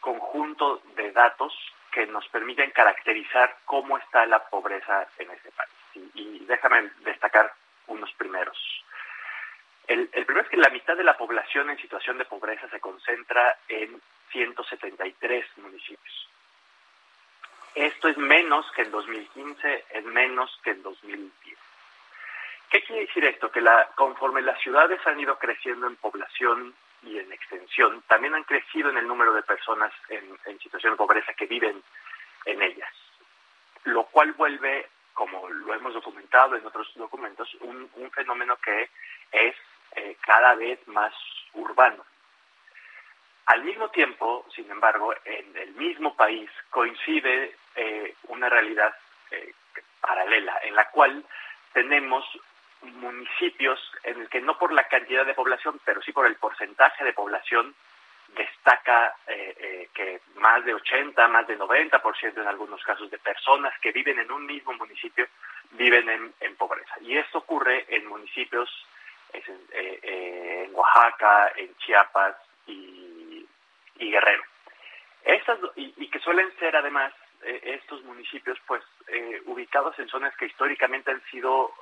conjunto 0.00 0.82
de 0.96 1.12
datos 1.12 1.54
que 1.90 2.06
nos 2.06 2.26
permiten 2.28 2.70
caracterizar 2.70 3.58
cómo 3.64 3.98
está 3.98 4.26
la 4.26 4.48
pobreza 4.48 5.08
en 5.18 5.30
este 5.30 5.50
país. 5.52 5.70
Y, 5.94 6.10
y 6.14 6.44
déjame 6.46 6.90
destacar 7.00 7.52
unos 7.86 8.12
primeros. 8.14 8.56
El, 9.86 10.08
el, 10.12 10.26
primero 10.26 10.44
es 10.44 10.50
que 10.50 10.58
la 10.58 10.70
mitad 10.70 10.96
de 10.96 11.04
la 11.04 11.16
población 11.16 11.70
en 11.70 11.78
situación 11.78 12.18
de 12.18 12.26
pobreza 12.26 12.68
se 12.68 12.80
concentra 12.80 13.56
en 13.68 14.00
173 14.30 15.46
municipios. 15.58 16.28
Esto 17.74 18.08
es 18.08 18.18
menos 18.18 18.70
que 18.72 18.82
en 18.82 18.90
2015, 18.90 19.84
es 19.90 20.04
menos 20.04 20.58
que 20.62 20.70
en 20.70 20.82
2010. 20.82 21.58
¿Qué 22.70 22.82
quiere 22.82 23.06
decir 23.06 23.24
esto? 23.24 23.50
Que 23.50 23.60
la, 23.60 23.88
conforme 23.94 24.42
las 24.42 24.60
ciudades 24.60 25.00
han 25.06 25.18
ido 25.20 25.38
creciendo 25.38 25.86
en 25.86 25.96
población 25.96 26.74
y 27.02 27.18
en 27.18 27.32
extensión, 27.32 28.02
también 28.08 28.34
han 28.34 28.44
crecido 28.44 28.90
en 28.90 28.98
el 28.98 29.06
número 29.06 29.32
de 29.32 29.42
personas 29.42 29.92
en, 30.08 30.58
situación 30.58 30.94
de 30.94 30.98
pobreza 30.98 31.32
que 31.34 31.46
viven 31.46 31.82
en 32.44 32.62
ellas, 32.62 32.92
lo 33.84 34.04
cual 34.04 34.32
vuelve 34.32 34.88
como 35.14 35.48
lo 35.48 35.74
hemos 35.74 35.94
documentado 35.94 36.56
en 36.56 36.66
otros 36.66 36.92
documentos, 36.94 37.52
un, 37.60 37.90
un 37.96 38.10
fenómeno 38.12 38.56
que 38.56 38.88
es 39.32 39.56
eh, 39.96 40.16
cada 40.20 40.54
vez 40.54 40.86
más 40.86 41.12
urbano. 41.54 42.04
Al 43.46 43.64
mismo 43.64 43.88
tiempo, 43.88 44.46
sin 44.54 44.70
embargo, 44.70 45.14
en 45.24 45.56
el 45.56 45.72
mismo 45.72 46.14
país 46.14 46.50
coincide 46.70 47.56
eh, 47.74 48.14
una 48.24 48.48
realidad 48.48 48.94
eh, 49.30 49.54
paralela, 50.00 50.60
en 50.64 50.74
la 50.74 50.88
cual 50.90 51.24
tenemos 51.72 52.24
municipios 52.82 53.80
en 54.04 54.20
el 54.20 54.28
que 54.28 54.40
no 54.40 54.58
por 54.58 54.72
la 54.72 54.84
cantidad 54.84 55.26
de 55.26 55.34
población, 55.34 55.80
pero 55.84 56.02
sí 56.02 56.12
por 56.12 56.26
el 56.26 56.36
porcentaje 56.36 57.04
de 57.04 57.12
población, 57.12 57.74
destaca 58.36 59.14
eh, 59.26 59.54
eh, 59.58 59.88
que 59.94 60.20
más 60.36 60.64
de 60.64 60.74
80, 60.74 61.28
más 61.28 61.46
de 61.46 61.58
90% 61.58 62.40
en 62.40 62.46
algunos 62.46 62.82
casos 62.82 63.10
de 63.10 63.18
personas 63.18 63.72
que 63.80 63.92
viven 63.92 64.18
en 64.18 64.30
un 64.30 64.46
mismo 64.46 64.72
municipio 64.74 65.26
viven 65.72 66.32
en, 66.40 66.56
pobreza. 66.56 66.94
Y 67.00 67.16
esto 67.16 67.38
ocurre 67.38 67.86
en 67.88 68.06
municipios 68.06 68.68
eh, 69.32 70.66
en, 70.66 70.74
Oaxaca, 70.74 71.52
en 71.56 71.74
Chiapas 71.76 72.36
y, 72.66 73.46
Guerrero. 73.98 74.42
Estas, 75.24 75.58
y, 75.76 75.92
y, 75.98 76.08
que 76.08 76.18
suelen 76.20 76.50
ser 76.58 76.74
además 76.74 77.12
estos 77.42 78.02
municipios 78.04 78.58
pues 78.66 78.82
ubicados 79.44 79.96
en 79.98 80.08
zonas 80.08 80.34
que 80.36 80.46
históricamente 80.46 81.10
han 81.10 81.22
sido 81.30 81.72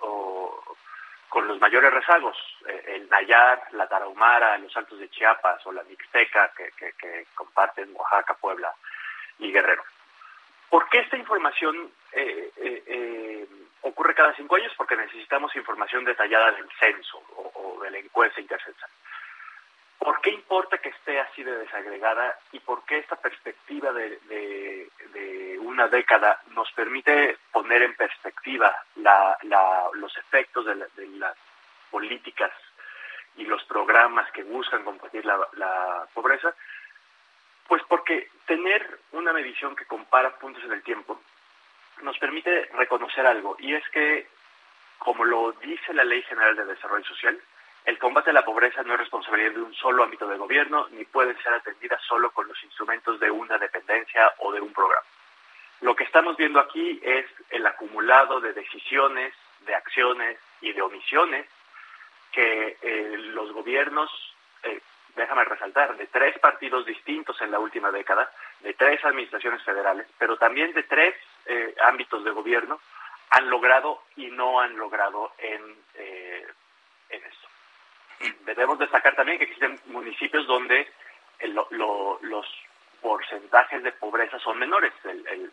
con 1.29 1.47
los 1.47 1.61
mayores 1.61 1.93
rezagos, 1.93 2.37
eh, 2.69 2.95
el 2.97 3.09
Nayar, 3.09 3.63
la 3.73 3.89
Tarahumara, 3.89 4.59
los 4.59 4.77
Altos 4.77 4.99
de 4.99 5.11
Chiapas 5.11 5.67
o 5.67 5.73
la 5.73 5.83
Mixteca 5.85 6.53
que, 6.57 6.71
que, 6.73 6.93
que 6.93 7.27
comparten 7.35 7.91
Oaxaca, 7.95 8.35
Puebla 8.35 8.73
y 9.39 9.53
Guerrero. 9.53 9.83
¿Por 10.71 10.89
qué 10.89 10.99
esta 10.99 11.17
información 11.17 11.91
eh, 12.13 12.51
eh, 12.57 12.83
eh, 12.87 13.47
ocurre 13.83 14.15
cada 14.15 14.35
cinco 14.35 14.57
años? 14.57 14.73
Porque 14.77 14.97
necesitamos 14.97 15.55
información 15.55 16.05
detallada 16.05 16.53
del 16.53 16.69
censo 16.79 17.23
o, 17.37 17.81
de 17.83 17.91
la 17.91 17.99
encuesta 17.99 18.41
intercensal. 18.41 18.91
¿Por 20.07 20.21
qué 20.21 20.31
importa 20.31 20.79
que 20.79 20.91
esté 20.91 21.19
así 21.19 21.43
de 21.43 21.59
desagregada 21.59 22.39
y 22.53 22.61
por 22.61 22.85
qué 22.85 22.99
esta 22.99 23.17
perspectiva 23.17 23.93
de, 23.93 24.89
una 25.63 25.89
década 25.89 26.41
nos 26.53 26.71
permite 26.71 27.37
poner 27.51 27.83
en 27.83 27.97
perspectiva 27.97 28.73
los 29.95 30.17
efectos 30.17 30.65
de, 30.65 30.77
las 31.19 31.37
políticas 31.91 32.53
y 33.37 33.47
los 33.47 33.65
programas 33.65 34.31
que 34.31 34.45
buscan 34.45 34.85
combatir 34.85 35.25
la 35.27 36.07
pobreza? 36.15 36.55
Pues 37.67 37.83
porque 37.89 38.31
tener 38.47 39.01
una 39.11 39.33
medición 39.33 39.75
que 39.75 39.87
compara 39.87 40.39
puntos 40.39 40.63
en 40.63 40.73
el 40.73 40.85
tiempo 40.85 41.21
nos 42.03 42.17
permite 42.19 42.67
reconocer 42.75 43.27
algo, 43.27 43.57
y 43.59 43.75
es 43.75 43.83
que, 43.89 44.29
como 44.99 45.25
lo 45.25 45.51
dice 45.51 45.93
la 45.95 46.05
Ley 46.05 46.23
General 46.23 46.55
de 46.55 46.65
Desarrollo 46.65 47.05
Social, 47.07 47.41
el 47.87 47.99
combate 47.99 48.31
a 48.31 48.35
la 48.35 48.45
pobreza 48.45 48.83
no 48.83 48.95
es 48.95 49.01
responsabilidad 49.01 49.53
de 49.53 49.63
un 49.63 49.75
solo 49.75 50.05
ámbito 50.05 50.27
de 50.27 50.37
gobierno, 50.37 50.89
ni 50.91 51.05
puede 51.05 51.41
ser 51.43 51.55
atendida 51.55 51.99
solo 52.07 52.31
con 52.31 52.47
los 52.47 52.63
instrumentos 52.65 53.19
de 53.19 53.31
una 53.31 53.59
dependencia 53.59 54.33
o 54.39 54.53
de 54.53 54.61
un 54.61 54.73
programa. 54.73 55.07
Lo 55.81 55.95
que 55.95 56.05
estamos 56.05 56.37
viendo 56.37 56.61
aquí 56.61 57.01
es 57.03 57.27
el 57.51 57.67
acumulado 57.67 58.41
de 58.41 58.53
decisiones, 58.53 59.33
de 59.61 59.75
acciones 59.75 60.39
y 60.61 60.73
de 60.73 60.83
omisiones 60.83 61.47
que 62.33 62.77
eh, 62.83 63.15
los 63.19 63.53
gobiernos 63.53 64.11
eh, 64.63 64.81
déjame 65.17 65.45
resaltar, 65.45 65.97
de 65.97 66.07
tres 66.07 66.39
partidos 66.39 66.87
distintos 66.87 67.41
en 67.41 67.51
la 67.51 67.59
última 67.59 67.91
década, 67.91 68.31
de 68.61 68.75
tres 68.75 69.05
administraciones 69.05 69.63
federales, 69.63 70.07
pero 70.19 70.37
también 70.37 70.73
de 70.75 70.83
tres 70.85 71.15
eh, 71.47 71.75
ámbitos 71.83 72.23
de 72.23 72.31
gobierno, 72.31 72.81
han 73.31 73.51
logrado 73.51 74.03
y 74.17 74.27
no 74.31 74.61
han 74.61 74.77
logrado 74.77 75.33
en, 75.39 75.77
eh, 75.95 76.47
en 77.09 77.25
esto. 77.25 77.49
Debemos 78.45 78.79
destacar 78.79 79.15
también 79.15 79.39
que 79.39 79.45
existen 79.45 79.79
municipios 79.87 80.47
donde 80.47 80.89
los 81.43 82.47
porcentajes 83.01 83.83
de 83.83 83.93
pobreza 83.93 84.39
son 84.39 84.59
menores. 84.59 84.93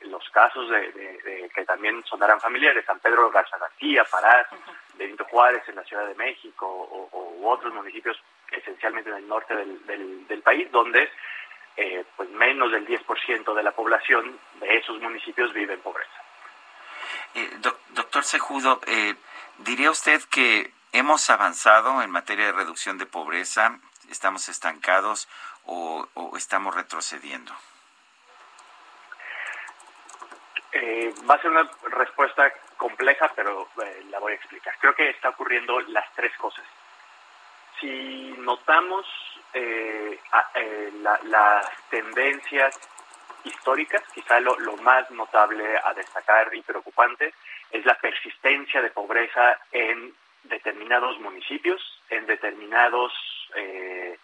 los 0.01 0.27
casos 0.29 0.69
de, 0.69 1.49
que 1.53 1.65
también 1.65 2.03
sonarán 2.05 2.39
familiares, 2.39 2.85
San 2.85 2.99
Pedro 2.99 3.29
Garza 3.29 3.57
García, 3.57 4.03
Parás, 4.05 4.47
Benito 4.95 5.25
Juárez 5.25 5.63
en 5.67 5.75
la 5.75 5.83
Ciudad 5.83 6.07
de 6.07 6.15
México 6.15 6.65
o, 6.65 7.09
otros 7.45 7.73
municipios 7.73 8.17
esencialmente 8.51 9.09
en 9.09 9.17
el 9.17 9.27
norte 9.27 9.53
del, 9.55 10.41
país, 10.43 10.71
donde 10.71 11.09
eh, 11.77 12.03
pues 12.15 12.29
menos 12.29 12.71
del 12.71 12.87
10% 12.87 13.53
de 13.53 13.63
la 13.63 13.71
población 13.71 14.39
de 14.59 14.77
esos 14.77 14.99
municipios 15.01 15.53
vive 15.53 15.73
en 15.73 15.81
pobreza. 15.81 16.23
Eh, 17.35 17.49
doctor 17.89 18.23
Sejudo, 18.23 18.79
eh, 18.87 19.13
¿diría 19.59 19.91
usted 19.91 20.21
que 20.31 20.71
hemos 20.93 21.29
avanzado 21.29 22.01
en 22.01 22.09
materia 22.09 22.45
de 22.45 22.53
reducción 22.53 22.97
de 22.97 23.05
pobreza? 23.05 23.79
¿Estamos 24.09 24.47
estancados 24.47 25.27
o, 25.65 26.07
estamos 26.37 26.73
retrocediendo? 26.73 27.53
va 31.29 31.35
a 31.35 31.41
ser 31.41 31.51
una 31.51 31.69
respuesta 31.83 32.51
compleja, 32.77 33.31
pero 33.35 33.69
la 34.09 34.19
voy 34.19 34.33
a 34.33 34.35
explicar. 34.35 34.75
Creo 34.79 34.95
que 34.95 35.09
está 35.11 35.29
ocurriendo 35.29 35.79
las 35.81 36.11
tres 36.15 36.35
cosas 36.37 36.65
si 37.83 38.35
notamos 38.39 39.05
eh, 39.53 40.17
eh, 40.55 40.91
las 41.25 41.67
tendencias 41.89 42.79
históricas, 43.43 44.01
quizá 44.13 44.39
lo, 44.39 44.55
más 44.77 45.09
notable 45.11 45.77
a 45.83 45.93
destacar 45.93 46.53
y 46.55 46.61
preocupante 46.61 47.33
es 47.69 47.85
la 47.85 47.95
persistencia 47.95 48.81
de 48.81 48.89
pobreza 48.91 49.59
en 49.71 50.13
determinados 50.43 51.19
municipios, 51.19 51.81
en 52.09 52.25
determinados 52.25 53.13
eh, 53.55 54.17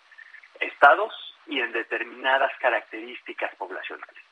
estados 0.59 1.13
y 1.47 1.59
en 1.59 1.71
determinadas 1.71 2.51
características 2.59 3.55
poblacionales. 3.55 4.23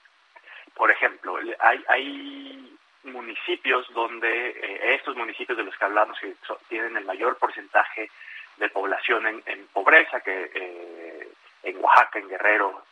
Por 0.76 0.92
ejemplo, 0.92 1.40
hay, 1.60 1.84
hay 1.88 2.78
municipios 3.04 3.92
donde 3.94 4.96
estos 4.96 5.16
municipios 5.16 5.58
de 5.58 5.64
los 5.64 5.76
que 5.76 5.86
hablamos 5.86 6.20
que 6.20 6.36
tienen 6.68 6.98
el 6.98 7.06
mayor 7.06 7.38
porcentaje 7.38 8.12
de 8.58 8.70
población 8.70 9.44
en, 9.46 9.68
pobreza, 9.68 10.20
que 10.22 10.52
eh, 10.54 11.28
en 11.64 11.84
Oaxaca, 11.84 12.20
en 12.20 12.28
Guerrero, 12.28 12.84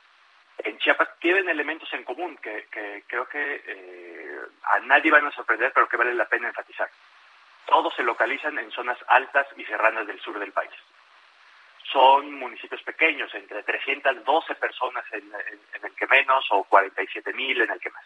en 0.60 0.78
Chiapas, 0.78 1.10
tienen 1.20 1.50
elementos 1.50 1.91
en 1.93 2.04
común 2.04 2.38
que, 2.38 2.68
creo 3.08 3.28
que 3.28 3.62
eh, 3.66 4.39
a 4.64 4.80
nadie 4.80 5.12
van 5.12 5.26
a 5.26 5.32
sorprender, 5.32 5.72
pero 5.74 5.88
que 5.88 5.98
vale 5.98 6.14
la 6.14 6.28
pena 6.28 6.48
enfatizar. 6.48 6.89
Todos 7.66 7.93
se 7.95 8.03
localizan 8.03 8.57
en 8.59 8.72
zonas 8.72 8.97
altas 9.07 9.47
y 9.57 9.66
serranas 9.66 10.07
del 10.07 10.20
sur 10.20 10.38
del 10.39 10.51
país. 10.51 10.72
Son 11.91 12.32
municipios 12.34 12.82
pequeños, 12.84 13.34
entre 13.36 13.63
312 13.63 14.55
personas 14.55 15.05
en, 15.11 15.32
el 15.84 15.95
que 15.95 16.07
menos 16.07 16.45
o 16.51 16.63
47 16.63 17.34
mil 17.34 17.61
en 17.61 17.72
el 17.72 17.80
que 17.80 17.89
más. 17.89 18.05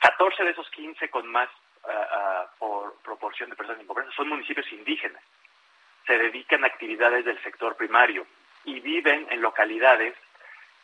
14 0.00 0.44
de 0.44 0.50
esos 0.50 0.68
15 0.70 1.08
con 1.08 1.26
más 1.26 1.48
ah, 1.84 2.46
por 2.58 2.96
proporción 3.02 3.50
de 3.50 3.56
personas 3.56 3.80
en 3.80 3.86
pobreza 3.86 4.10
son 4.12 4.28
municipios 4.28 4.70
indígenas 4.72 5.22
se 6.10 6.18
dedican 6.18 6.64
a 6.64 6.66
actividades 6.66 7.24
del 7.24 7.40
sector 7.42 7.76
primario 7.76 8.26
y 8.64 8.80
viven 8.80 9.28
en 9.30 9.40
localidades 9.40 10.14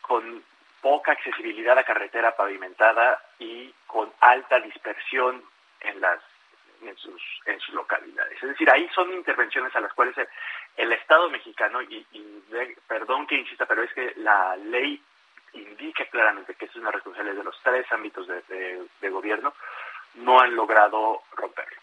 con 0.00 0.44
poca 0.80 1.12
accesibilidad 1.12 1.76
a 1.76 1.82
carretera 1.82 2.36
pavimentada 2.36 3.20
y 3.38 3.74
con 3.88 4.12
alta 4.20 4.60
dispersión 4.60 5.42
en 5.80 6.00
las 6.00 6.20
en 6.82 6.96
sus, 6.96 7.22
en 7.46 7.58
sus 7.60 7.74
localidades. 7.74 8.42
Es 8.42 8.48
decir, 8.48 8.70
ahí 8.70 8.88
son 8.94 9.12
intervenciones 9.12 9.74
a 9.74 9.80
las 9.80 9.92
cuales 9.92 10.14
el, 10.76 10.92
Estado 10.92 11.30
mexicano, 11.30 11.82
y, 11.82 12.06
perdón 12.86 13.26
que 13.26 13.36
insista, 13.36 13.66
pero 13.66 13.82
es 13.82 13.92
que 13.92 14.12
la 14.16 14.56
ley 14.56 15.00
indica 15.52 16.04
claramente 16.06 16.54
que 16.54 16.66
es 16.66 16.76
una 16.76 16.90
responsabilidad 16.90 17.36
de 17.36 17.44
los 17.44 17.60
tres 17.62 17.90
ámbitos 17.92 18.26
de, 18.26 18.86
de 19.00 19.10
gobierno, 19.10 19.54
no 20.14 20.40
han 20.40 20.54
logrado 20.54 21.22
romperlo. 21.34 21.80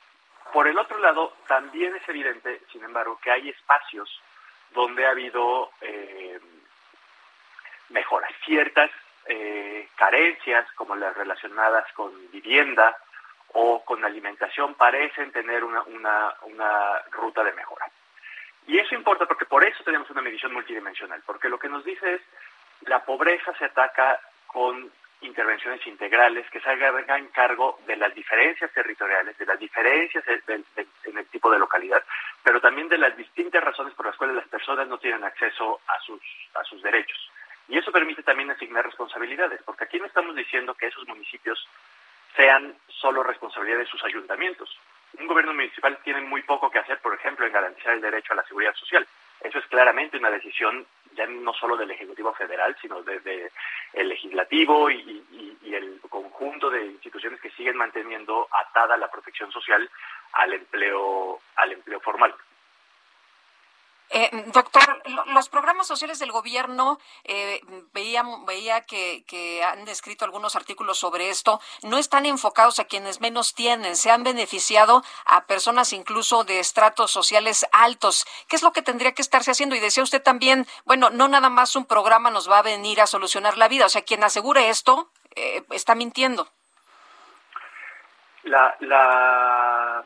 Por 0.51 0.67
el 0.67 0.77
otro 0.77 0.99
lado, 0.99 1.33
también 1.47 1.95
es 1.95 2.07
evidente, 2.07 2.61
sin 2.71 2.83
embargo, 2.83 3.19
que 3.21 3.31
hay 3.31 3.49
espacios 3.49 4.21
donde 4.73 5.05
ha 5.05 5.11
habido 5.11 5.71
eh, 5.81 6.39
mejoras, 7.89 8.31
ciertas 8.45 8.91
eh, 9.25 9.87
carencias 9.95 10.69
como 10.73 10.95
las 10.95 11.15
relacionadas 11.15 11.91
con 11.93 12.11
vivienda 12.31 12.97
o 13.53 13.83
con 13.83 14.03
alimentación 14.03 14.75
parecen 14.75 15.31
tener 15.31 15.63
una, 15.63 15.81
una, 15.83 16.33
una 16.43 16.99
ruta 17.11 17.43
de 17.43 17.53
mejora. 17.53 17.87
Y 18.67 18.77
eso 18.79 18.95
importa 18.95 19.25
porque 19.25 19.45
por 19.45 19.65
eso 19.65 19.83
tenemos 19.83 20.09
una 20.09 20.21
medición 20.21 20.53
multidimensional, 20.53 21.21
porque 21.25 21.49
lo 21.49 21.59
que 21.59 21.69
nos 21.69 21.83
dice 21.83 22.15
es 22.15 22.21
la 22.87 23.03
pobreza 23.03 23.53
se 23.57 23.65
ataca 23.65 24.19
con 24.47 24.91
intervenciones 25.21 25.85
integrales 25.87 26.49
que 26.49 26.59
se 26.59 26.69
hagan 26.69 27.27
cargo 27.27 27.79
de 27.87 27.95
las 27.95 28.13
diferencias 28.13 28.71
territoriales, 28.73 29.37
de 29.37 29.45
las 29.45 29.57
diferencias 29.57 30.23
en 30.27 31.17
el 31.17 31.25
tipo 31.27 31.49
de 31.49 31.59
localidad, 31.59 32.03
pero 32.43 32.59
también 32.59 32.89
de 32.89 32.97
las 32.97 33.15
distintas 33.15 33.63
razones 33.63 33.93
por 33.93 34.05
las 34.05 34.17
cuales 34.17 34.35
las 34.35 34.47
personas 34.47 34.87
no 34.87 34.97
tienen 34.97 35.23
acceso 35.23 35.79
a 35.87 35.99
sus, 36.01 36.21
a 36.55 36.63
sus 36.63 36.81
derechos. 36.81 37.31
Y 37.69 37.77
eso 37.77 37.91
permite 37.91 38.23
también 38.23 38.51
asignar 38.51 38.85
responsabilidades, 38.85 39.61
porque 39.63 39.85
aquí 39.85 39.97
no 39.97 40.05
estamos 40.05 40.35
diciendo 40.35 40.73
que 40.73 40.87
esos 40.87 41.07
municipios 41.07 41.65
sean 42.35 42.75
solo 42.87 43.23
responsabilidad 43.23 43.79
de 43.79 43.85
sus 43.85 44.03
ayuntamientos. 44.03 44.69
Un 45.19 45.27
gobierno 45.27 45.53
municipal 45.53 45.97
tiene 46.03 46.21
muy 46.21 46.41
poco 46.41 46.71
que 46.71 46.79
hacer, 46.79 46.99
por 46.99 47.13
ejemplo, 47.13 47.45
en 47.45 47.53
garantizar 47.53 47.93
el 47.93 48.01
derecho 48.01 48.33
a 48.33 48.37
la 48.37 48.43
seguridad 48.45 48.73
social. 48.75 49.07
Eso 49.41 49.59
es 49.59 49.65
claramente 49.67 50.17
una 50.17 50.31
decisión 50.31 50.85
ya 51.15 51.27
no 51.27 51.53
solo 51.53 51.77
del 51.77 51.91
Ejecutivo 51.91 52.33
Federal, 52.33 52.75
sino 52.81 53.03
de, 53.03 53.51
el 53.93 54.09
Legislativo 54.09 54.89
y, 54.89 55.23
el 55.73 55.99
conjunto 56.07 56.69
de 56.69 56.85
instituciones 56.85 57.41
que 57.41 57.49
siguen 57.51 57.75
manteniendo 57.75 58.47
atada 58.51 58.95
la 58.95 59.09
protección 59.09 59.51
social 59.51 59.89
al 60.33 60.53
empleo, 60.53 61.39
al 61.55 61.71
empleo 61.71 61.99
formal. 61.99 62.33
Eh, 64.15 64.29
doctor, 64.53 65.01
los 65.33 65.49
programas 65.49 65.87
sociales 65.87 66.19
del 66.19 66.31
gobierno, 66.31 66.99
eh, 67.23 67.61
veía, 67.93 68.23
veía 68.45 68.81
que, 68.81 69.63
han 69.65 69.85
descrito 69.85 70.23
algunos 70.23 70.55
artículos 70.55 70.99
sobre 70.99 71.29
esto, 71.29 71.59
no 71.81 71.97
están 71.97 72.27
enfocados 72.27 72.77
a 72.77 72.85
quienes 72.85 73.21
menos 73.21 73.55
tienen, 73.55 73.95
se 73.95 74.11
han 74.11 74.23
beneficiado 74.23 75.03
a 75.25 75.45
personas 75.47 75.93
incluso 75.93 76.43
de 76.43 76.59
estratos 76.59 77.09
sociales 77.09 77.65
altos. 77.71 78.27
¿Qué 78.47 78.55
es 78.55 78.61
lo 78.61 78.71
que 78.71 78.83
tendría 78.83 79.13
que 79.13 79.23
estarse 79.23 79.49
haciendo? 79.49 79.75
Y 79.75 79.79
decía 79.79 80.03
usted 80.03 80.21
también, 80.21 80.67
bueno, 80.85 81.09
no 81.09 81.27
nada 81.27 81.49
más 81.49 81.75
un 81.75 81.85
programa 81.85 82.29
nos 82.29 82.47
va 82.47 82.59
a 82.59 82.61
venir 82.61 83.01
a 83.01 83.07
solucionar 83.07 83.57
la 83.57 83.67
vida, 83.67 83.87
o 83.87 83.89
sea, 83.89 84.03
quien 84.03 84.23
asegure 84.23 84.69
esto 84.69 85.09
eh, 85.35 85.63
está 85.71 85.95
mintiendo. 85.95 86.47
La, 88.43 88.75
la, 88.79 90.03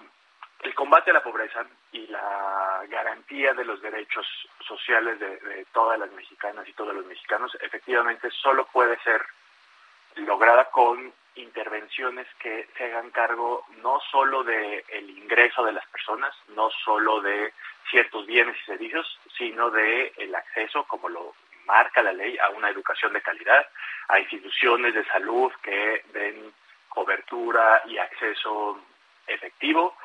el 0.67 0.75
combate 0.75 1.11
a 1.11 1.13
la 1.13 1.23
pobreza 1.23 1.65
y 1.93 2.05
la 2.07 2.83
garantía 2.89 3.53
de 3.53 3.63
los 3.63 3.81
derechos 3.81 4.27
sociales 4.67 5.17
de, 5.19 5.65
todas 5.71 5.97
las 5.97 6.11
mexicanas 6.11 6.67
y 6.67 6.73
todos 6.73 6.93
los 6.93 7.05
mexicanos 7.05 7.57
efectivamente 7.61 8.29
solo 8.31 8.65
puede 8.65 8.99
ser 8.99 9.25
lograda 10.15 10.65
con 10.65 11.13
intervenciones 11.35 12.27
que 12.39 12.67
se 12.77 12.85
hagan 12.85 13.11
cargo 13.11 13.65
no 13.81 13.99
solo 14.11 14.43
de 14.43 14.83
el 14.89 15.09
ingreso 15.09 15.63
de 15.63 15.71
las 15.71 15.87
personas, 15.87 16.35
no 16.49 16.69
solo 16.83 17.21
de 17.21 17.53
ciertos 17.89 18.25
bienes 18.25 18.57
y 18.61 18.65
servicios, 18.65 19.19
sino 19.37 19.69
de 19.69 20.11
el 20.17 20.35
acceso, 20.35 20.83
como 20.85 21.07
lo 21.07 21.33
marca 21.65 22.01
la 22.01 22.11
ley, 22.11 22.37
a 22.39 22.49
una 22.49 22.69
educación 22.69 23.13
de 23.13 23.21
calidad, 23.21 23.65
a 24.09 24.19
instituciones 24.19 24.93
de 24.95 25.05
salud 25.05 25.51
que 25.61 26.03
den 26.11 26.51
cobertura 26.89 27.83
y 27.85 27.97
acceso 27.99 28.81
efectivo, 29.27 29.95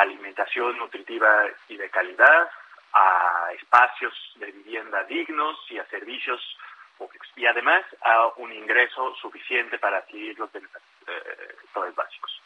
alimentación 0.00 0.78
nutritiva 0.78 1.46
y 1.68 1.76
de 1.76 1.90
calidad, 1.90 2.50
a 2.92 3.50
espacios 3.54 4.14
de 4.36 4.52
vivienda 4.52 5.02
dignos 5.04 5.58
y 5.68 5.78
a 5.78 5.86
servicios 5.86 6.40
públicos. 6.96 7.28
Y 7.36 7.46
además 7.46 7.84
a 8.02 8.28
un 8.36 8.52
ingreso 8.52 9.14
suficiente 9.16 9.78
para 9.78 9.98
adquirir 9.98 10.38
los 10.38 10.54
eh, 10.54 10.62
básicos. 11.94 12.40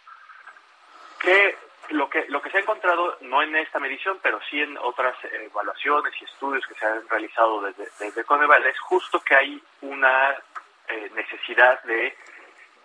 Que 1.21 1.57
lo 1.91 2.09
que 2.09 2.27
lo 2.29 2.41
que 2.41 2.51
se 2.51 2.59
ha 2.59 2.61
encontrado 2.61 3.17
no 3.23 3.43
en 3.43 3.57
esta 3.57 3.79
medición, 3.79 4.19
pero 4.23 4.41
sí 4.49 4.61
en 4.61 4.77
otras 4.79 5.17
evaluaciones 5.25 6.13
y 6.21 6.25
estudios 6.25 6.67
que 6.67 6.75
se 6.75 6.87
han 6.87 7.09
realizado 7.09 7.63
desde, 7.63 7.89
desde 7.99 8.25
Coneval 8.25 8.65
es 8.67 8.79
justo 8.81 9.21
que 9.21 9.35
hay 9.35 9.63
una 9.83 10.37
eh, 10.89 11.11
necesidad 11.15 11.83
de 11.85 12.17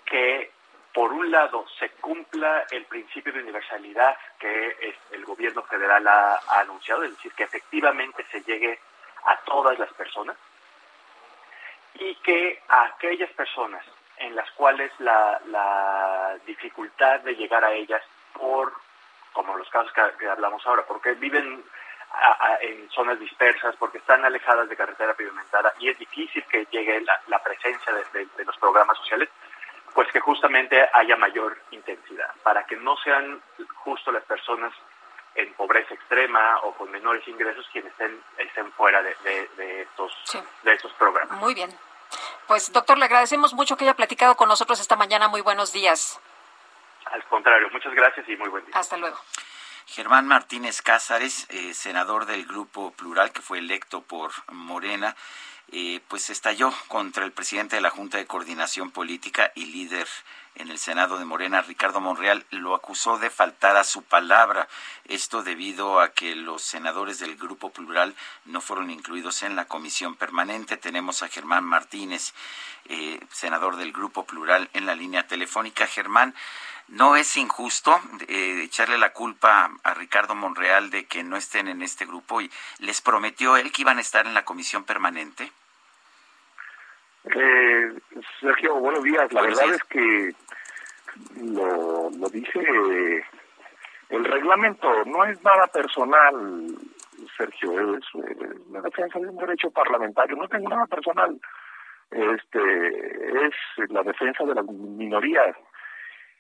que 0.05 0.51
por 0.94 1.12
un 1.12 1.32
lado 1.32 1.66
se 1.80 1.89
cumpla 1.89 2.66
el 2.70 2.86
principio 2.86 3.34
de 3.34 3.41
universalidad 3.41 4.16
que 4.38 4.96
el 5.12 5.26
gobierno 5.26 5.64
federal 5.64 6.08
ha, 6.08 6.39
anunciado, 6.60 7.04
es 7.04 7.12
decir, 7.16 7.32
que 7.34 7.44
efectivamente 7.44 8.24
se 8.32 8.41
llegue 8.44 8.80
a 9.26 9.38
todas 9.38 9.78
las 9.80 9.91
personas 9.94 10.38
y 11.96 12.16
que 12.16 12.62
a 12.70 12.86
aquellas 12.86 13.32
personas 13.32 13.84
en 14.18 14.36
las 14.36 14.50
cuales 14.52 14.91
la, 15.00 16.38
dificultad 16.46 17.22
de 17.22 17.36
llegar 17.36 17.64
a 17.64 17.74
ellas 17.74 18.02
por, 18.34 18.74
como 19.32 19.58
los 19.58 19.70
casos 19.70 19.91
que, 19.94 20.28
hablamos 20.28 20.66
ahora, 20.68 20.84
porque 20.86 21.14
viven 21.14 21.64
en 22.62 22.89
zonas 22.91 23.20
dispersas, 23.20 23.76
porque 23.78 23.98
están 23.98 24.24
alejadas 24.24 24.70
de 24.70 24.76
carretera 24.76 25.14
pavimentada 25.14 25.74
y 25.80 25.89
es 25.89 25.98
difícil 25.98 26.44
que 26.46 26.66
llegue 26.70 27.02
la, 27.28 27.39
presencia 27.44 27.94
de 27.94 28.46
los 28.46 28.58
programas 28.58 28.98
sociales, 28.98 29.30
pues 29.94 30.12
que 30.12 30.20
justamente 30.20 30.89
haya 30.94 31.16
mayor 31.16 31.58
intensidad, 31.72 32.34
para 32.44 32.66
que 32.66 32.76
no 32.78 32.98
sean 32.98 33.41
justo 33.84 34.12
las 34.12 34.24
personas 34.24 34.74
en 35.36 35.54
pobreza 35.54 35.94
extrema 35.94 36.60
o 36.64 36.74
con 36.74 36.91
menores 36.91 37.28
ingresos 37.28 37.68
quienes 37.72 37.91
estén, 37.91 38.22
estén 38.38 38.72
fuera 38.74 39.02
de, 39.02 39.12
estos, 39.82 40.14
de 40.64 40.74
estos 40.74 40.91
programas. 40.94 41.39
Muy 41.39 41.54
bien. 41.54 41.72
Pues 42.48 42.72
doctor, 42.72 42.98
le 42.98 43.06
agradecemos 43.06 43.54
mucho 43.54 43.76
que 43.78 43.86
haya 43.86 43.96
platicado 43.96 44.36
con 44.36 44.48
nosotros 44.48 44.80
esta 44.80 44.96
mañana. 44.96 45.28
Muy 45.28 45.41
buenos 45.41 45.72
días. 45.72 46.20
Al 47.06 47.24
contrario, 47.26 47.70
muchas 47.72 47.94
gracias 47.94 48.28
y 48.30 48.36
muy 48.36 48.50
buen 48.50 48.66
día. 48.66 48.76
Hasta 48.78 48.98
luego. 48.98 49.18
Germán 49.86 50.28
Martínez 50.28 50.82
Cázares, 50.82 51.48
eh, 51.50 51.74
senador 51.74 52.26
del 52.26 52.46
Grupo 52.46 52.91
Plural, 52.91 53.32
que 53.32 53.41
fue 53.41 53.60
electo 53.60 54.02
por 54.02 54.32
Morena, 54.48 55.16
eh, 55.72 56.01
pues 56.07 56.30
estalló 56.30 56.74
contra 56.88 57.26
el 57.26 57.32
presidente 57.32 57.78
de 57.78 57.82
la 57.82 57.89
Junta 57.89 58.18
de 58.18 58.28
Coordinación 58.28 58.91
Política 58.91 59.51
y 59.55 59.66
líder 59.66 60.07
en 60.55 60.70
el 60.70 60.78
Senado 60.78 61.18
de 61.18 61.26
Morena, 61.26 61.64
Ricardo 61.64 61.99
Monreal, 61.99 62.45
lo 62.51 62.76
acusó 62.76 63.18
de 63.18 63.32
faltar 63.32 63.76
a 63.76 63.84
su 63.84 64.03
palabra. 64.03 64.68
Esto 65.05 65.41
debido 65.41 65.99
a 65.99 66.11
que 66.11 66.36
los 66.36 66.61
senadores 66.61 67.18
del 67.18 67.38
Grupo 67.38 67.72
Plural 67.72 68.16
no 68.45 68.61
fueron 68.61 68.91
incluidos 68.91 69.41
en 69.41 69.55
la 69.55 69.66
comisión 69.66 70.16
permanente. 70.16 70.78
Tenemos 70.78 71.24
a 71.24 71.28
Germán 71.28 71.64
Martínez, 71.64 72.36
eh, 72.86 73.20
senador 73.32 73.78
del 73.78 73.93
Grupo 73.93 74.26
Plural, 74.26 74.70
en 74.74 74.86
la 74.86 74.93
línea 74.93 75.26
telefónica. 75.26 75.88
Germán, 75.88 76.36
¿no 76.94 77.16
es 77.16 77.36
injusto 77.38 78.00
eh, 78.28 78.62
echarle 78.64 78.98
la 78.98 79.14
culpa 79.14 79.70
a 79.84 79.94
Ricardo 79.94 80.36
Monreal 80.36 80.89
de 80.89 81.06
que 81.06 81.24
no 81.24 81.38
estén 81.38 81.68
en 81.68 81.82
este 81.82 82.06
grupo 82.06 82.41
y 82.41 82.50
les 82.80 83.02
prometió 83.02 83.58
él 83.58 83.72
que 83.72 83.82
iban 83.82 83.98
a 83.98 84.02
estar 84.02 84.26
en 84.26 84.34
la 84.34 84.46
comisión 84.46 84.84
permanente? 84.84 85.52
Eh, 87.26 87.94
Sergio, 88.39 88.76
buenos 88.76 89.04
días. 89.04 89.32
La 89.32 89.41
verdad 89.41 89.74
es 89.74 89.84
que 89.84 90.36
lo, 91.41 92.10
lo 92.10 92.30
dice 92.30 93.26
el 94.10 94.26
reglamento, 94.26 95.06
no 95.06 95.26
es 95.26 95.41
nada 95.44 95.66
personal, 95.68 96.68
Sergio, 97.36 97.98
es, 97.98 98.06
la 98.72 98.82
defensa 98.82 99.20
de 99.20 99.28
un 99.28 99.38
derecho 99.38 99.72
parlamentario, 99.72 100.36
no 100.36 100.48
tengo 100.48 100.70
nada 100.70 100.86
personal. 100.86 101.39
Este 102.12 103.48
es 103.48 103.89
la 103.89 104.04
defensa 104.04 104.44
de 104.44 104.54
las 104.54 104.66
minorías. 104.66 105.56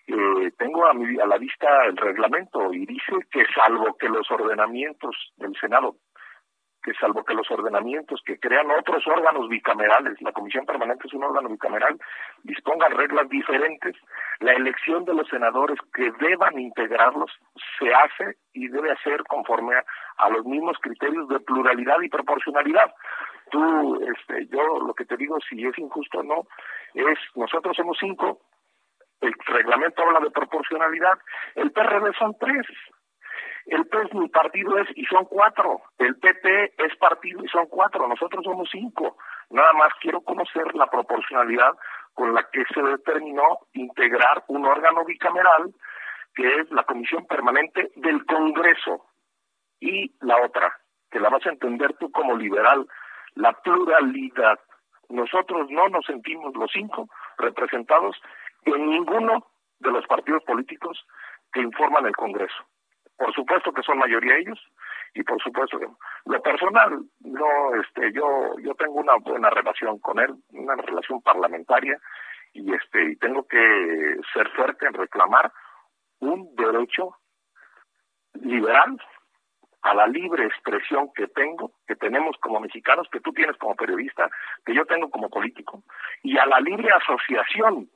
Eh, 0.07 0.51
tengo 0.57 0.85
a, 0.85 0.93
mi, 0.93 1.19
a 1.19 1.25
la 1.25 1.37
vista 1.37 1.85
el 1.85 1.95
reglamento 1.95 2.73
y 2.73 2.85
dice 2.85 3.13
que 3.31 3.45
salvo 3.55 3.95
que 3.97 4.09
los 4.09 4.29
ordenamientos 4.31 5.15
del 5.37 5.55
Senado 5.59 5.95
que 6.83 6.93
salvo 6.95 7.23
que 7.23 7.33
los 7.33 7.49
ordenamientos 7.49 8.21
que 8.25 8.37
crean 8.37 8.69
otros 8.69 9.07
órganos 9.07 9.47
bicamerales, 9.47 10.21
la 10.21 10.33
Comisión 10.33 10.65
Permanente 10.65 11.07
es 11.07 11.13
un 11.13 11.23
órgano 11.23 11.49
bicameral, 11.49 11.97
dispongan 12.43 12.91
reglas 12.91 13.29
diferentes, 13.29 13.95
la 14.39 14.51
elección 14.51 15.05
de 15.05 15.13
los 15.13 15.27
senadores 15.29 15.79
que 15.93 16.11
deban 16.19 16.59
integrarlos 16.59 17.31
se 17.79 17.93
hace 17.93 18.37
y 18.51 18.67
debe 18.67 18.91
hacer 18.91 19.23
conforme 19.23 19.75
a, 20.17 20.29
los 20.29 20.45
mismos 20.45 20.77
criterios 20.81 21.27
de 21.29 21.39
pluralidad 21.39 22.01
y 22.01 22.09
proporcionalidad. 22.09 22.93
Tú, 23.49 24.01
este, 24.01 24.47
yo 24.47 24.79
lo 24.79 24.93
que 24.93 25.05
te 25.05 25.15
digo, 25.15 25.37
si 25.49 25.65
es 25.65 25.77
injusto 25.77 26.19
o 26.19 26.23
no, 26.23 26.47
es 26.93 27.17
nosotros 27.35 27.77
somos 27.77 27.97
cinco, 27.99 28.41
el 29.23 29.33
reglamento 29.47 30.03
habla 30.03 30.19
de 30.19 30.31
proporcionalidad, 30.31 31.17
el 31.55 31.71
PRD 31.71 32.13
son 32.17 32.35
tres, 32.39 32.67
el 33.65 33.85
PES 33.87 34.13
mi 34.13 34.27
partido 34.27 34.77
es 34.77 34.87
y 34.95 35.05
son 35.05 35.25
cuatro. 35.25 35.81
El 35.97 36.17
PP 36.17 36.73
es 36.77 36.95
partido 36.97 37.43
y 37.43 37.47
son 37.47 37.67
cuatro. 37.67 38.07
Nosotros 38.07 38.43
somos 38.43 38.69
cinco. 38.71 39.17
Nada 39.49 39.71
más 39.73 39.89
quiero 40.01 40.21
conocer 40.21 40.75
la 40.75 40.87
proporcionalidad 40.87 41.71
con 42.13 42.33
la 42.33 42.43
que 42.51 42.63
se 42.73 42.81
determinó 42.81 43.59
integrar 43.73 44.43
un 44.47 44.65
órgano 44.65 45.05
bicameral 45.05 45.73
que 46.35 46.61
es 46.61 46.71
la 46.71 46.83
Comisión 46.83 47.25
Permanente 47.25 47.91
del 47.95 48.25
Congreso. 48.25 49.05
Y 49.79 50.13
la 50.21 50.41
otra, 50.41 50.75
que 51.11 51.19
la 51.19 51.29
vas 51.29 51.45
a 51.45 51.49
entender 51.49 51.95
tú 51.99 52.11
como 52.11 52.35
liberal, 52.35 52.87
la 53.35 53.53
pluralidad. 53.53 54.59
Nosotros 55.09 55.69
no 55.69 55.89
nos 55.89 56.05
sentimos 56.05 56.55
los 56.55 56.71
cinco 56.71 57.07
representados 57.37 58.19
en 58.65 58.89
ninguno 58.89 59.45
de 59.79 59.91
los 59.91 60.05
partidos 60.07 60.43
políticos 60.43 61.05
que 61.51 61.61
informan 61.61 62.05
el 62.05 62.15
Congreso. 62.15 62.63
Por 63.17 63.33
supuesto 63.33 63.71
que 63.71 63.83
son 63.83 63.99
mayoría 63.99 64.37
ellos 64.37 64.59
y 65.13 65.23
por 65.23 65.41
supuesto 65.41 65.79
que 65.79 65.87
lo 66.25 66.41
personal 66.41 66.99
no 67.19 67.75
este 67.75 68.11
yo 68.13 68.57
yo 68.59 68.73
tengo 68.75 68.95
una 68.95 69.15
buena 69.17 69.49
relación 69.49 69.99
con 69.99 70.19
él, 70.19 70.33
una 70.49 70.75
relación 70.75 71.21
parlamentaria 71.21 71.99
y 72.53 72.73
este 72.73 73.11
y 73.11 73.15
tengo 73.17 73.47
que 73.47 74.17
ser 74.33 74.49
fuerte 74.51 74.87
en 74.87 74.93
reclamar 74.93 75.51
un 76.19 76.55
derecho 76.55 77.15
liberal 78.33 78.97
a 79.83 79.93
la 79.93 80.07
libre 80.07 80.45
expresión 80.45 81.11
que 81.13 81.27
tengo, 81.27 81.73
que 81.85 81.95
tenemos 81.95 82.37
como 82.37 82.61
mexicanos, 82.61 83.07
que 83.11 83.19
tú 83.19 83.33
tienes 83.33 83.57
como 83.57 83.75
periodista, 83.75 84.29
que 84.65 84.73
yo 84.73 84.85
tengo 84.85 85.09
como 85.09 85.29
político, 85.29 85.83
y 86.23 86.37
a 86.37 86.45
la 86.45 86.61
libre 86.61 86.89
asociación 86.91 87.89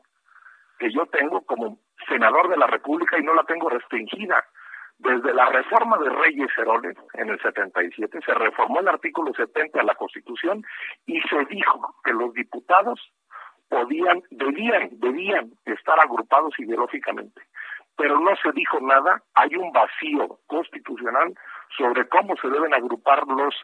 que 0.78 0.92
yo 0.92 1.06
tengo 1.08 1.42
como 1.42 1.80
senador 2.08 2.50
de 2.50 2.58
la 2.58 2.68
República 2.68 3.18
y 3.18 3.24
no 3.24 3.34
la 3.34 3.44
tengo 3.44 3.70
restringida 3.70 4.44
desde 5.00 5.34
la 5.34 5.46
reforma 5.50 5.98
de 6.00 6.10
Reyes 6.10 6.50
Heroles 6.58 6.98
en 7.14 7.30
el 7.30 7.40
77 7.40 8.20
se 8.26 8.34
reformó 8.34 8.80
el 8.80 8.88
artículo 8.88 9.32
70 9.34 9.78
de 9.78 9.86
la 9.86 9.94
Constitución 9.96 10.66
y 11.06 11.22
se 11.22 11.46
dijo 11.46 11.96
que 12.04 12.14
los 12.14 12.34
diputados 12.34 13.00
podían, 13.70 14.24
debían, 14.32 14.90
debían 14.94 15.52
estar 15.66 16.00
agrupados 16.00 16.58
ideológicamente. 16.58 17.42
Pero 17.96 18.20
no 18.20 18.36
se 18.38 18.52
dijo 18.54 18.80
nada, 18.80 19.22
hay 19.36 19.56
un 19.56 19.72
vacío 19.72 20.40
constitucional 20.48 21.34
sobre 21.78 22.08
cómo 22.10 22.36
se 22.38 22.50
deben 22.50 22.74
agrupar 22.74 23.28
los 23.28 23.56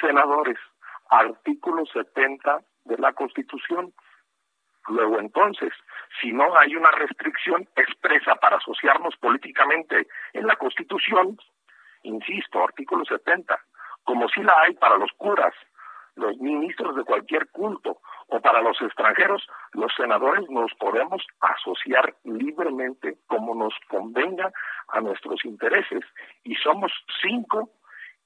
senadores. 0.00 0.58
Artículo 1.10 1.84
70 1.86 2.60
de 2.84 2.98
la 2.98 3.12
Constitución. 3.12 3.92
Luego 4.88 5.18
entonces, 5.18 5.72
si 6.20 6.32
no 6.32 6.56
hay 6.58 6.76
una 6.76 6.90
restricción 6.92 7.68
expresa 7.76 8.36
para 8.36 8.56
asociarnos 8.56 9.16
políticamente 9.16 10.06
en 10.32 10.46
la 10.46 10.56
Constitución, 10.56 11.38
insisto, 12.02 12.62
artículo 12.62 13.04
70, 13.04 13.58
como 14.04 14.28
si 14.28 14.42
la 14.42 14.54
hay 14.62 14.74
para 14.74 14.96
los 14.96 15.10
curas, 15.16 15.54
los 16.14 16.36
ministros 16.38 16.96
de 16.96 17.04
cualquier 17.04 17.48
culto 17.50 17.98
o 18.28 18.40
para 18.40 18.62
los 18.62 18.80
extranjeros, 18.80 19.46
los 19.72 19.92
senadores 19.94 20.48
nos 20.48 20.72
podemos 20.74 21.24
asociar 21.40 22.14
libremente 22.24 23.18
como 23.26 23.54
nos 23.54 23.74
convenga 23.88 24.50
a 24.88 25.00
nuestros 25.00 25.44
intereses 25.44 26.04
y 26.42 26.54
somos 26.56 26.90
cinco 27.22 27.70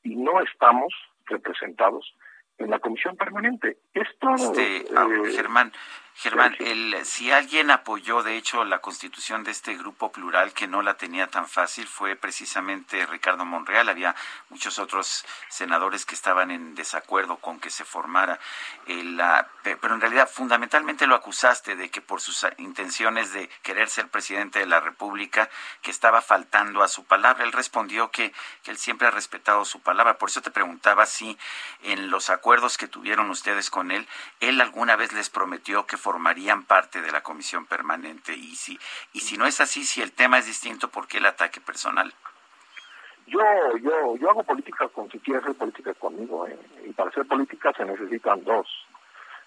y 0.03 0.17
no 0.17 0.41
estamos 0.41 0.95
representados 1.27 2.15
en 2.59 2.71
la 2.71 2.79
comisión 2.79 3.17
permanente. 3.17 3.79
Esto, 3.93 4.35
este, 4.35 4.85
ah, 4.97 5.07
eh, 5.11 5.33
Germán, 5.33 5.73
Germán, 6.23 6.55
el, 6.59 7.07
si 7.07 7.33
alguien 7.33 7.71
apoyó, 7.71 8.23
de 8.23 8.37
hecho, 8.37 8.67
la 8.67 8.81
constitución 8.81 9.43
de 9.43 9.53
este 9.53 9.75
grupo 9.75 10.13
plural 10.13 10.53
que 10.53 10.67
no 10.67 10.83
la 10.83 10.99
tenía 10.99 11.29
tan 11.29 11.49
fácil, 11.49 11.87
fue 11.87 12.15
precisamente 12.15 13.07
Ricardo 13.07 13.47
Monreal. 13.47 13.89
Había 13.89 14.15
muchos 14.51 14.79
otros 14.79 15.25
senadores 15.49 16.05
que 16.05 16.15
estaban 16.15 16.51
en 16.51 16.75
desacuerdo 16.75 17.39
con 17.39 17.59
que 17.59 17.71
se 17.71 17.87
formara. 17.87 18.39
la, 18.87 19.49
pero 19.63 19.95
en 19.95 20.01
realidad, 20.03 20.29
fundamentalmente 20.31 21.07
lo 21.07 21.15
acusaste 21.15 21.75
de 21.75 21.91
que 21.91 22.03
por 22.03 22.21
sus 22.21 22.47
intenciones 22.59 23.33
de 23.33 23.49
querer 23.63 23.89
ser 23.89 24.09
presidente 24.09 24.59
de 24.59 24.67
la 24.67 24.81
República, 24.81 25.49
que 25.81 25.91
estaba 25.91 26.21
faltando 26.21 26.83
a 26.83 26.89
su 26.89 27.05
palabra. 27.05 27.45
Él 27.45 27.53
respondió 27.53 28.11
que, 28.11 28.35
que 28.63 28.71
él 28.71 28.77
siempre 28.77 29.09
ha 29.09 29.11
respetado 29.11 29.65
su 29.65 29.81
palabra. 29.81 30.19
Por 30.19 30.29
eso 30.29 30.43
te 30.43 30.51
preguntaba 30.51 31.07
si 31.07 31.39
en 31.83 32.11
los 32.11 32.29
acuerdos 32.29 32.77
que 32.77 32.89
tuvieron 32.89 33.31
ustedes 33.31 33.71
con 33.71 33.91
él, 33.91 34.07
él 34.41 34.61
alguna 34.61 34.97
vez 34.97 35.15
les 35.15 35.31
prometió 35.31 35.87
que 35.87 35.97
formarían 36.11 36.65
parte 36.65 37.01
de 37.01 37.13
la 37.13 37.23
comisión 37.23 37.67
permanente 37.67 38.35
y 38.35 38.57
si 38.57 38.77
y 39.13 39.21
si 39.21 39.37
no 39.37 39.47
es 39.47 39.61
así, 39.61 39.85
si 39.85 40.03
el 40.03 40.11
tema 40.11 40.39
es 40.39 40.47
distinto, 40.47 40.89
¿por 40.89 41.07
qué 41.07 41.19
el 41.19 41.27
ataque 41.27 41.61
personal? 41.61 42.13
Yo 43.29 43.39
yo 43.81 44.17
yo 44.17 44.31
hago 44.31 44.43
política 44.43 44.89
con 44.89 45.09
si 45.09 45.21
quiere 45.21 45.39
hacer 45.39 45.55
política 45.55 45.95
conmigo 45.95 46.49
¿eh? 46.49 46.59
y 46.85 46.93
para 46.95 47.11
hacer 47.11 47.25
política 47.27 47.73
se 47.77 47.85
necesitan 47.85 48.43
dos. 48.43 48.67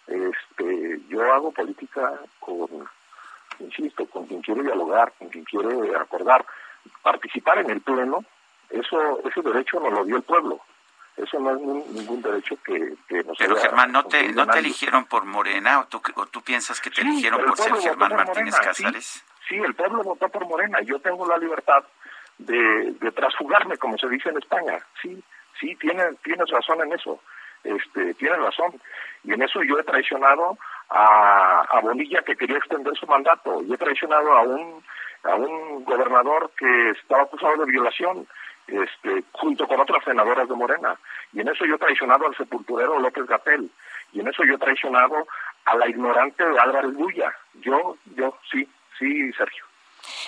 Este, 0.08 1.02
yo 1.10 1.34
hago 1.34 1.52
política 1.52 2.14
con 2.40 2.88
insisto, 3.60 4.06
con 4.06 4.26
quien 4.28 4.42
quiere 4.42 4.64
dialogar, 4.64 5.12
con 5.20 5.28
quien 5.28 5.44
quiere 5.44 5.94
acordar, 5.98 6.46
participar 7.02 7.58
en 7.58 7.72
el 7.72 7.82
pleno, 7.82 8.24
eso 8.70 9.20
ese 9.28 9.42
derecho 9.42 9.82
nos 9.82 9.92
lo 9.92 10.06
dio 10.06 10.16
el 10.16 10.24
pueblo 10.24 10.62
eso 11.16 11.40
no 11.40 11.52
es 11.52 11.62
ningún 11.90 12.22
derecho 12.22 12.56
que, 12.64 12.96
que 13.08 13.24
nos 13.24 13.38
Pero 13.38 13.56
Germán, 13.56 13.92
¿no 13.92 14.06
te, 14.06 14.34
¿no 14.34 14.48
te 14.48 14.60
eligieron 14.60 15.06
por 15.06 15.26
Morena 15.26 15.82
o 15.82 15.86
tú, 15.86 16.02
o 16.16 16.26
tú 16.26 16.42
piensas 16.42 16.82
que 16.82 16.90
te 16.90 17.02
eligieron 17.02 17.44
por 17.46 17.58
ser 17.58 17.76
Germán 17.76 18.16
Martínez 18.16 18.56
Casares? 18.60 19.24
Sí, 19.48 19.56
el 19.56 19.76
pueblo 19.76 20.04
votó 20.04 20.28
por 20.30 20.48
Morena. 20.48 20.80
Yo 20.82 21.00
tengo 21.00 21.28
la 21.28 21.38
libertad 21.38 21.84
de, 22.38 22.94
de 23.00 23.12
transfugarme, 23.12 23.78
como 23.78 23.98
se 23.98 24.10
dice 24.10 24.30
en 24.30 24.38
España. 24.38 24.80
Sí, 25.02 25.24
sí, 25.60 25.76
tienes, 25.76 26.18
tienes 26.24 26.50
razón 26.50 26.82
en 26.82 26.94
eso. 26.94 27.20
Este, 27.64 28.14
tienes 28.16 28.40
razón. 28.40 28.74
Y 29.24 29.34
en 29.34 29.42
eso 29.44 29.62
yo 29.64 29.78
he 29.80 29.84
traicionado 29.84 30.58
a, 30.90 31.62
a 31.70 31.80
Bonilla 31.82 32.22
que 32.24 32.36
quería 32.36 32.58
extender 32.58 32.96
su 32.98 33.06
mandato. 33.06 33.62
Y 33.64 33.74
he 33.74 33.78
traicionado 33.78 34.32
a 34.34 34.42
un, 34.42 34.84
a 35.24 35.36
un 35.36 35.84
gobernador 35.84 36.52
que 36.58 36.90
estaba 36.90 37.24
acusado 37.24 37.58
de 37.58 37.72
violación 37.72 38.28
este, 38.68 39.24
junto 39.32 39.68
con 39.68 39.80
otras 39.80 40.04
senadoras 40.04 40.48
de 40.48 40.56
Morena. 40.56 40.96
Y 41.34 41.42
en 41.42 41.50
eso 41.50 41.66
yo 41.66 41.76
he 41.76 41.80
traicionado 41.80 42.28
al 42.28 42.36
sepulturero 42.36 43.00
López 43.00 43.26
Gatel. 43.26 43.70
Y 44.12 44.20
en 44.20 44.28
eso 44.28 44.44
yo 44.44 44.56
he 44.56 44.60
traicionado 44.60 45.28
a 45.66 45.76
la 45.76 45.88
ignorante 45.88 46.44
Álvarez 46.44 46.94
Bulla. 46.94 47.34
Yo, 47.56 47.98
yo, 48.16 48.38
sí, 48.52 48.68
sí, 48.98 49.32
Sergio. 49.34 49.66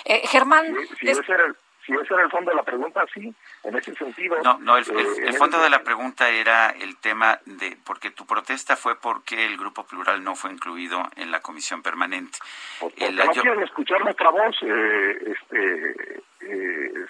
Eh, 0.04 0.22
Germán. 0.26 0.74
Si, 0.98 1.08
ese 1.08 1.32
era 1.32 1.46
el, 1.46 1.56
si 1.86 1.92
ese 1.92 2.14
era 2.14 2.24
el 2.24 2.30
fondo 2.30 2.50
de 2.50 2.56
la 2.56 2.62
pregunta, 2.62 3.04
sí, 3.12 3.32
en 3.62 3.76
ese 3.76 3.94
sentido. 3.94 4.36
No, 4.42 4.58
no, 4.58 4.76
el, 4.76 4.84
eh, 4.84 5.32
fondo 5.34 5.60
de 5.60 5.70
la 5.70 5.82
pregunta 5.82 6.28
era 6.28 6.70
el 6.70 6.96
tema 6.98 7.38
de, 7.44 7.76
porque 7.84 8.10
tu 8.10 8.26
protesta 8.26 8.76
fue 8.76 8.98
porque 8.98 9.46
el 9.46 9.56
Grupo 9.56 9.84
Plural 9.86 10.22
no 10.24 10.34
fue 10.34 10.50
incluido 10.50 11.08
en 11.16 11.30
la 11.30 11.40
comisión 11.40 11.82
permanente. 11.82 12.38
Porque 12.80 13.10
no 13.10 13.26
quieren 13.26 13.62
escuchar 13.62 14.02
nuestra 14.02 14.30
voz, 14.30 14.56
eh, 14.62 15.32
este, 15.32 16.22
eh, 16.40 17.06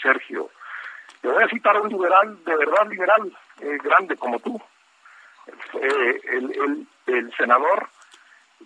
Sergio. 0.00 0.50
Te 1.20 1.28
voy 1.28 1.42
a 1.42 1.48
citar 1.48 1.76
a 1.76 1.80
un 1.80 1.88
liberal, 1.88 2.44
de 2.44 2.56
verdad 2.56 2.88
liberal, 2.88 3.36
eh, 3.60 3.78
grande 3.82 4.16
como 4.16 4.38
tú. 4.38 4.60
Eh, 5.74 6.20
el, 7.06 7.32
senador 7.36 7.88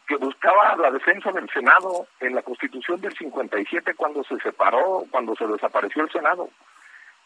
que 0.06 0.16
buscaba 0.16 0.76
la 0.76 0.90
defensa 0.90 1.30
del 1.30 1.48
Senado 1.50 2.06
en 2.20 2.34
la 2.34 2.42
Constitución 2.42 3.00
del 3.00 3.16
57 3.16 3.94
cuando 3.94 4.24
se 4.24 4.36
separó, 4.38 5.04
cuando 5.10 5.36
se 5.36 5.46
desapareció 5.46 6.02
el 6.02 6.10
Senado, 6.10 6.48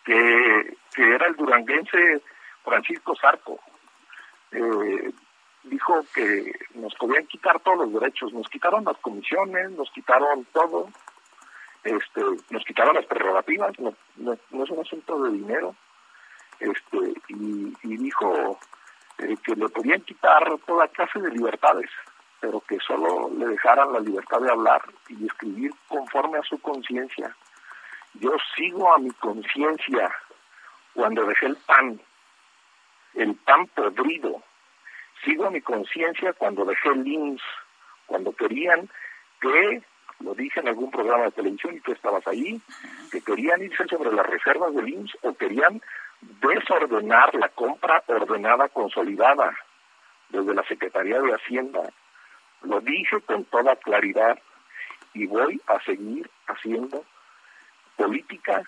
que, 0.05 0.77
que 0.95 1.15
era 1.15 1.27
el 1.27 1.37
duranguense 1.37 2.21
Francisco 2.65 3.15
Sarco. 3.17 3.61
Eh, 4.53 5.13
dijo 5.65 6.05
que 6.15 6.53
nos 6.75 6.95
podían 6.95 7.27
quitar 7.27 7.61
todos 7.61 7.79
los 7.79 8.01
derechos, 8.01 8.33
nos 8.33 8.49
quitaron 8.49 8.85
las 8.85 8.97
comisiones, 8.99 9.71
nos 9.73 9.91
quitaron 9.91 10.45
todo, 10.53 10.89
este, 11.87 12.21
nos 12.51 12.65
quitaron 12.65 12.97
las 12.97 13.07
prerrogativas, 13.07 13.79
no, 13.79 13.95
no, 14.17 14.33
es 14.33 14.71
un 14.71 14.81
asunto 14.81 15.23
de 15.23 15.33
dinero, 15.33 15.75
este, 16.59 17.15
y, 17.29 17.97
dijo 17.97 18.59
eh, 19.19 19.37
que 19.45 19.55
le 19.55 19.69
podían 19.69 20.01
quitar 20.03 20.45
toda 20.67 20.89
clase 20.89 21.21
de 21.21 21.31
libertades, 21.31 21.91
pero 22.41 22.61
que 22.61 22.79
solo 22.81 23.31
le 23.37 23.47
dejaran 23.47 23.93
la 23.93 24.01
libertad 24.01 24.41
de 24.41 24.51
hablar 24.51 24.83
y 25.09 25.27
escribir 25.27 25.73
conforme 25.89 26.39
a 26.39 26.43
su 26.43 26.59
conciencia. 26.61 27.35
Yo 28.15 28.33
sigo 28.57 28.95
a 28.95 28.99
mi 28.99 29.11
conciencia 29.11 30.11
cuando 30.93 31.25
dejé 31.25 31.47
el 31.47 31.57
pan, 31.57 32.01
el 33.15 33.35
pan 33.37 33.67
podrido. 33.69 34.43
Sigo 35.25 35.47
a 35.47 35.51
mi 35.51 35.61
conciencia 35.61 36.33
cuando 36.33 36.65
dejé 36.65 36.89
el 36.91 37.07
INS, 37.07 37.43
cuando 38.07 38.33
querían 38.33 38.89
que 39.41 39.83
lo 40.21 40.35
dije 40.35 40.61
en 40.61 40.69
algún 40.69 40.91
programa 40.91 41.25
de 41.25 41.33
televisión 41.33 41.77
y 41.77 41.81
tú 41.81 41.93
estabas 41.93 42.27
ahí, 42.27 42.61
que 43.11 43.21
querían 43.21 43.63
irse 43.63 43.87
sobre 43.87 44.13
las 44.13 44.27
reservas 44.27 44.75
del 44.75 44.89
IMSS 44.89 45.19
o 45.23 45.35
querían 45.35 45.81
desordenar 46.21 47.35
la 47.35 47.49
compra 47.51 48.03
ordenada 48.07 48.69
consolidada 48.69 49.55
desde 50.31 50.55
la 50.55 50.65
Secretaría 50.65 51.21
de 51.21 51.35
Hacienda. 51.35 51.81
Lo 52.63 52.81
dije 52.81 53.21
con 53.21 53.45
toda 53.45 53.77
claridad 53.77 54.39
y 55.13 55.27
voy 55.27 55.61
a 55.67 55.81
seguir 55.85 56.31
haciendo 56.47 57.05
política 57.97 58.63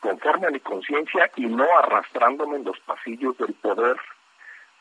conforme 0.00 0.46
a 0.46 0.50
mi 0.50 0.60
conciencia 0.60 1.30
y 1.36 1.46
no 1.46 1.66
arrastrándome 1.78 2.56
en 2.56 2.64
los 2.64 2.78
pasillos 2.80 3.36
del 3.38 3.54
poder 3.54 3.96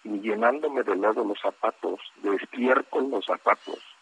ni 0.04 0.20
llenándome 0.20 0.84
de 0.84 0.96
lodo 0.96 1.24
los 1.24 1.40
zapatos, 1.42 2.00
de 2.18 2.36
estiércol 2.36 3.10
los 3.10 3.26
zapatos 3.26 3.95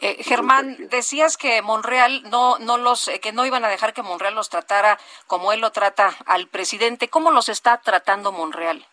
eh, 0.00 0.22
Germán, 0.22 0.76
decías 0.88 1.36
que 1.36 1.62
Monreal 1.62 2.22
no, 2.30 2.58
no 2.58 2.78
los, 2.78 3.08
eh, 3.08 3.20
que 3.20 3.32
no 3.32 3.46
iban 3.46 3.64
a 3.64 3.68
dejar 3.68 3.92
que 3.92 4.02
Monreal 4.02 4.34
los 4.34 4.48
tratara 4.48 4.98
como 5.26 5.52
él 5.52 5.60
lo 5.60 5.70
trata 5.72 6.10
al 6.26 6.48
presidente. 6.48 7.08
¿Cómo 7.08 7.30
los 7.30 7.48
está 7.48 7.78
tratando 7.80 8.32
Monreal? 8.32 8.84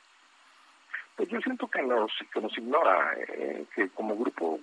Pues 1.16 1.30
yo 1.30 1.40
siento 1.42 1.68
que 1.68 1.82
nos, 1.82 2.12
que 2.34 2.42
nos 2.42 2.58
ignora, 2.58 3.14
eh, 3.30 3.66
que 3.74 3.90
como 3.90 4.18
grupo 4.18 4.60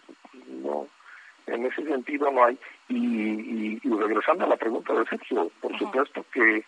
no, 0.48 0.86
en 1.46 1.66
ese 1.66 1.84
sentido 1.84 2.30
no 2.30 2.44
hay. 2.44 2.58
Y, 2.88 3.78
regresando 3.88 4.44
a 4.44 4.48
la 4.48 4.56
pregunta 4.56 4.92
de 4.92 5.06
Sergio, 5.06 5.50
por 5.60 5.78
supuesto 5.78 6.24
que, 6.32 6.64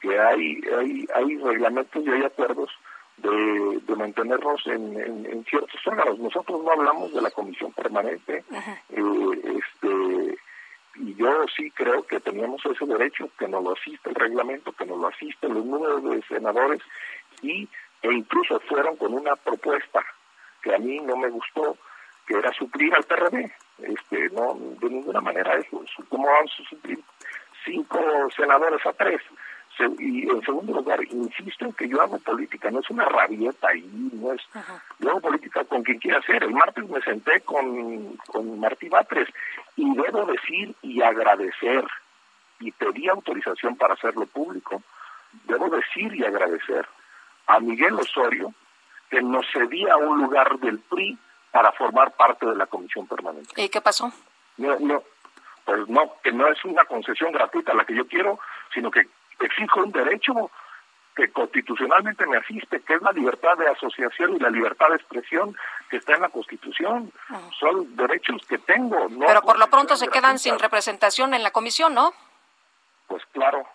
que 0.00 0.18
hay, 0.18 0.60
hay, 0.76 1.06
hay 1.14 1.36
reglamentos 1.36 2.04
y 2.04 2.10
hay 2.10 2.24
acuerdos 2.24 2.70
de, 3.18 3.80
de 3.80 3.96
mantenernos 3.96 4.66
en, 4.66 4.98
en, 4.98 5.44
ciertos 5.44 5.80
órganos. 5.86 6.18
Nosotros 6.18 6.62
no 6.62 6.70
hablamos 6.70 7.12
de 7.12 7.20
la 7.20 7.30
comisión 7.30 7.72
permanente, 7.72 8.44
eh, 8.90 9.58
este, 9.58 10.38
y 10.96 11.14
yo 11.14 11.44
sí 11.56 11.70
creo 11.70 12.02
que 12.04 12.20
teníamos 12.20 12.64
ese 12.66 12.86
derecho, 12.86 13.30
que 13.38 13.48
nos 13.48 13.62
lo 13.62 13.72
asiste 13.72 14.10
el 14.10 14.14
reglamento, 14.14 14.72
que 14.72 14.86
nos 14.86 14.98
lo 14.98 15.08
asisten 15.08 15.54
los 15.54 15.64
números 15.64 16.02
de 16.04 16.22
senadores, 16.22 16.80
y 17.42 17.68
e 18.02 18.12
incluso 18.12 18.60
fueron 18.60 18.96
con 18.96 19.12
una 19.12 19.34
propuesta 19.36 20.04
que 20.62 20.74
a 20.74 20.78
mí 20.78 21.00
no 21.00 21.16
me 21.16 21.28
gustó, 21.28 21.76
que 22.26 22.34
era 22.34 22.52
suplir 22.52 22.94
al 22.94 23.04
PRD. 23.04 23.52
Este, 23.78 24.28
no, 24.30 24.56
de 24.80 24.90
ninguna 24.90 25.20
manera 25.20 25.56
eso. 25.56 25.82
¿Cómo 26.08 26.26
vamos 26.26 26.52
a 26.60 26.68
suplir 26.68 26.98
cinco 27.64 28.00
senadores 28.36 28.84
a 28.86 28.92
tres? 28.92 29.20
Y 29.98 30.28
en 30.28 30.42
segundo 30.42 30.74
lugar, 30.74 31.02
insisto 31.04 31.64
en 31.64 31.72
que 31.72 31.88
yo 31.88 32.00
hago 32.00 32.18
política, 32.18 32.70
no 32.70 32.80
es 32.80 32.90
una 32.90 33.04
rabieta 33.04 33.68
ahí, 33.68 33.88
no 34.12 34.32
es, 34.32 34.42
yo 34.98 35.10
hago 35.10 35.20
política 35.20 35.64
con 35.64 35.82
quien 35.82 35.98
quiera 35.98 36.18
hacer. 36.18 36.42
El 36.42 36.52
martes 36.52 36.88
me 36.88 37.00
senté 37.02 37.40
con, 37.42 38.16
con 38.26 38.58
Martí 38.60 38.88
Batres 38.88 39.28
y 39.76 39.94
debo 39.94 40.26
decir 40.26 40.74
y 40.82 41.02
agradecer, 41.02 41.84
y 42.60 42.72
pedí 42.72 43.08
autorización 43.08 43.76
para 43.76 43.94
hacerlo 43.94 44.26
público, 44.26 44.82
debo 45.44 45.68
decir 45.68 46.14
y 46.14 46.24
agradecer 46.24 46.86
a 47.46 47.60
Miguel 47.60 47.94
Osorio 47.94 48.52
que 49.10 49.22
nos 49.22 49.46
cedía 49.52 49.96
un 49.96 50.22
lugar 50.22 50.58
del 50.58 50.78
PRI 50.80 51.18
para 51.50 51.72
formar 51.72 52.12
parte 52.12 52.46
de 52.46 52.56
la 52.56 52.66
comisión 52.66 53.06
permanente. 53.06 53.60
¿Y 53.60 53.68
qué 53.68 53.80
pasó? 53.80 54.12
No, 54.58 54.78
no, 54.80 55.02
pues 55.64 55.88
no, 55.88 56.14
que 56.22 56.32
no 56.32 56.48
es 56.48 56.64
una 56.64 56.84
concesión 56.84 57.32
gratuita 57.32 57.74
la 57.74 57.84
que 57.84 57.94
yo 57.94 58.06
quiero, 58.06 58.38
sino 58.72 58.90
que 58.90 59.06
exijo 59.40 59.80
un 59.80 59.92
derecho 59.92 60.50
que 61.14 61.30
constitucionalmente 61.32 62.26
me 62.26 62.36
asiste, 62.36 62.80
que 62.80 62.94
es 62.94 63.02
la 63.02 63.10
libertad 63.10 63.56
de 63.58 63.68
asociación 63.68 64.36
y 64.36 64.38
la 64.38 64.50
libertad 64.50 64.88
de 64.90 64.96
expresión 64.96 65.56
que 65.90 65.96
está 65.96 66.14
en 66.14 66.22
la 66.22 66.28
Constitución. 66.28 67.12
Son 67.58 67.96
derechos 67.96 68.46
que 68.46 68.58
tengo. 68.58 69.08
Pero 69.26 69.42
por 69.42 69.58
lo 69.58 69.66
pronto 69.68 69.96
se 69.96 70.06
quedan 70.08 70.38
sin 70.38 70.58
representación 70.58 71.34
en 71.34 71.42
la 71.42 71.50
comisión, 71.50 71.92
¿no? 71.92 72.12
Pues 73.08 73.24
claro. 73.32 73.66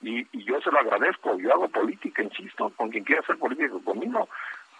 Y, 0.00 0.20
y 0.30 0.44
yo 0.44 0.60
se 0.60 0.70
lo 0.70 0.78
agradezco. 0.78 1.36
Yo 1.38 1.52
hago 1.52 1.68
política, 1.68 2.22
insisto, 2.22 2.70
con 2.76 2.90
quien 2.90 3.02
quiera 3.02 3.22
hacer 3.22 3.36
política 3.36 3.74
conmigo. 3.84 4.28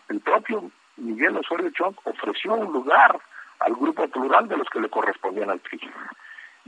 El 0.08 0.20
propio 0.20 0.70
Miguel 0.96 1.36
Osorio 1.38 1.70
Chong 1.70 1.96
ofreció 2.04 2.54
un 2.54 2.72
lugar 2.72 3.18
al 3.58 3.74
grupo 3.74 4.06
plural 4.08 4.46
de 4.48 4.56
los 4.56 4.68
que 4.68 4.80
le 4.80 4.88
correspondían 4.88 5.50
al 5.50 5.58
PRI. 5.60 5.80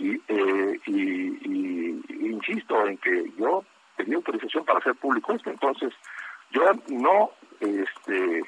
Y, 0.02 0.20
eh, 0.26 0.80
y, 0.86 2.26
insisto 2.26 2.88
en 2.88 2.98
que 2.98 3.24
yo 3.38 3.64
tenía 3.96 4.16
autorización 4.16 4.64
para 4.64 4.80
hacer 4.80 4.96
público 4.96 5.32
esto, 5.32 5.48
entonces 5.48 5.92
yo 6.50 6.64
no, 6.88 7.30
este, 7.60 8.42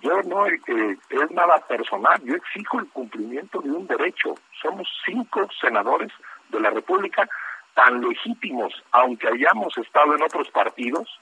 yo 0.00 0.22
no 0.22 0.46
eh, 0.46 0.96
es 1.10 1.30
nada 1.32 1.58
personal, 1.66 2.22
yo 2.22 2.36
exijo 2.36 2.78
el 2.78 2.88
cumplimiento 2.90 3.60
de 3.60 3.72
un 3.72 3.88
derecho. 3.88 4.36
Somos 4.62 4.88
cinco 5.04 5.48
senadores 5.60 6.12
de 6.50 6.60
la 6.60 6.70
República 6.70 7.28
tan 7.74 8.00
legítimos, 8.00 8.72
aunque 8.92 9.26
hayamos 9.26 9.76
estado 9.78 10.14
en 10.14 10.22
otros 10.22 10.48
partidos, 10.50 11.18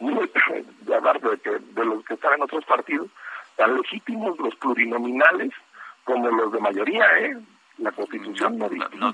de 0.00 0.94
hablar 0.94 1.20
de, 1.20 1.58
de 1.58 1.84
los 1.84 2.02
que 2.06 2.14
están 2.14 2.34
en 2.34 2.42
otros 2.42 2.64
partidos, 2.64 3.10
tan 3.56 3.76
legítimos 3.76 4.38
los 4.38 4.54
plurinominales 4.54 5.50
como 6.04 6.30
los 6.30 6.50
de 6.52 6.60
mayoría, 6.60 7.04
¿eh? 7.18 7.36
La 7.78 7.92
Constitución 7.92 8.58
no, 8.58 8.68
no, 8.68 9.12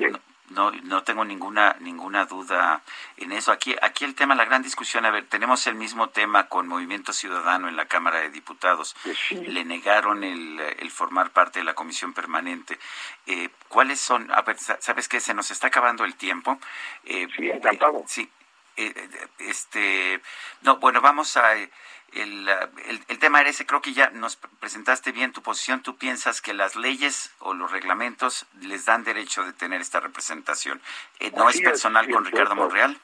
no, 0.50 0.70
no, 0.70 1.02
tengo 1.02 1.24
ninguna 1.24 1.76
ninguna 1.80 2.26
duda 2.26 2.82
en 3.16 3.32
eso. 3.32 3.50
Aquí 3.50 3.74
aquí 3.80 4.04
el 4.04 4.14
tema, 4.14 4.34
la 4.34 4.44
gran 4.44 4.62
discusión, 4.62 5.04
a 5.04 5.10
ver, 5.10 5.26
tenemos 5.26 5.66
el 5.66 5.74
mismo 5.74 6.10
tema 6.10 6.48
con 6.48 6.68
Movimiento 6.68 7.12
Ciudadano 7.12 7.68
en 7.68 7.76
la 7.76 7.86
Cámara 7.86 8.20
de 8.20 8.30
Diputados. 8.30 8.94
Le 9.30 9.64
negaron 9.64 10.22
el, 10.22 10.60
el, 10.60 10.90
formar 10.90 11.30
parte 11.30 11.60
de 11.60 11.64
la 11.64 11.74
comisión 11.74 12.12
permanente. 12.12 12.78
Eh, 13.26 13.48
¿Cuáles 13.68 14.00
son? 14.00 14.30
A 14.32 14.42
ver, 14.42 14.58
¿sabes 14.58 15.08
qué? 15.08 15.20
Se 15.20 15.34
nos 15.34 15.50
está 15.50 15.68
acabando 15.68 16.04
el 16.04 16.14
tiempo. 16.14 16.58
Eh, 17.04 17.26
sí, 17.36 17.50
encantado. 17.50 18.00
Eh, 18.00 18.04
sí, 18.06 18.30
eh, 18.76 19.08
este, 19.38 20.20
no, 20.62 20.76
bueno, 20.78 21.00
vamos 21.00 21.36
a 21.36 21.54
el, 22.14 22.48
el, 23.08 23.18
tema 23.18 23.40
era 23.40 23.50
ese, 23.50 23.66
creo 23.66 23.82
que 23.82 23.92
ya 23.92 24.10
nos 24.10 24.36
presentaste 24.36 25.12
bien 25.12 25.32
tu 25.32 25.42
posición. 25.42 25.82
¿Tú 25.82 25.96
piensas 25.96 26.40
que 26.40 26.54
las 26.54 26.76
leyes 26.76 27.34
o 27.40 27.54
los 27.54 27.70
reglamentos 27.70 28.46
les 28.60 28.84
dan 28.84 29.04
derecho 29.04 29.44
de 29.44 29.52
tener 29.52 29.80
esta 29.80 30.00
representación? 30.00 30.80
Eh, 31.20 31.32
¿No 31.36 31.48
es 31.48 31.60
personal 31.60 32.08
con 32.10 32.24
Ricardo 32.24 32.54
Monreal? 32.54 32.98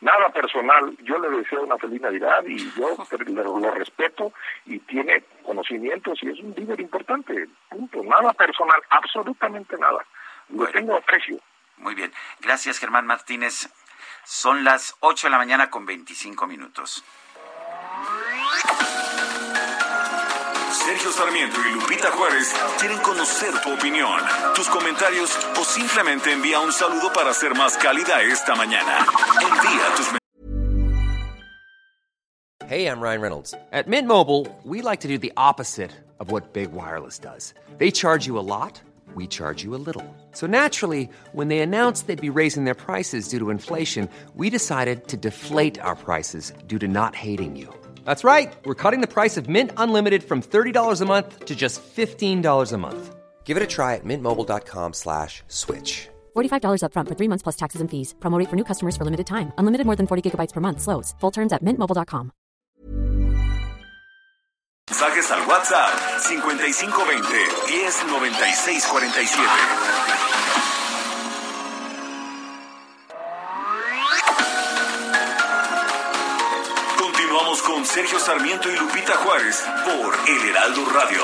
Nada 0.00 0.30
personal. 0.30 0.96
Yo 1.02 1.18
le 1.18 1.30
deseo 1.30 1.62
una 1.62 1.78
feliz 1.78 2.00
Navidad 2.00 2.42
y 2.44 2.58
yo 2.72 2.96
lo, 3.26 3.70
respeto 3.70 4.32
y 4.66 4.80
tiene 4.80 5.22
conocimientos 5.44 6.18
y 6.22 6.30
es 6.30 6.40
un 6.40 6.54
líder 6.56 6.80
importante. 6.80 7.48
Punto. 7.68 8.02
Nada 8.02 8.32
personal, 8.32 8.82
absolutamente 8.90 9.76
nada. 9.78 10.04
Lo 10.48 10.66
tengo 10.68 10.96
aprecio. 10.96 11.38
Muy 11.76 11.94
bien. 11.94 12.12
Gracias, 12.40 12.78
Germán 12.78 13.06
Martínez. 13.06 13.70
Son 14.24 14.64
las 14.64 14.96
8 15.00 15.28
de 15.28 15.30
la 15.30 15.38
mañana 15.38 15.70
con 15.70 15.86
25 15.86 16.46
minutos. 16.46 17.04
Sergio 20.84 21.12
Sarmiento 21.12 21.56
y 21.60 21.74
Lupita 21.74 22.10
Juárez 22.10 22.52
quieren 22.78 22.98
conocer 22.98 23.52
tu 23.62 23.72
opinión, 23.72 24.20
tus 24.54 24.68
comentarios 24.68 25.30
o 25.58 25.64
simplemente 25.64 26.32
envía 26.32 26.60
un 26.60 26.72
saludo 26.72 27.12
para 27.12 27.32
más 27.54 27.76
cálida 27.76 28.20
esta 28.22 28.54
mañana. 28.54 29.06
Envía 29.40 29.94
tus 29.96 30.22
Hey, 32.72 32.86
I'm 32.86 33.00
Ryan 33.00 33.20
Reynolds. 33.20 33.54
At 33.70 33.86
Mint 33.86 34.08
Mobile, 34.08 34.46
we 34.64 34.80
like 34.80 35.00
to 35.00 35.08
do 35.08 35.18
the 35.18 35.32
opposite 35.36 35.90
of 36.20 36.30
what 36.30 36.54
Big 36.54 36.72
Wireless 36.72 37.18
does. 37.18 37.52
They 37.76 37.90
charge 37.90 38.26
you 38.26 38.38
a 38.38 38.40
lot, 38.40 38.80
we 39.14 39.26
charge 39.26 39.62
you 39.62 39.74
a 39.74 39.82
little. 39.84 40.06
So 40.32 40.46
naturally, 40.46 41.10
when 41.32 41.48
they 41.48 41.58
announced 41.58 42.06
they'd 42.06 42.20
be 42.20 42.30
raising 42.30 42.64
their 42.64 42.74
prices 42.74 43.28
due 43.28 43.38
to 43.40 43.50
inflation, 43.50 44.08
we 44.34 44.48
decided 44.48 45.08
to 45.08 45.18
deflate 45.18 45.78
our 45.80 45.94
prices 45.94 46.52
due 46.66 46.78
to 46.78 46.88
not 46.88 47.14
hating 47.14 47.56
you. 47.56 47.68
That's 48.04 48.24
right. 48.24 48.54
We're 48.64 48.74
cutting 48.74 49.02
the 49.02 49.06
price 49.06 49.36
of 49.36 49.50
Mint 49.50 49.72
Unlimited 49.76 50.24
from 50.24 50.40
$30 50.40 51.02
a 51.02 51.04
month 51.04 51.44
to 51.44 51.54
just 51.54 51.82
$15 51.82 52.72
a 52.72 52.78
month. 52.78 53.14
Give 53.44 53.58
it 53.58 53.62
a 53.62 53.66
try 53.66 53.96
at 53.96 54.04
mintmobile.com 54.04 54.94
slash 54.94 55.42
switch. 55.48 56.08
$45 56.34 56.82
up 56.84 56.94
front 56.94 57.08
for 57.08 57.14
three 57.14 57.28
months 57.28 57.42
plus 57.42 57.56
taxes 57.56 57.82
and 57.82 57.90
fees. 57.90 58.14
Promote 58.20 58.48
for 58.48 58.56
new 58.56 58.64
customers 58.64 58.96
for 58.96 59.04
limited 59.04 59.26
time. 59.26 59.52
Unlimited 59.58 59.84
more 59.84 59.96
than 59.96 60.06
40 60.06 60.30
gigabytes 60.30 60.54
per 60.54 60.62
month. 60.62 60.80
Slows. 60.80 61.14
Full 61.20 61.32
terms 61.32 61.52
at 61.52 61.62
mintmobile.com. 61.62 62.32
Mensajes 64.90 65.30
al 65.30 65.46
WhatsApp 65.46 65.94
5520 66.20 67.48
109647. 67.68 70.41
Con 77.60 77.84
Sergio 77.84 78.18
Sarmiento 78.18 78.70
y 78.70 78.76
Lupita 78.76 79.14
Juárez 79.16 79.62
por 79.84 80.16
El 80.26 80.48
Heraldo 80.48 80.86
Radio. 80.86 81.22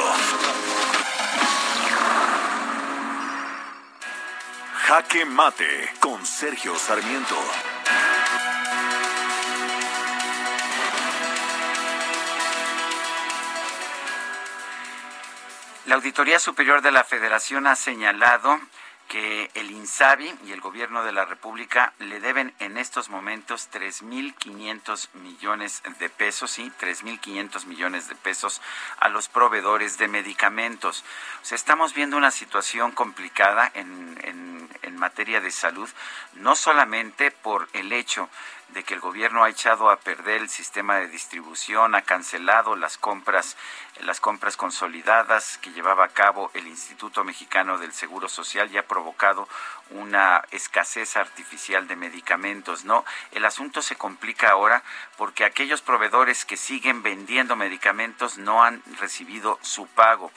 Jaque 4.75 5.25
Mate 5.25 5.91
con 6.01 6.27
Sergio 6.27 6.77
Sarmiento. 6.77 7.35
La 15.87 15.95
Auditoría 15.95 16.39
Superior 16.39 16.83
de 16.83 16.91
la 16.91 17.05
Federación 17.05 17.67
ha 17.67 17.75
señalado 17.75 18.61
que 19.09 19.51
el 19.55 19.71
INSABI 19.71 20.35
y 20.47 20.53
el 20.53 20.61
gobierno 20.61 21.03
de 21.03 21.13
la 21.13 21.25
República 21.25 21.95
le 21.99 22.21
deben 22.21 22.55
en 22.59 22.77
estos 22.77 23.09
momentos 23.09 23.69
3.500 23.73 25.09
millones 25.15 25.83
de 25.99 26.11
pesos, 26.11 26.51
sí, 26.51 26.71
3.500 26.79 27.65
millones 27.65 28.09
de 28.09 28.15
pesos 28.15 28.61
a 28.99 29.09
los 29.09 29.29
proveedores 29.29 29.97
de 29.99 30.09
medicamentos. 30.09 31.05
O 31.43 31.45
sea, 31.45 31.57
estamos 31.57 31.95
viendo 31.95 32.17
una 32.17 32.31
situación 32.31 32.93
complicada 32.93 33.71
en, 33.75 34.21
en, 34.23 34.69
en 34.83 34.97
materia 34.97 35.41
de 35.41 35.51
salud, 35.51 35.89
no 36.35 36.55
solamente 36.55 37.31
por 37.31 37.69
el 37.73 37.93
hecho 37.93 38.29
de 38.69 38.85
que 38.85 38.95
el 38.95 39.01
gobierno 39.01 39.45
ha 39.45 39.49
echado 39.49 39.91
a 39.91 39.97
perder 39.97 40.43
el 40.43 40.49
sistema 40.49 40.97
de 40.97 41.09
distribución, 41.09 41.95
ha 41.95 42.03
cancelado 42.03 42.77
las 42.77 42.99
compras, 42.99 43.57
las 44.01 44.21
compras 44.21 44.57
consolidadas 44.57 45.59
que 45.59 45.71
llevaba 45.71 46.05
a 46.05 46.09
cabo 46.09 46.51
el 46.55 46.67
Instituto 46.67 47.25
Mexicano 47.25 47.79
del 47.79 47.93
Seguro 47.93 48.29
Social 48.29 48.71
y 48.71 48.79
ha 48.79 48.87
provocado 48.87 49.49
una 49.91 50.45
escasez 50.51 51.17
artificial 51.17 51.89
de 51.89 51.97
medicamentos, 51.97 52.85
¿no? 52.85 53.05
El 53.33 53.45
asunto 53.45 53.81
se 53.81 53.97
complica 53.97 54.51
ahora 54.51 54.83
porque 55.17 55.45
aquellos 55.45 55.81
proveedores 55.81 56.45
que 56.45 56.57
siguen 56.57 57.03
vendiendo 57.03 57.57
medicamentos 57.57 58.37
no 58.37 58.63
han 58.63 58.83
recibido 58.99 59.59
su 59.63 59.87
pago 59.87 60.31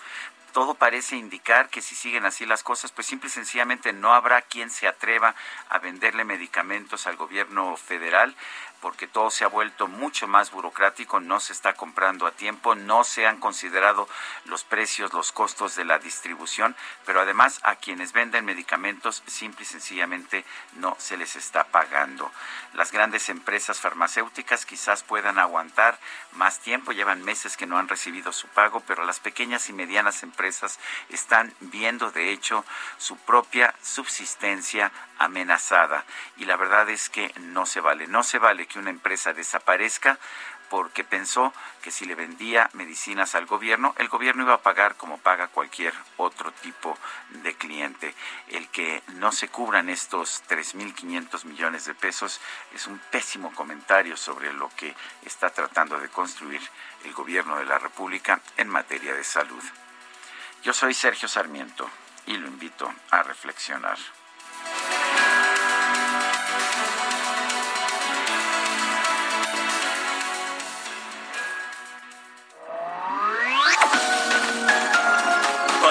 todo 0.52 0.76
parece 0.76 1.16
indicar 1.16 1.70
que 1.70 1.82
si 1.82 1.96
siguen 1.96 2.26
así 2.26 2.46
las 2.46 2.64
cosas, 2.64 2.92
pues 2.92 3.08
simple 3.08 3.28
y 3.28 3.32
sencillamente 3.32 3.94
no 3.94 4.14
habrá 4.14 4.42
quien 4.42 4.70
se 4.70 4.88
atreva 4.88 5.36
a 5.70 5.80
venderle 5.80 6.24
medicamentos 6.24 7.08
al 7.08 7.16
gobierno 7.16 7.76
federal 7.78 8.36
porque 8.82 9.08
todo 9.08 9.30
se 9.30 9.46
ha 9.46 9.48
vuelto 9.48 9.88
mucho 9.88 10.28
más 10.28 10.52
burocrático, 10.52 11.20
no 11.20 11.40
se 11.40 11.54
está 11.54 11.74
comprando 11.74 12.26
a 12.26 12.32
tiempo, 12.32 12.76
no 12.76 13.04
se 13.04 13.28
han 13.28 13.40
considerado 13.40 14.10
los 14.46 14.64
precios, 14.64 15.14
los 15.14 15.32
costos 15.32 15.76
de 15.76 15.86
la 15.86 16.00
distribución, 16.00 16.76
pero 17.06 17.22
además 17.22 17.60
a 17.64 17.76
quienes 17.76 18.12
venden 18.12 18.44
medicamentos 18.46 19.24
simple 19.28 19.64
y 19.64 19.68
sencillamente 19.68 20.44
no 20.74 20.96
se 21.00 21.16
les 21.18 21.36
está 21.36 21.66
pagando. 21.66 22.32
Las 22.74 22.92
grandes 22.92 23.30
empresas 23.30 23.80
farmacéuticas 23.80 24.66
quizás 24.66 25.04
puedan 25.04 25.38
aguantar 25.38 26.00
más 26.34 26.60
tiempo, 26.60 26.92
llevan 26.92 27.24
meses 27.24 27.58
que 27.58 27.68
no 27.68 27.78
han 27.78 27.88
recibido 27.88 28.34
su 28.34 28.48
pago, 28.48 28.82
pero 28.88 29.06
las 29.06 29.20
pequeñas 29.20 29.70
y 29.70 29.74
medianas 29.74 30.24
empresas 30.24 30.80
están 31.10 31.54
viendo 31.60 32.12
de 32.12 32.32
hecho 32.32 32.66
su 32.98 33.16
propia 33.18 33.76
subsistencia 33.84 34.92
amenazada 35.20 36.04
y 36.38 36.46
la 36.46 36.58
verdad 36.58 36.90
es 36.90 37.10
que 37.10 37.32
no 37.40 37.66
se 37.66 37.80
vale, 37.80 38.08
no 38.08 38.24
se 38.24 38.40
vale 38.40 38.66
que 38.72 38.80
una 38.80 38.90
empresa 38.90 39.34
desaparezca 39.34 40.18
porque 40.70 41.04
pensó 41.04 41.54
que 41.82 41.92
si 41.92 42.06
le 42.06 42.16
vendía 42.16 42.70
medicinas 42.72 43.36
al 43.36 43.46
gobierno, 43.46 43.94
el 43.98 44.08
gobierno 44.08 44.44
iba 44.44 44.54
a 44.54 44.62
pagar 44.62 44.96
como 44.96 45.18
paga 45.18 45.50
cualquier 45.50 45.94
otro 46.16 46.54
tipo 46.54 46.98
de 47.44 47.54
cliente. 47.56 48.16
El 48.48 48.70
que 48.70 49.04
no 49.16 49.34
se 49.34 49.50
cubran 49.50 49.90
estos 49.90 50.44
3.500 50.48 51.44
millones 51.44 51.84
de 51.84 51.94
pesos 51.94 52.40
es 52.74 52.88
un 52.88 53.00
pésimo 53.12 53.54
comentario 53.54 54.16
sobre 54.16 54.54
lo 54.54 54.70
que 54.70 54.96
está 55.26 55.50
tratando 55.50 56.00
de 56.00 56.08
construir 56.08 56.62
el 57.04 57.12
gobierno 57.14 57.58
de 57.58 57.66
la 57.66 57.78
República 57.78 58.40
en 58.56 58.70
materia 58.70 59.14
de 59.14 59.26
salud. 59.26 59.64
Yo 60.64 60.72
soy 60.72 60.94
Sergio 60.94 61.28
Sarmiento 61.28 61.90
y 62.28 62.38
lo 62.38 62.48
invito 62.48 62.94
a 63.10 63.24
reflexionar. 63.24 63.98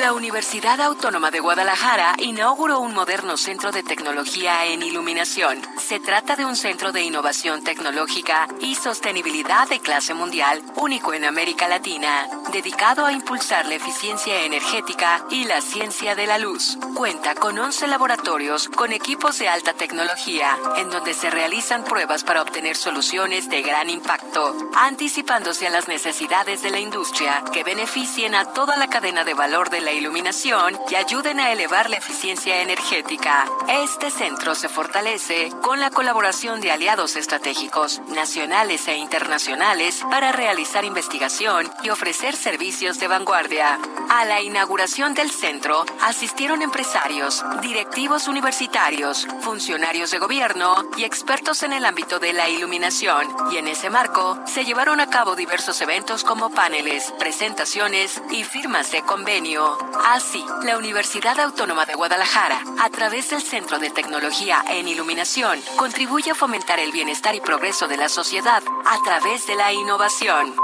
La 0.00 0.12
Universidad 0.12 0.80
Autónoma 0.80 1.32
de 1.32 1.40
Guadalajara 1.40 2.14
inauguró 2.18 2.78
un 2.78 2.94
moderno 2.94 3.36
centro 3.36 3.72
de 3.72 3.82
tecnología 3.82 4.64
en 4.66 4.82
iluminación. 4.82 5.60
Se 5.76 5.98
trata 5.98 6.36
de 6.36 6.44
un 6.44 6.54
centro 6.54 6.92
de 6.92 7.02
innovación 7.02 7.64
tecnológica 7.64 8.46
y 8.60 8.76
sostenibilidad 8.76 9.68
de 9.68 9.80
clase 9.80 10.14
mundial, 10.14 10.62
único 10.76 11.14
en 11.14 11.24
América 11.24 11.66
Latina, 11.66 12.28
dedicado 12.52 13.06
a 13.06 13.12
impulsar 13.12 13.66
la 13.66 13.74
eficiencia 13.74 14.44
energética 14.44 15.24
y 15.30 15.44
la 15.46 15.60
ciencia 15.60 16.14
de 16.14 16.28
la 16.28 16.38
luz. 16.38 16.78
Cuenta 16.94 17.34
con 17.34 17.58
11 17.58 17.88
laboratorios 17.88 18.68
con 18.68 18.92
equipos 18.92 19.38
de 19.40 19.48
alta 19.48 19.72
tecnología, 19.72 20.56
en 20.76 20.90
donde 20.90 21.12
se 21.12 21.28
realizan 21.28 21.82
pruebas 21.82 22.22
para 22.22 22.42
obtener 22.42 22.76
soluciones 22.76 23.50
de 23.50 23.62
gran 23.62 23.90
impacto, 23.90 24.54
anticipándose 24.76 25.66
a 25.66 25.70
las 25.70 25.88
necesidades 25.88 26.62
de 26.62 26.70
la 26.70 26.78
industria 26.78 27.42
que 27.52 27.64
beneficien 27.64 28.36
a 28.36 28.44
toda 28.44 28.76
la 28.76 28.88
cadena 28.88 29.24
de 29.24 29.34
valor 29.34 29.70
de 29.70 29.80
la 29.80 29.87
iluminación 29.92 30.78
y 30.90 30.94
ayuden 30.94 31.40
a 31.40 31.52
elevar 31.52 31.90
la 31.90 31.96
eficiencia 31.96 32.62
energética. 32.62 33.46
Este 33.68 34.10
centro 34.10 34.54
se 34.54 34.68
fortalece 34.68 35.50
con 35.62 35.80
la 35.80 35.90
colaboración 35.90 36.60
de 36.60 36.72
aliados 36.72 37.16
estratégicos, 37.16 38.00
nacionales 38.08 38.88
e 38.88 38.96
internacionales, 38.96 40.02
para 40.10 40.32
realizar 40.32 40.84
investigación 40.84 41.70
y 41.82 41.90
ofrecer 41.90 42.36
servicios 42.36 42.98
de 42.98 43.08
vanguardia. 43.08 43.78
A 44.10 44.24
la 44.24 44.40
inauguración 44.40 45.14
del 45.14 45.30
centro 45.30 45.84
asistieron 46.02 46.62
empresarios, 46.62 47.44
directivos 47.62 48.28
universitarios, 48.28 49.26
funcionarios 49.40 50.10
de 50.10 50.18
gobierno 50.18 50.84
y 50.96 51.04
expertos 51.04 51.62
en 51.62 51.72
el 51.72 51.84
ámbito 51.84 52.18
de 52.18 52.32
la 52.32 52.48
iluminación. 52.48 53.26
Y 53.52 53.58
en 53.58 53.68
ese 53.68 53.90
marco 53.90 54.38
se 54.46 54.64
llevaron 54.64 55.00
a 55.00 55.08
cabo 55.08 55.36
diversos 55.36 55.80
eventos 55.80 56.24
como 56.24 56.50
paneles, 56.50 57.12
presentaciones 57.18 58.20
y 58.30 58.44
firmas 58.44 58.90
de 58.90 59.02
convenio. 59.02 59.77
Así, 60.06 60.44
la 60.64 60.78
Universidad 60.78 61.38
Autónoma 61.40 61.84
de 61.84 61.94
Guadalajara, 61.94 62.62
a 62.80 62.90
través 62.90 63.30
del 63.30 63.42
Centro 63.42 63.78
de 63.78 63.90
Tecnología 63.90 64.64
en 64.68 64.88
Iluminación, 64.88 65.60
contribuye 65.76 66.30
a 66.30 66.34
fomentar 66.34 66.78
el 66.80 66.92
bienestar 66.92 67.34
y 67.34 67.40
progreso 67.40 67.88
de 67.88 67.96
la 67.96 68.08
sociedad 68.08 68.62
a 68.86 69.02
través 69.04 69.46
de 69.46 69.54
la 69.56 69.72
innovación. 69.72 70.54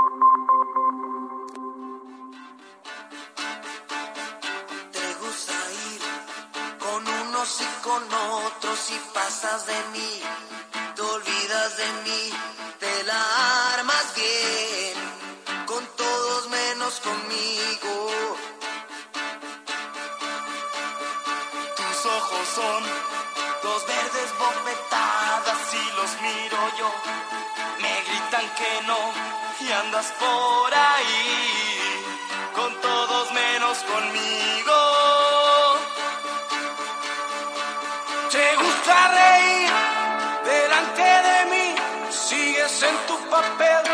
Te 4.93 5.15
gusta 5.21 5.53
ir 5.93 6.03
con 6.79 7.07
unos 7.29 7.61
y 7.61 7.83
con 7.83 8.03
otros 8.03 8.91
y 8.91 9.15
pasas 9.15 9.67
de 9.67 9.77
mí, 9.93 10.23
te 10.95 11.03
olvidas 11.03 11.77
de 11.77 11.93
mí, 12.05 12.31
son 22.55 22.85
dos 23.65 23.85
verdes 23.87 24.31
bofetadas 24.39 25.75
y 25.75 25.97
los 25.97 26.11
miro 26.23 26.59
yo. 26.79 26.91
Me 27.81 27.95
gritan 28.07 28.47
que 28.59 28.73
no 28.87 28.99
y 29.61 29.73
andas 29.73 30.13
por 30.21 30.73
ahí 30.73 32.05
con 32.55 32.81
todos 32.81 33.33
menos 33.33 33.79
conmigo. 33.79 34.79
Te 38.31 38.57
gusta 38.57 38.95
reír 39.21 39.73
delante 40.45 41.03
de 41.29 41.39
mí, 41.53 41.75
sigues 42.11 42.83
en 42.83 42.97
tu 43.09 43.17
papel 43.31 43.94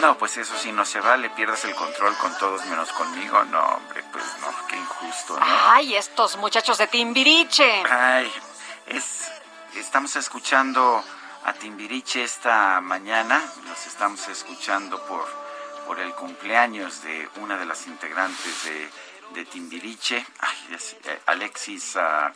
No, 0.00 0.16
pues 0.16 0.36
eso 0.36 0.56
sí 0.56 0.70
no 0.72 0.84
se 0.84 1.00
vale, 1.00 1.30
pierdes 1.30 1.64
el 1.64 1.74
control 1.74 2.16
con 2.18 2.36
todos 2.38 2.64
menos 2.66 2.92
conmigo. 2.92 3.42
No, 3.44 3.60
hombre, 3.60 4.04
pues 4.12 4.24
no, 4.40 4.66
qué 4.68 4.76
injusto, 4.76 5.38
¿no? 5.38 5.44
Ay, 5.46 5.96
estos 5.96 6.36
muchachos 6.36 6.78
de 6.78 6.86
Timbiriche. 6.86 7.82
Ay, 7.90 8.32
es, 8.86 9.30
estamos 9.74 10.14
escuchando 10.16 11.02
a 11.44 11.52
Timbiriche 11.52 12.22
esta 12.22 12.80
mañana, 12.80 13.42
los 13.68 13.86
estamos 13.86 14.28
escuchando 14.28 15.04
por, 15.06 15.26
por 15.86 15.98
el 15.98 16.12
cumpleaños 16.12 17.02
de 17.02 17.28
una 17.36 17.56
de 17.56 17.66
las 17.66 17.86
integrantes 17.86 18.64
de, 18.64 18.90
de 19.34 19.44
Timbiriche, 19.46 20.24
Ay, 20.38 20.76
eh, 21.04 21.20
Alexis, 21.26 21.96
ah, 21.96 22.32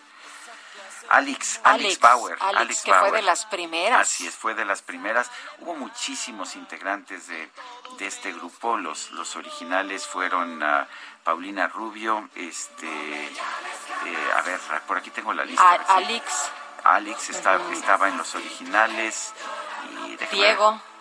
Alex, 1.08 1.60
Alex, 1.64 2.00
Bauer. 2.00 2.36
Alex, 2.40 2.82
que 2.82 2.90
Bauer. 2.90 3.10
fue 3.10 3.18
de 3.20 3.22
las 3.26 3.44
primeras. 3.46 4.00
Así 4.00 4.26
es, 4.26 4.34
fue 4.34 4.54
de 4.54 4.64
las 4.64 4.82
primeras. 4.82 5.30
Hubo 5.58 5.74
muchísimos 5.74 6.56
integrantes 6.56 7.26
de, 7.28 7.50
de 7.98 8.06
este 8.06 8.32
grupo. 8.32 8.76
Los, 8.76 9.10
los 9.10 9.36
originales 9.36 10.06
fueron 10.06 10.62
ah, 10.62 10.86
Paulina 11.24 11.68
Rubio, 11.68 12.28
este, 12.34 12.86
eh, 13.26 14.30
a 14.36 14.42
ver, 14.42 14.58
por 14.86 14.96
aquí 14.98 15.10
tengo 15.10 15.32
la 15.32 15.44
lista. 15.44 15.62
A- 15.62 15.96
Alex, 15.96 16.50
Alex 16.84 17.30
está- 17.30 17.60
estaba 17.72 18.08
en 18.08 18.16
los 18.16 18.34
originales. 18.34 19.32
Y 20.06 20.16
Diego. 20.34 20.72
ver. 20.72 20.91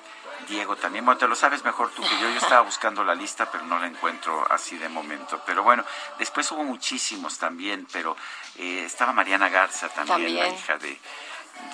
Diego 0.52 0.76
también. 0.76 1.06
Bueno, 1.06 1.18
te 1.18 1.28
lo 1.28 1.36
sabes 1.36 1.64
mejor 1.64 1.90
tú 1.92 2.02
que 2.04 2.20
yo. 2.20 2.30
Yo 2.30 2.38
estaba 2.38 2.62
buscando 2.62 3.04
la 3.04 3.16
lista, 3.16 3.50
pero 3.50 3.64
no 3.64 3.80
la 3.80 3.88
encuentro 3.88 4.46
así 4.52 4.78
de 4.78 4.90
momento. 4.90 5.42
Pero 5.46 5.64
bueno, 5.64 5.84
después 6.20 6.52
hubo 6.52 6.64
muchísimos 6.64 7.38
también, 7.40 7.88
pero 7.92 8.16
eh, 8.58 8.84
estaba 8.86 9.14
Mariana 9.14 9.50
Garza 9.50 9.88
también, 9.90 10.36
la 10.36 10.50
hija 10.50 10.78
de, 10.78 11.00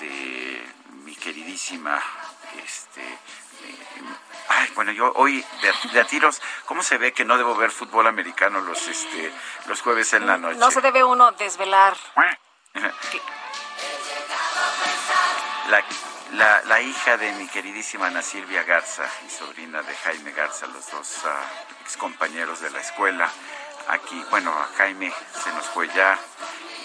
de 0.00 0.72
mi 1.04 1.14
queridísima, 1.16 2.00
este, 2.64 3.02
eh, 3.02 3.86
ay, 4.48 4.70
bueno, 4.74 4.92
yo 4.92 5.12
hoy 5.16 5.44
de, 5.60 5.90
de 5.92 6.00
a 6.00 6.04
tiros, 6.04 6.40
¿cómo 6.66 6.82
se 6.82 6.98
ve 6.98 7.12
que 7.12 7.24
no 7.24 7.36
debo 7.36 7.56
ver 7.56 7.70
fútbol 7.70 8.06
americano 8.06 8.60
los, 8.60 8.86
este, 8.86 9.32
los 9.66 9.80
jueves 9.82 10.12
en 10.12 10.26
la 10.26 10.38
noche? 10.38 10.58
no 10.58 10.70
se 10.70 10.80
debe 10.80 11.02
uno 11.02 11.32
desvelar. 11.32 11.96
La, 15.68 15.84
la, 16.34 16.62
la 16.64 16.80
hija 16.80 17.16
de 17.16 17.32
mi 17.32 17.46
queridísima 17.48 18.06
Ana 18.06 18.22
Silvia 18.22 18.62
Garza 18.64 19.04
y 19.26 19.30
sobrina 19.30 19.82
de 19.82 19.94
Jaime 19.94 20.32
Garza, 20.32 20.66
los 20.66 20.90
dos 20.90 21.24
ah, 21.24 21.42
excompañeros 21.82 22.60
de 22.60 22.70
la 22.70 22.80
escuela. 22.80 23.30
Aquí, 23.88 24.22
bueno, 24.30 24.50
a 24.52 24.68
Jaime 24.76 25.12
se 25.42 25.52
nos 25.52 25.66
fue 25.66 25.88
ya 25.88 26.18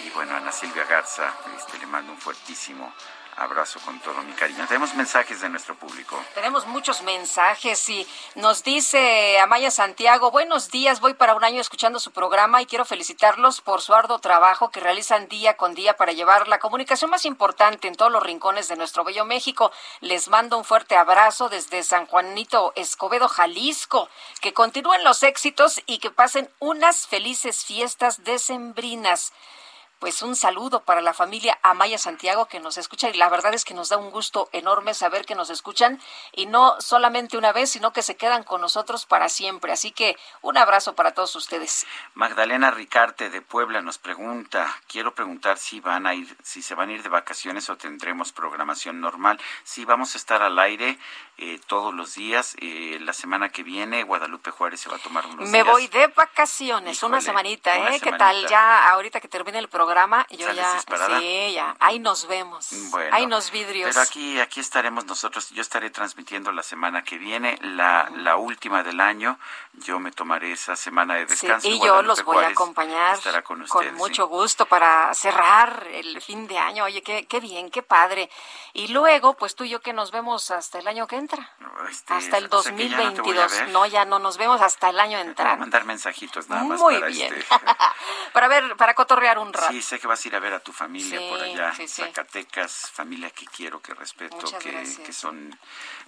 y 0.05 0.09
bueno, 0.11 0.35
Ana 0.35 0.51
Silvia 0.51 0.85
Garza 0.85 1.33
este, 1.57 1.77
le 1.79 1.85
mando 1.85 2.13
un 2.13 2.17
fuertísimo 2.17 2.93
abrazo 3.37 3.79
con 3.85 3.99
todo 3.99 4.21
mi 4.21 4.33
cariño. 4.33 4.65
Tenemos 4.67 4.93
mensajes 4.95 5.41
de 5.41 5.49
nuestro 5.49 5.75
público. 5.75 6.19
Tenemos 6.35 6.65
muchos 6.67 7.01
mensajes 7.01 7.89
y 7.89 8.07
nos 8.35 8.63
dice 8.63 9.39
Amaya 9.39 9.71
Santiago, 9.71 10.31
buenos 10.31 10.69
días, 10.69 10.99
voy 10.99 11.13
para 11.13 11.35
un 11.35 11.43
año 11.43 11.61
escuchando 11.61 11.99
su 11.99 12.11
programa 12.11 12.61
y 12.61 12.65
quiero 12.65 12.85
felicitarlos 12.85 13.61
por 13.61 13.81
su 13.81 13.93
arduo 13.93 14.19
trabajo 14.19 14.69
que 14.69 14.79
realizan 14.79 15.27
día 15.27 15.57
con 15.57 15.73
día 15.73 15.95
para 15.95 16.11
llevar 16.11 16.47
la 16.47 16.59
comunicación 16.59 17.11
más 17.11 17.25
importante 17.25 17.87
en 17.87 17.95
todos 17.95 18.11
los 18.11 18.23
rincones 18.23 18.67
de 18.67 18.75
nuestro 18.75 19.03
bello 19.03 19.25
México. 19.25 19.71
Les 20.01 20.27
mando 20.27 20.57
un 20.57 20.63
fuerte 20.63 20.95
abrazo 20.95 21.49
desde 21.49 21.83
San 21.83 22.05
Juanito 22.05 22.73
Escobedo, 22.75 23.27
Jalisco. 23.27 24.09
Que 24.41 24.53
continúen 24.53 25.03
los 25.03 25.23
éxitos 25.23 25.81
y 25.85 25.99
que 25.99 26.11
pasen 26.11 26.49
unas 26.59 27.07
felices 27.07 27.65
fiestas 27.65 28.23
decembrinas. 28.23 29.33
Pues 30.03 30.21
un 30.21 30.35
saludo 30.35 30.83
para 30.83 30.99
la 30.99 31.13
familia 31.13 31.57
Amaya 31.61 31.97
Santiago 31.97 32.47
que 32.47 32.59
nos 32.59 32.77
escucha 32.77 33.09
y 33.09 33.13
la 33.13 33.29
verdad 33.29 33.53
es 33.53 33.63
que 33.63 33.73
nos 33.73 33.87
da 33.87 33.95
un 33.95 34.11
gusto 34.11 34.49
enorme 34.51 34.93
saber 34.93 35.25
que 35.25 35.33
nos 35.33 35.49
escuchan 35.49 35.97
y 36.33 36.45
no 36.45 36.75
solamente 36.81 37.37
una 37.37 37.53
vez, 37.53 37.69
sino 37.69 37.93
que 37.93 38.01
se 38.01 38.17
quedan 38.17 38.43
con 38.43 38.59
nosotros 38.59 39.05
para 39.05 39.29
siempre. 39.29 39.71
Así 39.71 39.91
que 39.91 40.17
un 40.41 40.57
abrazo 40.57 40.93
para 40.93 41.13
todos 41.13 41.33
ustedes. 41.37 41.87
Magdalena 42.15 42.69
Ricarte 42.69 43.29
de 43.29 43.41
Puebla 43.41 43.79
nos 43.79 43.97
pregunta, 43.97 44.75
quiero 44.89 45.15
preguntar 45.15 45.57
si 45.57 45.79
van 45.79 46.05
a 46.05 46.13
ir, 46.13 46.35
si 46.43 46.61
se 46.61 46.75
van 46.75 46.89
a 46.89 46.91
ir 46.91 47.01
de 47.01 47.07
vacaciones 47.07 47.69
o 47.69 47.77
tendremos 47.77 48.33
programación 48.33 48.99
normal. 48.99 49.39
Sí, 49.63 49.85
vamos 49.85 50.15
a 50.15 50.17
estar 50.17 50.41
al 50.41 50.59
aire 50.59 50.99
eh, 51.37 51.61
todos 51.67 51.93
los 51.93 52.13
días. 52.15 52.57
Eh, 52.59 52.97
la 52.99 53.13
semana 53.13 53.47
que 53.47 53.63
viene 53.63 54.03
Guadalupe 54.03 54.51
Juárez 54.51 54.81
se 54.81 54.89
va 54.89 54.97
a 54.97 54.99
tomar 54.99 55.25
unos 55.27 55.47
Me 55.47 55.63
días. 55.63 55.65
voy 55.71 55.87
de 55.87 56.07
vacaciones, 56.07 57.01
una 57.03 57.21
semanita, 57.21 57.73
una 57.79 57.95
¿eh? 57.95 58.01
¿Qué 58.01 58.11
tal? 58.11 58.45
Ya 58.49 58.89
ahorita 58.89 59.21
que 59.21 59.29
termine 59.29 59.59
el 59.59 59.69
programa, 59.69 59.92
yo 60.29 60.47
¿Sales 60.47 60.55
ya, 60.87 61.19
sí, 61.19 61.53
ya, 61.53 61.75
ahí 61.79 61.99
nos 61.99 62.27
vemos. 62.27 62.67
Bueno, 62.91 63.15
ahí 63.15 63.25
nos 63.25 63.51
vidrios. 63.51 63.89
Pero 63.91 64.01
aquí, 64.01 64.39
aquí 64.39 64.59
estaremos 64.59 65.05
nosotros. 65.05 65.49
Yo 65.51 65.61
estaré 65.61 65.89
transmitiendo 65.89 66.51
la 66.51 66.63
semana 66.63 67.03
que 67.03 67.17
viene, 67.17 67.57
la, 67.61 68.09
la 68.17 68.35
última 68.37 68.83
del 68.83 68.99
año. 68.99 69.37
Yo 69.73 69.99
me 69.99 70.11
tomaré 70.11 70.51
esa 70.51 70.75
semana 70.75 71.15
de 71.15 71.27
Sí, 71.27 71.47
descanso. 71.47 71.67
y 71.67 71.79
yo 71.79 72.01
los 72.01 72.23
voy 72.23 72.43
a 72.43 72.49
acompañar 72.49 73.17
con 73.43 73.43
con, 73.43 73.61
ustedes. 73.63 73.91
sí. 73.91 73.97
mucho 73.97 74.27
gusto 74.27 74.65
para 74.65 75.13
cerrar 75.13 75.87
el 75.91 76.21
fin 76.21 76.47
de 76.47 76.57
año. 76.57 76.83
Oye, 76.83 77.01
qué, 77.01 77.25
qué 77.25 77.39
bien, 77.39 77.69
qué 77.71 77.81
padre. 77.81 78.29
Y 78.73 78.87
luego, 78.89 79.33
pues 79.35 79.55
tú 79.55 79.63
y 79.63 79.69
yo 79.69 79.81
que 79.81 79.93
nos 79.93 80.11
vemos 80.11 80.51
hasta 80.51 80.79
el 80.79 80.87
año 80.87 81.07
que 81.07 81.15
entra. 81.17 81.49
este, 81.89 82.13
hasta 82.13 82.37
el 82.37 82.47
o 82.51 82.61
sea 82.61 82.75
que 82.75 82.89
ya 82.89 82.97
no 82.97 83.03
2022. 83.11 83.67
No, 83.69 83.85
ya 83.85 84.05
no 84.05 84.19
nos 84.19 84.37
vemos 84.37 84.61
hasta 84.61 84.89
el 84.89 84.99
año 84.99 85.19
entrante. 85.19 85.59
mandar 85.59 85.85
mensajitos 85.85 86.49
nada 86.49 86.63
más 86.63 86.79
Muy 86.79 86.95
para 86.95 87.07
bien. 87.07 87.33
este, 87.33 87.55
para 88.33 88.47
ver, 88.47 88.75
para 88.77 88.93
cotorrear 88.93 89.37
un 89.39 89.53
rato. 89.53 89.71
Sí, 89.71 89.81
sé 89.83 89.99
que 89.99 90.07
vas 90.07 90.23
a 90.25 90.27
ir 90.27 90.35
a 90.35 90.39
ver 90.39 90.53
a 90.53 90.59
tu 90.59 90.71
familia 90.73 91.19
Sí, 91.19 91.27
por 91.29 91.39
allá, 91.41 91.73
sí, 91.75 91.87
sí. 91.87 92.01
Zacatecas, 92.01 92.89
familia 92.91 93.29
que 93.29 93.45
quiero, 93.45 93.79
que 93.81 93.93
respeto, 93.93 94.35
Muchas 94.37 94.63
que, 94.63 95.13
son... 95.13 95.55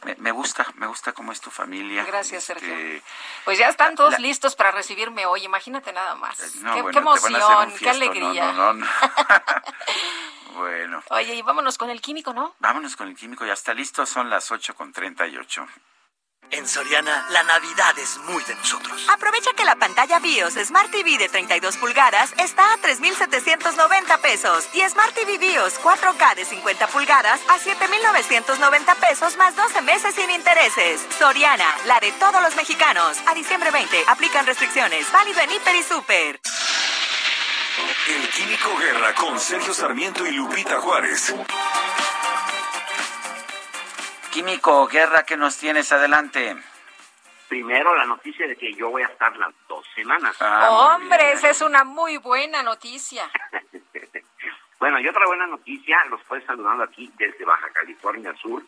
Me, 0.03 0.15
me 0.15 0.31
gusta, 0.31 0.65
me 0.75 0.87
gusta 0.87 1.13
cómo 1.13 1.31
es 1.31 1.39
tu 1.41 1.51
familia. 1.51 2.03
Gracias, 2.05 2.49
Este, 2.49 2.59
Sergio. 2.61 3.01
Pues 3.43 3.59
ya 3.59 3.69
están 3.69 3.95
todos 3.95 4.13
la- 4.13 4.17
listos 4.19 4.55
para 4.55 4.71
recibirme 4.71 5.25
hoy. 5.27 5.43
Imagínate 5.43 5.93
nada 5.93 6.15
más. 6.15 6.55
No, 6.55 6.73
qué, 6.73 6.81
bueno, 6.81 6.99
emoción, 6.99 7.73
qué 7.77 7.89
alegría. 7.89 8.51
No, 8.53 8.73
no, 8.73 8.73
no, 8.73 8.85
no. 8.85 8.87
bueno, 10.55 11.03
Oye, 11.09 11.35
y 11.35 11.41
vámonos 11.41 11.77
con 11.77 11.89
el 11.89 12.01
químico, 12.01 12.33
¿no? 12.33 12.55
vámonos 12.59 12.95
con 12.95 13.07
el 13.07 13.15
químico. 13.15 13.45
Ya 13.45 13.53
está 13.53 13.73
listo, 13.73 14.05
son 14.05 14.29
las 14.29 14.51
8 14.51 14.75
con 14.75 14.91
38. 14.93 15.67
En 16.51 16.67
Soriana, 16.67 17.25
la 17.31 17.43
Navidad 17.43 17.97
es 17.97 18.17
muy 18.19 18.43
de 18.43 18.55
nosotros. 18.55 19.07
Aprovecha 19.09 19.51
que 19.55 19.65
la 19.65 19.75
pantalla 19.75 20.19
BIOS 20.19 20.53
Smart 20.65 20.89
TV 20.91 21.17
de 21.17 21.27
32 21.27 21.77
pulgadas 21.77 22.33
está 22.37 22.73
a 22.73 22.77
3,790 22.77 24.17
pesos 24.19 24.67
y 24.73 24.81
Smart 24.87 25.13
TV 25.13 25.37
BIOS 25.37 25.79
4K 25.81 26.35
de 26.35 26.45
50 26.45 26.87
pulgadas 26.87 27.41
a 27.49 27.59
7,990 27.59 28.95
pesos 28.95 29.37
más 29.37 29.55
12 29.55 29.81
meses 29.81 30.15
sin 30.15 30.29
intereses. 30.29 31.01
Soriana, 31.17 31.67
la 31.87 31.99
de 31.99 32.11
todos 32.13 32.41
los 32.41 32.55
mexicanos. 32.55 33.17
A 33.27 33.33
diciembre 33.33 33.71
20, 33.71 34.03
aplican 34.07 34.45
restricciones. 34.45 35.11
Válido 35.11 35.41
en 35.41 35.51
Hiper 35.51 35.75
y 35.75 35.83
Super. 35.83 36.39
El 38.07 38.29
Químico 38.29 38.77
Guerra 38.77 39.13
con 39.15 39.39
Sergio 39.39 39.73
Sarmiento 39.73 40.25
y 40.25 40.31
Lupita 40.31 40.79
Juárez. 40.79 41.33
Químico, 44.35 44.85
Guerra, 44.87 45.23
¿qué 45.23 45.37
nos 45.37 45.57
tienes? 45.57 45.93
Adelante. 45.93 46.57
Primero, 47.47 47.95
la 47.95 48.05
noticia 48.05 48.45
de 48.45 48.57
que 48.57 48.73
yo 48.73 48.89
voy 48.89 49.01
a 49.01 49.05
estar 49.05 49.33
las 49.37 49.53
dos 49.69 49.85
semanas. 49.95 50.35
Ah, 50.41 50.97
Hombre, 50.97 51.31
esa 51.31 51.49
es 51.49 51.61
una 51.61 51.85
muy 51.85 52.17
buena 52.17 52.61
noticia. 52.61 53.23
Bueno, 54.77 54.99
y 54.99 55.07
otra 55.07 55.25
buena 55.25 55.47
noticia, 55.47 55.97
los 56.09 56.19
estoy 56.19 56.41
saludando 56.41 56.83
aquí 56.83 57.09
desde 57.17 57.45
Baja 57.45 57.69
California 57.71 58.35
Sur. 58.35 58.61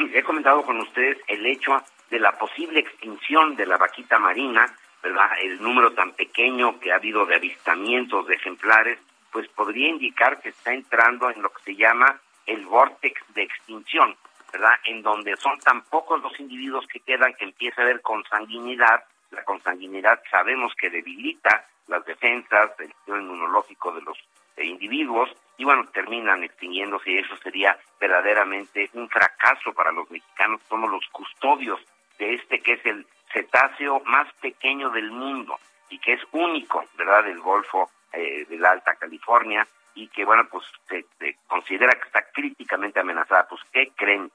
He 0.14 0.22
comentado 0.22 0.62
con 0.62 0.80
ustedes 0.80 1.18
el 1.26 1.44
hecho 1.44 1.82
de 2.08 2.20
la 2.20 2.38
posible 2.38 2.78
extinción 2.80 3.56
de 3.56 3.66
la 3.66 3.76
vaquita 3.76 4.18
marina, 4.20 4.72
¿verdad? 5.02 5.28
El 5.42 5.60
número 5.60 5.92
tan 5.92 6.12
pequeño 6.12 6.78
que 6.78 6.92
ha 6.92 6.96
habido 6.96 7.26
de 7.26 7.34
avistamientos 7.34 8.28
de 8.28 8.36
ejemplares, 8.36 8.98
pues 9.32 9.48
podría 9.48 9.88
indicar 9.88 10.40
que 10.40 10.50
está 10.50 10.72
entrando 10.72 11.28
en 11.30 11.42
lo 11.42 11.50
que 11.50 11.62
se 11.64 11.74
llama 11.74 12.20
el 12.46 12.64
vortex 12.64 13.20
de 13.34 13.42
extinción, 13.42 14.16
¿verdad? 14.54 14.78
En 14.84 15.02
donde 15.02 15.36
son 15.36 15.58
tan 15.58 15.82
pocos 15.82 16.22
los 16.22 16.38
individuos 16.38 16.86
que 16.86 17.00
quedan 17.00 17.34
que 17.34 17.44
empieza 17.44 17.80
a 17.80 17.84
haber 17.84 18.00
consanguinidad. 18.02 19.02
La 19.32 19.42
consanguinidad 19.42 20.22
sabemos 20.30 20.72
que 20.76 20.90
debilita 20.90 21.66
las 21.88 22.04
defensas, 22.06 22.70
el 22.78 22.86
sistema 22.86 23.18
inmunológico 23.18 23.92
de 23.92 24.02
los 24.02 24.16
individuos 24.56 25.28
y 25.58 25.64
bueno, 25.64 25.84
terminan 25.92 26.44
extinguiéndose 26.44 27.10
y 27.10 27.18
eso 27.18 27.36
sería 27.38 27.76
verdaderamente 28.00 28.90
un 28.92 29.08
fracaso 29.08 29.72
para 29.72 29.90
los 29.90 30.08
mexicanos. 30.08 30.60
Somos 30.68 30.88
los 30.88 31.04
custodios 31.08 31.80
de 32.18 32.34
este 32.34 32.60
que 32.60 32.74
es 32.74 32.86
el 32.86 33.04
cetáceo 33.32 34.02
más 34.04 34.32
pequeño 34.34 34.90
del 34.90 35.10
mundo 35.10 35.58
y 35.90 35.98
que 35.98 36.12
es 36.12 36.20
único, 36.30 36.84
¿verdad?, 36.96 37.24
del 37.24 37.40
Golfo 37.40 37.90
eh, 38.12 38.46
de 38.48 38.56
la 38.56 38.70
Alta 38.70 38.94
California 38.94 39.66
y 39.94 40.08
que, 40.08 40.24
bueno, 40.24 40.46
pues 40.50 40.64
se, 40.88 41.04
considera 41.46 41.92
que 41.92 42.06
está 42.06 42.22
críticamente 42.32 43.00
amenazada. 43.00 43.46
Pues, 43.48 43.60
¿qué 43.72 43.92
creen? 43.94 44.30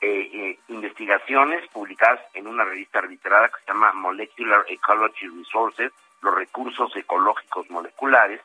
Eh, 0.00 0.30
eh, 0.34 0.58
investigaciones 0.68 1.66
publicadas 1.68 2.20
en 2.34 2.46
una 2.46 2.64
revista 2.64 2.98
arbitrada 2.98 3.48
que 3.48 3.60
se 3.60 3.72
llama 3.72 3.92
Molecular 3.94 4.64
Ecology 4.68 5.28
Resources, 5.28 5.92
los 6.20 6.34
recursos 6.34 6.94
ecológicos 6.94 7.70
moleculares, 7.70 8.40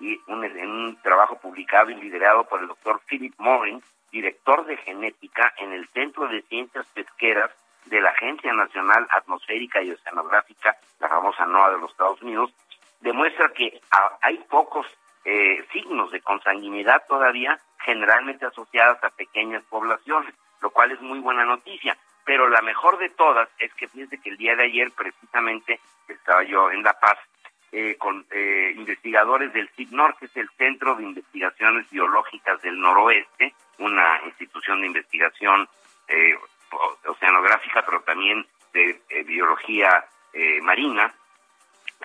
y 0.00 0.20
un, 0.26 0.44
en 0.44 0.70
un 0.70 1.02
trabajo 1.02 1.38
publicado 1.38 1.90
y 1.90 1.94
liderado 1.94 2.44
por 2.44 2.60
el 2.60 2.66
doctor 2.66 3.00
Philip 3.06 3.34
Morin, 3.38 3.82
director 4.10 4.64
de 4.66 4.76
genética 4.78 5.54
en 5.58 5.72
el 5.72 5.86
Centro 5.88 6.26
de 6.28 6.42
Ciencias 6.42 6.86
Pesqueras 6.94 7.50
de 7.86 8.00
la 8.00 8.10
Agencia 8.10 8.52
Nacional 8.52 9.06
Atmosférica 9.10 9.82
y 9.82 9.90
Oceanográfica, 9.90 10.76
la 11.00 11.08
famosa 11.08 11.46
NOAA 11.46 11.72
de 11.72 11.78
los 11.78 11.90
Estados 11.90 12.22
Unidos, 12.22 12.52
demuestra 13.00 13.50
que 13.50 13.80
ah, 13.90 14.18
hay 14.22 14.38
pocos 14.48 14.86
eh, 15.24 15.64
signos 15.72 16.10
de 16.10 16.20
consanguinidad 16.20 17.04
todavía 17.08 17.58
generalmente 17.78 18.46
asociadas 18.46 19.02
a 19.04 19.10
pequeñas 19.10 19.62
poblaciones, 19.64 20.34
lo 20.60 20.70
cual 20.70 20.92
es 20.92 21.00
muy 21.00 21.18
buena 21.20 21.44
noticia. 21.44 21.96
Pero 22.24 22.48
la 22.48 22.62
mejor 22.62 22.98
de 22.98 23.10
todas 23.10 23.48
es 23.58 23.72
que 23.74 23.88
fíjense 23.88 24.18
que 24.18 24.30
el 24.30 24.38
día 24.38 24.56
de 24.56 24.64
ayer 24.64 24.90
precisamente 24.92 25.80
estaba 26.08 26.42
yo 26.44 26.70
en 26.70 26.82
La 26.82 26.98
Paz 26.98 27.18
eh, 27.72 27.96
con 27.98 28.24
eh, 28.30 28.72
investigadores 28.76 29.52
del 29.52 29.68
CIGNOR, 29.70 30.16
que 30.16 30.26
es 30.26 30.36
el 30.36 30.48
Centro 30.56 30.94
de 30.94 31.02
Investigaciones 31.02 31.90
Biológicas 31.90 32.62
del 32.62 32.80
Noroeste, 32.80 33.52
una 33.78 34.20
institución 34.24 34.80
de 34.80 34.86
investigación 34.86 35.68
eh, 36.08 36.34
oceanográfica, 37.06 37.82
pero 37.84 38.00
también 38.02 38.46
de 38.72 39.02
eh, 39.08 39.22
biología 39.24 40.04
eh, 40.32 40.60
marina. 40.62 41.12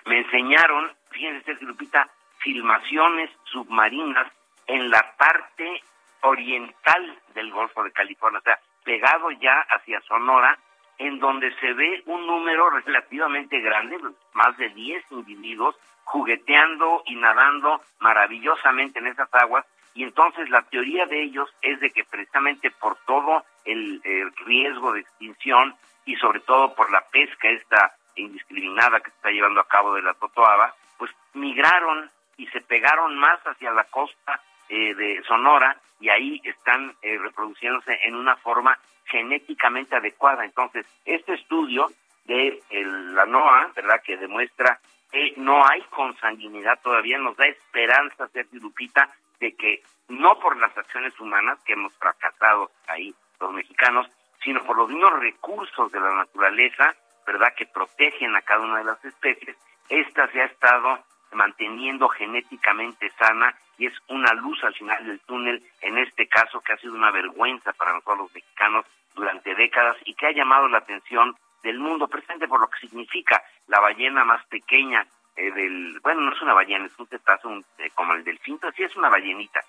Me 0.06 0.18
enseñaron, 0.18 0.90
fíjense, 1.10 1.56
Lupita, 1.60 2.08
filmaciones 2.40 3.30
submarinas 3.44 4.30
en 4.66 4.90
la 4.90 5.14
parte 5.16 5.82
oriental 6.22 7.18
del 7.34 7.50
Golfo 7.50 7.82
de 7.82 7.92
California, 7.92 8.40
o 8.40 8.42
sea, 8.42 8.58
pegado 8.84 9.30
ya 9.32 9.60
hacia 9.70 10.00
Sonora, 10.02 10.58
en 10.98 11.18
donde 11.18 11.54
se 11.56 11.72
ve 11.72 12.02
un 12.06 12.26
número 12.26 12.68
relativamente 12.70 13.60
grande, 13.60 13.98
más 14.34 14.56
de 14.58 14.68
10 14.70 15.04
individuos, 15.12 15.76
jugueteando 16.04 17.02
y 17.06 17.16
nadando 17.16 17.80
maravillosamente 18.00 18.98
en 18.98 19.06
esas 19.06 19.32
aguas, 19.34 19.64
y 19.94 20.04
entonces 20.04 20.48
la 20.50 20.62
teoría 20.62 21.06
de 21.06 21.22
ellos 21.22 21.48
es 21.62 21.80
de 21.80 21.90
que 21.90 22.04
precisamente 22.04 22.70
por 22.70 22.96
todo 23.06 23.44
el, 23.64 24.00
el 24.04 24.32
riesgo 24.44 24.92
de 24.92 25.00
extinción 25.00 25.74
y 26.04 26.16
sobre 26.16 26.40
todo 26.40 26.74
por 26.74 26.90
la 26.90 27.02
pesca 27.10 27.48
esta 27.48 27.94
indiscriminada 28.16 29.00
que 29.00 29.10
se 29.10 29.16
está 29.16 29.30
llevando 29.30 29.60
a 29.60 29.68
cabo 29.68 29.94
de 29.94 30.02
la 30.02 30.14
Totoaba, 30.14 30.74
pues 30.98 31.10
migraron 31.34 32.10
y 32.40 32.46
se 32.48 32.60
pegaron 32.60 33.16
más 33.18 33.38
hacia 33.46 33.70
la 33.72 33.84
costa 33.84 34.40
eh, 34.68 34.94
de 34.94 35.22
Sonora 35.24 35.76
y 36.00 36.08
ahí 36.08 36.40
están 36.44 36.94
eh, 37.02 37.18
reproduciéndose 37.18 37.98
en 38.04 38.14
una 38.14 38.36
forma 38.36 38.78
genéticamente 39.04 39.96
adecuada. 39.96 40.44
Entonces, 40.44 40.86
este 41.04 41.34
estudio 41.34 41.86
de 42.24 42.62
el- 42.70 43.14
la 43.14 43.26
NOAA, 43.26 43.72
¿verdad?, 43.74 44.00
que 44.02 44.16
demuestra 44.16 44.78
que 45.10 45.34
no 45.36 45.66
hay 45.66 45.82
consanguinidad 45.90 46.78
todavía, 46.82 47.18
nos 47.18 47.36
da 47.36 47.46
esperanza, 47.46 48.28
Sergio 48.28 48.60
Lupita, 48.60 49.10
de 49.40 49.54
que 49.56 49.82
no 50.08 50.38
por 50.38 50.56
las 50.56 50.76
acciones 50.78 51.18
humanas 51.20 51.58
que 51.64 51.72
hemos 51.72 51.92
fracasado 51.94 52.70
ahí 52.86 53.12
los 53.40 53.52
mexicanos, 53.52 54.06
sino 54.44 54.62
por 54.64 54.76
los 54.76 54.88
mismos 54.88 55.18
recursos 55.20 55.90
de 55.92 56.00
la 56.00 56.14
naturaleza, 56.14 56.94
¿verdad?, 57.26 57.52
que 57.56 57.66
protegen 57.66 58.34
a 58.36 58.42
cada 58.42 58.60
una 58.64 58.78
de 58.78 58.84
las 58.84 59.04
especies, 59.04 59.56
esta 59.88 60.28
se 60.28 60.40
ha 60.40 60.44
estado 60.44 61.04
manteniendo 61.32 62.08
genéticamente 62.08 63.10
sana 63.18 63.54
y 63.78 63.86
es 63.86 63.94
una 64.08 64.32
luz 64.34 64.62
al 64.64 64.74
final 64.74 65.06
del 65.06 65.20
túnel, 65.20 65.62
en 65.80 65.98
este 65.98 66.26
caso 66.26 66.60
que 66.60 66.72
ha 66.72 66.76
sido 66.78 66.94
una 66.94 67.10
vergüenza 67.10 67.72
para 67.72 67.92
nosotros 67.92 68.18
los 68.18 68.34
mexicanos 68.34 68.84
durante 69.14 69.54
décadas 69.54 69.96
y 70.04 70.14
que 70.14 70.26
ha 70.26 70.32
llamado 70.32 70.68
la 70.68 70.78
atención 70.78 71.34
del 71.62 71.78
mundo 71.78 72.08
presente 72.08 72.48
por 72.48 72.60
lo 72.60 72.68
que 72.68 72.78
significa 72.80 73.42
la 73.68 73.80
ballena 73.80 74.24
más 74.24 74.44
pequeña 74.46 75.06
eh, 75.36 75.50
del, 75.52 76.00
bueno, 76.02 76.22
no 76.22 76.32
es 76.32 76.42
una 76.42 76.54
ballena, 76.54 76.86
es 76.86 76.98
un 76.98 77.06
cetáceo 77.06 77.50
un- 77.50 77.64
eh, 77.78 77.90
como 77.94 78.14
el 78.14 78.24
delfín, 78.24 78.58
pero 78.58 78.72
sí 78.72 78.82
es 78.82 78.94
una 78.96 79.08
ballenita 79.08 79.60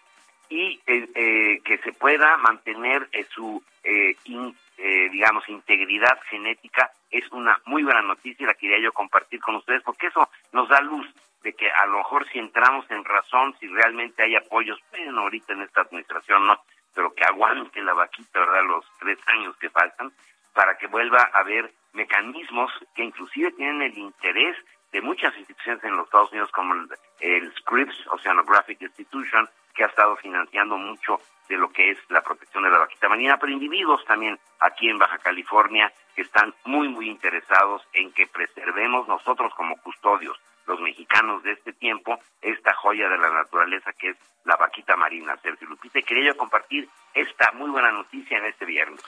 y 0.50 0.80
eh, 0.86 1.08
eh, 1.16 1.62
que 1.64 1.78
se 1.78 1.94
pueda 1.94 2.36
mantener 2.38 3.08
eh, 3.14 3.26
su, 3.34 3.64
eh, 3.84 4.16
in- 4.26 4.56
eh, 4.84 5.10
digamos, 5.12 5.48
integridad 5.48 6.20
genética 6.30 6.92
es 7.12 7.30
una 7.32 7.60
muy 7.66 7.84
buena 7.84 8.02
noticia 8.02 8.44
y 8.44 8.48
la 8.48 8.56
quería 8.56 8.80
yo 8.80 8.92
compartir 8.92 9.40
con 9.40 9.56
ustedes 9.56 9.84
porque 9.84 10.08
eso 10.08 10.28
nos 10.54 10.68
da 10.70 10.82
luz 10.82 11.08
de 11.44 11.54
que 11.54 11.70
a 11.70 11.86
lo 11.86 12.00
mejor 12.00 12.28
si 12.30 12.40
entramos 12.40 12.90
en 12.90 13.04
razón, 13.06 13.56
si 13.60 13.68
realmente 13.68 14.24
hay 14.24 14.36
apoyos, 14.36 14.80
bueno, 14.90 15.22
ahorita 15.22 15.54
en 15.54 15.62
esta 15.62 15.82
administración 15.82 16.48
no, 16.48 16.60
pero 16.96 17.14
que 17.14 17.24
aguante 17.24 17.82
la 17.82 17.94
vaquita, 17.94 18.40
¿verdad?, 18.40 18.64
los 18.66 18.86
tres 19.00 19.20
años 19.28 19.56
que 19.58 19.70
faltan, 19.70 20.12
para 20.54 20.78
que 20.78 20.88
vuelva 20.88 21.30
a 21.34 21.40
haber 21.40 21.72
mecanismos 21.94 22.72
que 22.96 23.04
inclusive 23.04 23.52
tienen 23.52 23.82
el 23.84 23.98
interés 23.98 24.58
de 24.92 25.02
muchas 25.02 25.36
instituciones 25.38 25.84
en 25.84 25.96
los 25.96 26.06
Estados 26.06 26.32
Unidos 26.32 26.52
como 26.52 26.74
el, 26.74 26.90
el 27.20 27.54
Scripps 27.56 28.08
Oceanographic 28.08 28.82
Institution, 28.82 29.48
que 29.74 29.84
ha 29.84 29.88
estado 29.88 30.16
financiando 30.18 30.78
mucho 30.78 31.22
de 31.52 31.58
lo 31.58 31.70
que 31.70 31.92
es 31.92 31.98
la 32.08 32.22
protección 32.22 32.64
de 32.64 32.70
la 32.70 32.78
vaquita 32.78 33.10
marina, 33.10 33.38
pero 33.38 33.52
individuos 33.52 34.06
también 34.06 34.40
aquí 34.62 34.90
en 34.90 34.98
Baja 34.98 35.18
California 35.18 35.92
que 36.16 36.22
están 36.22 36.56
muy, 36.64 36.88
muy 36.88 37.10
interesados 37.10 37.82
en 37.92 38.14
que 38.14 38.26
preservemos 38.28 39.06
nosotros 39.10 39.54
como 39.56 39.76
custodios, 39.82 40.40
los 40.66 40.80
mexicanos 40.80 41.44
de 41.44 41.52
este 41.52 41.74
tiempo, 41.74 42.18
esta 42.42 42.74
joya 42.76 43.10
de 43.10 43.18
la 43.18 43.30
naturaleza 43.30 43.92
que 43.92 44.12
es 44.12 44.18
la 44.46 44.56
vaquita 44.56 44.96
marina. 44.96 45.36
Sergio 45.44 45.68
Lupita, 45.68 46.00
y 46.00 46.04
quería 46.04 46.32
yo 46.32 46.38
compartir 46.38 46.88
esta 47.14 47.52
muy 47.52 47.70
buena 47.70 47.92
noticia 47.92 48.38
en 48.38 48.46
este 48.46 48.64
viernes. 48.64 49.02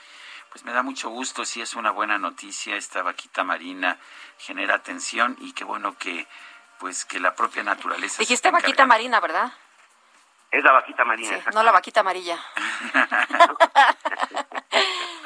Pues 0.50 0.64
me 0.66 0.72
da 0.72 0.82
mucho 0.82 1.08
gusto, 1.08 1.46
sí 1.46 1.62
es 1.62 1.74
una 1.74 1.92
buena 1.92 2.18
noticia, 2.18 2.76
esta 2.76 3.02
vaquita 3.02 3.42
marina 3.42 3.96
genera 4.36 4.74
atención 4.74 5.36
y 5.40 5.54
qué 5.54 5.64
bueno 5.64 5.96
que 5.96 6.26
pues 6.78 7.06
que 7.06 7.18
la 7.18 7.34
propia 7.34 7.62
naturaleza. 7.62 8.18
Dijiste 8.18 8.50
vaquita 8.50 8.84
marina, 8.84 9.18
¿verdad? 9.20 9.50
Es 10.54 10.62
la 10.62 10.70
vaquita 10.72 11.04
marina. 11.04 11.36
Sí, 11.36 11.42
no 11.52 11.62
la 11.64 11.72
vaquita 11.72 12.00
amarilla. 12.00 12.38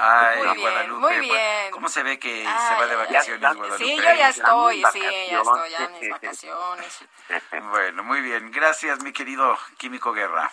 Ay, 0.00 0.36
Muy 0.38 0.46
bien, 0.46 0.60
Guadalupe. 0.60 1.00
muy 1.00 1.20
bien. 1.20 1.70
¿Cómo 1.72 1.88
se 1.88 2.02
ve 2.02 2.18
que 2.18 2.44
se 2.44 2.74
va 2.74 2.86
de 2.86 2.94
vacaciones, 2.96 3.40
ya- 3.42 3.52
Guadalupe? 3.52 3.84
Sí, 3.84 3.96
yo 3.96 4.02
ya 4.02 4.28
estoy, 4.28 4.76
sí, 4.92 5.00
ya 5.30 5.40
estoy 5.40 5.70
ya 5.70 5.84
en 5.84 5.92
mis 6.00 6.10
vacaciones. 6.10 7.04
Bueno, 7.70 8.04
muy 8.04 8.20
bien. 8.22 8.50
Gracias, 8.52 9.02
mi 9.02 9.12
querido 9.12 9.58
Químico 9.76 10.12
Guerra. 10.14 10.50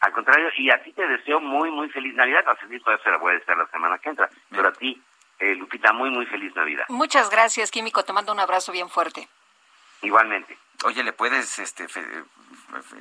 Al 0.00 0.12
contrario, 0.12 0.48
y 0.56 0.68
a 0.70 0.82
ti 0.82 0.92
te 0.94 1.06
deseo 1.06 1.38
muy, 1.38 1.70
muy 1.70 1.88
feliz 1.90 2.12
Navidad. 2.14 2.42
A 2.48 2.56
Ceci 2.56 2.80
todavía 2.80 3.04
se 3.04 3.10
la 3.10 3.16
a 3.16 3.32
desear 3.34 3.56
la 3.56 3.66
semana 3.68 3.98
que 3.98 4.08
entra. 4.08 4.28
Pero 4.50 4.68
a 4.68 4.72
ti, 4.72 5.00
eh, 5.38 5.54
Lupita, 5.54 5.92
muy, 5.92 6.10
muy 6.10 6.26
feliz 6.26 6.52
Navidad. 6.56 6.86
Muchas 6.88 7.30
gracias, 7.30 7.70
Químico. 7.70 8.04
Te 8.04 8.12
mando 8.12 8.32
un 8.32 8.40
abrazo 8.40 8.72
bien 8.72 8.88
fuerte. 8.90 9.28
Igualmente. 10.00 10.58
Oye, 10.84 11.04
le 11.04 11.12
puedes, 11.12 11.60
este, 11.60 11.86
fe- 11.86 12.24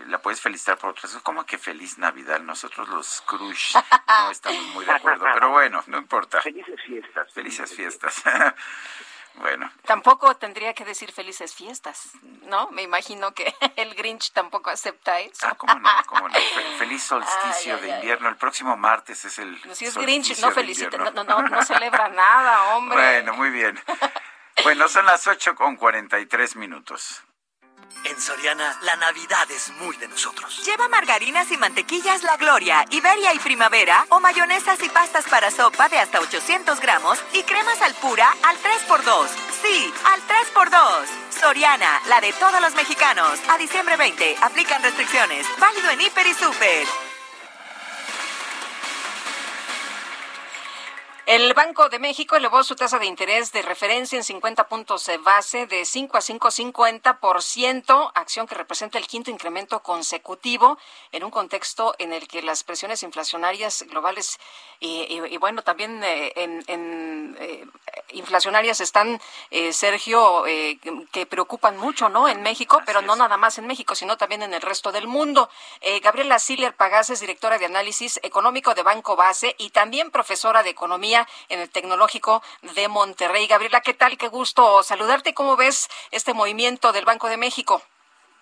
la 0.07 0.21
puedes 0.21 0.41
felicitar 0.41 0.77
por 0.77 0.91
otras 0.91 1.05
cosas. 1.07 1.21
¿Cómo 1.23 1.45
que 1.45 1.57
feliz 1.57 1.97
Navidad? 1.97 2.39
Nosotros 2.41 2.87
los 2.89 3.21
Crush 3.21 3.75
no 4.07 4.31
estamos 4.31 4.61
muy 4.67 4.85
de 4.85 4.91
acuerdo, 4.91 5.25
pero 5.33 5.49
bueno, 5.49 5.83
no 5.87 5.97
importa. 5.97 6.41
Felices 6.41 6.79
fiestas. 6.85 7.33
Felices 7.33 7.73
fiestas. 7.75 8.23
bueno, 9.35 9.71
Tampoco 9.85 10.35
tendría 10.35 10.73
que 10.73 10.83
decir 10.83 11.11
felices 11.11 11.55
fiestas, 11.55 12.11
¿no? 12.43 12.69
Me 12.71 12.81
imagino 12.81 13.33
que 13.33 13.53
el 13.77 13.95
Grinch 13.95 14.31
tampoco 14.33 14.69
acepta 14.69 15.19
eso. 15.21 15.47
ah, 15.47 15.55
cómo 15.55 15.73
no, 15.75 15.89
cómo 16.07 16.27
no. 16.27 16.33
Fe- 16.35 16.77
Feliz 16.77 17.03
solsticio 17.03 17.75
Ay, 17.75 17.81
de 17.81 17.91
ay. 17.93 17.99
invierno. 17.99 18.27
El 18.29 18.35
próximo 18.37 18.75
martes 18.77 19.23
es 19.25 19.39
el 19.39 19.57
Si 19.73 19.85
es 19.85 19.95
Grinch, 19.97 20.25
solsticio 20.27 20.41
no 20.45 20.49
de 20.49 20.55
felicita, 20.55 20.95
invierno. 20.97 21.23
no, 21.23 21.23
no, 21.23 21.41
no, 21.43 21.49
no 21.57 21.65
celebra 21.65 22.09
nada, 22.09 22.75
hombre. 22.75 22.97
Bueno, 22.97 23.33
muy 23.33 23.49
bien. 23.51 23.79
Bueno, 24.63 24.87
son 24.89 25.05
las 25.05 25.25
8 25.27 25.55
con 25.55 25.75
43 25.77 26.55
minutos. 26.57 27.23
En 28.03 28.19
Soriana, 28.19 28.77
la 28.81 28.95
Navidad 28.95 29.49
es 29.51 29.71
muy 29.79 29.95
de 29.97 30.07
nosotros. 30.07 30.65
Lleva 30.65 30.87
margarinas 30.89 31.51
y 31.51 31.57
mantequillas 31.57 32.23
La 32.23 32.37
Gloria, 32.37 32.85
Iberia 32.89 33.33
y 33.33 33.39
Primavera 33.39 34.05
o 34.09 34.19
mayonesas 34.19 34.81
y 34.83 34.89
pastas 34.89 35.25
para 35.25 35.51
sopa 35.51 35.87
de 35.89 35.99
hasta 35.99 36.19
800 36.19 36.79
gramos 36.79 37.19
y 37.33 37.43
cremas 37.43 37.81
al 37.81 37.93
pura 37.95 38.27
al 38.43 38.57
3x2. 38.57 39.27
Sí, 39.61 39.93
al 40.05 40.21
3x2. 40.21 41.05
Soriana, 41.39 42.01
la 42.07 42.21
de 42.21 42.33
todos 42.33 42.59
los 42.61 42.73
mexicanos. 42.75 43.39
A 43.49 43.57
diciembre 43.57 43.97
20, 43.97 44.37
aplican 44.41 44.81
restricciones. 44.81 45.45
Válido 45.59 45.89
en 45.91 46.01
Hiper 46.01 46.27
y 46.27 46.33
Super. 46.33 47.10
El 51.31 51.53
Banco 51.53 51.87
de 51.87 51.97
México 51.97 52.35
elevó 52.35 52.61
su 52.61 52.75
tasa 52.75 52.99
de 52.99 53.05
interés 53.05 53.53
de 53.53 53.61
referencia 53.61 54.17
en 54.17 54.23
50 54.25 54.67
puntos 54.67 55.05
de 55.05 55.17
base 55.17 55.65
de 55.65 55.85
5 55.85 56.17
a 56.17 56.19
5,50%, 56.19 58.11
acción 58.15 58.47
que 58.47 58.55
representa 58.55 58.97
el 58.97 59.07
quinto 59.07 59.31
incremento 59.31 59.81
consecutivo 59.81 60.77
en 61.13 61.23
un 61.23 61.31
contexto 61.31 61.95
en 61.99 62.11
el 62.11 62.27
que 62.27 62.41
las 62.41 62.65
presiones 62.65 63.01
inflacionarias 63.03 63.83
globales 63.83 64.39
y, 64.81 65.03
y- 65.03 65.21
y 65.33 65.37
bueno, 65.37 65.61
también 65.61 66.03
eh, 66.03 66.33
en, 66.35 66.65
en, 66.67 67.37
eh, 67.39 67.65
inflacionarias 68.11 68.81
están, 68.81 69.21
eh, 69.51 69.71
Sergio, 69.71 70.45
eh, 70.47 70.79
que- 71.13 71.25
preocupan 71.25 71.77
mucho, 71.77 72.09
¿no? 72.09 72.27
En 72.27 72.41
México, 72.41 72.81
pero 72.85 73.01
no 73.01 73.15
nada 73.15 73.37
más 73.37 73.57
en 73.57 73.67
México, 73.67 73.95
sino 73.95 74.17
también 74.17 74.41
en 74.43 74.53
el 74.53 74.61
resto 74.61 74.91
del 74.91 75.07
mundo. 75.07 75.49
Gabriela 76.03 76.39
Siller 76.39 76.75
Pagases, 76.75 77.21
directora 77.21 77.57
de 77.57 77.67
análisis 77.67 78.19
económico 78.21 78.73
de 78.73 78.83
Banco 78.83 79.15
Base 79.15 79.55
y 79.57 79.69
también 79.69 80.11
profesora 80.11 80.61
de 80.63 80.71
economía 80.71 81.20
en 81.49 81.59
el 81.59 81.69
Tecnológico 81.69 82.41
de 82.75 82.87
Monterrey. 82.87 83.47
Gabriela, 83.47 83.81
¿qué 83.81 83.93
tal? 83.93 84.17
Qué 84.17 84.27
gusto 84.27 84.83
saludarte. 84.83 85.33
¿Cómo 85.33 85.55
ves 85.55 85.89
este 86.11 86.33
movimiento 86.33 86.91
del 86.91 87.05
Banco 87.05 87.27
de 87.27 87.37
México? 87.37 87.81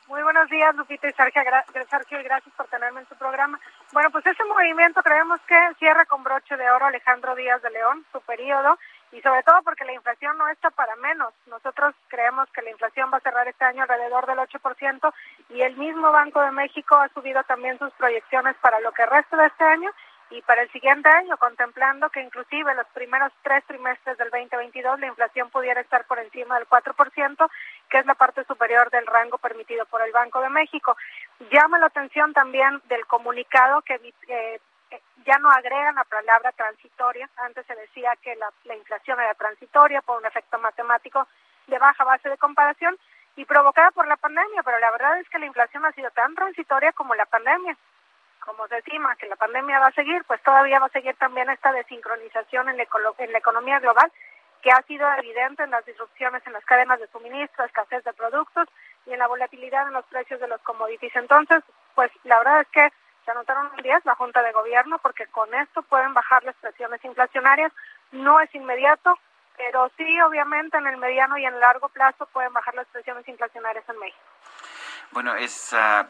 Muy 0.09 0.23
buenos 0.23 0.49
días, 0.49 0.75
Lupita 0.75 1.07
y 1.07 1.13
Sergio, 1.13 1.43
Sergio, 1.87 2.19
y 2.19 2.23
gracias 2.23 2.51
por 2.55 2.65
tenerme 2.65 3.01
en 3.01 3.05
tu 3.05 3.15
programa. 3.15 3.59
Bueno, 3.91 4.09
pues 4.09 4.25
ese 4.25 4.43
movimiento 4.43 5.03
creemos 5.03 5.39
que 5.41 5.55
cierra 5.77 6.03
con 6.05 6.23
broche 6.23 6.57
de 6.57 6.67
oro 6.71 6.87
Alejandro 6.87 7.35
Díaz 7.35 7.61
de 7.61 7.69
León, 7.69 8.03
su 8.11 8.19
periodo, 8.21 8.79
y 9.11 9.21
sobre 9.21 9.43
todo 9.43 9.61
porque 9.61 9.85
la 9.85 9.93
inflación 9.93 10.35
no 10.39 10.47
está 10.47 10.71
para 10.71 10.95
menos. 10.95 11.31
Nosotros 11.45 11.93
creemos 12.07 12.49
que 12.49 12.63
la 12.63 12.71
inflación 12.71 13.11
va 13.13 13.17
a 13.17 13.21
cerrar 13.21 13.47
este 13.47 13.65
año 13.65 13.83
alrededor 13.83 14.25
del 14.25 14.39
8% 14.39 15.13
y 15.49 15.61
el 15.61 15.77
mismo 15.77 16.11
Banco 16.11 16.41
de 16.41 16.51
México 16.51 16.95
ha 16.95 17.09
subido 17.09 17.43
también 17.43 17.77
sus 17.77 17.93
proyecciones 17.93 18.55
para 18.61 18.79
lo 18.79 18.91
que 18.91 19.05
resta 19.05 19.37
de 19.37 19.45
este 19.45 19.63
año 19.63 19.91
y 20.31 20.41
para 20.43 20.61
el 20.61 20.71
siguiente 20.71 21.09
año, 21.09 21.37
contemplando 21.37 22.09
que 22.09 22.21
inclusive 22.21 22.75
los 22.75 22.87
primeros 22.87 23.31
tres 23.41 23.63
trimestres 23.65 24.17
del 24.17 24.29
2022 24.29 24.99
la 24.99 25.07
inflación 25.07 25.49
pudiera 25.49 25.81
estar 25.81 26.05
por 26.05 26.19
encima 26.19 26.57
del 26.57 26.67
4%, 26.67 27.49
que 27.89 27.97
es 27.97 28.05
la 28.05 28.13
parte 28.13 28.43
superior 28.43 28.91
del 28.91 29.07
rango 29.07 29.37
permitido 29.39 29.85
por 29.87 30.01
el 30.01 30.11
Banco 30.11 30.39
de 30.41 30.49
México. 30.49 30.95
Llama 31.51 31.79
la 31.79 31.87
atención 31.87 32.33
también 32.33 32.81
del 32.85 33.05
comunicado 33.07 33.81
que 33.81 33.95
eh, 33.95 34.59
eh, 34.91 35.01
ya 35.25 35.39
no 35.39 35.49
agregan 35.49 35.95
la 35.95 36.03
palabra 36.03 36.51
transitoria. 36.51 37.27
Antes 37.37 37.65
se 37.65 37.75
decía 37.75 38.13
que 38.21 38.35
la, 38.35 38.51
la 38.65 38.75
inflación 38.75 39.19
era 39.19 39.33
transitoria 39.33 40.01
por 40.01 40.19
un 40.19 40.25
efecto 40.27 40.59
matemático 40.59 41.27
de 41.67 41.79
baja 41.79 42.03
base 42.03 42.29
de 42.29 42.37
comparación 42.37 42.95
y 43.35 43.45
provocada 43.45 43.89
por 43.91 44.07
la 44.07 44.17
pandemia, 44.17 44.61
pero 44.63 44.79
la 44.79 44.91
verdad 44.91 45.19
es 45.19 45.29
que 45.29 45.39
la 45.39 45.45
inflación 45.45 45.85
ha 45.85 45.91
sido 45.93 46.11
tan 46.11 46.35
transitoria 46.35 46.91
como 46.93 47.15
la 47.15 47.25
pandemia 47.25 47.75
como 48.39 48.67
se 48.67 48.77
estima 48.77 49.15
que 49.15 49.27
la 49.27 49.35
pandemia 49.35 49.79
va 49.79 49.87
a 49.87 49.91
seguir, 49.91 50.23
pues 50.25 50.41
todavía 50.43 50.79
va 50.79 50.87
a 50.87 50.89
seguir 50.89 51.15
también 51.15 51.49
esta 51.49 51.71
desincronización 51.71 52.69
en 52.69 52.77
la, 52.77 52.85
en 53.17 53.31
la 53.31 53.37
economía 53.37 53.79
global 53.79 54.11
que 54.61 54.71
ha 54.71 54.81
sido 54.83 55.07
evidente 55.17 55.63
en 55.63 55.71
las 55.71 55.85
disrupciones 55.85 56.45
en 56.45 56.53
las 56.53 56.65
cadenas 56.65 56.99
de 56.99 57.07
suministro, 57.07 57.65
escasez 57.65 58.03
de 58.03 58.13
productos 58.13 58.67
y 59.05 59.13
en 59.13 59.19
la 59.19 59.27
volatilidad 59.27 59.87
en 59.87 59.93
los 59.93 60.05
precios 60.05 60.39
de 60.39 60.47
los 60.47 60.61
commodities. 60.61 61.15
Entonces, 61.15 61.63
pues 61.95 62.11
la 62.23 62.39
verdad 62.39 62.61
es 62.61 62.67
que 62.67 62.89
se 63.25 63.31
anotaron 63.31 63.71
un 63.75 63.81
10 63.81 64.05
la 64.05 64.15
Junta 64.15 64.41
de 64.41 64.51
Gobierno 64.51 64.99
porque 64.99 65.27
con 65.27 65.53
esto 65.53 65.81
pueden 65.83 66.13
bajar 66.13 66.43
las 66.43 66.55
presiones 66.55 67.03
inflacionarias. 67.05 67.71
No 68.11 68.39
es 68.39 68.53
inmediato, 68.53 69.17
pero 69.55 69.89
sí 69.97 70.21
obviamente 70.21 70.77
en 70.77 70.87
el 70.87 70.97
mediano 70.97 71.37
y 71.37 71.45
en 71.45 71.53
el 71.53 71.59
largo 71.59 71.89
plazo 71.89 72.25
pueden 72.27 72.53
bajar 72.53 72.75
las 72.75 72.87
presiones 72.87 73.27
inflacionarias 73.27 73.87
en 73.87 73.99
México. 73.99 74.23
Bueno, 75.11 75.35
es 75.35 75.73
ah, 75.73 76.07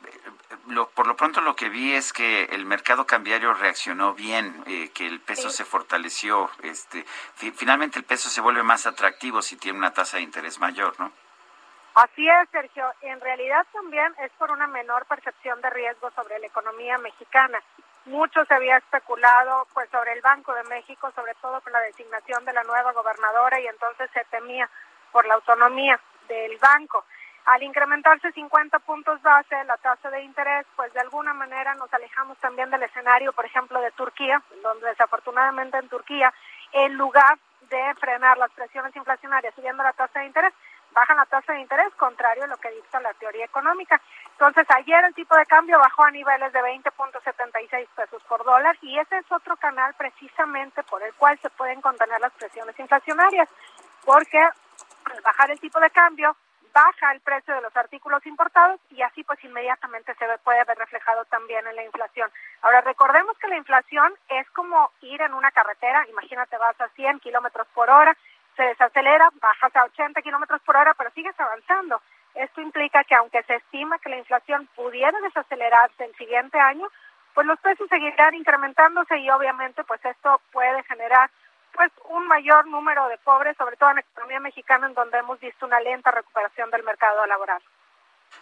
lo, 0.67 0.89
por 0.89 1.07
lo 1.07 1.15
pronto 1.15 1.39
lo 1.41 1.55
que 1.55 1.69
vi 1.69 1.93
es 1.93 2.11
que 2.11 2.43
el 2.45 2.65
mercado 2.65 3.05
cambiario 3.07 3.53
reaccionó 3.53 4.13
bien, 4.13 4.63
eh, 4.67 4.89
que 4.93 5.07
el 5.07 5.21
peso 5.21 5.49
Sí. 5.49 5.57
se 5.57 5.65
fortaleció. 5.65 6.49
Este, 6.63 7.03
fi- 7.35 7.51
finalmente 7.51 7.97
el 7.97 8.05
peso 8.05 8.29
se 8.29 8.41
vuelve 8.41 8.61
más 8.63 8.85
atractivo 8.85 9.41
si 9.41 9.55
tiene 9.55 9.77
una 9.77 9.93
tasa 9.93 10.17
de 10.17 10.23
interés 10.23 10.59
mayor, 10.59 10.99
¿no? 10.99 11.11
Así 11.95 12.27
es, 12.29 12.49
Sergio. 12.51 12.85
En 13.01 13.19
realidad 13.21 13.65
también 13.73 14.13
es 14.19 14.31
por 14.33 14.51
una 14.51 14.67
menor 14.67 15.05
percepción 15.05 15.59
de 15.61 15.69
riesgo 15.69 16.11
sobre 16.11 16.37
la 16.39 16.47
economía 16.47 16.97
mexicana. 16.97 17.61
Mucho 18.05 18.43
se 18.45 18.53
había 18.53 18.77
especulado 18.77 19.67
pues 19.73 19.89
sobre 19.89 20.13
el 20.13 20.21
Banco 20.21 20.53
de 20.53 20.63
México, 20.65 21.11
sobre 21.15 21.33
todo 21.35 21.61
con 21.61 21.71
la 21.73 21.79
designación 21.81 22.43
de 22.45 22.53
la 22.53 22.63
nueva 22.63 22.91
gobernadora 22.91 23.59
y 23.59 23.67
entonces 23.67 24.09
se 24.13 24.23
temía 24.25 24.69
por 25.11 25.25
la 25.25 25.35
autonomía 25.35 25.99
del 26.27 26.57
banco. 26.57 27.05
Al 27.45 27.63
incrementarse 27.63 28.31
50 28.31 28.79
puntos 28.79 29.21
base 29.21 29.63
la 29.65 29.77
tasa 29.77 30.09
de 30.11 30.21
interés, 30.21 30.65
pues 30.75 30.93
de 30.93 30.99
alguna 30.99 31.33
manera 31.33 31.73
nos 31.75 31.91
alejamos 31.93 32.37
también 32.37 32.69
del 32.69 32.83
escenario, 32.83 33.33
por 33.33 33.45
ejemplo, 33.45 33.81
de 33.81 33.91
Turquía, 33.91 34.41
donde 34.61 34.87
desafortunadamente 34.87 35.77
en 35.77 35.89
Turquía, 35.89 36.33
en 36.73 36.93
lugar 36.93 37.39
de 37.69 37.95
frenar 37.99 38.37
las 38.37 38.51
presiones 38.51 38.95
inflacionarias 38.95 39.55
subiendo 39.55 39.83
la 39.83 39.93
tasa 39.93 40.19
de 40.19 40.27
interés, 40.27 40.53
bajan 40.91 41.17
la 41.17 41.25
tasa 41.25 41.53
de 41.53 41.61
interés, 41.61 41.93
contrario 41.95 42.43
a 42.43 42.47
lo 42.47 42.57
que 42.57 42.71
dicta 42.71 42.99
la 42.99 43.13
teoría 43.13 43.45
económica. 43.45 44.01
Entonces, 44.31 44.65
ayer 44.69 45.03
el 45.05 45.13
tipo 45.13 45.35
de 45.35 45.45
cambio 45.45 45.77
bajó 45.79 46.03
a 46.03 46.11
niveles 46.11 46.51
de 46.53 46.59
20.76 46.61 47.87
pesos 47.95 48.23
por 48.23 48.43
dólar 48.43 48.77
y 48.81 48.97
ese 48.97 49.17
es 49.17 49.31
otro 49.31 49.55
canal 49.57 49.93
precisamente 49.95 50.83
por 50.83 51.01
el 51.03 51.13
cual 51.13 51.37
se 51.39 51.49
pueden 51.51 51.81
contener 51.81 52.19
las 52.19 52.33
presiones 52.33 52.77
inflacionarias, 52.79 53.49
porque 54.05 54.39
al 54.39 55.21
bajar 55.23 55.51
el 55.51 55.59
tipo 55.59 55.79
de 55.79 55.89
cambio, 55.91 56.35
baja 56.73 57.11
el 57.11 57.21
precio 57.21 57.53
de 57.53 57.61
los 57.61 57.75
artículos 57.75 58.25
importados 58.25 58.79
y 58.91 59.01
así 59.01 59.23
pues 59.23 59.43
inmediatamente 59.43 60.13
se 60.15 60.25
puede 60.43 60.63
ver 60.63 60.77
reflejado 60.77 61.25
también 61.25 61.65
en 61.67 61.75
la 61.75 61.83
inflación. 61.83 62.29
Ahora 62.61 62.81
recordemos 62.81 63.37
que 63.37 63.47
la 63.47 63.57
inflación 63.57 64.13
es 64.27 64.49
como 64.51 64.91
ir 65.01 65.21
en 65.21 65.33
una 65.33 65.51
carretera, 65.51 66.05
imagínate 66.09 66.57
vas 66.57 66.79
a 66.81 66.89
100 66.89 67.19
kilómetros 67.19 67.67
por 67.73 67.89
hora, 67.89 68.15
se 68.55 68.63
desacelera, 68.63 69.29
bajas 69.41 69.75
a 69.75 69.85
80 69.85 70.21
kilómetros 70.21 70.61
por 70.61 70.75
hora, 70.75 70.93
pero 70.95 71.11
sigues 71.11 71.39
avanzando. 71.39 72.01
Esto 72.35 72.61
implica 72.61 73.03
que 73.03 73.15
aunque 73.15 73.43
se 73.43 73.55
estima 73.55 73.99
que 73.99 74.09
la 74.09 74.17
inflación 74.17 74.67
pudiera 74.75 75.19
desacelerarse 75.21 76.05
el 76.05 76.15
siguiente 76.15 76.59
año, 76.59 76.87
pues 77.33 77.47
los 77.47 77.59
precios 77.59 77.87
seguirán 77.89 78.35
incrementándose 78.35 79.17
y 79.17 79.29
obviamente 79.29 79.83
pues 79.83 80.03
esto 80.03 80.41
puede 80.51 80.83
generar 80.83 81.29
pues 81.79 81.93
un 82.09 82.27
mayor 82.27 82.67
número 82.67 83.07
de 83.07 83.17
pobres, 83.19 83.55
sobre 83.55 83.77
todo 83.77 83.91
en 83.91 83.95
la 83.95 84.01
economía 84.01 84.41
mexicana, 84.41 84.87
en 84.87 84.93
donde 84.93 85.17
hemos 85.17 85.39
visto 85.39 85.65
una 85.65 85.79
lenta 85.79 86.11
recuperación 86.11 86.69
del 86.71 86.83
mercado 86.83 87.25
laboral. 87.25 87.61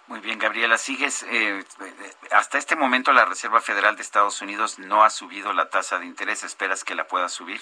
Muy 0.07 0.21
bien, 0.21 0.39
Gabriela, 0.39 0.75
sigues. 0.79 1.21
eh, 1.21 1.59
eh, 1.59 2.11
hasta 2.31 2.57
este 2.57 2.75
momento 2.75 3.13
la 3.13 3.25
Reserva 3.25 3.61
Federal 3.61 3.95
de 3.95 4.01
Estados 4.01 4.41
Unidos 4.41 4.79
no 4.79 5.03
ha 5.03 5.11
subido 5.11 5.53
la 5.53 5.69
tasa 5.69 5.99
de 5.99 6.07
interés. 6.07 6.43
¿Esperas 6.43 6.83
que 6.83 6.95
la 6.95 7.03
pueda 7.03 7.29
subir? 7.29 7.61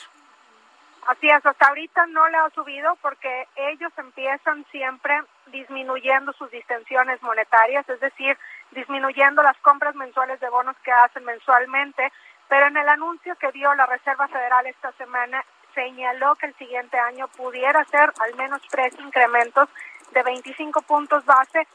Así 1.07 1.27
es, 1.27 1.45
hasta 1.45 1.67
ahorita 1.67 2.05
no 2.05 2.25
le 2.29 2.37
ha 2.37 2.49
subido 2.51 2.95
porque 3.01 3.45
ellos 3.57 3.91
empiezan 3.97 4.65
siempre 4.71 5.23
disminuyendo 5.47 6.31
sus 6.31 6.49
distensiones 6.51 7.21
monetarias, 7.21 7.87
es 7.89 7.99
decir, 7.99 8.37
disminuyendo 8.71 9.43
las 9.43 9.57
compras 9.57 9.93
mensuales 9.95 10.39
de 10.39 10.47
bonos 10.47 10.77
que 10.85 10.93
hacen 10.93 11.25
mensualmente, 11.25 12.13
pero 12.47 12.67
en 12.67 12.77
el 12.77 12.87
anuncio 12.87 13.35
que 13.35 13.51
dio 13.51 13.75
la 13.75 13.85
Reserva 13.85 14.29
Federal 14.29 14.65
esta 14.67 14.93
semana 14.93 15.43
señaló 15.75 16.35
que 16.35 16.47
el 16.47 16.55
siguiente 16.55 16.97
año 16.97 17.27
pudiera 17.27 17.83
ser 17.85 18.11
al 18.19 18.33
menos 18.35 18.61
tres 18.71 18.93
incrementos 18.99 19.69
de 20.11 20.23
25 20.23 20.81
puntos 20.81 21.23
base 21.25 21.67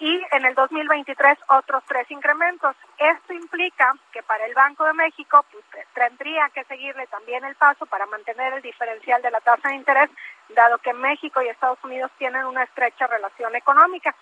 y 0.00 0.20
en 0.32 0.44
el 0.44 0.54
2023 0.54 1.38
otros 1.48 1.82
tres 1.86 2.10
incrementos. 2.10 2.74
Esto 2.98 3.32
implica 3.32 3.94
que 4.12 4.22
para 4.22 4.44
el 4.46 4.54
Banco 4.54 4.84
de 4.84 4.92
México 4.92 5.44
pues, 5.50 5.64
tendría 5.94 6.48
que 6.50 6.64
seguirle 6.64 7.06
también 7.06 7.44
el 7.44 7.54
paso 7.54 7.86
para 7.86 8.06
mantener 8.06 8.54
el 8.54 8.62
diferencial 8.62 9.22
de 9.22 9.30
la 9.30 9.40
tasa 9.40 9.68
de 9.68 9.76
interés, 9.76 10.10
dado 10.48 10.78
que 10.78 10.92
México 10.92 11.40
y 11.40 11.48
Estados 11.48 11.78
Unidos 11.84 12.10
tienen 12.18 12.44
una 12.44 12.64
estrecha 12.64 13.06
relación 13.06 13.54
económica. 13.54 14.14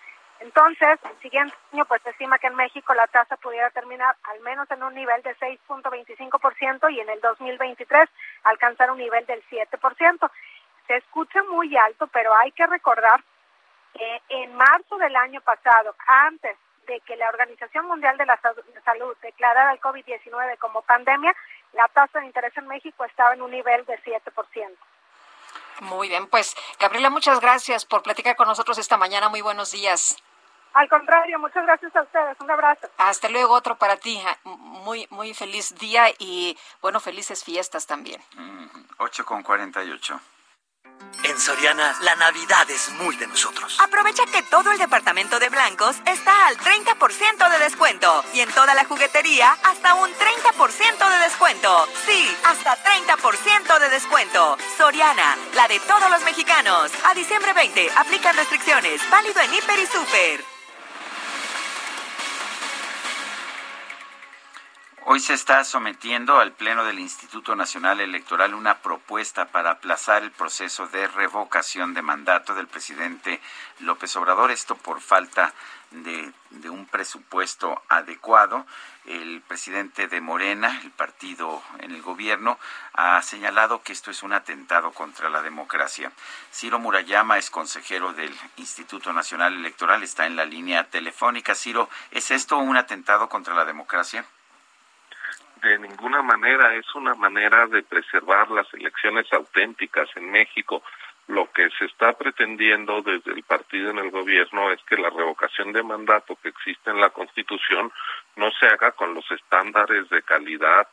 Entonces, 0.43 0.99
el 1.05 1.21
siguiente 1.21 1.55
año, 1.73 1.85
pues 1.85 2.03
se 2.03 2.11
estima 2.11 2.39
que 2.39 2.49
en 2.49 2.57
México 2.57 2.93
la 2.95 3.07
tasa 3.07 3.37
pudiera 3.37 3.71
terminar 3.71 4.17
al 4.25 4.41
menos 4.41 4.69
en 4.73 4.83
un 4.83 4.93
nivel 4.93 5.23
de 5.23 5.37
6.25% 5.37 6.93
y 6.93 7.01
en 7.01 7.09
el 7.09 7.21
2023 7.21 8.09
alcanzar 8.43 8.91
un 8.91 8.99
nivel 8.99 9.25
del 9.27 9.41
7%. 9.49 10.31
Se 10.89 10.97
escucha 10.97 11.43
muy 11.45 11.77
alto, 11.77 12.09
pero 12.09 12.35
hay 12.35 12.51
que 12.51 12.67
recordar 12.67 13.23
que 13.95 14.23
en 14.31 14.57
marzo 14.57 14.97
del 14.99 15.15
año 15.15 15.41
pasado, 15.43 15.95
antes 16.09 16.57
de 16.89 16.99
que 17.01 17.15
la 17.15 17.29
Organización 17.29 17.87
Mundial 17.87 18.17
de 18.19 18.27
la 18.27 18.41
Salud 18.85 19.17
declarara 19.23 19.73
el 19.73 19.81
COVID-19 19.81 20.59
como 20.59 20.83
pandemia, 20.83 21.37
la 21.73 21.87
tasa 21.89 22.19
de 22.19 22.27
interés 22.27 22.57
en 22.57 22.67
México 22.67 23.05
estaba 23.05 23.35
en 23.35 23.43
un 23.43 23.51
nivel 23.53 23.85
de 23.85 23.97
7%. 24.03 24.77
Muy 25.83 26.09
bien, 26.09 26.27
pues 26.27 26.57
Gabriela, 26.81 27.11
muchas 27.11 27.41
gracias 27.41 27.85
por 27.85 28.03
platicar 28.03 28.35
con 28.35 28.49
nosotros 28.49 28.79
esta 28.79 28.97
mañana. 28.97 29.29
Muy 29.29 29.41
buenos 29.41 29.71
días. 29.71 30.17
Al 30.75 30.89
contrario, 30.89 31.39
muchas 31.39 31.65
gracias 31.65 31.95
a 31.95 32.03
ustedes. 32.03 32.37
Un 32.41 32.51
abrazo. 32.51 32.89
Hasta 32.99 33.29
luego, 33.29 33.55
otro 33.55 33.77
para 33.77 33.97
ti. 33.97 34.23
Muy, 34.45 35.07
muy 35.11 35.35
feliz 35.35 35.75
día 35.79 36.07
y, 36.19 36.57
bueno, 36.81 37.01
felices 37.01 37.45
fiestas 37.45 37.87
también. 37.87 38.23
8 38.99 39.25
con 39.25 39.43
48. 39.43 40.21
En 41.25 41.39
Soriana, 41.39 41.95
la 42.01 42.17
Navidad 42.17 42.69
es 42.71 42.91
muy 42.91 43.17
de 43.17 43.27
nosotros. 43.27 43.79
Aprovecha 43.81 44.25
que 44.27 44.43
todo 44.43 44.73
el 44.73 44.79
departamento 44.79 45.39
de 45.39 45.51
blancos 45.51 45.97
está 46.07 46.47
al 46.47 46.57
30% 46.57 47.51
de 47.51 47.59
descuento. 47.59 48.25
Y 48.35 48.41
en 48.41 48.51
toda 48.53 48.75
la 48.75 48.85
juguetería, 48.85 49.53
hasta 49.63 49.95
un 49.95 50.11
30% 50.11 51.11
de 51.11 51.19
descuento. 51.19 51.87
Sí, 52.07 52.37
hasta 52.45 52.77
30% 52.83 53.79
de 53.79 53.89
descuento. 53.91 54.57
Soriana, 54.77 55.37
la 55.55 55.69
de 55.69 55.79
todos 55.81 56.11
los 56.11 56.23
mexicanos. 56.23 56.91
A 57.05 57.15
diciembre 57.15 57.53
20, 57.53 57.91
aplican 57.97 58.37
restricciones. 58.37 59.09
Válido 59.11 59.41
en 59.43 59.55
Hiper 59.55 59.79
y 59.79 59.87
Super. 59.87 60.52
Hoy 65.05 65.19
se 65.19 65.35
está 65.35 65.65
sometiendo 65.65 66.39
al 66.39 66.53
Pleno 66.53 66.85
del 66.85 67.01
Instituto 67.01 67.57
Nacional 67.57 68.01
Electoral 68.01 68.55
una 68.55 68.79
propuesta 68.79 69.47
para 69.47 69.73
aplazar 69.73 70.23
el 70.23 70.31
proceso 70.31 70.87
de 70.87 71.09
revocación 71.09 71.93
de 71.93 72.03
mandato 72.03 72.55
del 72.55 72.69
presidente 72.69 73.41
López 73.81 74.15
Obrador, 74.15 74.53
esto 74.53 74.77
por 74.77 75.01
falta 75.01 75.53
de, 75.91 76.33
un 76.71 76.87
presupuesto 76.87 77.83
adecuado. 77.89 78.65
El 79.05 79.41
presidente 79.41 80.07
de 80.07 80.21
Morena, 80.21 80.81
el 80.85 80.93
partido 80.93 81.65
en 81.81 81.91
el 81.91 82.01
gobierno, 82.01 82.61
ha 82.93 83.21
señalado 83.23 83.83
que 83.83 83.93
esto 83.93 84.13
es 84.13 84.23
un 84.23 84.33
atentado 84.33 84.93
contra 84.93 85.29
la 85.29 85.43
democracia. 85.43 86.13
Ciro 86.53 86.79
Murayama 86.79 87.39
es 87.39 87.51
consejero 87.51 88.13
del 88.13 88.33
Instituto 88.57 89.13
Nacional 89.13 89.55
Electoral, 89.55 90.05
está 90.05 90.27
en 90.27 90.37
la 90.37 90.45
línea 90.45 90.89
telefónica. 90.91 91.57
Ciro, 91.57 91.91
¿es 92.13 92.31
esto 92.31 92.57
un 92.59 92.77
atentado 92.77 93.29
contra 93.29 93.57
la 93.57 93.65
democracia? 93.65 94.25
De 95.63 95.79
ninguna 95.79 96.23
manera 96.23 96.75
es 96.75 96.93
una 96.95 97.15
manera 97.15 97.67
de 97.67 97.83
preservar 97.83 98.51
las 98.51 98.73
elecciones 98.75 99.33
auténticas 99.33 100.09
en 100.17 100.31
México. 100.31 100.83
Lo 101.29 101.51
que 101.53 101.71
se 101.79 101.85
está 101.85 102.13
pretendiendo 102.15 103.01
desde 103.01 103.33
el 103.33 103.45
partido 103.45 103.91
en 103.91 103.99
el 103.99 104.11
gobierno 104.11 104.73
es 104.73 104.83
que 104.85 104.97
la 104.97 105.09
revocación 105.09 105.73
de 105.73 105.83
mandato 105.83 106.37
que 106.43 106.49
existe 106.49 106.91
en 106.91 107.01
la 107.01 107.11
Constitución 107.11 107.93
no 108.37 108.51
se 108.53 108.67
haga 108.67 108.91
con 108.93 109.15
los 109.15 109.31
estándares 109.31 110.09
de 110.11 110.23
calidad 110.23 110.89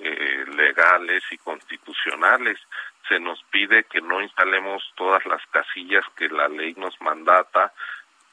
eh, 0.00 0.44
legales 0.56 1.24
y 1.30 1.38
constitucionales. 1.38 2.58
Se 3.08 3.18
nos 3.18 3.42
pide 3.50 3.84
que 3.84 4.00
no 4.00 4.22
instalemos 4.22 4.82
todas 4.94 5.26
las 5.26 5.44
casillas 5.46 6.04
que 6.16 6.28
la 6.28 6.48
ley 6.48 6.74
nos 6.76 6.98
mandata 7.00 7.72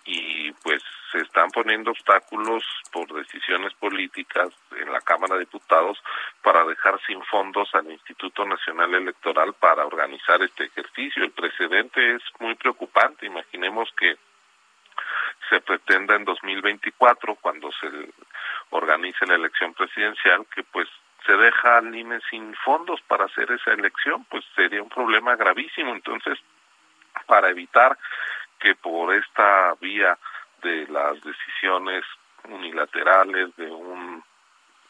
y 0.05 0.51
pues 0.63 0.81
se 1.11 1.19
están 1.19 1.49
poniendo 1.51 1.91
obstáculos 1.91 2.63
por 2.91 3.11
decisiones 3.13 3.73
políticas 3.75 4.49
en 4.77 4.91
la 4.91 5.01
Cámara 5.01 5.35
de 5.35 5.41
Diputados 5.41 6.01
para 6.41 6.63
dejar 6.65 6.99
sin 7.05 7.21
fondos 7.25 7.69
al 7.75 7.91
Instituto 7.91 8.45
Nacional 8.45 8.93
Electoral 8.95 9.53
para 9.53 9.85
organizar 9.85 10.41
este 10.41 10.65
ejercicio. 10.65 11.23
El 11.23 11.31
precedente 11.31 12.15
es 12.15 12.21
muy 12.39 12.55
preocupante. 12.55 13.25
Imaginemos 13.25 13.89
que 13.97 14.17
se 15.49 15.59
pretenda 15.61 16.15
en 16.15 16.25
2024, 16.25 17.35
cuando 17.35 17.71
se 17.73 17.89
organice 18.69 19.25
la 19.25 19.35
elección 19.35 19.73
presidencial, 19.73 20.45
que 20.53 20.63
pues 20.63 20.87
se 21.25 21.33
deja 21.33 21.77
al 21.77 21.93
INE 21.93 22.19
sin 22.29 22.55
fondos 22.55 23.01
para 23.01 23.25
hacer 23.25 23.51
esa 23.51 23.71
elección, 23.71 24.25
pues 24.25 24.43
sería 24.55 24.81
un 24.81 24.89
problema 24.89 25.35
gravísimo. 25.35 25.93
Entonces, 25.93 26.39
para 27.27 27.49
evitar 27.49 27.97
que 28.61 28.75
por 28.75 29.13
esta 29.13 29.73
vía 29.81 30.17
de 30.61 30.87
las 30.87 31.21
decisiones 31.23 32.05
unilaterales 32.49 33.55
de 33.55 33.69
un 33.69 34.23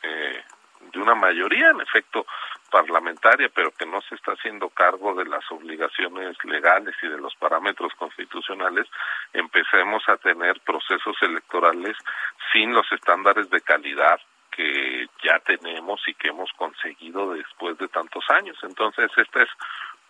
eh, 0.03 0.43
de 0.91 0.99
una 0.99 1.15
mayoría 1.15 1.69
en 1.69 1.81
efecto 1.81 2.25
parlamentaria 2.71 3.49
pero 3.53 3.71
que 3.71 3.85
no 3.85 4.01
se 4.01 4.15
está 4.15 4.33
haciendo 4.33 4.69
cargo 4.69 5.13
de 5.13 5.25
las 5.25 5.49
obligaciones 5.51 6.35
legales 6.43 6.95
y 7.01 7.07
de 7.07 7.17
los 7.17 7.35
parámetros 7.35 7.93
constitucionales 7.95 8.87
empecemos 9.33 10.03
a 10.07 10.17
tener 10.17 10.59
procesos 10.61 11.15
electorales 11.21 11.95
sin 12.51 12.73
los 12.73 12.91
estándares 12.91 13.49
de 13.49 13.61
calidad 13.61 14.19
que 14.51 15.07
ya 15.23 15.39
tenemos 15.39 16.01
y 16.07 16.13
que 16.13 16.27
hemos 16.27 16.51
conseguido 16.53 17.33
después 17.33 17.77
de 17.77 17.87
tantos 17.87 18.23
años. 18.29 18.57
Entonces 18.63 19.09
esta 19.15 19.43
es 19.43 19.49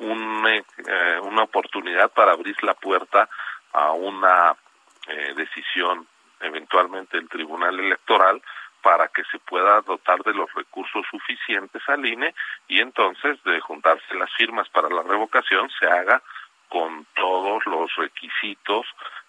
eh, 0.02 1.20
una 1.22 1.44
oportunidad 1.44 2.12
para 2.12 2.32
abrir 2.32 2.56
la 2.64 2.74
puerta 2.74 3.30
a 3.74 3.92
una 3.92 4.56
eh, 5.08 5.34
decisión 5.36 6.08
eventualmente 6.40 7.18
del 7.18 7.30
Tribunal 7.30 7.80
Electoral 7.80 8.42
para 8.82 9.10
que 9.10 9.24
se 9.26 9.38
pueda 9.40 9.82
dotar 9.82 10.24
de 10.24 10.34
los 10.34 10.52
recursos 10.54 11.06
suficientes 11.10 11.82
al 11.88 12.06
INE 12.06 12.34
y 12.68 12.82
entonces 12.82 13.42
de 13.44 13.60
juntarse 13.60 14.16
las 14.16 14.34
firmas 14.34 14.68
para 14.70 14.90
la 14.90 15.04
revocación 15.04 15.70
se 15.80 15.86
haga 15.86 16.22
con 16.68 17.06
todos 17.16 17.66
los 17.68 17.94
requisitos 17.96 18.88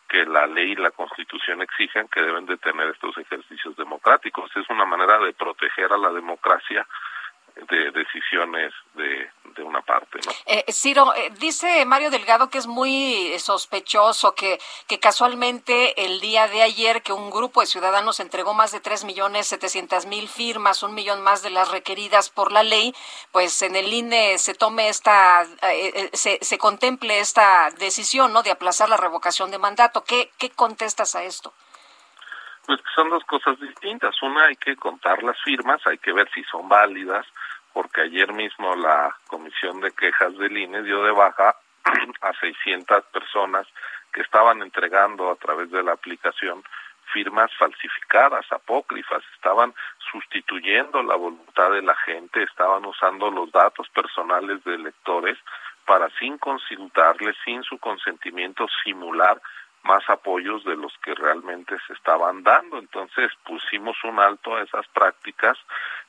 que 0.09 0.25
la 0.25 0.47
ley 0.47 0.73
y 0.73 0.77
la 0.77 0.91
constitución 0.91 1.63
exigen 1.63 2.09
que 2.09 2.23
deben 2.23 2.47
de 2.47 2.57
tener 2.57 2.89
estos 2.89 3.17
ejercicios 3.19 3.77
democráticos. 3.77 4.51
Es 4.57 4.69
una 4.71 4.85
manera 4.85 5.19
de 5.19 5.33
proteger 5.33 5.93
a 5.93 5.99
la 5.99 6.11
democracia 6.13 6.87
de 7.55 7.91
decisiones 7.91 8.73
de, 8.95 9.31
de 9.57 9.63
una 9.63 9.83
parte. 9.83 10.19
¿no? 10.25 10.33
Eh, 10.47 10.65
Ciro, 10.73 11.15
eh, 11.15 11.31
dice 11.39 11.85
Mario 11.85 12.11
Delgado 12.11 12.49
que 12.49 12.59
es 12.59 12.67
muy 12.67 13.39
sospechoso 13.39 14.35
que, 14.35 14.59
que 14.87 14.99
casualmente 14.99 16.05
el 16.05 16.21
día 16.21 16.49
de 16.49 16.63
ayer 16.63 17.03
que 17.03 17.13
un 17.13 17.31
grupo 17.31 17.61
de 17.61 17.67
ciudadanos 17.67 18.21
entregó 18.21 18.55
más 18.55 18.73
de 18.73 18.81
tres 18.81 19.05
millones 19.05 19.47
setecientas 19.47 20.07
mil 20.07 20.29
firmas, 20.29 20.83
un 20.83 20.95
millón 20.95 21.23
más 21.23 21.43
de 21.43 21.51
las 21.51 21.71
requeridas 21.71 22.31
por 22.31 22.53
la 22.53 22.63
ley, 22.63 22.95
pues 23.31 23.63
en 23.63 23.77
el 23.77 23.93
INE 23.93 24.39
se 24.39 24.55
tome 24.55 24.89
esta, 24.89 25.47
eh, 25.63 26.11
se, 26.13 26.39
se 26.41 26.59
contemple 26.59 27.21
esta 27.21 27.71
decisión, 27.79 28.33
¿no? 28.33 28.43
De 28.43 28.51
aplazar 28.51 28.89
la 28.89 28.97
revocación 28.97 29.51
de 29.51 29.59
mandato. 29.59 30.05
¿Qué, 30.05 30.31
qué 30.39 30.51
contestas 30.51 31.15
a 31.15 31.25
esto? 31.25 31.53
Pues 32.67 32.81
son 32.95 33.11
dos 33.11 33.25
cosas 33.25 33.59
distintas. 33.61 34.21
Una, 34.23 34.45
hay 34.45 34.57
que 34.57 34.77
contar 34.77 35.23
las 35.23 35.41
firmas, 35.43 35.85
hay 35.87 35.99
que 35.99 36.13
ver 36.13 36.29
si 36.33 36.45
son 36.45 36.69
válidas, 36.69 37.27
porque 37.73 38.03
ayer 38.03 38.33
mismo 38.33 38.75
la 38.77 39.17
Comisión 39.27 39.81
de 39.81 39.93
Quejas 39.93 40.37
del 40.39 40.57
INE 40.57 40.83
dio 40.83 41.03
de 41.03 41.13
baja 41.13 41.57
a 42.21 42.33
600 42.35 43.05
personas 43.07 43.67
que 44.13 44.21
estaban 44.21 44.63
entregando 44.63 45.31
a 45.31 45.37
través 45.37 45.71
de 45.71 45.83
la 45.83 45.93
aplicación 45.93 46.63
firmas 47.13 47.51
falsificadas, 47.59 48.51
apócrifas, 48.51 49.23
estaban 49.35 49.75
sustituyendo 50.11 51.03
la 51.03 51.17
voluntad 51.17 51.71
de 51.71 51.83
la 51.83 51.95
gente, 51.97 52.43
estaban 52.43 52.85
usando 52.87 53.31
los 53.31 53.53
datos 53.53 53.89
personales 53.91 54.65
de 54.65 54.75
electores 54.75 55.39
para 55.87 56.09
sin 56.19 56.39
consultarles, 56.39 57.37
sin 57.45 57.63
su 57.65 57.79
consentimiento, 57.79 58.67
simular 58.83 59.41
más 59.85 60.09
apoyos 60.09 60.65
de 60.65 60.77
los 60.77 60.93
que 60.99 61.15
realmente 61.15 61.77
se 61.87 61.93
estaban 61.93 62.43
dando. 62.43 62.79
Entonces 62.79 63.31
pusimos 63.45 63.97
un 64.05 64.19
alto 64.19 64.57
a 64.57 64.63
esas 64.63 64.87
prácticas. 64.89 65.59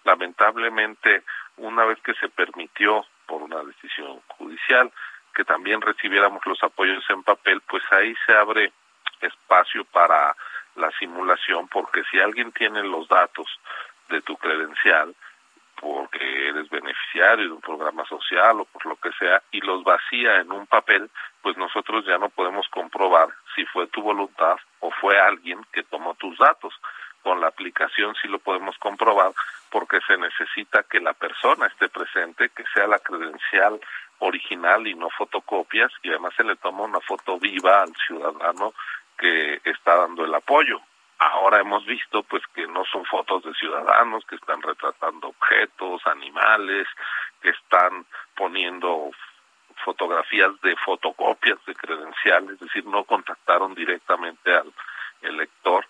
Lamentablemente, 0.04 1.24
una 1.58 1.86
vez 1.86 2.00
que 2.02 2.14
se 2.16 2.30
permitió 2.30 3.06
por 3.26 3.42
una 3.42 3.64
decisión 3.64 4.22
social, 4.38 4.92
que 5.34 5.44
también 5.44 5.82
recibiéramos 5.82 6.46
los 6.46 6.62
apoyos 6.64 7.04
en 7.10 7.24
papel, 7.24 7.62
pues 7.62 7.84
ahí 7.92 8.14
se 8.26 8.34
abre 8.34 8.72
espacio 9.22 9.84
para 9.86 10.36
la 10.76 10.92
simulación, 10.92 11.68
porque 11.68 12.04
si 12.12 12.20
alguien 12.20 12.52
tiene 12.52 12.84
los 12.84 13.08
datos 13.08 13.48
de 14.10 14.22
tu 14.22 14.36
credencial, 14.38 15.16
porque 15.84 16.48
eres 16.48 16.70
beneficiario 16.70 17.46
de 17.46 17.52
un 17.52 17.62
programa 17.62 18.06
social 18.06 18.62
o 18.62 18.66
por 18.66 18.86
lo 18.86 18.96
que 18.96 19.12
sea, 19.20 19.42
y 19.52 19.60
los 19.60 19.84
vacía 19.84 20.38
en 20.38 20.52
un 20.52 20.66
papel, 20.66 21.10
pues 21.42 21.58
nosotros 21.58 22.06
ya 22.06 22.18
no 22.18 22.30
podemos 22.30 22.68
comprobar 22.70 23.28
si 23.54 23.66
fue 23.66 23.88
tu 23.88 24.02
voluntad 24.02 24.56
o 24.80 24.92
fue 24.92 25.20
alguien 25.20 25.60
que 25.74 25.84
tomó 25.84 26.14
tus 26.16 26.38
datos. 26.38 26.74
Con 27.22 27.42
la 27.42 27.48
aplicación 27.48 28.16
sí 28.22 28.30
lo 28.30 28.40
podemos 28.40 28.78
comprobar 28.78 29.34
porque 29.70 30.00
se 30.08 30.18
necesita 30.18 30.84
que 30.84 31.02
la 31.02 31.14
persona 31.14 31.68
esté 31.68 31.90
presente, 31.90 32.50
que 32.56 32.64
sea 32.74 32.88
la 32.88 33.00
credencial 33.00 33.80
original 34.20 34.88
y 34.88 34.96
no 34.96 35.10
fotocopias, 35.10 35.92
y 36.02 36.10
además 36.10 36.34
se 36.38 36.46
le 36.46 36.56
toma 36.56 36.84
una 36.84 37.02
foto 37.02 37.38
viva 37.40 37.82
al 37.82 37.94
ciudadano 38.08 38.74
que 39.18 39.60
está 39.66 39.98
dando 39.98 40.24
el 40.24 40.34
apoyo. 40.34 40.80
Ahora 41.20 41.62
hemos 41.62 41.86
visto 41.86 42.24
pues 42.24 42.44
que 42.54 42.68
no 42.68 42.84
son 42.86 43.06
fotos 43.06 43.44
de 43.44 43.54
ciudadanos 43.54 44.26
que 44.26 44.36
están 44.36 44.62
retratando 44.62 45.30
objetos, 45.30 46.06
animales, 46.08 46.88
que 47.42 47.50
están 47.50 48.06
poniendo 48.36 49.12
fotografías 49.84 50.60
de 50.62 50.76
fotocopias 50.78 51.64
de 51.66 51.76
credenciales, 51.76 52.52
es 52.52 52.60
decir, 52.60 52.86
no 52.86 53.04
contactaron 53.04 53.74
directamente 53.74 54.54
al 54.54 54.72
elector 55.22 55.86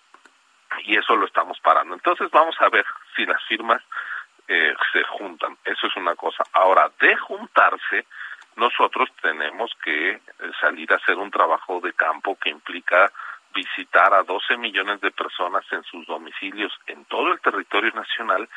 y 0.84 0.96
eso 0.96 1.16
lo 1.16 1.26
estamos 1.26 1.58
parando. 1.60 1.94
Entonces 1.94 2.30
vamos 2.30 2.56
a 2.60 2.68
ver 2.68 2.84
si 3.14 3.24
las 3.24 3.42
firmas 3.44 3.82
eh, 4.48 4.74
se 4.92 5.02
juntan. 5.04 5.56
Eso 5.64 5.86
es 5.86 5.96
una 5.96 6.14
cosa. 6.16 6.44
Ahora, 6.52 6.90
de 7.00 7.16
juntarse, 7.16 8.06
nosotros 8.56 9.08
tenemos 9.22 9.72
que 9.82 10.10
eh, 10.10 10.20
salir 10.60 10.92
a 10.92 10.96
hacer 10.96 11.16
un 11.16 11.30
trabajo 11.30 11.80
de 11.80 11.92
campo 11.92 12.36
que 12.36 12.50
implica 12.50 13.10
visitar 13.54 14.12
a 14.12 14.22
12 14.22 14.56
millones 14.56 15.00
de 15.00 15.10
personas 15.10 15.64
en 15.70 15.82
sus 15.84 16.06
domicilios 16.06 16.72
en 16.86 17.04
todo 17.06 17.32
el 17.32 17.40
territorio 17.40 17.92
nacional 17.92 18.48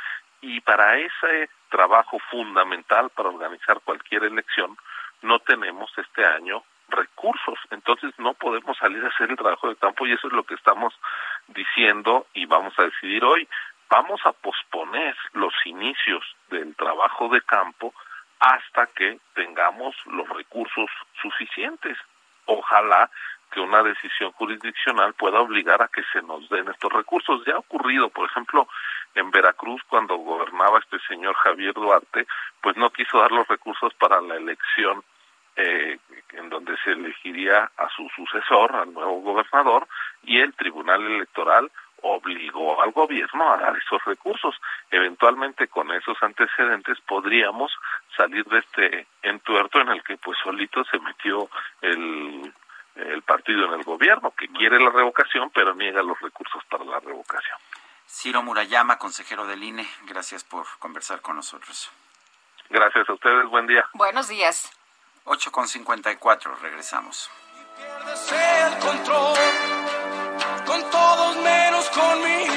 y 0.41 0.59
para 0.61 0.97
ese 0.97 1.49
trabajo 1.69 2.19
fundamental 2.31 3.09
para 3.11 3.29
organizar 3.29 3.79
cualquier 3.81 4.23
elección 4.23 4.77
no 5.21 5.39
tenemos 5.39 5.91
este 5.97 6.25
año 6.25 6.63
recursos, 6.89 7.59
entonces 7.71 8.13
no 8.17 8.33
podemos 8.33 8.77
salir 8.77 9.03
a 9.03 9.09
hacer 9.09 9.29
el 9.29 9.37
trabajo 9.37 9.69
de 9.69 9.75
campo 9.75 10.05
y 10.05 10.13
eso 10.13 10.27
es 10.27 10.33
lo 10.33 10.43
que 10.43 10.55
estamos 10.55 10.93
diciendo 11.47 12.27
y 12.33 12.45
vamos 12.45 12.73
a 12.77 12.83
decidir 12.83 13.23
hoy. 13.23 13.47
Vamos 13.89 14.21
a 14.25 14.33
posponer 14.33 15.15
los 15.33 15.53
inicios 15.65 16.23
del 16.49 16.75
trabajo 16.75 17.29
de 17.29 17.41
campo 17.41 17.93
hasta 18.39 18.87
que 18.87 19.19
tengamos 19.33 19.95
los 20.05 20.27
recursos 20.29 20.89
suficientes. 21.21 21.97
Ojalá 22.45 23.09
que 23.51 23.59
una 23.59 23.83
decisión 23.83 24.31
jurisdiccional 24.33 25.13
pueda 25.13 25.39
obligar 25.39 25.81
a 25.81 25.87
que 25.87 26.03
se 26.11 26.21
nos 26.21 26.47
den 26.49 26.67
estos 26.69 26.91
recursos. 26.91 27.43
Ya 27.45 27.53
ha 27.55 27.59
ocurrido, 27.59 28.09
por 28.09 28.29
ejemplo, 28.29 28.67
en 29.15 29.31
Veracruz, 29.31 29.81
cuando 29.87 30.15
gobernaba 30.17 30.79
este 30.79 30.99
señor 31.07 31.35
Javier 31.35 31.73
Duarte, 31.73 32.27
pues 32.61 32.77
no 32.77 32.89
quiso 32.91 33.19
dar 33.19 33.31
los 33.31 33.47
recursos 33.47 33.93
para 33.95 34.21
la 34.21 34.35
elección 34.35 35.03
eh, 35.55 35.97
en 36.33 36.49
donde 36.49 36.77
se 36.83 36.91
elegiría 36.91 37.71
a 37.77 37.89
su 37.89 38.07
sucesor, 38.09 38.75
al 38.75 38.93
nuevo 38.93 39.21
gobernador, 39.21 39.87
y 40.23 40.39
el 40.39 40.53
Tribunal 40.53 41.01
Electoral 41.03 41.71
obligó 42.03 42.81
al 42.81 42.91
gobierno 42.91 43.51
a 43.51 43.57
dar 43.57 43.75
esos 43.75 44.03
recursos. 44.05 44.55
Eventualmente 44.91 45.67
con 45.67 45.91
esos 45.91 46.21
antecedentes 46.21 46.99
podríamos 47.01 47.73
salir 48.15 48.45
de 48.45 48.59
este 48.59 49.07
entuerto 49.23 49.81
en 49.81 49.89
el 49.89 50.03
que 50.03 50.17
pues 50.17 50.37
solito 50.43 50.83
se 50.85 50.99
metió 50.99 51.49
el, 51.81 52.53
el 52.99 53.21
partido 53.21 53.65
en 53.65 53.73
el 53.79 53.83
gobierno, 53.83 54.31
que 54.31 54.47
quiere 54.49 54.79
la 54.79 54.89
revocación 54.89 55.51
pero 55.53 55.73
niega 55.73 56.01
los 56.01 56.19
recursos 56.19 56.63
para 56.69 56.83
la 56.83 56.99
revocación. 56.99 57.57
Ciro 58.07 58.41
Murayama, 58.41 58.97
consejero 58.97 59.45
del 59.45 59.63
INE, 59.63 59.87
gracias 60.05 60.43
por 60.43 60.65
conversar 60.79 61.21
con 61.21 61.35
nosotros. 61.35 61.91
Gracias 62.69 63.07
a 63.09 63.13
ustedes, 63.13 63.45
buen 63.47 63.67
día. 63.67 63.85
Buenos 63.93 64.27
días. 64.27 64.71
8 65.25 65.51
con 65.51 65.67
54, 65.67 66.55
regresamos. 66.55 67.29
Pierdes 67.77 68.31
el 68.31 68.79
control 68.79 69.37
con 70.65 70.89
todos 70.89 71.37
menos 71.37 71.89
conmigo. 71.89 72.56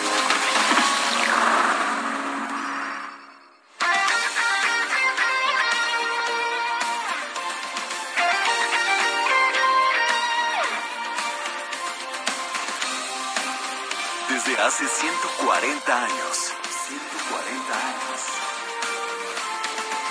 140 15.61 15.95
años. 15.95 16.53
140 16.87 17.87
años. 17.87 18.19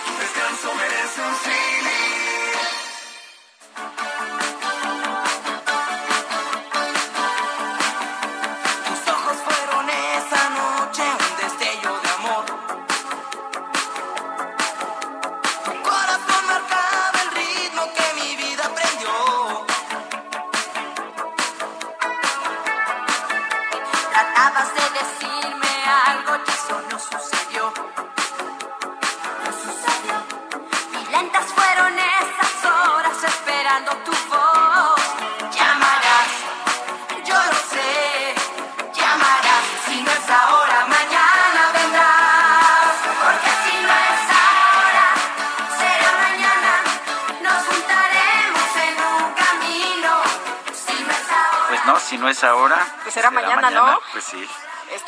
Tu 0.06 0.12
descanso 0.20 0.74
merece 0.76 1.20
un 1.22 1.34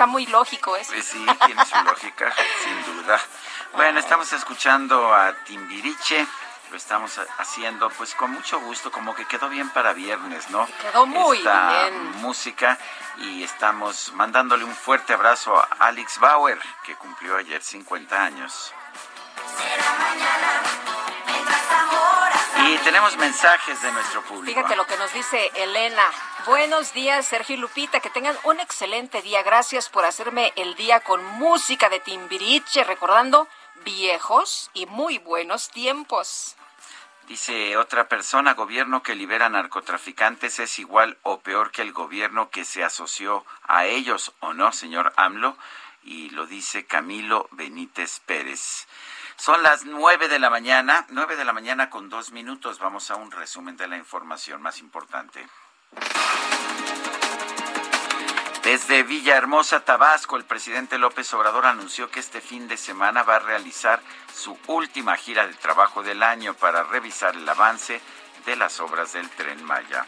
Está 0.03 0.11
muy 0.11 0.27
lógico 0.27 0.75
eso. 0.75 0.93
pues 0.93 1.05
sí, 1.07 1.25
tiene 1.47 1.65
su 1.65 1.77
lógica, 1.85 2.35
sin 2.65 2.97
duda. 2.97 3.21
Bueno, 3.75 4.01
estamos 4.01 4.33
escuchando 4.33 5.15
a 5.15 5.33
Timbiriche. 5.45 6.27
Lo 6.73 6.77
estamos 6.77 7.19
ha- 7.19 7.27
haciendo 7.39 7.89
pues 7.91 8.13
con 8.17 8.33
mucho 8.33 8.59
gusto, 8.59 8.91
como 8.91 9.15
que 9.15 9.27
quedó 9.27 9.49
bien 9.49 9.71
para 9.71 9.93
viernes, 9.93 10.51
¿no? 10.51 10.67
Quedó 10.81 11.07
muy 11.07 11.39
Esta 11.39 11.83
bien. 11.83 12.17
música 12.21 12.77
y 13.19 13.45
estamos 13.45 14.13
mandándole 14.15 14.65
un 14.65 14.75
fuerte 14.75 15.13
abrazo 15.13 15.57
a 15.57 15.69
Alex 15.79 16.19
Bauer, 16.19 16.59
que 16.83 16.97
cumplió 16.97 17.37
ayer 17.37 17.63
50 17.63 18.21
años. 18.21 18.75
Y 22.65 22.77
tenemos 22.85 23.17
mensajes 23.17 23.83
de 23.83 23.93
nuestro 23.93 24.23
público. 24.23 24.55
Fíjate 24.55 24.77
lo 24.77 24.87
que 24.87 24.97
nos 24.97 25.13
dice 25.13 25.51
Elena. 25.57 26.05
Buenos 26.47 26.93
días, 26.93 27.27
Sergio 27.27 27.57
y 27.57 27.59
Lupita. 27.59 28.01
Que 28.01 28.11
tengan 28.11 28.37
un 28.45 28.61
excelente 28.61 29.21
día. 29.21 29.43
Gracias 29.43 29.89
por 29.89 30.05
hacerme 30.05 30.53
el 30.57 30.75
día 30.77 31.01
con 31.01 31.25
música 31.25 31.89
de 31.89 32.01
Timbiriche, 32.01 32.85
recordando 32.85 33.49
viejos 33.85 34.71
y 34.75 34.87
muy 34.87 35.19
buenos 35.19 35.71
tiempos. 35.71 36.57
Dice 37.27 37.77
otra 37.77 38.09
persona, 38.09 38.55
gobierno 38.55 39.03
que 39.03 39.15
libera 39.15 39.49
narcotraficantes 39.49 40.59
es 40.59 40.79
igual 40.79 41.19
o 41.23 41.41
peor 41.41 41.71
que 41.71 41.83
el 41.83 41.93
gobierno 41.93 42.51
que 42.51 42.65
se 42.65 42.85
asoció 42.85 43.45
a 43.63 43.87
ellos, 43.87 44.33
¿o 44.41 44.53
no, 44.53 44.73
señor 44.73 45.13
AMLO? 45.17 45.57
Y 46.05 46.31
lo 46.31 46.47
dice 46.47 46.85
Camilo 46.85 47.49
Benítez 47.53 48.21
Pérez. 48.21 48.87
Son 49.37 49.63
las 49.63 49.85
nueve 49.85 50.29
de 50.29 50.39
la 50.39 50.51
mañana, 50.51 51.07
nueve 51.09 51.37
de 51.37 51.45
la 51.45 51.53
mañana 51.53 51.91
con 51.91 52.09
dos 52.09 52.31
minutos. 52.33 52.79
Vamos 52.79 53.11
a 53.11 53.17
un 53.17 53.31
resumen 53.31 53.77
de 53.77 53.89
la 53.89 53.97
información 53.97 54.63
más 54.63 54.79
importante. 54.79 55.47
Desde 58.63 59.03
Villahermosa, 59.03 59.85
Tabasco, 59.85 60.37
el 60.37 60.45
presidente 60.45 60.97
López 60.97 61.33
Obrador 61.35 61.67
anunció 61.67 62.09
que 62.11 62.21
este 62.21 62.41
fin 62.41 62.69
de 62.69 62.77
semana 62.77 63.25
va 63.25 63.37
a 63.37 63.41
realizar 63.41 64.01
su 64.33 64.57
última 64.69 65.17
gira 65.17 65.47
de 65.47 65.55
trabajo 65.55 66.05
del 66.05 66.23
año 66.23 66.55
para 66.55 66.85
revisar 66.85 67.35
el 67.35 67.49
avance 67.49 68.01
de 68.47 68.57
las 68.57 68.79
obras 68.79 69.13
del 69.15 69.29
tren 69.31 69.65
Maya. 69.65 70.07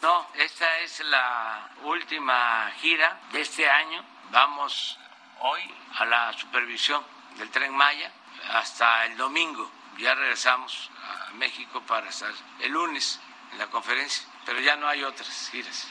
No, 0.00 0.26
esta 0.34 0.78
es 0.78 1.00
la 1.00 1.68
última 1.82 2.72
gira 2.78 3.20
de 3.32 3.42
este 3.42 3.68
año. 3.68 4.02
Vamos 4.30 4.98
hoy 5.40 5.60
a 5.98 6.06
la 6.06 6.32
supervisión 6.32 7.04
del 7.36 7.50
tren 7.50 7.74
Maya 7.74 8.10
hasta 8.48 9.06
el 9.06 9.16
domingo. 9.16 9.70
Ya 9.98 10.14
regresamos 10.14 10.90
a 11.28 11.32
México 11.34 11.82
para 11.86 12.08
estar 12.08 12.32
el 12.60 12.72
lunes 12.72 13.20
en 13.52 13.58
la 13.58 13.66
conferencia, 13.68 14.26
pero 14.46 14.60
ya 14.60 14.76
no 14.76 14.88
hay 14.88 15.02
otras 15.02 15.48
giras. 15.50 15.88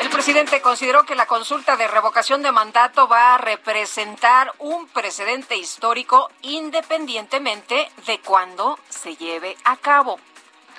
El 0.00 0.10
presidente 0.10 0.60
consideró 0.62 1.04
que 1.04 1.14
la 1.14 1.26
consulta 1.26 1.76
de 1.76 1.88
revocación 1.88 2.42
de 2.42 2.52
mandato 2.52 3.08
va 3.08 3.34
a 3.34 3.38
representar 3.38 4.54
un 4.58 4.86
precedente 4.88 5.56
histórico 5.56 6.30
independientemente 6.42 7.90
de 8.06 8.20
cuándo 8.20 8.78
se 8.88 9.16
lleve 9.16 9.56
a 9.64 9.76
cabo 9.76 10.20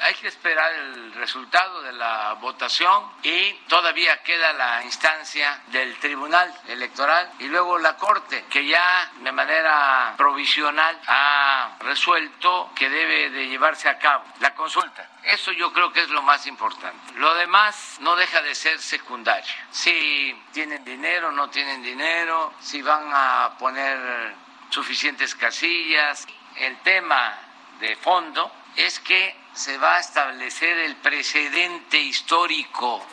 hay 0.01 0.13
que 0.15 0.27
esperar 0.27 0.71
el 0.73 1.13
resultado 1.13 1.81
de 1.81 1.93
la 1.93 2.33
votación 2.33 3.11
y 3.23 3.53
todavía 3.67 4.21
queda 4.23 4.53
la 4.53 4.83
instancia 4.83 5.61
del 5.67 5.97
Tribunal 5.97 6.53
Electoral 6.67 7.31
y 7.39 7.47
luego 7.47 7.77
la 7.77 7.97
Corte, 7.97 8.45
que 8.49 8.65
ya 8.65 9.11
de 9.21 9.31
manera 9.31 10.13
provisional 10.17 10.99
ha 11.07 11.77
resuelto 11.79 12.71
que 12.75 12.89
debe 12.89 13.29
de 13.29 13.47
llevarse 13.47 13.89
a 13.89 13.97
cabo 13.97 14.23
la 14.39 14.55
consulta. 14.55 15.07
Eso 15.23 15.51
yo 15.51 15.71
creo 15.73 15.91
que 15.91 16.01
es 16.01 16.09
lo 16.09 16.21
más 16.21 16.47
importante. 16.47 17.13
Lo 17.15 17.33
demás 17.35 17.97
no 17.99 18.15
deja 18.15 18.41
de 18.41 18.55
ser 18.55 18.79
secundario. 18.79 19.53
Si 19.69 20.43
tienen 20.53 20.83
dinero, 20.83 21.31
no 21.31 21.49
tienen 21.49 21.83
dinero, 21.83 22.53
si 22.59 22.81
van 22.81 23.09
a 23.13 23.57
poner 23.59 24.33
suficientes 24.69 25.35
casillas. 25.35 26.25
El 26.55 26.77
tema 26.79 27.37
de 27.79 27.95
fondo 27.95 28.51
es 28.75 28.99
que 28.99 29.35
se 29.59 29.77
va 29.77 29.97
a 29.97 29.99
establecer 29.99 30.77
el 30.77 30.95
precedente 30.95 31.99
histórico. 31.99 33.05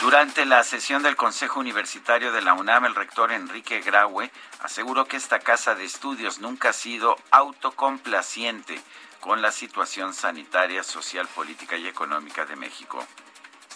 Durante 0.00 0.46
la 0.46 0.64
sesión 0.64 1.02
del 1.02 1.14
Consejo 1.14 1.60
Universitario 1.60 2.32
de 2.32 2.40
la 2.40 2.54
UNAM, 2.54 2.86
el 2.86 2.94
rector 2.94 3.32
Enrique 3.32 3.82
Graue 3.82 4.30
aseguró 4.60 5.04
que 5.04 5.18
esta 5.18 5.40
casa 5.40 5.74
de 5.74 5.84
estudios 5.84 6.38
nunca 6.38 6.70
ha 6.70 6.72
sido 6.72 7.18
autocomplaciente 7.30 8.80
con 9.20 9.42
la 9.42 9.52
situación 9.52 10.14
sanitaria, 10.14 10.82
social, 10.84 11.28
política 11.28 11.76
y 11.76 11.86
económica 11.86 12.46
de 12.46 12.56
México. 12.56 13.06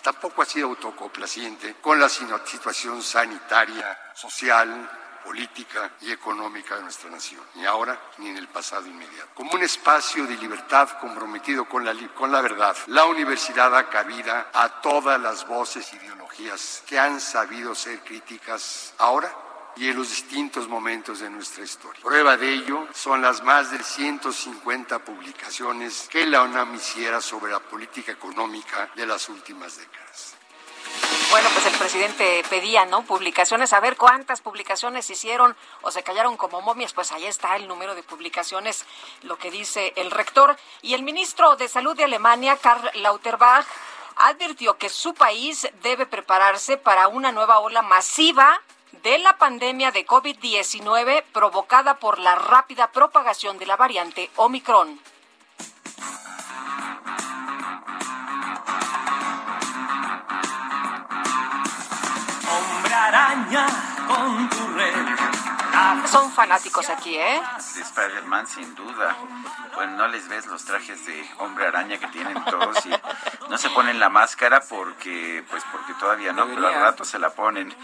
Tampoco 0.01 0.41
ha 0.41 0.47
sido 0.47 0.69
autocomplaciente 0.69 1.75
con 1.83 2.01
la 2.01 2.09
situación 2.09 3.03
sanitaria, 3.03 3.99
social, 4.15 4.89
política 5.25 5.91
y 6.03 6.13
económica 6.13 6.77
de 6.77 6.83
nuestra 6.83 7.11
nación, 7.11 7.41
ni 7.55 7.65
ahora 7.65 7.99
ni 8.19 8.29
en 8.29 8.37
el 8.37 8.49
pasado 8.49 8.87
inmediato. 8.87 9.31
Como 9.35 9.53
un 9.53 9.63
espacio 9.63 10.27
de 10.27 10.37
libertad 10.37 10.89
comprometido 11.01 11.65
con 11.65 11.85
la, 11.85 11.95
con 12.15 12.31
la 12.31 12.41
verdad, 12.41 12.77
la 12.87 13.07
universidad 13.07 13.71
da 13.71 13.89
cabida 13.89 14.51
a 14.53 14.81
todas 14.81 15.21
las 15.21 15.47
voces 15.47 15.93
e 15.93 15.97
ideologías 15.97 16.83
que 16.87 16.99
han 16.99 17.21
sabido 17.21 17.75
ser 17.75 18.01
críticas 18.01 18.95
ahora 18.99 19.35
y 19.77 19.89
en 19.89 19.97
los 19.97 20.09
distintos 20.09 20.69
momentos 20.69 21.21
de 21.21 21.31
nuestra 21.31 21.65
historia. 21.65 22.03
Prueba 22.03 22.37
de 22.37 22.53
ello 22.53 22.87
son 22.93 23.23
las 23.23 23.43
más 23.43 23.71
de 23.71 23.83
150 23.83 25.01
publicaciones 25.01 26.09
que 26.11 26.27
la 26.27 26.43
UNAM 26.43 26.75
hiciera 26.75 27.21
sobre 27.21 27.53
la 27.53 27.61
política 27.61 28.13
económica 28.13 28.91
de 28.95 29.07
las 29.07 29.29
últimas 29.29 29.77
décadas. 29.77 30.34
Bueno, 31.31 31.49
pues 31.53 31.67
el 31.67 31.79
presidente 31.79 32.45
pedía, 32.49 32.85
¿no? 32.85 33.03
Publicaciones, 33.03 33.73
a 33.73 33.81
ver 33.81 33.97
cuántas 33.97 34.41
publicaciones 34.41 35.11
hicieron 35.11 35.57
o 35.83 35.91
se 35.91 36.05
callaron 36.05 36.37
como 36.37 36.61
momias. 36.61 36.93
Pues 36.93 37.11
ahí 37.11 37.27
está 37.27 37.57
el 37.57 37.67
número 37.67 37.95
de 37.95 38.05
publicaciones, 38.05 38.85
lo 39.23 39.37
que 39.37 39.51
dice 39.51 39.93
el 39.97 40.13
rector. 40.13 40.57
Y 40.83 40.95
el 40.95 41.03
ministro 41.03 41.57
de 41.57 41.67
Salud 41.67 41.97
de 41.97 42.05
Alemania, 42.05 42.57
Karl 42.57 42.89
Lauterbach, 43.03 43.67
advirtió 44.17 44.79
que 44.79 44.89
su 44.89 45.15
país 45.15 45.69
debe 45.83 46.07
prepararse 46.07 46.77
para 46.77 47.09
una 47.09 47.33
nueva 47.33 47.59
ola 47.59 47.83
masiva 47.83 48.61
de 49.03 49.19
la 49.19 49.37
pandemia 49.37 49.91
de 49.91 50.07
COVID-19 50.07 51.25
provocada 51.33 51.99
por 51.99 52.19
la 52.19 52.37
rápida 52.37 52.93
propagación 52.93 53.59
de 53.59 53.67
la 53.67 53.77
variante 53.77 54.31
Omicron. 54.37 55.01
Araña 63.35 63.67
con 64.07 64.49
tu 64.49 64.67
red. 64.75 64.95
Son 66.07 66.31
fanáticos 66.31 66.89
aquí, 66.89 67.17
¿eh? 67.17 67.43
De 67.75 67.81
Spider-Man, 67.81 68.47
sin 68.47 68.75
duda. 68.77 69.17
Bueno, 69.75 69.97
no 69.97 70.09
les 70.09 70.29
ves 70.29 70.47
los 70.47 70.65
trajes 70.65 71.05
de 71.07 71.29
hombre 71.39 71.67
araña 71.67 71.99
que 71.99 72.07
tienen 72.09 72.45
todos 72.45 72.87
y 72.87 72.91
no 73.51 73.59
se 73.59 73.71
ponen 73.71 73.99
la 73.99 74.09
máscara 74.09 74.61
porque, 74.61 75.45
pues 75.51 75.65
porque 75.73 75.95
todavía 75.95 76.33
no, 76.33 76.47
pero 76.47 76.69
al 76.69 76.75
rato 76.75 77.05
se 77.05 77.19
la 77.19 77.31
ponen. 77.31 77.75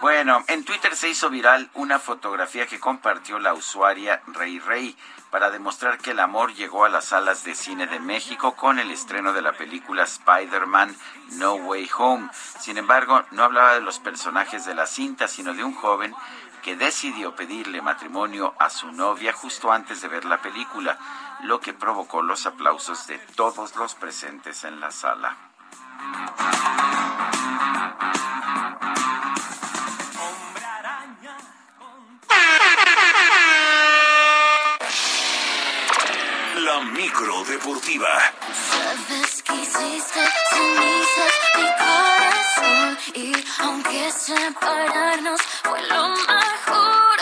Bueno, 0.00 0.44
en 0.46 0.64
Twitter 0.64 0.94
se 0.94 1.08
hizo 1.08 1.28
viral 1.28 1.68
una 1.74 1.98
fotografía 1.98 2.66
que 2.66 2.78
compartió 2.78 3.40
la 3.40 3.52
usuaria 3.52 4.22
Rey 4.28 4.60
Rey 4.60 4.96
para 5.30 5.50
demostrar 5.50 5.98
que 5.98 6.10
el 6.10 6.20
amor 6.20 6.54
llegó 6.54 6.84
a 6.84 6.88
las 6.88 7.06
salas 7.06 7.44
de 7.44 7.54
cine 7.54 7.86
de 7.86 8.00
México 8.00 8.56
con 8.56 8.78
el 8.78 8.90
estreno 8.90 9.32
de 9.32 9.42
la 9.42 9.52
película 9.52 10.02
Spider-Man 10.02 10.96
No 11.32 11.54
Way 11.54 11.90
Home. 11.96 12.28
Sin 12.32 12.78
embargo, 12.78 13.22
no 13.30 13.44
hablaba 13.44 13.74
de 13.74 13.80
los 13.80 13.98
personajes 13.98 14.64
de 14.64 14.74
la 14.74 14.86
cinta, 14.86 15.28
sino 15.28 15.54
de 15.54 15.64
un 15.64 15.74
joven 15.74 16.14
que 16.62 16.76
decidió 16.76 17.34
pedirle 17.34 17.80
matrimonio 17.80 18.54
a 18.58 18.70
su 18.70 18.92
novia 18.92 19.32
justo 19.32 19.72
antes 19.72 20.02
de 20.02 20.08
ver 20.08 20.24
la 20.24 20.42
película, 20.42 20.98
lo 21.42 21.60
que 21.60 21.72
provocó 21.72 22.22
los 22.22 22.46
aplausos 22.46 23.06
de 23.06 23.18
todos 23.18 23.76
los 23.76 23.94
presentes 23.94 24.64
en 24.64 24.80
la 24.80 24.90
sala. 24.90 25.36
La 37.00 37.06
micro 37.06 37.44
deportiva. 37.44 38.08
Sabes 38.52 39.42
que 39.42 39.54
hiciste 39.54 40.20
cenizas 40.50 41.34
mi 41.56 41.66
corazón 41.78 42.98
y 43.14 43.32
aunque 43.62 44.12
separarnos 44.12 45.40
fue 45.62 45.80
lo 45.88 46.08
mejor, 46.08 47.16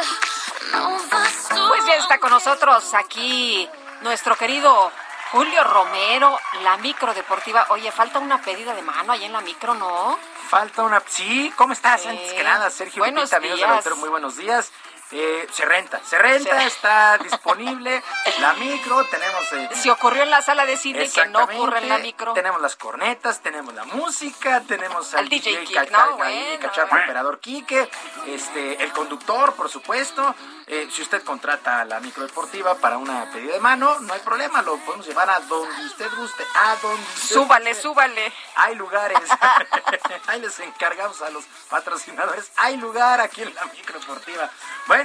no 0.73 0.99
bastó. 1.09 1.69
Pues 1.69 1.87
ya 1.87 1.95
está 1.95 2.19
con 2.19 2.31
nosotros 2.31 2.93
aquí 2.95 3.69
nuestro 4.01 4.35
querido 4.35 4.91
Julio 5.31 5.63
Romero, 5.63 6.37
la 6.65 6.77
micro 6.79 7.15
deportiva. 7.15 7.67
Oye, 7.69 7.93
falta 7.93 8.19
una 8.19 8.43
pedida 8.43 8.75
de 8.75 8.83
mano 8.83 9.13
ahí 9.13 9.27
en 9.27 9.33
la 9.33 9.41
micro, 9.43 9.75
¿no? 9.75 10.19
Falta 10.49 10.83
una. 10.83 11.01
Sí, 11.07 11.53
¿cómo 11.55 11.73
estás? 11.73 12.03
Sí. 12.03 12.09
Antes 12.09 12.33
que 12.33 12.43
nada, 12.43 12.69
Sergio 12.71 13.01
Buenos 13.01 13.31
Lupita, 13.31 13.37
amigos 13.37 13.61
del 13.61 13.71
días. 13.71 13.97
muy 13.99 14.09
buenos 14.09 14.37
días. 14.37 14.73
Eh, 15.11 15.47
se 15.53 15.65
renta, 15.65 16.01
se 16.05 16.19
renta, 16.19 16.61
Sí. 16.61 16.67
está 16.67 17.17
disponible 17.23 18.03
la 18.41 18.53
micro, 18.55 19.05
tenemos... 19.07 19.53
eh, 19.55 19.69
Si 19.75 19.89
ocurrió 19.89 20.23
en 20.23 20.31
la 20.31 20.43
sala 20.43 20.67
de 20.67 20.77
cine 20.77 21.09
que 21.09 21.27
no 21.27 21.45
ocurre 21.45 21.79
en 21.79 21.89
la 21.89 21.99
micro. 21.99 22.35
Tenemos 22.35 22.61
las 22.61 22.77
cornetas, 22.77 23.41
tenemos 23.41 23.73
la 23.75 23.85
música, 23.85 24.61
tenemos 24.69 25.15
al 25.15 25.21
Al 25.21 25.29
DJ 25.31 25.65
Kik, 25.65 25.77
Cacha- 25.77 26.07
¿no? 26.11 26.17
Bueno. 26.19 26.69
Emperador 27.01 27.41
Quique, 27.41 27.89
este, 28.27 28.83
el 28.83 28.93
conductor, 28.93 29.55
por 29.55 29.71
supuesto. 29.71 30.35
Eh, 30.71 30.87
si 30.93 31.01
usted 31.01 31.23
contrata 31.25 31.83
la 31.87 31.99
micro 32.01 32.25
deportiva 32.27 32.75
para 32.75 32.99
una 32.99 33.31
pedida 33.33 33.55
de 33.55 33.61
mano, 33.61 33.99
no 34.01 34.13
hay 34.13 34.21
problema, 34.21 34.61
lo 34.61 34.77
podemos 34.79 35.07
llevar 35.07 35.31
a 35.31 35.41
donde 35.41 35.87
usted 35.87 36.11
guste, 36.19 36.45
a 36.55 36.77
donde 36.83 37.03
usted 37.15 37.35
Súbale, 37.37 37.71
guste. 37.71 37.83
súbale. 37.83 38.33
Hay 38.57 38.75
lugares. 38.75 39.19
Ahí 40.27 40.41
les 40.43 40.61
encargamos 40.61 41.23
a 41.23 41.31
los 41.31 41.45
patrocinadores. 41.71 42.51
Hay 42.57 42.77
lugar 42.77 43.21
aquí 43.23 43.43
en 43.43 43.55
la 43.55 43.65
micro 43.67 43.99
deportiva. 43.99 44.51
Bueno, 44.87 44.98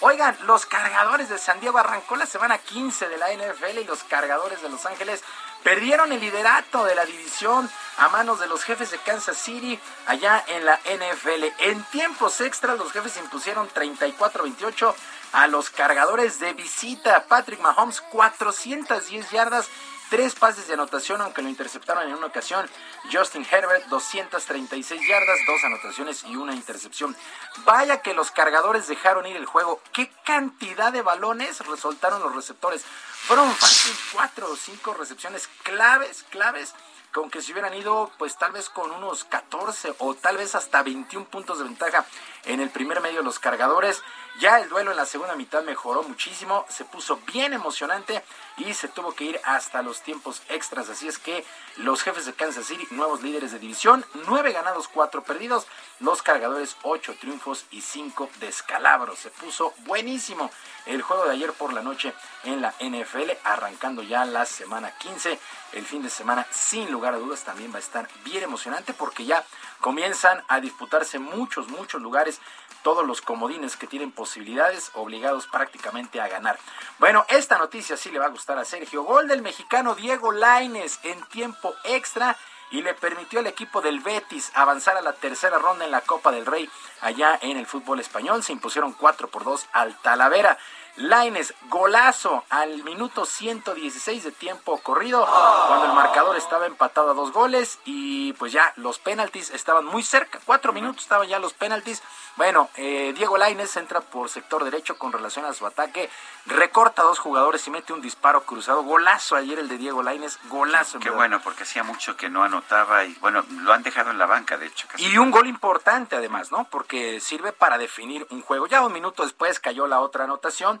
oigan, 0.00 0.36
los 0.46 0.66
cargadores 0.66 1.28
de 1.28 1.38
San 1.38 1.60
Diego 1.60 1.78
arrancó 1.78 2.16
la 2.16 2.26
semana 2.26 2.58
15 2.58 3.08
de 3.08 3.16
la 3.18 3.32
NFL 3.32 3.78
y 3.78 3.84
los 3.84 4.04
cargadores 4.04 4.62
de 4.62 4.68
Los 4.68 4.86
Ángeles 4.86 5.22
perdieron 5.62 6.12
el 6.12 6.20
liderato 6.20 6.84
de 6.84 6.94
la 6.94 7.04
división 7.04 7.68
a 7.98 8.08
manos 8.08 8.38
de 8.38 8.46
los 8.46 8.62
jefes 8.62 8.90
de 8.90 8.98
Kansas 8.98 9.36
City 9.36 9.78
allá 10.06 10.44
en 10.48 10.64
la 10.64 10.78
NFL. 10.84 11.44
En 11.58 11.82
tiempos 11.84 12.40
extras, 12.40 12.78
los 12.78 12.92
jefes 12.92 13.16
impusieron 13.16 13.68
34-28 13.70 14.94
a 15.32 15.46
los 15.46 15.70
cargadores 15.70 16.38
de 16.38 16.52
visita. 16.52 17.24
Patrick 17.26 17.60
Mahomes, 17.60 18.00
410 18.02 19.30
yardas. 19.30 19.68
Tres 20.14 20.36
pases 20.36 20.68
de 20.68 20.74
anotación, 20.74 21.20
aunque 21.20 21.42
lo 21.42 21.48
interceptaron 21.48 22.06
en 22.06 22.14
una 22.14 22.28
ocasión. 22.28 22.70
Justin 23.12 23.44
Herbert, 23.50 23.86
236 23.86 25.08
yardas, 25.08 25.40
dos 25.44 25.64
anotaciones 25.64 26.22
y 26.22 26.36
una 26.36 26.54
intercepción. 26.54 27.16
Vaya 27.64 28.00
que 28.00 28.14
los 28.14 28.30
cargadores 28.30 28.86
dejaron 28.86 29.26
ir 29.26 29.34
el 29.34 29.44
juego. 29.44 29.80
¿Qué 29.92 30.12
cantidad 30.24 30.92
de 30.92 31.02
balones 31.02 31.66
resultaron 31.66 32.22
los 32.22 32.32
receptores? 32.32 32.84
Fueron 32.84 33.50
fácil 33.56 33.92
cuatro 34.12 34.52
o 34.52 34.54
cinco 34.54 34.94
recepciones 34.94 35.48
claves, 35.64 36.24
claves 36.30 36.72
con 37.12 37.28
que 37.28 37.42
se 37.42 37.50
hubieran 37.50 37.74
ido 37.74 38.10
pues 38.16 38.36
tal 38.36 38.52
vez 38.52 38.68
con 38.68 38.92
unos 38.92 39.24
14 39.24 39.94
o 39.98 40.14
tal 40.14 40.36
vez 40.36 40.54
hasta 40.54 40.82
21 40.82 41.26
puntos 41.26 41.58
de 41.58 41.64
ventaja 41.64 42.04
en 42.44 42.60
el 42.60 42.70
primer 42.70 43.00
medio 43.00 43.18
de 43.18 43.24
los 43.24 43.40
cargadores. 43.40 44.02
Ya 44.40 44.60
el 44.60 44.68
duelo 44.68 44.90
en 44.90 44.96
la 44.96 45.06
segunda 45.06 45.36
mitad 45.36 45.62
mejoró 45.62 46.02
muchísimo, 46.02 46.66
se 46.68 46.84
puso 46.84 47.16
bien 47.32 47.52
emocionante 47.52 48.22
y 48.56 48.74
se 48.74 48.88
tuvo 48.88 49.12
que 49.14 49.24
ir 49.24 49.40
hasta 49.44 49.82
los 49.82 50.02
tiempos 50.02 50.42
extras. 50.48 50.88
Así 50.88 51.08
es 51.08 51.18
que 51.18 51.44
los 51.76 52.02
jefes 52.02 52.26
de 52.26 52.34
Kansas 52.34 52.66
City, 52.66 52.86
nuevos 52.90 53.22
líderes 53.22 53.52
de 53.52 53.58
división, 53.58 54.04
9 54.26 54.52
ganados, 54.52 54.88
4 54.88 55.24
perdidos, 55.24 55.66
los 56.00 56.22
cargadores 56.22 56.76
8 56.82 57.16
triunfos 57.20 57.64
y 57.70 57.80
5 57.80 58.30
descalabros. 58.40 59.18
Se 59.18 59.30
puso 59.30 59.74
buenísimo 59.80 60.50
el 60.86 61.02
juego 61.02 61.24
de 61.24 61.32
ayer 61.32 61.52
por 61.52 61.72
la 61.72 61.82
noche 61.82 62.14
en 62.44 62.60
la 62.60 62.74
NFL, 62.80 63.30
arrancando 63.44 64.02
ya 64.02 64.24
la 64.24 64.46
semana 64.46 64.96
15. 64.98 65.38
El 65.72 65.84
fin 65.84 66.02
de 66.02 66.10
semana, 66.10 66.46
sin 66.50 66.92
lugar 66.92 67.14
a 67.14 67.18
dudas, 67.18 67.42
también 67.42 67.72
va 67.72 67.76
a 67.76 67.80
estar 67.80 68.08
bien 68.24 68.44
emocionante 68.44 68.92
porque 68.92 69.24
ya 69.24 69.44
comienzan 69.80 70.42
a 70.48 70.60
disputarse 70.60 71.18
muchos, 71.18 71.68
muchos 71.68 72.00
lugares 72.00 72.40
todos 72.84 73.04
los 73.04 73.22
comodines 73.22 73.76
que 73.76 73.88
tienen 73.88 74.12
posibilidades, 74.12 74.92
obligados 74.94 75.48
prácticamente 75.48 76.20
a 76.20 76.28
ganar. 76.28 76.58
Bueno, 76.98 77.24
esta 77.30 77.58
noticia 77.58 77.96
sí 77.96 78.10
le 78.10 78.20
va 78.20 78.26
a 78.26 78.28
gustar 78.28 78.58
a 78.58 78.64
Sergio. 78.64 79.02
Gol 79.02 79.26
del 79.26 79.42
mexicano 79.42 79.96
Diego 79.96 80.30
Laines 80.30 81.00
en 81.02 81.20
tiempo 81.24 81.74
extra 81.84 82.36
y 82.70 82.82
le 82.82 82.94
permitió 82.94 83.40
al 83.40 83.46
equipo 83.46 83.80
del 83.80 84.00
Betis 84.00 84.52
avanzar 84.54 84.96
a 84.96 85.00
la 85.00 85.14
tercera 85.14 85.58
ronda 85.58 85.84
en 85.84 85.90
la 85.90 86.02
Copa 86.02 86.30
del 86.30 86.44
Rey 86.44 86.68
allá 87.00 87.38
en 87.40 87.56
el 87.56 87.66
fútbol 87.66 88.00
español. 88.00 88.42
Se 88.42 88.52
impusieron 88.52 88.92
4 88.92 89.28
por 89.28 89.44
2 89.44 89.66
al 89.72 89.96
Talavera. 90.02 90.58
Laines, 90.96 91.52
golazo 91.70 92.44
al 92.50 92.84
minuto 92.84 93.26
116 93.26 94.22
de 94.22 94.30
tiempo 94.30 94.78
corrido, 94.78 95.26
cuando 95.66 95.86
el 95.86 95.92
marcador 95.92 96.36
estaba 96.36 96.66
empatado 96.66 97.10
a 97.10 97.14
dos 97.14 97.32
goles 97.32 97.80
y 97.84 98.32
pues 98.34 98.52
ya 98.52 98.72
los 98.76 99.00
penaltis 99.00 99.50
estaban 99.50 99.84
muy 99.84 100.04
cerca, 100.04 100.38
cuatro 100.44 100.72
minutos 100.72 101.02
estaban 101.02 101.26
ya 101.26 101.40
los 101.40 101.52
penaltis. 101.52 102.00
Bueno, 102.36 102.68
eh, 102.76 103.12
Diego 103.16 103.36
Laines 103.36 103.76
entra 103.76 104.00
por 104.00 104.28
sector 104.28 104.62
derecho 104.62 104.96
con 104.96 105.12
relación 105.12 105.44
a 105.44 105.52
su 105.52 105.66
ataque, 105.66 106.10
recorta 106.46 107.02
a 107.02 107.04
dos 107.04 107.18
jugadores 107.18 107.66
y 107.66 107.70
mete 107.70 107.92
un 107.92 108.00
disparo 108.00 108.44
cruzado. 108.44 108.82
Golazo 108.82 109.34
ayer 109.34 109.58
el 109.58 109.68
de 109.68 109.78
Diego 109.78 110.02
Laines, 110.02 110.38
golazo. 110.48 111.00
Qué 111.00 111.10
bueno, 111.10 111.40
porque 111.42 111.64
hacía 111.64 111.82
mucho 111.82 112.16
que 112.16 112.28
no 112.28 112.44
anotaba 112.44 113.04
y 113.04 113.14
bueno, 113.14 113.44
lo 113.62 113.72
han 113.72 113.82
dejado 113.82 114.10
en 114.10 114.18
la 114.18 114.26
banca, 114.26 114.58
de 114.58 114.66
hecho. 114.66 114.86
y 114.98 115.16
un 115.16 115.32
gol 115.32 115.48
importante 115.48 116.16
además, 116.16 116.52
¿no? 116.52 116.64
Porque 116.70 117.20
sirve 117.20 117.52
para 117.52 117.78
definir 117.78 118.26
un 118.30 118.42
juego. 118.42 118.66
Ya 118.68 118.84
un 118.84 118.92
minuto 118.92 119.24
después 119.24 119.58
cayó 119.58 119.86
la 119.86 120.00
otra 120.00 120.24
anotación 120.24 120.80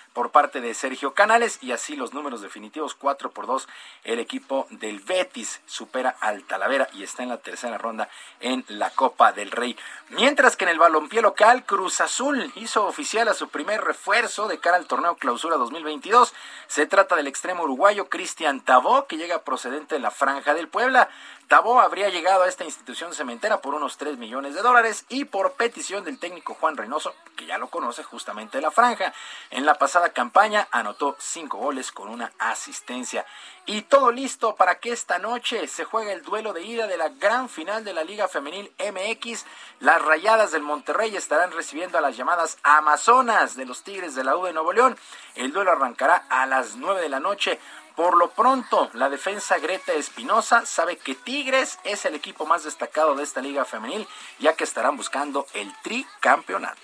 por 0.13 0.31
parte 0.31 0.61
de 0.61 0.73
Sergio 0.73 1.13
Canales 1.13 1.59
y 1.61 1.71
así 1.71 1.95
los 1.95 2.13
números 2.13 2.41
definitivos 2.41 2.95
4 2.95 3.31
por 3.31 3.47
2 3.47 3.67
el 4.03 4.19
equipo 4.19 4.67
del 4.69 4.99
Betis 4.99 5.61
supera 5.65 6.15
al 6.19 6.43
Talavera 6.43 6.87
y 6.93 7.03
está 7.03 7.23
en 7.23 7.29
la 7.29 7.37
tercera 7.37 7.77
ronda 7.77 8.09
en 8.39 8.65
la 8.67 8.89
Copa 8.89 9.31
del 9.31 9.51
Rey. 9.51 9.77
Mientras 10.09 10.55
que 10.55 10.65
en 10.65 10.71
el 10.71 10.79
balompié 10.79 11.21
local 11.21 11.65
Cruz 11.65 12.01
Azul 12.01 12.51
hizo 12.55 12.85
oficial 12.85 13.27
a 13.27 13.33
su 13.33 13.49
primer 13.49 13.81
refuerzo 13.81 14.47
de 14.47 14.59
cara 14.59 14.77
al 14.77 14.87
torneo 14.87 15.15
Clausura 15.15 15.57
2022. 15.57 16.33
Se 16.67 16.85
trata 16.85 17.15
del 17.15 17.27
extremo 17.27 17.63
uruguayo 17.63 18.09
Cristian 18.09 18.61
Tabó 18.61 19.05
que 19.07 19.17
llega 19.17 19.43
procedente 19.43 19.95
de 19.95 20.01
la 20.01 20.11
Franja 20.11 20.53
del 20.53 20.67
Puebla. 20.67 21.09
Tabó 21.47 21.81
habría 21.81 22.07
llegado 22.07 22.43
a 22.43 22.47
esta 22.47 22.63
institución 22.63 23.13
cementera 23.13 23.61
por 23.61 23.75
unos 23.75 23.97
3 23.97 24.17
millones 24.17 24.55
de 24.55 24.61
dólares 24.61 25.05
y 25.09 25.25
por 25.25 25.53
petición 25.53 26.05
del 26.05 26.17
técnico 26.17 26.53
Juan 26.53 26.77
Reynoso, 26.77 27.13
que 27.35 27.45
ya 27.45 27.57
lo 27.57 27.67
conoce 27.67 28.03
justamente 28.03 28.57
de 28.57 28.61
la 28.61 28.71
franja. 28.71 29.13
En 29.49 29.65
la 29.65 29.75
pasada 29.75 30.00
campaña 30.09 30.67
anotó 30.71 31.15
5 31.19 31.57
goles 31.57 31.91
con 31.91 32.09
una 32.09 32.31
asistencia. 32.39 33.25
Y 33.65 33.83
todo 33.83 34.11
listo 34.11 34.55
para 34.55 34.79
que 34.79 34.91
esta 34.91 35.19
noche 35.19 35.67
se 35.67 35.85
juegue 35.85 36.11
el 36.11 36.23
duelo 36.23 36.51
de 36.51 36.63
ida 36.63 36.87
de 36.87 36.97
la 36.97 37.09
gran 37.09 37.47
final 37.47 37.83
de 37.83 37.93
la 37.93 38.03
Liga 38.03 38.27
Femenil 38.27 38.73
MX. 38.79 39.45
Las 39.79 40.01
Rayadas 40.01 40.51
del 40.51 40.63
Monterrey 40.63 41.15
estarán 41.15 41.51
recibiendo 41.51 41.97
a 41.97 42.01
las 42.01 42.17
llamadas 42.17 42.57
Amazonas 42.63 43.55
de 43.55 43.65
los 43.65 43.83
Tigres 43.83 44.15
de 44.15 44.23
la 44.23 44.35
U 44.35 44.45
de 44.45 44.53
Nuevo 44.53 44.73
León. 44.73 44.97
El 45.35 45.53
duelo 45.53 45.71
arrancará 45.71 46.25
a 46.29 46.45
las 46.47 46.75
9 46.75 47.01
de 47.01 47.09
la 47.09 47.19
noche. 47.19 47.59
Por 47.95 48.17
lo 48.17 48.31
pronto, 48.31 48.89
la 48.93 49.09
defensa 49.09 49.59
Greta 49.59 49.93
Espinosa 49.93 50.65
sabe 50.65 50.97
que 50.97 51.13
Tigres 51.13 51.77
es 51.83 52.05
el 52.05 52.15
equipo 52.15 52.45
más 52.45 52.63
destacado 52.63 53.15
de 53.15 53.23
esta 53.23 53.41
liga 53.41 53.63
femenil, 53.63 54.07
ya 54.39 54.53
que 54.55 54.63
estarán 54.63 54.97
buscando 54.97 55.45
el 55.53 55.71
tricampeonato. 55.83 56.81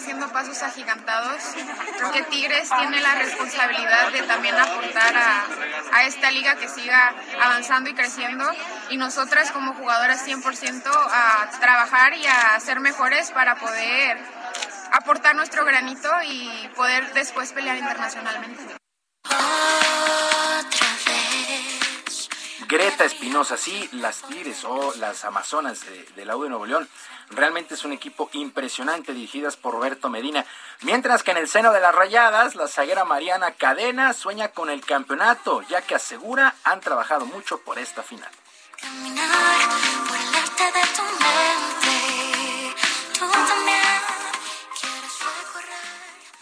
Creciendo 0.00 0.32
pasos 0.32 0.62
agigantados. 0.62 1.42
Creo 1.98 2.10
que 2.10 2.22
Tigres 2.22 2.70
tiene 2.78 3.00
la 3.00 3.16
responsabilidad 3.16 4.10
de 4.10 4.22
también 4.22 4.54
aportar 4.54 5.14
a, 5.14 5.44
a 5.92 6.04
esta 6.04 6.30
liga 6.30 6.54
que 6.54 6.68
siga 6.68 7.12
avanzando 7.38 7.90
y 7.90 7.94
creciendo. 7.94 8.50
Y 8.88 8.96
nosotras 8.96 9.52
como 9.52 9.74
jugadoras 9.74 10.26
100% 10.26 10.84
a 10.86 11.50
trabajar 11.60 12.14
y 12.14 12.26
a 12.26 12.58
ser 12.60 12.80
mejores 12.80 13.30
para 13.30 13.56
poder 13.56 14.16
aportar 14.92 15.36
nuestro 15.36 15.66
granito 15.66 16.10
y 16.26 16.68
poder 16.74 17.12
después 17.12 17.52
pelear 17.52 17.76
internacionalmente. 17.76 18.80
Greta 22.68 23.04
Espinosa, 23.04 23.56
sí, 23.56 23.88
las 23.92 24.22
Tigres 24.22 24.64
o 24.64 24.94
las 24.96 25.24
Amazonas 25.24 25.80
de, 26.14 26.24
la 26.24 26.36
U 26.36 26.42
de 26.42 26.50
Nuevo 26.50 26.66
León. 26.66 26.88
Realmente 27.30 27.74
es 27.74 27.84
un 27.84 27.92
equipo 27.92 28.28
impresionante 28.32 29.12
dirigidas 29.12 29.56
por 29.56 29.74
Roberto 29.74 30.08
Medina. 30.10 30.44
Mientras 30.82 31.22
que 31.22 31.30
en 31.30 31.38
el 31.38 31.48
seno 31.48 31.72
de 31.72 31.80
las 31.80 31.94
rayadas, 31.94 32.54
la 32.54 32.68
zaguera 32.68 33.04
Mariana 33.04 33.52
Cadena 33.52 34.12
sueña 34.12 34.48
con 34.48 34.70
el 34.70 34.84
campeonato, 34.84 35.62
ya 35.62 35.82
que 35.82 35.94
asegura 35.94 36.54
han 36.64 36.80
trabajado 36.80 37.26
mucho 37.26 37.58
por 37.60 37.78
esta 37.78 38.02
final. 38.02 38.30
Caminar 38.80 39.30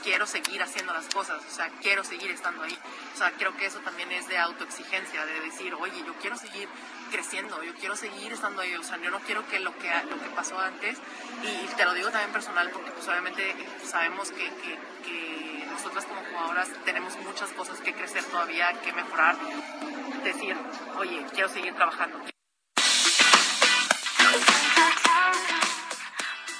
quiero 0.08 0.26
seguir 0.26 0.62
haciendo 0.62 0.94
las 0.94 1.06
cosas, 1.08 1.42
o 1.46 1.54
sea, 1.54 1.68
quiero 1.82 2.02
seguir 2.02 2.30
estando 2.30 2.62
ahí. 2.62 2.78
O 3.14 3.18
sea, 3.18 3.30
creo 3.32 3.54
que 3.58 3.66
eso 3.66 3.78
también 3.80 4.10
es 4.10 4.26
de 4.26 4.38
autoexigencia, 4.38 5.26
de 5.26 5.40
decir, 5.40 5.74
oye, 5.74 6.02
yo 6.02 6.14
quiero 6.14 6.34
seguir 6.34 6.66
creciendo, 7.10 7.62
yo 7.62 7.74
quiero 7.74 7.94
seguir 7.94 8.32
estando 8.32 8.62
ahí, 8.62 8.74
o 8.74 8.82
sea, 8.82 8.96
yo 8.96 9.10
no 9.10 9.20
quiero 9.20 9.46
que 9.48 9.60
lo 9.60 9.76
que, 9.76 9.90
lo 10.08 10.18
que 10.18 10.30
pasó 10.34 10.58
antes, 10.58 10.96
y 11.42 11.66
te 11.76 11.84
lo 11.84 11.92
digo 11.92 12.08
también 12.10 12.32
personal, 12.32 12.70
porque 12.70 12.90
pues 12.90 13.06
obviamente 13.06 13.54
sabemos 13.84 14.30
que, 14.30 14.48
que, 14.62 14.78
que 15.04 15.66
nosotras 15.70 16.06
como 16.06 16.22
jugadoras 16.24 16.70
tenemos 16.86 17.14
muchas 17.18 17.50
cosas 17.50 17.78
que 17.80 17.92
crecer 17.92 18.24
todavía, 18.24 18.80
que 18.80 18.94
mejorar, 18.94 19.36
decir, 20.24 20.56
oye, 20.96 21.26
quiero 21.34 21.50
seguir 21.50 21.74
trabajando. 21.74 22.37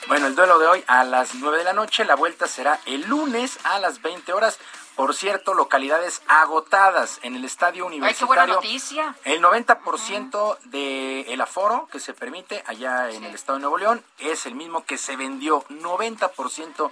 Bueno, 0.09 0.26
el 0.26 0.35
duelo 0.35 0.59
de 0.59 0.66
hoy 0.66 0.85
a 0.86 1.05
las 1.05 1.35
9 1.35 1.59
de 1.59 1.64
la 1.64 1.74
noche, 1.74 2.05
la 2.05 2.16
vuelta 2.16 2.47
será 2.47 2.80
el 2.86 3.02
lunes 3.09 3.59
a 3.64 3.78
las 3.78 4.01
20 4.01 4.32
horas. 4.32 4.59
Por 4.97 5.14
cierto, 5.14 5.55
localidades 5.55 6.22
agotadas 6.26 7.20
en 7.22 7.36
el 7.36 7.44
estadio 7.44 7.85
Ay, 7.85 7.90
qué 7.90 7.97
universitario. 7.97 8.26
buena 8.26 8.55
noticia. 8.55 9.14
El 9.24 9.43
90% 9.43 10.59
del 10.64 11.40
aforo 11.40 11.89
que 11.93 12.01
se 12.01 12.14
permite 12.14 12.64
allá 12.66 13.10
en 13.10 13.22
el 13.22 13.35
estado 13.35 13.59
de 13.59 13.62
Nuevo 13.62 13.78
León 13.78 14.02
es 14.18 14.47
el 14.47 14.55
mismo 14.55 14.85
que 14.85 14.97
se 14.98 15.14
vendió. 15.16 15.62
90% 15.68 16.90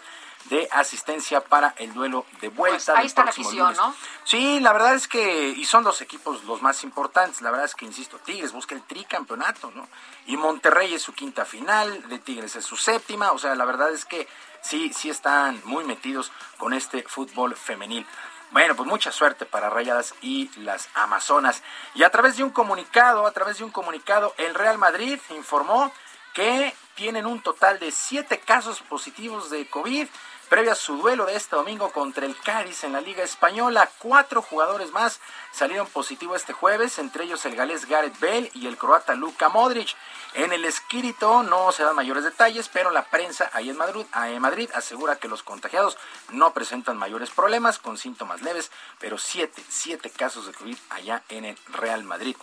de 0.49 0.69
asistencia 0.71 1.41
para 1.41 1.75
el 1.79 1.93
duelo 1.93 2.27
de 2.41 2.49
vuelta. 2.49 2.77
Pues 2.77 2.89
ahí 2.89 2.97
del 2.97 3.07
está 3.07 3.25
la 3.25 3.31
afición, 3.31 3.59
lunes. 3.59 3.79
¿no? 3.79 3.95
Sí, 4.25 4.61
la 4.61 4.73
verdad 4.73 4.95
es 4.95 5.09
que, 5.09 5.49
y 5.49 5.65
son 5.65 5.85
dos 5.85 6.01
equipos 6.01 6.45
los 6.45 6.63
más 6.63 6.85
importantes, 6.85 7.41
la 7.43 7.51
verdad 7.51 7.67
es 7.67 7.75
que, 7.75 7.85
insisto, 7.85 8.19
Tigres 8.19 8.53
busca 8.53 8.75
el 8.75 8.83
tricampeonato, 8.83 9.71
¿no? 9.75 9.89
Y 10.27 10.37
Monterrey 10.37 10.95
es 10.95 11.03
su 11.03 11.13
quinta 11.13 11.45
final, 11.45 12.09
de 12.09 12.19
Tigres 12.19 12.57
es 12.57 12.65
su 12.65 12.77
séptima, 12.77 13.33
o 13.33 13.39
sea, 13.39 13.55
la 13.55 13.65
verdad 13.65 13.93
es 13.93 14.05
que 14.05 14.29
sí, 14.63 14.93
sí 14.93 15.11
están 15.11 15.61
muy 15.65 15.85
metidos 15.85 16.33
con 16.59 16.73
este 16.73 17.03
fútbol 17.05 17.57
femenil. 17.57 18.07
Bueno, 18.53 18.77
pues 18.77 18.89
mucha 18.89 19.11
suerte 19.11 19.45
para 19.45 19.71
Rayadas 19.71 20.15
y 20.23 20.51
las 20.61 20.89
Amazonas. 20.95 21.63
Y 21.95 22.05
a 22.05 22.11
través 22.11 22.37
de 22.37 22.45
un 22.45 22.51
comunicado, 22.51 23.27
a 23.27 23.33
través 23.33 23.59
de 23.59 23.65
un 23.65 23.71
comunicado, 23.71 24.35
el 24.39 24.55
Real 24.55 24.79
Madrid 24.79 25.19
informó 25.31 25.93
que 26.33 26.75
tienen 26.95 27.27
un 27.27 27.41
total 27.41 27.79
de 27.79 27.91
siete 27.91 28.39
casos 28.39 28.83
positivos 28.83 29.51
de 29.51 29.69
COVID. 29.69 30.07
Previo 30.49 30.71
a 30.71 30.77
su 30.77 30.97
duelo 30.99 31.27
de 31.27 31.35
este 31.35 31.57
domingo 31.57 31.91
contra 31.91 32.25
el 32.25 32.39
Cádiz 32.39 32.85
en 32.85 32.93
la 32.93 33.01
Liga 33.01 33.25
Española, 33.25 33.91
cuatro 33.99 34.43
jugadores 34.43 34.93
más 34.93 35.21
salieron 35.53 35.89
positivos 35.89 36.37
este 36.37 36.53
jueves, 36.53 37.01
entre 37.01 37.25
ellos 37.25 37.45
el 37.47 37.57
galés 37.57 37.87
Gareth 37.87 38.21
Bale 38.21 38.51
y 38.55 38.69
el 38.69 38.77
croata 38.77 39.17
Luka 39.17 39.49
Modric. 39.49 39.97
En 40.37 40.53
el 40.53 40.67
Esquirito 40.67 41.43
no 41.43 41.73
se 41.73 41.83
dan 41.83 41.97
mayores 41.97 42.23
detalles, 42.23 42.69
pero 42.69 42.91
la 42.91 43.07
prensa 43.07 43.49
ahí 43.55 43.71
en 43.71 43.77
Madrid, 43.79 44.05
en 44.15 44.43
Madrid 44.43 44.69
asegura 44.75 45.17
que 45.17 45.29
los 45.29 45.43
contagiados 45.43 45.97
no 46.31 46.53
presentan 46.53 46.99
mayores 46.99 47.31
problemas 47.31 47.79
con 47.79 47.97
síntomas 47.97 48.43
leves, 48.43 48.71
pero 48.99 49.17
siete, 49.17 49.63
siete 49.71 50.11
casos 50.11 50.47
de 50.47 50.53
COVID 50.53 50.77
allá 50.91 51.23
en 51.31 51.47
el 51.47 51.57
Real 51.69 52.05
Madrid. 52.05 52.37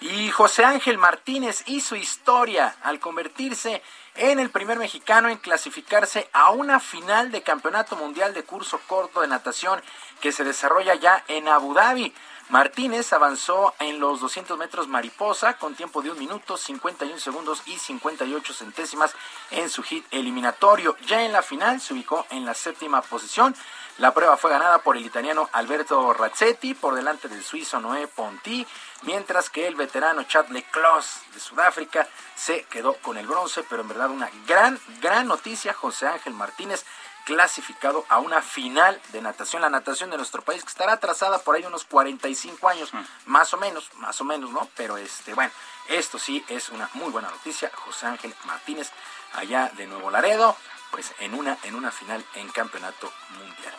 Y 0.00 0.30
José 0.30 0.64
Ángel 0.64 0.96
Martínez 0.96 1.64
hizo 1.66 1.96
historia 1.96 2.76
al 2.84 3.00
convertirse 3.00 3.82
en 4.14 4.38
el 4.38 4.50
primer 4.50 4.78
mexicano 4.78 5.28
en 5.28 5.38
clasificarse 5.38 6.30
a 6.32 6.52
una 6.52 6.78
final 6.78 7.32
de 7.32 7.42
Campeonato 7.42 7.96
Mundial 7.96 8.32
de 8.32 8.44
Curso 8.44 8.80
Corto 8.86 9.22
de 9.22 9.26
Natación 9.26 9.82
que 10.20 10.30
se 10.30 10.44
desarrolla 10.44 10.94
ya 10.94 11.24
en 11.26 11.48
Abu 11.48 11.74
Dhabi. 11.74 12.14
Martínez 12.50 13.12
avanzó 13.12 13.74
en 13.78 14.00
los 14.00 14.20
200 14.20 14.58
metros 14.58 14.88
mariposa 14.88 15.56
con 15.56 15.76
tiempo 15.76 16.02
de 16.02 16.10
un 16.10 16.18
minuto, 16.18 16.56
51 16.56 17.18
segundos 17.20 17.62
y 17.66 17.78
58 17.78 18.52
centésimas 18.52 19.14
en 19.52 19.70
su 19.70 19.84
hit 19.84 20.04
eliminatorio. 20.10 20.96
Ya 21.06 21.22
en 21.22 21.32
la 21.32 21.42
final 21.42 21.80
se 21.80 21.94
ubicó 21.94 22.26
en 22.30 22.44
la 22.44 22.54
séptima 22.54 23.02
posición. 23.02 23.54
La 23.98 24.12
prueba 24.12 24.36
fue 24.36 24.50
ganada 24.50 24.78
por 24.78 24.96
el 24.96 25.06
italiano 25.06 25.48
Alberto 25.52 26.12
Razzetti 26.12 26.74
por 26.74 26.96
delante 26.96 27.28
del 27.28 27.44
suizo 27.44 27.78
Noé 27.78 28.08
Ponti, 28.08 28.66
mientras 29.02 29.48
que 29.48 29.68
el 29.68 29.76
veterano 29.76 30.24
Chad 30.24 30.48
Leclos 30.48 31.20
de 31.32 31.38
Sudáfrica 31.38 32.08
se 32.34 32.64
quedó 32.64 32.94
con 32.94 33.16
el 33.16 33.28
bronce, 33.28 33.62
pero 33.68 33.82
en 33.82 33.88
verdad 33.88 34.10
una 34.10 34.28
gran, 34.48 34.80
gran 35.00 35.28
noticia. 35.28 35.72
José 35.72 36.08
Ángel 36.08 36.34
Martínez 36.34 36.84
clasificado 37.30 38.04
a 38.08 38.18
una 38.18 38.42
final 38.42 39.00
de 39.12 39.22
natación, 39.22 39.62
la 39.62 39.70
natación 39.70 40.10
de 40.10 40.16
nuestro 40.16 40.42
país, 40.42 40.64
que 40.64 40.68
estará 40.68 40.94
atrasada 40.94 41.38
por 41.38 41.54
ahí 41.54 41.64
unos 41.64 41.84
45 41.84 42.68
años, 42.68 42.90
más 43.24 43.54
o 43.54 43.56
menos, 43.56 43.88
más 43.98 44.20
o 44.20 44.24
menos, 44.24 44.50
¿no? 44.50 44.68
Pero 44.76 44.96
este, 44.96 45.32
bueno, 45.34 45.52
esto 45.88 46.18
sí 46.18 46.44
es 46.48 46.70
una 46.70 46.90
muy 46.94 47.08
buena 47.12 47.30
noticia. 47.30 47.70
José 47.72 48.06
Ángel 48.06 48.34
Martínez, 48.46 48.90
allá 49.34 49.70
de 49.76 49.86
Nuevo 49.86 50.10
Laredo, 50.10 50.56
pues 50.90 51.14
en 51.20 51.34
una, 51.34 51.56
en 51.62 51.76
una 51.76 51.92
final 51.92 52.24
en 52.34 52.48
campeonato 52.48 53.12
mundial. 53.38 53.74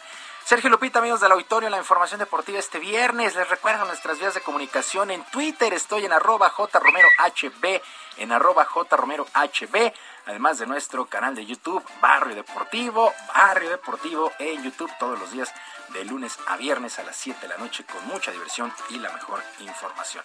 Sergio 0.45 0.69
Lupita, 0.69 0.99
amigos 0.99 1.19
del 1.19 1.34
auditorio, 1.34 1.69
la 1.69 1.78
información 1.78 2.19
deportiva 2.19 2.57
este 2.57 2.80
viernes. 2.80 3.36
Les 3.36 3.49
recuerdo 3.49 3.84
nuestras 3.84 4.18
vías 4.18 4.34
de 4.34 4.41
comunicación. 4.41 5.11
En 5.11 5.26
Twitter 5.26 5.73
estoy 5.73 6.06
en 6.06 6.14
arroba 6.14 6.49
jromerohb, 6.49 7.82
en 8.18 8.32
arroba 8.32 8.65
jromerohb, 8.65 9.28
además 10.26 10.60
de 10.60 10.68
nuestro 10.68 11.06
canal 11.06 11.35
de 11.35 11.45
YouTube, 11.45 11.84
Barrio 12.02 12.35
Deportivo, 12.35 13.14
Barrio 13.34 13.69
Deportivo 13.69 14.31
en 14.39 14.64
YouTube 14.64 14.91
todos 14.99 15.19
los 15.19 15.31
días 15.31 15.52
de 15.89 16.06
lunes 16.06 16.38
a 16.48 16.57
viernes 16.57 16.99
a 16.99 17.03
las 17.03 17.15
7 17.18 17.39
de 17.41 17.48
la 17.48 17.57
noche 17.57 17.85
con 17.85 18.06
mucha 18.07 18.31
diversión 18.31 18.73
y 18.89 18.99
la 18.99 19.11
mejor 19.11 19.43
información. 19.60 20.23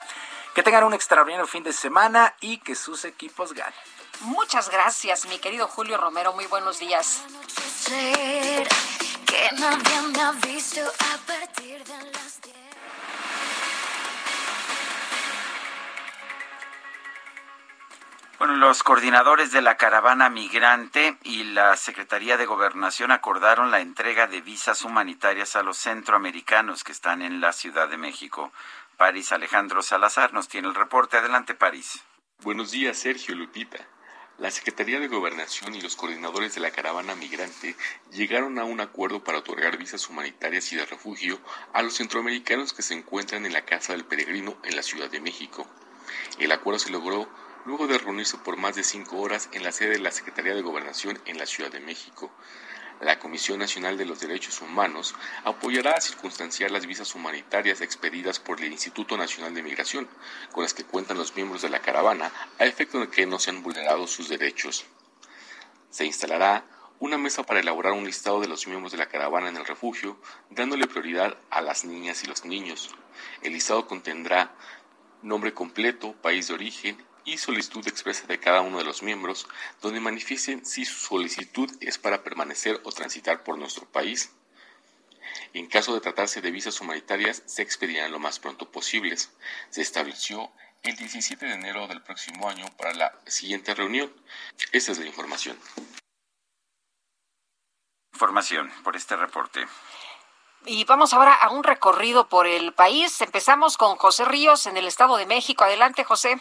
Que 0.54 0.62
tengan 0.62 0.84
un 0.84 0.94
extraordinario 0.94 1.46
fin 1.46 1.62
de 1.62 1.72
semana 1.72 2.34
y 2.40 2.58
que 2.58 2.74
sus 2.74 3.04
equipos 3.04 3.52
ganen. 3.52 3.74
Muchas 4.20 4.70
gracias, 4.70 5.26
mi 5.26 5.38
querido 5.38 5.68
Julio 5.68 5.98
Romero. 5.98 6.32
Muy 6.32 6.46
buenos 6.46 6.78
días. 6.78 7.22
Que 7.86 9.50
nadie 9.58 10.00
me 10.14 10.22
ha 10.22 10.32
visto 10.32 10.80
a 10.80 11.18
partir 11.26 11.84
de 11.84 12.12
las 12.12 12.40
10. 12.40 12.56
Bueno, 18.38 18.54
los 18.56 18.82
coordinadores 18.82 19.50
de 19.50 19.62
la 19.62 19.78
caravana 19.78 20.28
migrante 20.28 21.16
y 21.22 21.44
la 21.44 21.74
Secretaría 21.74 22.36
de 22.36 22.44
Gobernación 22.44 23.10
acordaron 23.10 23.70
la 23.70 23.80
entrega 23.80 24.26
de 24.26 24.42
visas 24.42 24.82
humanitarias 24.82 25.56
a 25.56 25.62
los 25.62 25.78
centroamericanos 25.78 26.84
que 26.84 26.92
están 26.92 27.22
en 27.22 27.40
la 27.40 27.54
Ciudad 27.54 27.88
de 27.88 27.96
México. 27.96 28.52
París 28.98 29.32
Alejandro 29.32 29.80
Salazar 29.80 30.34
nos 30.34 30.48
tiene 30.48 30.68
el 30.68 30.74
reporte. 30.74 31.16
Adelante, 31.16 31.54
París. 31.54 32.02
Buenos 32.42 32.72
días, 32.72 32.98
Sergio 32.98 33.34
Lupita. 33.34 33.78
La 34.36 34.50
Secretaría 34.50 35.00
de 35.00 35.08
Gobernación 35.08 35.74
y 35.74 35.80
los 35.80 35.96
coordinadores 35.96 36.54
de 36.54 36.60
la 36.60 36.72
caravana 36.72 37.14
migrante 37.14 37.74
llegaron 38.12 38.58
a 38.58 38.64
un 38.64 38.80
acuerdo 38.80 39.24
para 39.24 39.38
otorgar 39.38 39.78
visas 39.78 40.10
humanitarias 40.10 40.70
y 40.74 40.76
de 40.76 40.84
refugio 40.84 41.40
a 41.72 41.80
los 41.80 41.94
centroamericanos 41.94 42.74
que 42.74 42.82
se 42.82 42.92
encuentran 42.92 43.46
en 43.46 43.54
la 43.54 43.64
Casa 43.64 43.94
del 43.94 44.04
Peregrino 44.04 44.58
en 44.62 44.76
la 44.76 44.82
Ciudad 44.82 45.08
de 45.08 45.22
México. 45.22 45.66
El 46.38 46.52
acuerdo 46.52 46.78
se 46.78 46.90
logró 46.90 47.26
luego 47.66 47.88
de 47.88 47.98
reunirse 47.98 48.38
por 48.38 48.56
más 48.56 48.76
de 48.76 48.84
cinco 48.84 49.18
horas 49.18 49.48
en 49.52 49.64
la 49.64 49.72
sede 49.72 49.90
de 49.90 49.98
la 49.98 50.12
Secretaría 50.12 50.54
de 50.54 50.62
Gobernación 50.62 51.18
en 51.26 51.36
la 51.36 51.46
Ciudad 51.46 51.70
de 51.70 51.80
México. 51.80 52.30
La 53.00 53.18
Comisión 53.18 53.58
Nacional 53.58 53.98
de 53.98 54.06
los 54.06 54.20
Derechos 54.20 54.62
Humanos 54.62 55.14
apoyará 55.44 55.92
a 55.92 56.00
circunstanciar 56.00 56.70
las 56.70 56.86
visas 56.86 57.14
humanitarias 57.14 57.80
expedidas 57.80 58.38
por 58.38 58.62
el 58.62 58.72
Instituto 58.72 59.18
Nacional 59.18 59.52
de 59.52 59.64
Migración, 59.64 60.08
con 60.52 60.62
las 60.62 60.72
que 60.72 60.84
cuentan 60.84 61.18
los 61.18 61.34
miembros 61.34 61.60
de 61.60 61.68
la 61.68 61.80
caravana, 61.80 62.32
a 62.58 62.64
efecto 62.64 63.00
de 63.00 63.08
que 63.08 63.26
no 63.26 63.38
sean 63.38 63.62
vulnerados 63.62 64.12
sus 64.12 64.28
derechos. 64.28 64.86
Se 65.90 66.06
instalará 66.06 66.64
una 67.00 67.18
mesa 67.18 67.42
para 67.42 67.60
elaborar 67.60 67.92
un 67.92 68.06
listado 68.06 68.40
de 68.40 68.48
los 68.48 68.66
miembros 68.66 68.92
de 68.92 68.98
la 68.98 69.08
caravana 69.08 69.48
en 69.48 69.56
el 69.56 69.66
refugio, 69.66 70.18
dándole 70.48 70.86
prioridad 70.86 71.36
a 71.50 71.60
las 71.60 71.84
niñas 71.84 72.22
y 72.22 72.28
los 72.28 72.44
niños. 72.44 72.94
El 73.42 73.52
listado 73.52 73.86
contendrá 73.86 74.54
nombre 75.20 75.52
completo, 75.52 76.14
país 76.22 76.48
de 76.48 76.54
origen, 76.54 77.05
y 77.26 77.36
solicitud 77.38 77.86
expresa 77.86 78.26
de 78.26 78.40
cada 78.40 78.62
uno 78.62 78.78
de 78.78 78.84
los 78.84 79.02
miembros, 79.02 79.46
donde 79.82 80.00
manifiesten 80.00 80.64
si 80.64 80.84
su 80.84 80.94
solicitud 80.94 81.70
es 81.80 81.98
para 81.98 82.22
permanecer 82.22 82.80
o 82.84 82.92
transitar 82.92 83.42
por 83.42 83.58
nuestro 83.58 83.84
país. 83.84 84.30
En 85.52 85.66
caso 85.66 85.92
de 85.92 86.00
tratarse 86.00 86.40
de 86.40 86.50
visas 86.50 86.80
humanitarias, 86.80 87.42
se 87.44 87.62
expedirán 87.62 88.12
lo 88.12 88.20
más 88.20 88.38
pronto 88.38 88.70
posibles. 88.70 89.32
Se 89.70 89.82
estableció 89.82 90.50
el 90.82 90.96
17 90.96 91.44
de 91.44 91.52
enero 91.52 91.88
del 91.88 92.02
próximo 92.02 92.48
año 92.48 92.64
para 92.78 92.94
la 92.94 93.12
siguiente 93.26 93.74
reunión. 93.74 94.12
Esta 94.70 94.92
es 94.92 94.98
la 94.98 95.06
información. 95.06 95.58
Información 98.14 98.72
por 98.84 98.96
este 98.96 99.16
reporte. 99.16 99.66
Y 100.64 100.84
vamos 100.84 101.12
ahora 101.12 101.34
a 101.34 101.50
un 101.50 101.64
recorrido 101.64 102.28
por 102.28 102.46
el 102.46 102.72
país. 102.72 103.20
Empezamos 103.20 103.76
con 103.76 103.96
José 103.96 104.24
Ríos 104.24 104.66
en 104.66 104.76
el 104.76 104.86
Estado 104.86 105.16
de 105.16 105.26
México. 105.26 105.64
Adelante, 105.64 106.04
José. 106.04 106.40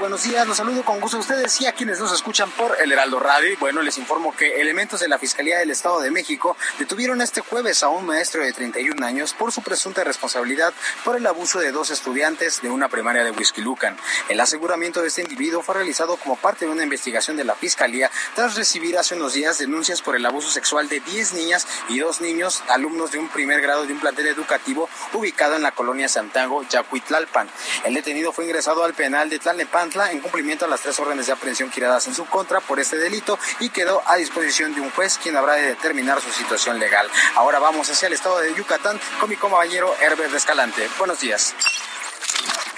Buenos 0.00 0.24
días. 0.24 0.46
Los 0.46 0.56
saludo 0.56 0.84
con 0.84 1.00
gusto 1.00 1.18
a 1.18 1.20
ustedes 1.20 1.60
y 1.60 1.66
a 1.66 1.72
quienes 1.72 2.00
nos 2.00 2.12
escuchan 2.12 2.50
por 2.50 2.76
el 2.80 2.90
Heraldo 2.90 3.20
Radio. 3.20 3.56
bueno, 3.60 3.80
les 3.80 3.96
informo 3.96 4.34
que 4.34 4.60
elementos 4.60 4.98
de 4.98 5.08
la 5.08 5.18
Fiscalía 5.18 5.58
del 5.58 5.70
Estado 5.70 6.00
de 6.00 6.10
México 6.10 6.56
detuvieron 6.80 7.20
este 7.20 7.42
jueves 7.42 7.84
a 7.84 7.88
un 7.88 8.06
maestro 8.06 8.42
de 8.42 8.52
31 8.52 9.06
años 9.06 9.34
por 9.34 9.52
su 9.52 9.62
presunta 9.62 10.02
responsabilidad 10.02 10.74
por 11.04 11.16
el 11.16 11.26
abuso 11.26 11.60
de 11.60 11.70
dos 11.70 11.90
estudiantes 11.90 12.60
de 12.60 12.70
una 12.70 12.88
primaria 12.88 13.22
de 13.22 13.32
Lucan. 13.58 13.96
El 14.28 14.40
aseguramiento 14.40 15.00
de 15.00 15.08
este 15.08 15.22
individuo 15.22 15.62
fue 15.62 15.76
realizado 15.76 16.16
como 16.16 16.36
parte 16.36 16.66
de 16.66 16.72
una 16.72 16.82
investigación 16.82 17.36
de 17.36 17.44
la 17.44 17.54
Fiscalía 17.54 18.10
tras 18.34 18.56
recibir 18.56 18.98
hace 18.98 19.14
unos 19.14 19.34
días 19.34 19.58
denuncias 19.58 20.02
por 20.02 20.16
el 20.16 20.26
abuso 20.26 20.50
sexual 20.50 20.88
de 20.88 21.00
10 21.00 21.34
niñas 21.34 21.68
y 21.88 22.00
dos 22.00 22.20
niños, 22.20 22.64
alumnos 22.68 23.12
de 23.12 23.18
un 23.18 23.28
primer 23.28 23.60
grado 23.60 23.86
de 23.86 23.92
un 23.92 24.00
plantel 24.00 24.26
educativo 24.26 24.88
ubicado 25.12 25.54
en 25.54 25.62
la 25.62 25.72
colonia 25.72 26.08
Santiago, 26.08 26.64
Yacuitlalpan. 26.68 27.48
El 27.84 27.94
detenido 27.94 28.32
fue 28.32 28.44
ingresado 28.44 28.82
al 28.82 28.94
penal 28.94 29.30
de 29.30 29.35
Tlalnepantla 29.38 30.12
en 30.12 30.20
cumplimiento 30.20 30.64
a 30.64 30.68
las 30.68 30.80
tres 30.80 30.98
órdenes 31.00 31.26
de 31.26 31.32
aprehensión 31.32 31.70
giradas 31.70 32.06
en 32.06 32.14
su 32.14 32.26
contra 32.26 32.60
por 32.60 32.80
este 32.80 32.96
delito 32.96 33.38
y 33.60 33.70
quedó 33.70 34.02
a 34.06 34.16
disposición 34.16 34.74
de 34.74 34.80
un 34.80 34.90
juez 34.90 35.18
quien 35.22 35.36
habrá 35.36 35.54
de 35.54 35.68
determinar 35.68 36.20
su 36.20 36.30
situación 36.30 36.78
legal. 36.78 37.08
Ahora 37.34 37.58
vamos 37.58 37.90
hacia 37.90 38.06
el 38.06 38.12
estado 38.12 38.38
de 38.38 38.54
Yucatán 38.54 39.00
con 39.20 39.28
mi 39.28 39.36
compañero 39.36 39.94
Herbert 40.00 40.34
Escalante. 40.34 40.88
Buenos 40.98 41.20
días. 41.20 41.54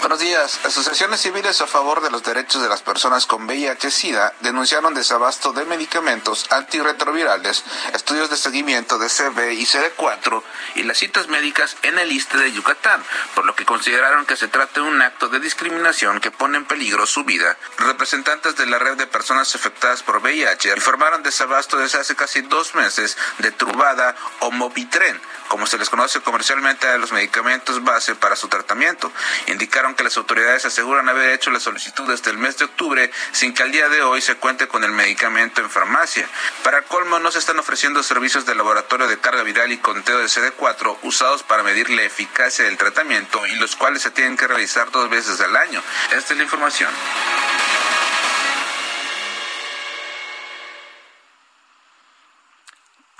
Buenos 0.09 0.21
días. 0.21 0.59
Asociaciones 0.63 1.19
civiles 1.19 1.61
a 1.61 1.67
favor 1.67 2.01
de 2.01 2.09
los 2.09 2.23
derechos 2.23 2.63
de 2.63 2.69
las 2.69 2.81
personas 2.81 3.27
con 3.27 3.45
VIH-Sida 3.45 4.33
denunciaron 4.39 4.93
desabasto 4.93 5.51
de 5.51 5.65
medicamentos 5.65 6.47
antirretrovirales, 6.49 7.63
estudios 7.93 8.29
de 8.29 8.37
seguimiento 8.37 8.97
de 8.97 9.07
CB 9.07 9.51
y 9.51 9.65
CD4 9.65 10.41
y 10.75 10.83
las 10.83 10.97
citas 10.97 11.27
médicas 11.27 11.75
en 11.83 11.99
el 11.99 12.11
ISTE 12.11 12.37
de 12.37 12.51
Yucatán, 12.53 13.03
por 13.35 13.45
lo 13.45 13.55
que 13.55 13.65
consideraron 13.65 14.25
que 14.25 14.37
se 14.37 14.47
trata 14.47 14.81
de 14.81 14.87
un 14.87 15.01
acto 15.01 15.27
de 15.27 15.41
discriminación 15.41 16.21
que 16.21 16.31
pone 16.31 16.57
en 16.57 16.65
peligro 16.65 17.05
su 17.05 17.23
vida. 17.23 17.57
Representantes 17.77 18.55
de 18.55 18.65
la 18.65 18.79
red 18.79 18.95
de 18.95 19.05
personas 19.05 19.53
afectadas 19.53 20.01
por 20.01 20.23
VIH 20.23 20.73
informaron 20.75 21.23
desabasto 21.23 21.77
desde 21.77 21.99
hace 21.99 22.15
casi 22.15 22.41
dos 22.41 22.73
meses 22.73 23.17
de 23.39 23.51
Trubada 23.51 24.15
o 24.39 24.49
Mopitren, 24.49 25.21
como 25.49 25.67
se 25.67 25.77
les 25.77 25.89
conoce 25.89 26.21
comercialmente 26.21 26.87
a 26.87 26.97
los 26.97 27.11
medicamentos 27.11 27.83
base 27.83 28.15
para 28.15 28.35
su 28.35 28.47
tratamiento. 28.47 29.11
Indicaron 29.47 29.95
que 29.95 30.03
las 30.03 30.17
autoridades 30.17 30.65
aseguran 30.65 31.09
haber 31.09 31.31
hecho 31.31 31.51
la 31.51 31.59
solicitud 31.59 32.07
desde 32.07 32.31
el 32.31 32.37
mes 32.37 32.57
de 32.57 32.65
octubre 32.65 33.11
sin 33.31 33.53
que 33.53 33.63
al 33.63 33.71
día 33.71 33.89
de 33.89 34.01
hoy 34.01 34.21
se 34.21 34.35
cuente 34.35 34.67
con 34.67 34.83
el 34.83 34.91
medicamento 34.91 35.61
en 35.61 35.69
farmacia. 35.69 36.27
Para 36.63 36.83
colmo, 36.83 37.19
no 37.19 37.31
se 37.31 37.39
están 37.39 37.59
ofreciendo 37.59 38.03
servicios 38.03 38.45
de 38.45 38.55
laboratorio 38.55 39.07
de 39.07 39.19
carga 39.19 39.43
viral 39.43 39.71
y 39.71 39.77
conteo 39.77 40.19
de 40.19 40.25
CD4 40.25 40.97
usados 41.03 41.43
para 41.43 41.63
medir 41.63 41.89
la 41.89 42.03
eficacia 42.03 42.65
del 42.65 42.77
tratamiento 42.77 43.45
y 43.47 43.55
los 43.55 43.75
cuales 43.75 44.01
se 44.01 44.11
tienen 44.11 44.37
que 44.37 44.47
realizar 44.47 44.91
dos 44.91 45.09
veces 45.09 45.39
al 45.41 45.55
año. 45.55 45.81
Esta 46.11 46.33
es 46.33 46.37
la 46.37 46.43
información. 46.43 46.89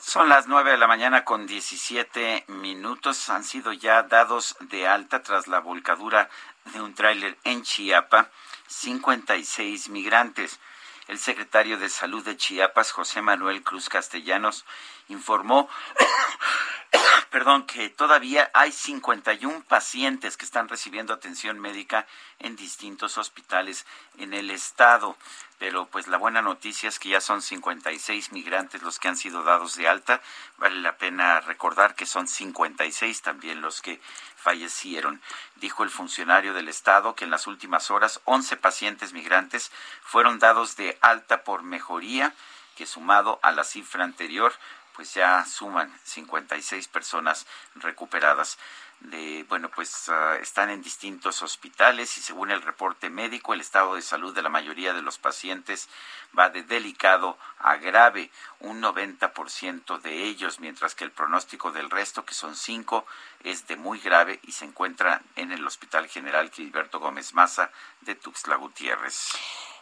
Son 0.01 0.29
las 0.29 0.47
nueve 0.47 0.71
de 0.71 0.77
la 0.77 0.87
mañana 0.87 1.25
con 1.25 1.45
17 1.45 2.45
minutos. 2.47 3.29
Han 3.29 3.43
sido 3.43 3.73
ya 3.73 4.03
dados 4.03 4.55
de 4.61 4.87
alta 4.87 5.21
tras 5.23 5.47
la 5.47 5.59
volcadura 5.59 6.29
de 6.73 6.81
un 6.81 6.93
tráiler 6.93 7.37
en 7.43 7.63
Chiapa 7.63 8.29
56 8.67 9.89
migrantes. 9.89 10.61
El 11.09 11.19
secretario 11.19 11.77
de 11.77 11.89
Salud 11.89 12.23
de 12.23 12.37
Chiapas, 12.37 12.91
José 12.91 13.21
Manuel 13.21 13.61
Cruz 13.61 13.89
Castellanos, 13.89 14.63
informó 15.09 15.69
perdón, 17.31 17.65
que 17.65 17.89
todavía 17.89 18.49
hay 18.53 18.71
51 18.71 19.63
pacientes 19.67 20.37
que 20.37 20.45
están 20.45 20.67
recibiendo 20.67 21.13
atención 21.13 21.59
médica 21.59 22.07
en 22.39 22.55
distintos 22.55 23.17
hospitales 23.17 23.85
en 24.17 24.33
el 24.33 24.51
estado. 24.51 25.15
Pero 25.59 25.87
pues 25.87 26.07
la 26.07 26.17
buena 26.17 26.41
noticia 26.41 26.87
es 26.87 26.99
que 26.99 27.09
ya 27.09 27.19
son 27.19 27.41
56 27.41 28.31
migrantes 28.31 28.81
los 28.81 28.97
que 28.97 29.09
han 29.09 29.17
sido 29.17 29.43
dados 29.43 29.75
de 29.75 29.89
alta. 29.89 30.21
Vale 30.57 30.79
la 30.79 30.97
pena 30.97 31.41
recordar 31.41 31.95
que 31.95 32.05
son 32.05 32.29
56 32.29 33.21
también 33.21 33.61
los 33.61 33.81
que 33.81 33.99
fallecieron. 34.37 35.21
Dijo 35.57 35.83
el 35.83 35.89
funcionario 35.89 36.53
del 36.53 36.69
Estado 36.69 37.13
que 37.13 37.25
en 37.25 37.31
las 37.31 37.45
últimas 37.45 37.91
horas 37.91 38.21
11 38.23 38.55
pacientes 38.55 39.11
migrantes 39.11 39.69
fueron 40.01 40.39
dados 40.39 40.77
de 40.77 40.97
alta 41.01 41.43
por 41.43 41.61
mejoría, 41.61 42.33
que 42.77 42.85
sumado 42.85 43.39
a 43.43 43.51
la 43.51 43.65
cifra 43.65 44.05
anterior 44.05 44.53
pues 44.99 45.13
ya 45.13 45.45
suman 45.45 45.97
56 46.03 46.89
personas 46.89 47.47
recuperadas. 47.75 48.57
De, 48.99 49.45
bueno, 49.47 49.71
pues 49.73 50.09
ah, 50.09 50.35
están 50.41 50.69
en 50.69 50.81
distintos 50.81 51.41
hospitales 51.41 52.17
y 52.17 52.21
según 52.21 52.51
el 52.51 52.61
reporte 52.61 53.09
médico, 53.09 53.53
el 53.53 53.61
estado 53.61 53.95
de 53.95 54.01
salud 54.01 54.35
de 54.35 54.41
la 54.41 54.49
mayoría 54.49 54.91
de 54.91 55.01
los 55.01 55.17
pacientes 55.17 55.87
va 56.37 56.49
de 56.49 56.63
delicado 56.63 57.37
a 57.59 57.77
grave, 57.77 58.29
un 58.59 58.81
90% 58.81 60.01
de 60.01 60.25
ellos, 60.25 60.59
mientras 60.59 60.95
que 60.95 61.05
el 61.05 61.11
pronóstico 61.11 61.71
del 61.71 61.89
resto, 61.89 62.25
que 62.25 62.33
son 62.33 62.57
cinco, 62.57 63.05
es 63.45 63.67
de 63.67 63.77
muy 63.77 63.99
grave 63.99 64.41
y 64.43 64.51
se 64.51 64.65
encuentra 64.65 65.21
en 65.37 65.53
el 65.53 65.65
Hospital 65.65 66.09
General 66.09 66.51
Gilberto 66.51 66.99
Gómez 66.99 67.33
Maza 67.33 67.71
de 68.01 68.15
Tuxtla 68.15 68.57
Gutiérrez. 68.57 69.31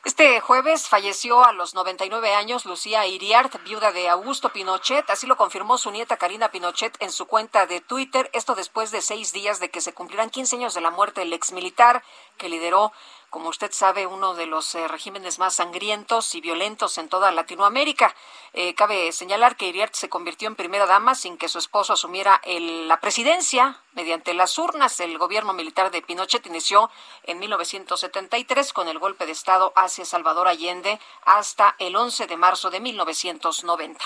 Este 0.08 0.40
jueves 0.40 0.88
falleció 0.88 1.44
a 1.44 1.52
los 1.52 1.76
99 1.76 2.34
años 2.34 2.64
Lucía 2.64 3.06
Iriart, 3.06 3.62
viuda 3.66 3.92
de 3.92 4.08
Augusto 4.08 4.54
Pinochet. 4.54 5.10
Así 5.10 5.28
lo 5.28 5.36
confirmó 5.36 5.78
su 5.78 5.92
nieta 5.92 6.16
Karina 6.16 6.50
Pinochet 6.50 6.96
en 7.02 7.12
su 7.12 7.26
cuenta 7.26 7.66
de 7.68 7.82
Twitter. 7.82 8.30
Esto 8.32 8.56
después 8.56 8.92
de 8.92 9.02
seis 9.02 9.34
días 9.34 9.60
de 9.60 9.70
que 9.70 9.82
se 9.82 9.94
cumplirán 9.94 10.30
15 10.30 10.56
años 10.56 10.74
de 10.74 10.80
la 10.80 10.92
muerte 10.92 11.20
del 11.20 11.34
exmilitar 11.34 12.06
que 12.38 12.48
lideró 12.48 12.94
como 13.30 13.50
usted 13.50 13.72
sabe, 13.72 14.08
uno 14.08 14.34
de 14.36 14.46
los 14.46 14.74
eh, 14.76 14.88
regímenes 14.88 15.40
más 15.40 15.56
sangrientos 15.56 16.34
y 16.36 16.42
violentos 16.42 16.98
en 16.98 17.10
toda 17.10 17.32
Latinoamérica. 17.32 18.16
Eh, 18.54 18.74
cabe 18.76 19.12
señalar 19.12 19.56
que 19.56 19.68
Iriart 19.68 19.94
se 19.94 20.10
convirtió 20.10 20.48
en 20.48 20.56
primera 20.56 20.86
dama 20.86 21.16
sin 21.16 21.38
que 21.38 21.50
su 21.50 21.60
esposo 21.60 21.94
asumiera 21.94 22.42
la 22.46 23.00
presidencia 23.00 23.80
mediante 23.94 24.34
las 24.34 24.58
urnas. 24.58 25.00
El 25.00 25.18
gobierno 25.18 25.54
militar 25.54 25.92
de 25.92 26.02
Pinochet 26.02 26.46
inició 26.48 26.90
en 27.24 27.40
1973 27.40 28.74
con 28.74 28.88
el 28.88 29.00
golpe 29.00 29.26
de 29.26 29.34
Estado 29.34 29.74
hacia 29.76 30.06
Salvador 30.06 30.48
Allende 30.48 31.00
hasta 31.26 31.76
el 31.80 31.96
11 31.96 32.28
de 32.28 32.38
marzo 32.38 32.70
de 32.70 32.80
1990. 32.80 34.04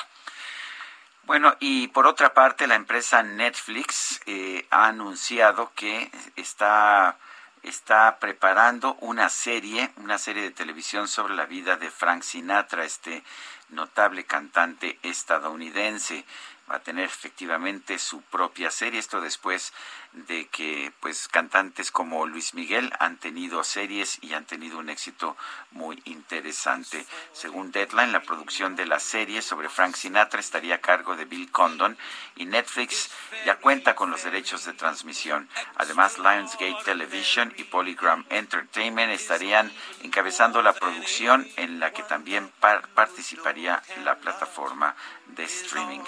Bueno, 1.24 1.56
y 1.60 1.88
por 1.90 2.08
otra 2.08 2.34
parte, 2.34 2.68
la 2.68 2.76
empresa 2.76 3.22
Netflix 3.22 4.20
eh, 4.26 4.66
ha 4.72 4.88
anunciado 4.88 5.72
que 5.76 6.12
está 6.36 7.18
está 7.64 8.18
preparando 8.20 8.96
una 9.02 9.30
serie, 9.30 9.92
una 9.98 10.18
serie 10.18 10.44
de 10.44 10.52
televisión 10.52 11.08
sobre 11.08 11.36
la 11.36 11.46
vida 11.46 11.78
de 11.78 11.92
Frank 11.92 12.24
Sinatra, 12.24 12.84
este 12.84 13.24
notable 13.70 14.26
cantante 14.26 15.00
estadounidense 15.04 16.26
va 16.70 16.78
a 16.78 16.84
tener 16.84 17.06
efectivamente 17.06 18.00
su 18.00 18.22
propia 18.22 18.72
serie. 18.72 19.00
Esto 19.00 19.22
después 19.22 19.74
de 20.14 20.48
que 20.48 20.92
pues 21.00 21.28
cantantes 21.30 21.90
como 21.90 22.26
Luis 22.26 22.54
Miguel 22.54 22.92
han 23.00 23.18
tenido 23.18 23.64
series 23.64 24.18
y 24.22 24.34
han 24.34 24.46
tenido 24.46 24.78
un 24.78 24.90
éxito 24.90 25.38
muy 25.72 26.02
interesante. 26.04 27.06
Según 27.32 27.72
Deadline, 27.72 28.12
la 28.12 28.22
producción 28.22 28.76
de 28.76 28.86
la 28.86 29.00
serie 29.00 29.42
sobre 29.42 29.70
Frank 29.70 29.96
Sinatra 29.96 30.40
estaría 30.40 30.76
a 30.76 30.82
cargo 30.82 31.16
de 31.16 31.26
Bill 31.26 31.50
Condon 31.52 31.98
y 32.36 32.46
Netflix 32.46 33.10
ya 33.46 33.56
cuenta 33.56 33.96
con 33.96 34.12
los 34.12 34.24
derechos 34.24 34.66
de 34.66 34.74
transmisión. 34.74 35.48
Además, 35.78 36.18
Lionsgate 36.18 36.84
Television 36.84 37.54
y 37.56 37.64
Polygram 37.64 38.26
Entertainment 38.30 39.14
estarían 39.14 39.72
encabezando 40.04 40.62
la 40.62 40.74
producción 40.74 41.48
en 41.56 41.80
la 41.80 41.94
que 41.94 42.04
también 42.04 42.52
participaría 42.96 43.82
la 44.04 44.16
plataforma 44.18 44.96
de 45.28 45.46
streaming. 45.46 46.04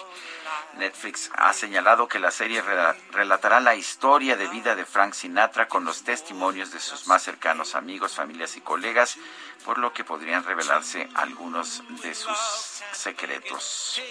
Netflix 0.77 1.31
ha 1.35 1.53
señalado 1.53 2.07
que 2.07 2.19
la 2.19 2.31
serie 2.31 2.61
relatará 3.11 3.59
la 3.59 3.75
historia 3.75 3.92
de 4.01 4.47
vida 4.47 4.75
de 4.75 4.85
Frank 4.85 5.13
Sinatra 5.13 5.67
con 5.67 5.85
los 5.85 6.03
testimonios 6.03 6.71
de 6.71 6.79
sus 6.79 7.07
más 7.07 7.23
cercanos 7.23 7.73
amigos, 7.73 8.15
familias 8.15 8.57
y 8.57 8.61
colegas, 8.61 9.17
por 9.63 9.77
lo 9.77 9.93
que 9.93 10.03
podrían 10.03 10.43
revelarse 10.43 11.07
algunos 11.13 11.83
de 12.01 12.13
sus 12.13 12.37
secretos. 12.91 14.01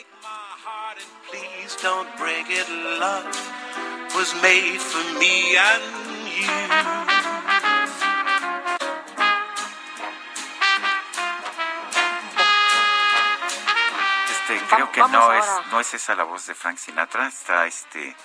creo 14.69 14.93
que 14.93 15.01
no 15.01 15.33
es, 15.33 15.45
no 15.71 15.81
es 15.81 15.95
esa 15.95 16.15
la 16.15 16.25
voz 16.25 16.47
de 16.47 16.55
Frank 16.55 16.79
Sinatra, 16.79 17.27
está 17.27 17.67
este 17.67 18.17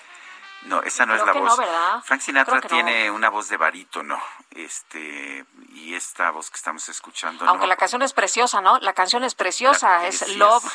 no, 0.64 0.82
esa 0.84 1.06
no 1.06 1.16
es 1.16 1.26
la 1.26 1.34
voz. 1.34 1.60
Frank 2.04 2.22
Sinatra 2.22 2.62
tiene 2.62 3.10
una 3.12 3.30
voz 3.30 3.48
de 3.50 3.58
barítono, 3.58 4.22
este, 4.52 5.46
y 5.74 5.94
esta 5.94 6.32
voz 6.32 6.50
que 6.50 6.58
estamos 6.58 6.90
escuchando. 6.90 7.48
Aunque 7.48 7.68
la 7.68 7.76
canción 7.76 8.02
es 8.02 8.14
preciosa, 8.14 8.60
¿no? 8.62 8.80
La 8.80 8.94
canción 8.94 9.24
es 9.24 9.36
preciosa, 9.36 10.08
es 10.08 10.28
Love. 10.38 10.66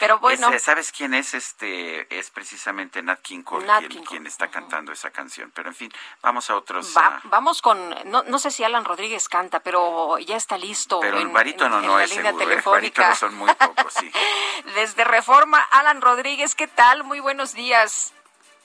Pero 0.00 0.18
bueno. 0.18 0.50
¿Sabes 0.58 0.92
quién 0.92 1.14
es? 1.14 1.34
Este, 1.34 2.18
es 2.18 2.30
precisamente 2.30 3.02
Nat 3.02 3.20
King 3.20 3.42
Cole 3.42 3.66
quien, 4.08 4.26
está 4.26 4.48
cantando 4.48 4.92
esa 4.92 5.10
canción. 5.10 5.50
Pero 5.54 5.68
en 5.68 5.74
fin, 5.74 5.92
vamos 6.22 6.50
a 6.50 6.56
otros. 6.56 6.96
Ah, 6.96 7.20
vamos 7.24 7.62
con, 7.62 7.94
no, 8.10 8.24
no 8.24 8.38
sé 8.38 8.50
si 8.50 8.64
Alan 8.64 8.84
Rodríguez 8.84 9.28
canta, 9.28 9.60
pero 9.60 10.18
ya 10.18 10.36
está 10.36 10.58
listo. 10.58 11.00
Pero 11.00 11.18
el 11.18 11.28
barítono 11.28 11.80
no 11.80 12.00
es 12.00 12.10
seguro, 12.10 12.50
¿eh? 12.50 12.60
Barítonos 12.64 13.18
son 13.18 13.34
muy 13.34 13.52
pocos, 13.54 13.94
sí. 13.94 14.10
Desde 14.74 15.04
Reforma, 15.04 15.60
Alan 15.70 16.00
Rodríguez, 16.02 16.54
¿qué 16.54 16.66
tal? 16.66 17.04
Muy 17.04 17.20
buenos 17.20 17.54
días. 17.54 18.12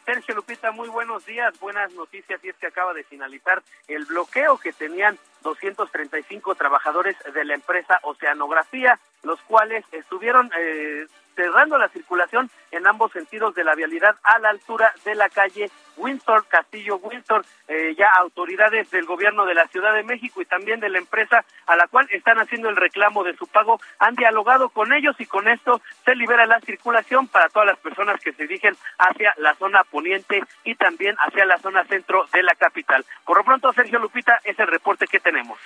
Sergio 0.06 0.36
Lupita, 0.36 0.72
muy 0.72 0.90
buenos 0.90 1.26
días, 1.26 1.58
buenas 1.60 1.92
noticias 1.94 2.44
y 2.44 2.50
es 2.50 2.56
que 2.58 2.68
acaba 2.68 2.94
de 2.94 3.04
finalizar 3.04 3.64
el 3.88 4.06
bloqueo 4.06 4.58
que 4.58 4.74
tenían 4.74 5.18
235 5.44 6.56
trabajadores 6.56 7.16
de 7.34 7.46
la 7.46 7.54
empresa 7.54 8.00
Oceanografía, 8.04 9.00
los 9.24 9.40
cuales 9.42 9.86
estuvieron 9.92 10.52
eh, 10.58 11.06
cerrando 11.36 11.78
la 11.78 11.90
circulación 11.90 12.50
en 12.72 12.88
ambos 12.88 13.12
sentidos 13.12 13.56
de 13.56 13.64
la 13.64 13.76
vialidad 13.76 14.16
a 14.24 14.40
la 14.40 14.50
altura 14.50 14.92
de 15.06 15.16
la 15.16 15.30
calle 15.30 15.70
Windsor, 15.98 16.46
Castillo 16.48 16.98
Windsor, 16.98 17.46
eh, 17.68 17.94
ya 17.98 18.10
autoridades 18.20 18.90
del 18.92 19.06
gobierno 19.06 19.46
de 19.46 19.54
la 19.54 19.68
Ciudad 19.68 19.94
de 19.94 20.04
México 20.04 20.42
y 20.42 20.46
también 20.46 20.80
de 20.80 20.90
la 20.90 20.98
empresa 20.98 21.46
a 21.68 21.76
la 21.76 21.88
cual 21.88 22.08
están 22.12 22.40
haciendo 22.40 22.70
el 22.70 22.76
reclamo 22.76 23.24
de 23.24 23.36
su 23.36 23.48
pago, 23.48 23.80
han 24.00 24.16
dialogado 24.16 24.70
con 24.70 24.92
ellos 24.94 25.16
y 25.20 25.26
con 25.26 25.48
esto 25.48 25.82
se 26.04 26.16
libera 26.16 26.46
la 26.46 26.60
circulación 26.62 27.28
para 27.28 27.50
todas 27.50 27.68
las 27.68 27.78
personas 27.78 28.20
que 28.22 28.34
se 28.34 28.44
dirigen 28.44 28.76
hacia 28.98 29.34
la 29.38 29.54
zona 29.56 29.84
poniente 29.84 30.42
y 30.64 30.76
también 30.76 31.16
hacia 31.20 31.46
la 31.46 31.58
zona 31.60 31.86
centro 31.86 32.26
de 32.34 32.44
la 32.44 32.56
capital. 32.56 33.06
Por 33.26 33.38
lo 33.38 33.44
pronto, 33.44 33.72
Sergio 33.74 34.00
Lupita, 34.00 34.40
es 34.44 34.58
el 34.60 34.68
reporte 34.68 35.08
que 35.08 35.20
tenemos. 35.20 35.60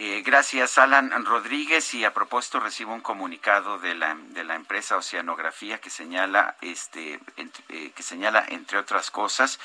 Eh, 0.00 0.22
gracias, 0.24 0.78
Alan 0.78 1.10
Rodríguez. 1.24 1.92
Y 1.92 2.04
a 2.04 2.14
propósito, 2.14 2.60
recibo 2.60 2.94
un 2.94 3.00
comunicado 3.00 3.80
de 3.80 3.96
la, 3.96 4.14
de 4.14 4.44
la 4.44 4.54
empresa 4.54 4.96
Oceanografía 4.96 5.80
que 5.80 5.90
señala, 5.90 6.54
este, 6.60 7.18
eh, 7.36 7.90
que 7.90 8.02
señala 8.04 8.44
entre 8.48 8.78
otras 8.78 9.10
cosas, 9.10 9.58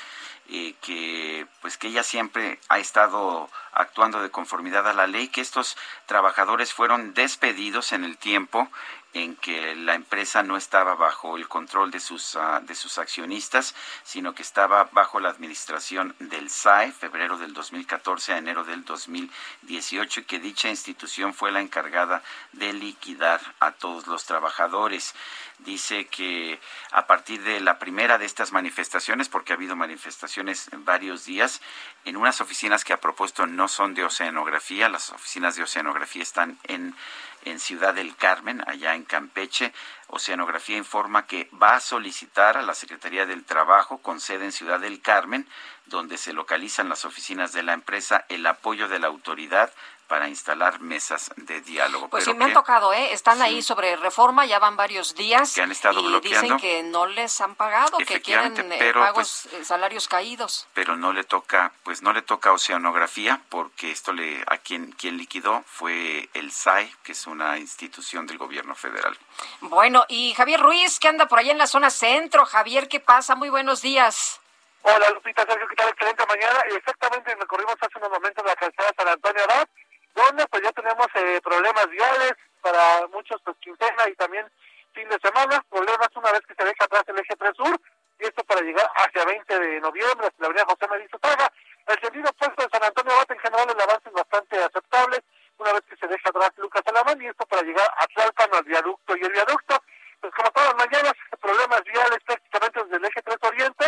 eh, 0.48 0.74
que 0.82 1.46
pues 1.60 1.78
que 1.78 1.86
ella 1.86 2.02
siempre 2.02 2.58
ha 2.68 2.80
estado 2.80 3.48
actuando 3.74 4.22
de 4.22 4.32
conformidad 4.32 4.88
a 4.88 4.92
la 4.92 5.06
ley, 5.06 5.28
que 5.28 5.40
estos 5.40 5.76
trabajadores 6.06 6.74
fueron 6.74 7.14
despedidos 7.14 7.92
en 7.92 8.02
el 8.04 8.18
tiempo 8.18 8.68
en 9.14 9.36
que 9.36 9.76
la 9.76 9.94
empresa 9.94 10.42
no 10.42 10.56
estaba 10.56 10.96
bajo 10.96 11.36
el 11.36 11.48
control 11.48 11.90
de 11.92 12.00
sus, 12.00 12.36
ah, 12.36 12.60
de 12.60 12.74
sus 12.74 12.98
accionistas, 12.98 13.74
sino 14.02 14.34
que 14.34 14.42
estaba 14.42 14.88
bajo 14.92 15.20
la 15.20 15.30
administración 15.30 16.14
del 16.18 16.50
SAE, 16.50 16.92
febrero 16.92 17.38
del 17.38 17.54
2014 17.54 18.32
a 18.32 18.38
enero 18.38 18.64
del 18.64 18.84
2018, 18.84 20.20
y 20.20 20.24
que 20.24 20.40
dicha 20.40 20.68
institución 20.68 21.32
fue 21.32 21.52
la 21.52 21.60
encargada 21.60 22.22
de 22.52 22.72
liquidar 22.72 23.40
a 23.60 23.72
todos 23.72 24.08
los 24.08 24.24
trabajadores. 24.26 25.14
Dice 25.58 26.06
que 26.06 26.60
a 26.90 27.06
partir 27.06 27.42
de 27.42 27.60
la 27.60 27.78
primera 27.78 28.18
de 28.18 28.26
estas 28.26 28.50
manifestaciones, 28.50 29.28
porque 29.28 29.52
ha 29.52 29.56
habido 29.56 29.76
manifestaciones 29.76 30.72
en 30.72 30.84
varios 30.84 31.24
días, 31.24 31.60
en 32.04 32.16
unas 32.16 32.40
oficinas 32.40 32.84
que 32.84 32.92
a 32.92 33.00
propósito 33.00 33.46
no 33.46 33.68
son 33.68 33.94
de 33.94 34.04
oceanografía, 34.04 34.88
las 34.88 35.10
oficinas 35.10 35.54
de 35.54 35.62
oceanografía 35.62 36.22
están 36.22 36.58
en 36.64 36.96
en 37.44 37.60
Ciudad 37.60 37.94
del 37.94 38.16
Carmen, 38.16 38.62
allá 38.66 38.94
en 38.94 39.04
Campeche. 39.04 39.72
Oceanografía 40.08 40.76
informa 40.76 41.26
que 41.26 41.48
va 41.60 41.76
a 41.76 41.80
solicitar 41.80 42.56
a 42.56 42.62
la 42.62 42.74
Secretaría 42.74 43.26
del 43.26 43.44
Trabajo, 43.44 43.98
con 43.98 44.20
sede 44.20 44.44
en 44.44 44.52
Ciudad 44.52 44.80
del 44.80 45.00
Carmen, 45.00 45.48
donde 45.86 46.18
se 46.18 46.32
localizan 46.32 46.88
las 46.88 47.04
oficinas 47.04 47.52
de 47.52 47.62
la 47.62 47.72
empresa, 47.72 48.24
el 48.28 48.46
apoyo 48.46 48.88
de 48.88 48.98
la 48.98 49.08
autoridad 49.08 49.72
para 50.06 50.28
instalar 50.28 50.80
mesas 50.80 51.30
de 51.36 51.60
diálogo. 51.60 52.08
Pues 52.08 52.24
Pero 52.24 52.34
sí, 52.34 52.38
me 52.38 52.44
han 52.46 52.52
tocado, 52.52 52.92
¿eh? 52.92 53.12
Están 53.12 53.40
ahí 53.42 53.62
sobre 53.62 53.96
reforma, 53.96 54.46
ya 54.46 54.58
van 54.58 54.76
varios 54.76 55.14
días. 55.14 55.54
Que 55.54 55.62
han 55.62 55.72
estado 55.72 56.00
y 56.00 56.06
bloqueando. 56.06 56.42
dicen 56.42 56.58
que 56.58 56.82
no 56.82 57.06
les 57.06 57.40
han 57.40 57.54
pagado, 57.54 57.98
que 57.98 58.20
quieren 58.20 58.52
Efectivamente, 58.52 58.74
eh, 58.74 58.78
pero, 58.78 59.00
pagos, 59.00 59.46
eh, 59.46 59.64
salarios 59.64 60.08
caídos. 60.08 60.66
pero 60.74 60.96
no 60.96 61.12
le 61.12 61.24
toca, 61.24 61.72
pues 61.82 62.02
no 62.02 62.12
le 62.12 62.22
toca 62.22 62.52
oceanografía, 62.52 63.40
porque 63.48 63.90
esto 63.90 64.12
le, 64.12 64.42
a 64.46 64.58
quien, 64.58 64.92
quien 64.92 65.16
liquidó 65.16 65.64
fue 65.66 66.28
el 66.34 66.52
SAE, 66.52 66.92
que 67.02 67.12
es 67.12 67.26
una 67.26 67.58
institución 67.58 68.26
del 68.26 68.38
gobierno 68.38 68.74
federal. 68.74 69.16
Bueno, 69.60 70.04
y 70.08 70.34
Javier 70.34 70.60
Ruiz, 70.60 70.98
que 71.00 71.08
anda 71.08 71.26
por 71.26 71.38
allá 71.38 71.52
en 71.52 71.58
la 71.58 71.66
zona 71.66 71.90
centro. 71.90 72.44
Javier, 72.46 72.88
¿qué 72.88 73.00
pasa? 73.00 73.34
Muy 73.34 73.48
buenos 73.50 73.82
días. 73.82 74.40
Hola 74.82 75.08
Lupita, 75.10 75.46
Sergio, 75.46 75.66
¿qué 75.66 75.76
tal? 75.76 75.88
Excelente 75.88 76.26
mañana. 76.26 76.60
Exactamente 76.76 77.34
recorrimos 77.36 77.74
hace 77.80 77.98
unos 77.98 78.10
momentos 78.10 78.44
la 78.44 78.54
calzada 78.54 78.90
San 78.94 79.08
Antonio 79.08 79.42
Abad, 79.44 79.66
donde 80.14 80.46
pues 80.46 80.62
ya 80.62 80.72
tenemos 80.72 81.06
eh, 81.14 81.40
problemas 81.42 81.88
viales 81.90 82.34
para 82.60 83.06
muchos 83.08 83.40
pues 83.44 83.56
quincena 83.58 84.08
y 84.08 84.14
también 84.14 84.46
fin 84.94 85.08
de 85.08 85.18
semana, 85.18 85.62
problemas 85.68 86.08
una 86.14 86.32
vez 86.32 86.40
que 86.46 86.54
se 86.54 86.64
deja 86.64 86.84
atrás 86.84 87.02
el 87.08 87.18
eje 87.18 87.34
3 87.36 87.52
sur, 87.56 87.80
y 88.20 88.24
esto 88.24 88.44
para 88.44 88.60
llegar 88.60 88.88
hacia 88.94 89.24
20 89.24 89.58
de 89.58 89.80
noviembre, 89.80 90.28
hacia 90.28 90.38
la 90.38 90.46
avenida 90.46 90.64
José 90.66 90.86
María 90.88 91.08
Zutaga. 91.10 91.52
El 91.86 92.00
sentido 92.00 92.30
opuesto 92.30 92.62
de 92.62 92.68
San 92.70 92.84
Antonio 92.84 93.12
Abad 93.12 93.32
en 93.32 93.38
general 93.40 93.68
el 93.68 93.80
avance 93.80 94.08
es 94.08 94.14
bastante 94.14 94.62
aceptable, 94.62 95.18
una 95.58 95.72
vez 95.72 95.82
que 95.90 95.96
se 95.96 96.06
deja 96.06 96.28
atrás 96.30 96.52
Lucas 96.56 96.82
Alamán, 96.86 97.20
y 97.20 97.26
esto 97.26 97.44
para 97.46 97.62
llegar 97.62 97.90
a 97.98 98.06
Tlalpan, 98.06 98.54
al 98.54 98.64
viaducto 98.64 99.16
y 99.16 99.22
el 99.22 99.32
viaducto. 99.32 99.82
Pues 100.20 100.32
como 100.32 100.50
todas 100.52 100.74
las 100.74 100.86
mañanas, 100.86 101.12
problemas 101.40 101.82
viales 101.84 102.18
prácticamente 102.24 102.84
desde 102.84 102.96
el 102.96 103.04
eje 103.04 103.22
3 103.22 103.36
oriente, 103.42 103.86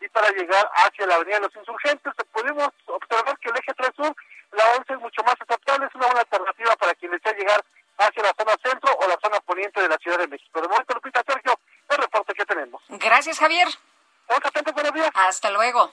y 0.00 0.08
para 0.08 0.30
llegar 0.30 0.70
hacia 0.74 1.06
la 1.06 1.16
Avenida 1.16 1.36
de 1.36 1.46
los 1.46 1.56
Insurgentes. 1.56 2.12
Pudimos 2.32 2.68
observar 2.86 3.38
que 3.38 3.48
el 3.48 3.56
eje 3.56 3.74
3 3.74 3.90
Sur, 3.96 4.14
la 4.52 4.64
11 4.78 4.92
es 4.92 5.00
mucho 5.00 5.22
más 5.22 5.34
aceptable, 5.40 5.86
es 5.86 5.94
una 5.94 6.06
buena 6.06 6.20
alternativa 6.20 6.76
para 6.76 6.94
quien 6.94 7.12
desea 7.12 7.32
llegar 7.32 7.64
hacia 7.98 8.22
la 8.22 8.34
zona 8.38 8.56
centro 8.62 8.94
o 8.94 9.08
la 9.08 9.18
zona 9.22 9.40
poniente 9.40 9.80
de 9.80 9.88
la 9.88 9.96
Ciudad 9.98 10.18
de 10.18 10.28
México. 10.28 10.60
De 10.60 10.68
momento, 10.68 10.94
Lupita 10.94 11.22
Sergio, 11.26 11.58
el 11.88 11.98
reporte 11.98 12.34
que 12.34 12.44
tenemos. 12.44 12.82
Gracias, 12.88 13.38
Javier. 13.38 13.68
buenos 14.74 14.94
días. 14.94 15.10
Hasta 15.14 15.50
luego. 15.50 15.92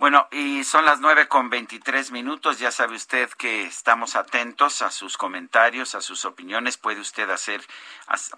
Bueno, 0.00 0.28
y 0.30 0.64
son 0.64 0.86
las 0.86 1.00
nueve 1.00 1.28
con 1.28 1.50
veintitrés 1.50 2.10
minutos. 2.10 2.58
Ya 2.58 2.70
sabe 2.70 2.96
usted 2.96 3.28
que 3.32 3.64
estamos 3.64 4.16
atentos 4.16 4.80
a 4.80 4.90
sus 4.90 5.18
comentarios, 5.18 5.94
a 5.94 6.00
sus 6.00 6.24
opiniones. 6.24 6.78
Puede 6.78 7.00
usted 7.00 7.28
hacer, 7.28 7.60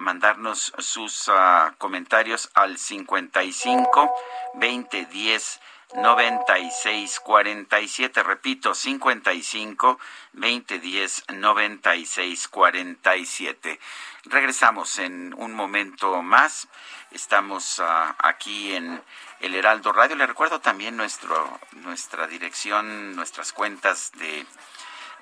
mandarnos 0.01 0.73
sus 0.79 1.29
ah, 1.29 1.73
comentarios 1.79 2.51
al 2.55 2.79
55 2.79 4.13
20 4.55 5.07
10 5.07 5.61
96 5.95 7.21
47. 7.21 8.23
Repito, 8.23 8.75
55 8.75 9.99
20 10.33 10.79
10 10.79 11.25
96 11.35 12.49
47. 12.49 13.81
Regresamos 14.25 14.99
en 14.99 15.35
un 15.37 15.53
momento 15.53 16.23
más. 16.23 16.69
Estamos 17.11 17.81
ah, 17.81 18.15
aquí 18.19 18.75
en 18.75 19.03
el 19.41 19.55
Heraldo 19.55 19.93
Radio. 19.93 20.17
Le 20.17 20.27
recuerdo 20.27 20.61
también 20.61 20.97
nuestro, 20.97 21.61
nuestra 21.73 22.27
dirección, 22.27 23.15
nuestras 23.15 23.53
cuentas 23.53 24.13
de, 24.13 24.47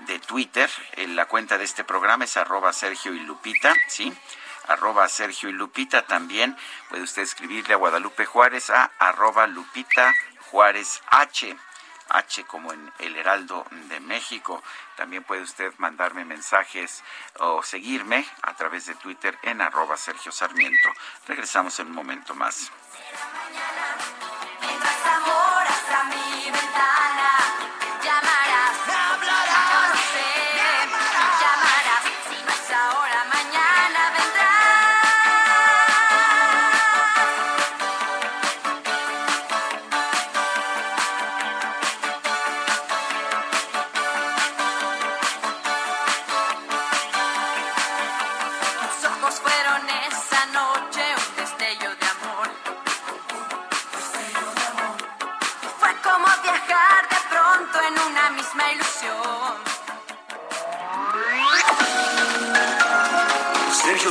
de 0.07 0.19
Twitter. 0.21 0.71
Eh, 0.97 1.09
La 1.09 1.27
cuenta 1.27 1.59
de 1.59 1.65
este 1.65 1.85
programa 1.85 2.25
es 2.25 2.37
arroba 2.37 2.73
Sergio 2.73 3.13
y 3.13 3.21
Lupita, 3.21 3.75
¿sí? 3.89 4.13
Arroba 4.69 5.09
Sergio 5.09 5.49
y 5.49 5.53
Lupita 5.53 6.03
también. 6.03 6.57
Puede 6.91 7.03
usted 7.03 7.23
escribirle 7.23 7.75
a 7.75 7.79
Guadalupe 7.79 8.25
Juárez 8.25 8.71
a 8.71 8.93
arroba 8.99 9.47
Lupita 9.49 10.13
Juárez 10.51 11.01
H. 11.07 11.57
H 12.09 12.45
como 12.45 12.73
en 12.73 12.93
el 12.99 13.17
Heraldo 13.17 13.65
de 13.71 14.01
México. 14.01 14.63
También 14.97 15.23
puede 15.23 15.43
usted 15.43 15.73
mandarme 15.79 16.25
mensajes 16.25 17.05
o 17.39 17.63
seguirme 17.63 18.27
a 18.43 18.55
través 18.55 18.87
de 18.87 18.97
Twitter 18.97 19.39
en 19.43 19.61
arroba 19.61 19.97
Sergio 19.97 20.33
Sarmiento. 20.33 20.89
Regresamos 21.29 21.79
en 21.79 21.87
un 21.87 21.95
momento 21.95 22.35
más. 22.35 22.73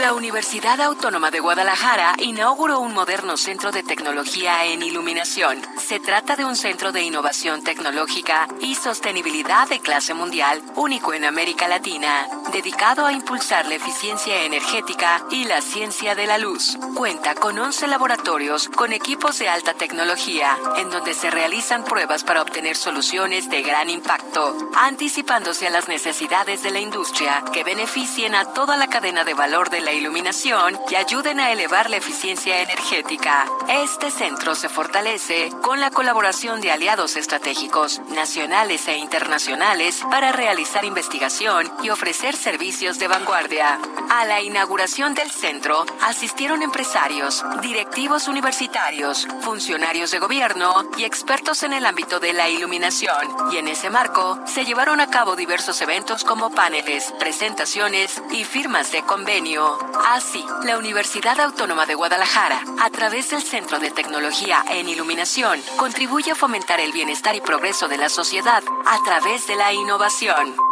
La 0.00 0.14
Universidad 0.14 0.80
Autónoma 0.80 1.32
de 1.32 1.40
Guadalajara 1.40 2.14
inauguró 2.20 2.78
un 2.78 2.94
moderno 2.94 3.36
centro 3.36 3.72
de 3.72 3.82
tecnología 3.82 4.64
en 4.64 4.82
iluminación. 4.82 5.60
Se 5.76 5.98
trata 5.98 6.36
de 6.36 6.44
un 6.44 6.54
centro 6.54 6.92
de 6.92 7.02
innovación 7.02 7.64
tecnológica 7.64 8.46
y 8.60 8.76
sostenibilidad 8.76 9.68
de 9.68 9.80
clase 9.80 10.14
mundial, 10.14 10.62
único 10.76 11.14
en 11.14 11.24
América 11.24 11.66
Latina, 11.66 12.28
dedicado 12.52 13.06
a 13.06 13.12
impulsar 13.12 13.66
la 13.66 13.74
eficiencia 13.74 14.42
energética 14.42 15.24
y 15.30 15.44
la 15.44 15.60
ciencia 15.60 16.14
de 16.14 16.26
la 16.26 16.38
luz. 16.38 16.76
Cuenta 16.94 17.34
con 17.34 17.58
11 17.58 17.86
laboratorios 17.88 18.68
con 18.68 18.92
equipos 18.92 19.38
de 19.38 19.48
alta 19.48 19.74
tecnología, 19.74 20.56
en 20.76 20.90
donde 20.90 21.14
se 21.14 21.30
realizan 21.30 21.84
pruebas 21.84 22.24
para 22.24 22.42
obtener 22.42 22.76
soluciones 22.76 23.50
de 23.50 23.62
gran 23.62 23.90
impacto, 23.90 24.56
anticipándose 24.76 25.66
a 25.66 25.70
las 25.70 25.88
necesidades 25.88 26.62
de 26.62 26.70
la 26.70 26.80
industria 26.80 27.44
que 27.52 27.64
beneficien 27.64 28.34
a 28.34 28.52
toda 28.52 28.76
la 28.76 28.88
cadena 28.88 29.24
de 29.24 29.34
valor 29.34 29.70
de 29.70 29.80
la 29.80 29.92
iluminación 29.92 30.78
y 30.90 30.94
ayuden 30.94 31.40
a 31.40 31.52
elevar 31.52 31.90
la 31.90 31.96
eficiencia 31.96 32.60
energética. 32.60 33.46
Este 33.68 34.10
centro 34.10 34.54
se 34.54 34.68
fortalece 34.68 35.50
con 35.62 35.80
la 35.80 35.90
colaboración 35.90 36.60
de 36.60 36.72
aliados 36.72 37.16
estratégicos, 37.16 38.00
nacionales 38.08 38.88
e 38.88 38.96
internacionales, 38.96 40.02
para 40.10 40.32
realizar 40.32 40.84
investigación 40.84 41.70
y 41.82 41.90
ofrecer 41.90 42.36
servicios 42.38 42.98
de 42.98 43.08
vanguardia. 43.08 43.78
A 44.10 44.24
la 44.24 44.40
inauguración 44.40 45.14
del 45.14 45.30
centro 45.30 45.84
asistieron 46.02 46.62
empresarios, 46.62 47.44
directivos 47.60 48.28
universitarios, 48.28 49.26
funcionarios 49.42 50.10
de 50.10 50.18
gobierno 50.18 50.88
y 50.96 51.04
expertos 51.04 51.62
en 51.62 51.72
el 51.72 51.84
ámbito 51.84 52.20
de 52.20 52.32
la 52.32 52.48
iluminación. 52.48 53.26
Y 53.52 53.58
en 53.58 53.68
ese 53.68 53.90
marco 53.90 54.38
se 54.46 54.64
llevaron 54.64 55.00
a 55.00 55.10
cabo 55.10 55.36
diversos 55.36 55.80
eventos 55.82 56.24
como 56.24 56.50
paneles, 56.50 57.12
presentaciones 57.18 58.22
y 58.30 58.44
firmas 58.44 58.92
de 58.92 59.02
convenio. 59.02 59.78
Así, 60.08 60.44
la 60.64 60.78
Universidad 60.78 61.38
Autónoma 61.40 61.86
de 61.86 61.94
Guadalajara, 61.94 62.62
a 62.80 62.90
través 62.90 63.30
del 63.30 63.42
Centro 63.42 63.78
de 63.78 63.90
Tecnología 63.90 64.64
en 64.70 64.88
Iluminación, 64.88 65.60
contribuye 65.76 66.32
a 66.32 66.36
fomentar 66.36 66.80
el 66.80 66.92
bienestar 66.92 67.34
y 67.34 67.40
progreso 67.40 67.88
de 67.88 67.98
la 67.98 68.08
sociedad 68.08 68.62
a 68.86 69.02
través 69.04 69.46
de 69.46 69.56
la 69.56 69.72
innovación. 69.72 70.67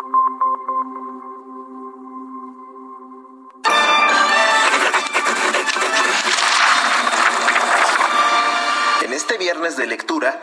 De 9.74 9.88
lectura 9.88 10.40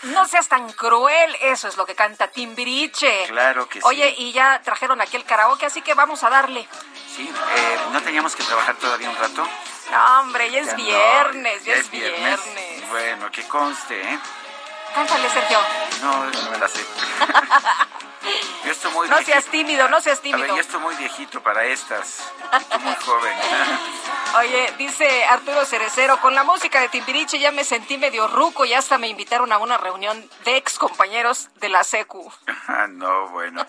No 0.03 0.29
seas 0.29 0.47
tan 0.47 0.71
cruel, 0.73 1.35
eso 1.41 1.69
es 1.69 1.79
lo 1.79 1.87
que 1.87 1.95
canta 1.95 2.29
Timbiriche. 2.29 3.25
Claro 3.29 3.67
que 3.67 3.81
sí. 3.81 3.87
Oye, 3.87 4.15
y 4.19 4.31
ya 4.33 4.61
trajeron 4.63 5.01
aquí 5.01 5.17
el 5.17 5.25
karaoke, 5.25 5.65
así 5.65 5.81
que 5.81 5.95
vamos 5.95 6.23
a 6.23 6.29
darle. 6.29 6.69
Sí, 7.17 7.27
eh, 7.27 7.79
¿no 7.91 8.03
teníamos 8.03 8.37
que 8.37 8.43
trabajar 8.43 8.77
todavía 8.77 9.09
un 9.09 9.17
rato? 9.17 9.49
No, 9.91 10.21
hombre, 10.21 10.51
ya 10.51 10.61
es 10.61 10.67
Ya 10.67 10.73
no, 10.73 10.85
viernes, 10.85 11.65
ya, 11.65 11.75
es 11.75 11.91
viernes. 11.91 12.41
Bueno, 12.91 13.31
que 13.31 13.43
conste, 13.49 14.03
¿eh? 14.03 14.19
Cántale, 14.95 15.29
Sergio. 15.31 15.59
No, 16.03 16.25
no 16.27 16.51
me 16.51 16.59
la 16.59 16.69
sé. 16.69 16.85
yo 18.65 18.73
estoy 18.73 18.93
muy 18.93 19.09
No 19.09 19.17
viejito. 19.17 19.33
seas 19.41 19.51
tímido, 19.51 19.89
no 19.89 20.01
seas 20.01 20.19
A 20.19 20.23
ver, 20.23 20.33
tímido. 20.33 20.55
yo 20.55 20.61
estoy 20.61 20.81
muy 20.81 20.95
viejito 20.97 21.43
para 21.43 21.65
estas. 21.65 22.21
Estoy 22.53 22.79
muy 22.81 22.95
joven. 22.97 23.35
Oye, 24.39 24.73
dice 24.79 25.25
Arturo 25.27 25.65
Cerecero, 25.67 26.21
con 26.21 26.35
la 26.35 26.43
música 26.45 26.81
de 26.81 26.89
Timbiriche 26.89 27.39
ya 27.39 27.53
me 27.53 27.65
sentí 27.65 27.99
medio 27.99 28.29
ruco 28.29 28.65
y 28.65 28.73
hasta 28.75 28.97
me 28.99 29.09
invitaron 29.09 29.53
a 29.53 29.59
una 29.59 29.77
reunión 29.79 30.29
de 30.45 30.57
ex 30.57 30.79
compañeros 30.79 31.49
de 31.57 31.69
la 31.69 31.85
SECU. 31.85 32.33
Ah, 32.69 32.87
no, 32.89 33.29
bueno. 33.31 33.67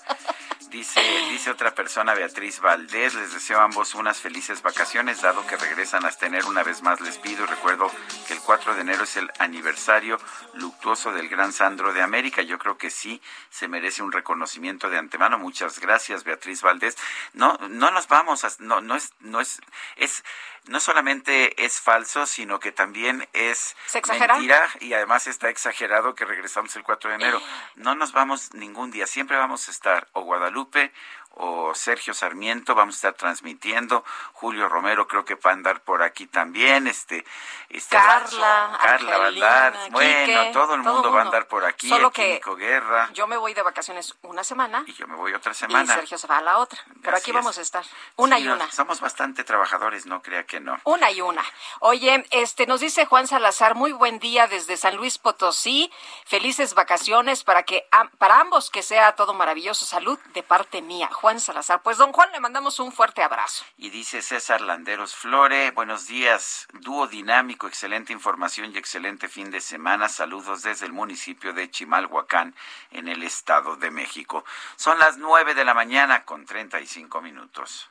Dice, 0.74 1.00
dice 1.30 1.52
otra 1.52 1.76
persona, 1.76 2.16
Beatriz 2.16 2.60
Valdés, 2.60 3.14
les 3.14 3.32
deseo 3.32 3.60
a 3.60 3.64
ambos 3.66 3.94
unas 3.94 4.20
felices 4.20 4.64
vacaciones, 4.64 5.22
dado 5.22 5.46
que 5.46 5.56
regresan 5.56 6.04
a 6.04 6.10
tener 6.12 6.46
una 6.46 6.64
vez 6.64 6.82
más, 6.82 7.00
les 7.00 7.20
pido 7.20 7.44
y 7.44 7.46
recuerdo 7.46 7.92
que 8.26 8.34
el 8.34 8.40
4 8.40 8.74
de 8.74 8.82
enero 8.82 9.04
es 9.04 9.16
el 9.16 9.30
aniversario 9.38 10.18
luctuoso 10.56 11.12
del 11.12 11.30
Gran 11.30 11.54
Sandro 11.54 11.94
de 11.94 12.02
América. 12.02 12.42
Yo 12.42 12.58
creo 12.58 12.76
que 12.80 12.90
sí 12.90 13.22
se 13.52 13.68
merece 13.68 14.02
un 14.02 14.12
reconocimiento 14.12 14.90
de 14.90 14.98
antemano. 14.98 15.38
Muchas 15.38 15.78
gracias, 15.80 16.24
Beatriz 16.24 16.64
Valdés. 16.64 16.98
No, 17.34 17.56
no 17.70 17.92
nos 17.92 18.08
vamos, 18.08 18.44
a- 18.44 18.50
no, 18.58 18.82
no 18.82 18.96
es, 18.96 19.14
no 19.20 19.42
es, 19.42 19.62
es, 19.98 20.24
no 20.66 20.80
solamente 20.80 21.64
es 21.64 21.80
falso, 21.80 22.26
sino 22.26 22.60
que 22.60 22.72
también 22.72 23.28
es 23.34 23.76
mentira 24.08 24.70
y 24.80 24.94
además 24.94 25.28
está 25.28 25.50
exagerado 25.50 26.16
que 26.16 26.26
regresamos 26.26 26.76
el 26.76 26.84
4 26.84 27.10
de 27.10 27.16
enero. 27.16 27.42
No 27.76 27.96
nos 27.96 28.14
vamos 28.14 28.54
ningún 28.54 28.92
día, 28.92 29.08
siempre 29.08 29.38
vamos 29.38 29.68
a 29.68 29.72
estar 29.72 30.08
o 30.14 30.22
Guadalupe 30.22 30.92
o 31.36 31.74
Sergio 31.74 32.14
Sarmiento, 32.14 32.76
vamos 32.76 32.96
a 32.96 32.98
estar 32.98 33.14
transmitiendo, 33.14 34.04
Julio 34.34 34.70
Romero 34.70 35.08
creo 35.08 35.26
que 35.26 35.36
va 35.36 35.52
a 35.52 35.54
andar 35.54 35.82
por 35.82 36.04
aquí 36.04 36.28
también, 36.28 36.88
este, 36.88 37.26
este 37.70 37.96
Carla, 37.96 38.78
Carla 38.82 39.18
va 39.18 39.26
a 39.26 39.28
andar, 39.28 39.74
bueno, 39.92 40.52
todo 40.52 40.76
el 40.76 40.84
todo 40.84 40.94
mundo 40.94 41.12
va 41.12 41.22
a 41.22 41.26
andar 41.26 41.48
por 41.48 41.66
aquí, 41.66 41.90
Solo 41.90 42.12
que 42.12 42.40
Guerra, 42.58 43.10
Yo 43.14 43.28
me 43.28 43.38
voy 43.38 43.54
de 43.54 43.64
vacaciones 43.64 44.16
una 44.22 44.44
semana 44.44 44.84
y 44.86 44.94
yo 44.94 45.08
me 45.08 45.16
voy 45.16 45.34
otra 45.34 45.52
y 45.52 45.56
semana. 45.56 45.96
Sergio 45.96 46.18
se 46.18 46.28
va 46.28 46.38
a 46.38 46.42
la 46.42 46.60
otra. 46.60 46.80
Pero 47.02 47.16
Así 47.16 47.24
aquí 47.24 47.32
es. 47.32 47.36
vamos 47.36 47.58
a 47.58 47.62
estar, 47.62 47.84
una 48.16 48.38
Sí, 48.38 48.44
y 48.44 48.48
una. 48.48 48.72
Somos 48.72 49.02
bastante 49.02 49.44
trabajadores, 49.44 50.06
no 50.06 50.22
crea 50.22 50.46
que 50.46 50.60
no. 50.60 50.80
Una 50.84 51.12
y 51.12 51.22
una. 51.22 51.44
Oye, 51.80 52.26
este 52.32 52.68
nos 52.68 52.80
dice 52.82 53.06
Juan 53.06 53.28
Salazar, 53.28 53.76
muy 53.76 53.92
buen 53.92 54.20
día 54.20 54.48
desde 54.48 54.78
San 54.78 54.96
Luis 54.96 55.18
Potosí. 55.18 55.92
Felices 56.26 56.74
vacaciones 56.74 57.44
para 57.44 57.64
que 57.64 57.88
para 58.18 58.40
ambos 58.40 58.70
que 58.70 58.84
sea 58.84 59.16
todo 59.16 59.34
maravilloso. 59.34 59.86
Salud 59.86 60.20
de 60.34 60.44
parte 60.44 60.82
mía, 60.82 61.10
Juan 61.24 61.40
Salazar. 61.40 61.82
Pues 61.82 61.98
don 61.98 62.12
Juan 62.12 62.34
le 62.34 62.42
mandamos 62.42 62.82
un 62.82 62.92
fuerte 62.92 63.24
abrazo. 63.24 63.64
Y 63.78 63.92
dice 63.92 64.22
César 64.22 64.60
Landeros 64.60 65.16
Flore, 65.16 65.72
buenos 65.72 66.06
días, 66.06 66.68
dúo 66.82 67.08
dinámico, 67.08 67.66
excelente 67.66 68.12
información 68.12 68.74
y 68.74 68.78
excelente 68.78 69.30
fin 69.30 69.50
de 69.50 69.62
semana. 69.62 70.10
Saludos 70.10 70.64
desde 70.64 70.86
el 70.86 70.92
municipio 70.92 71.54
de 71.54 71.72
Chimalhuacán, 71.72 72.54
en 72.92 73.08
el 73.08 73.24
Estado 73.24 73.78
de 73.78 73.90
México. 73.90 74.44
Son 74.76 75.00
las 75.00 75.16
nueve 75.16 75.56
de 75.56 75.64
la 75.64 75.74
mañana 75.74 76.26
con 76.26 76.46
35 76.46 77.22
minutos. 77.22 77.90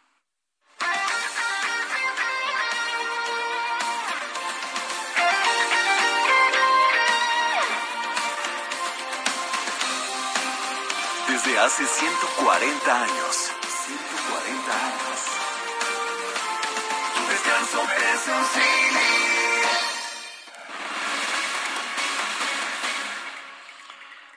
Desde 11.45 11.59
hace 11.59 11.85
140 11.85 13.03
años. 13.03 13.53
140 13.67 14.87
años. 14.87 15.19
Tu 17.17 17.33
descanso 17.33 17.85
merece 17.85 18.31
un. 18.31 18.47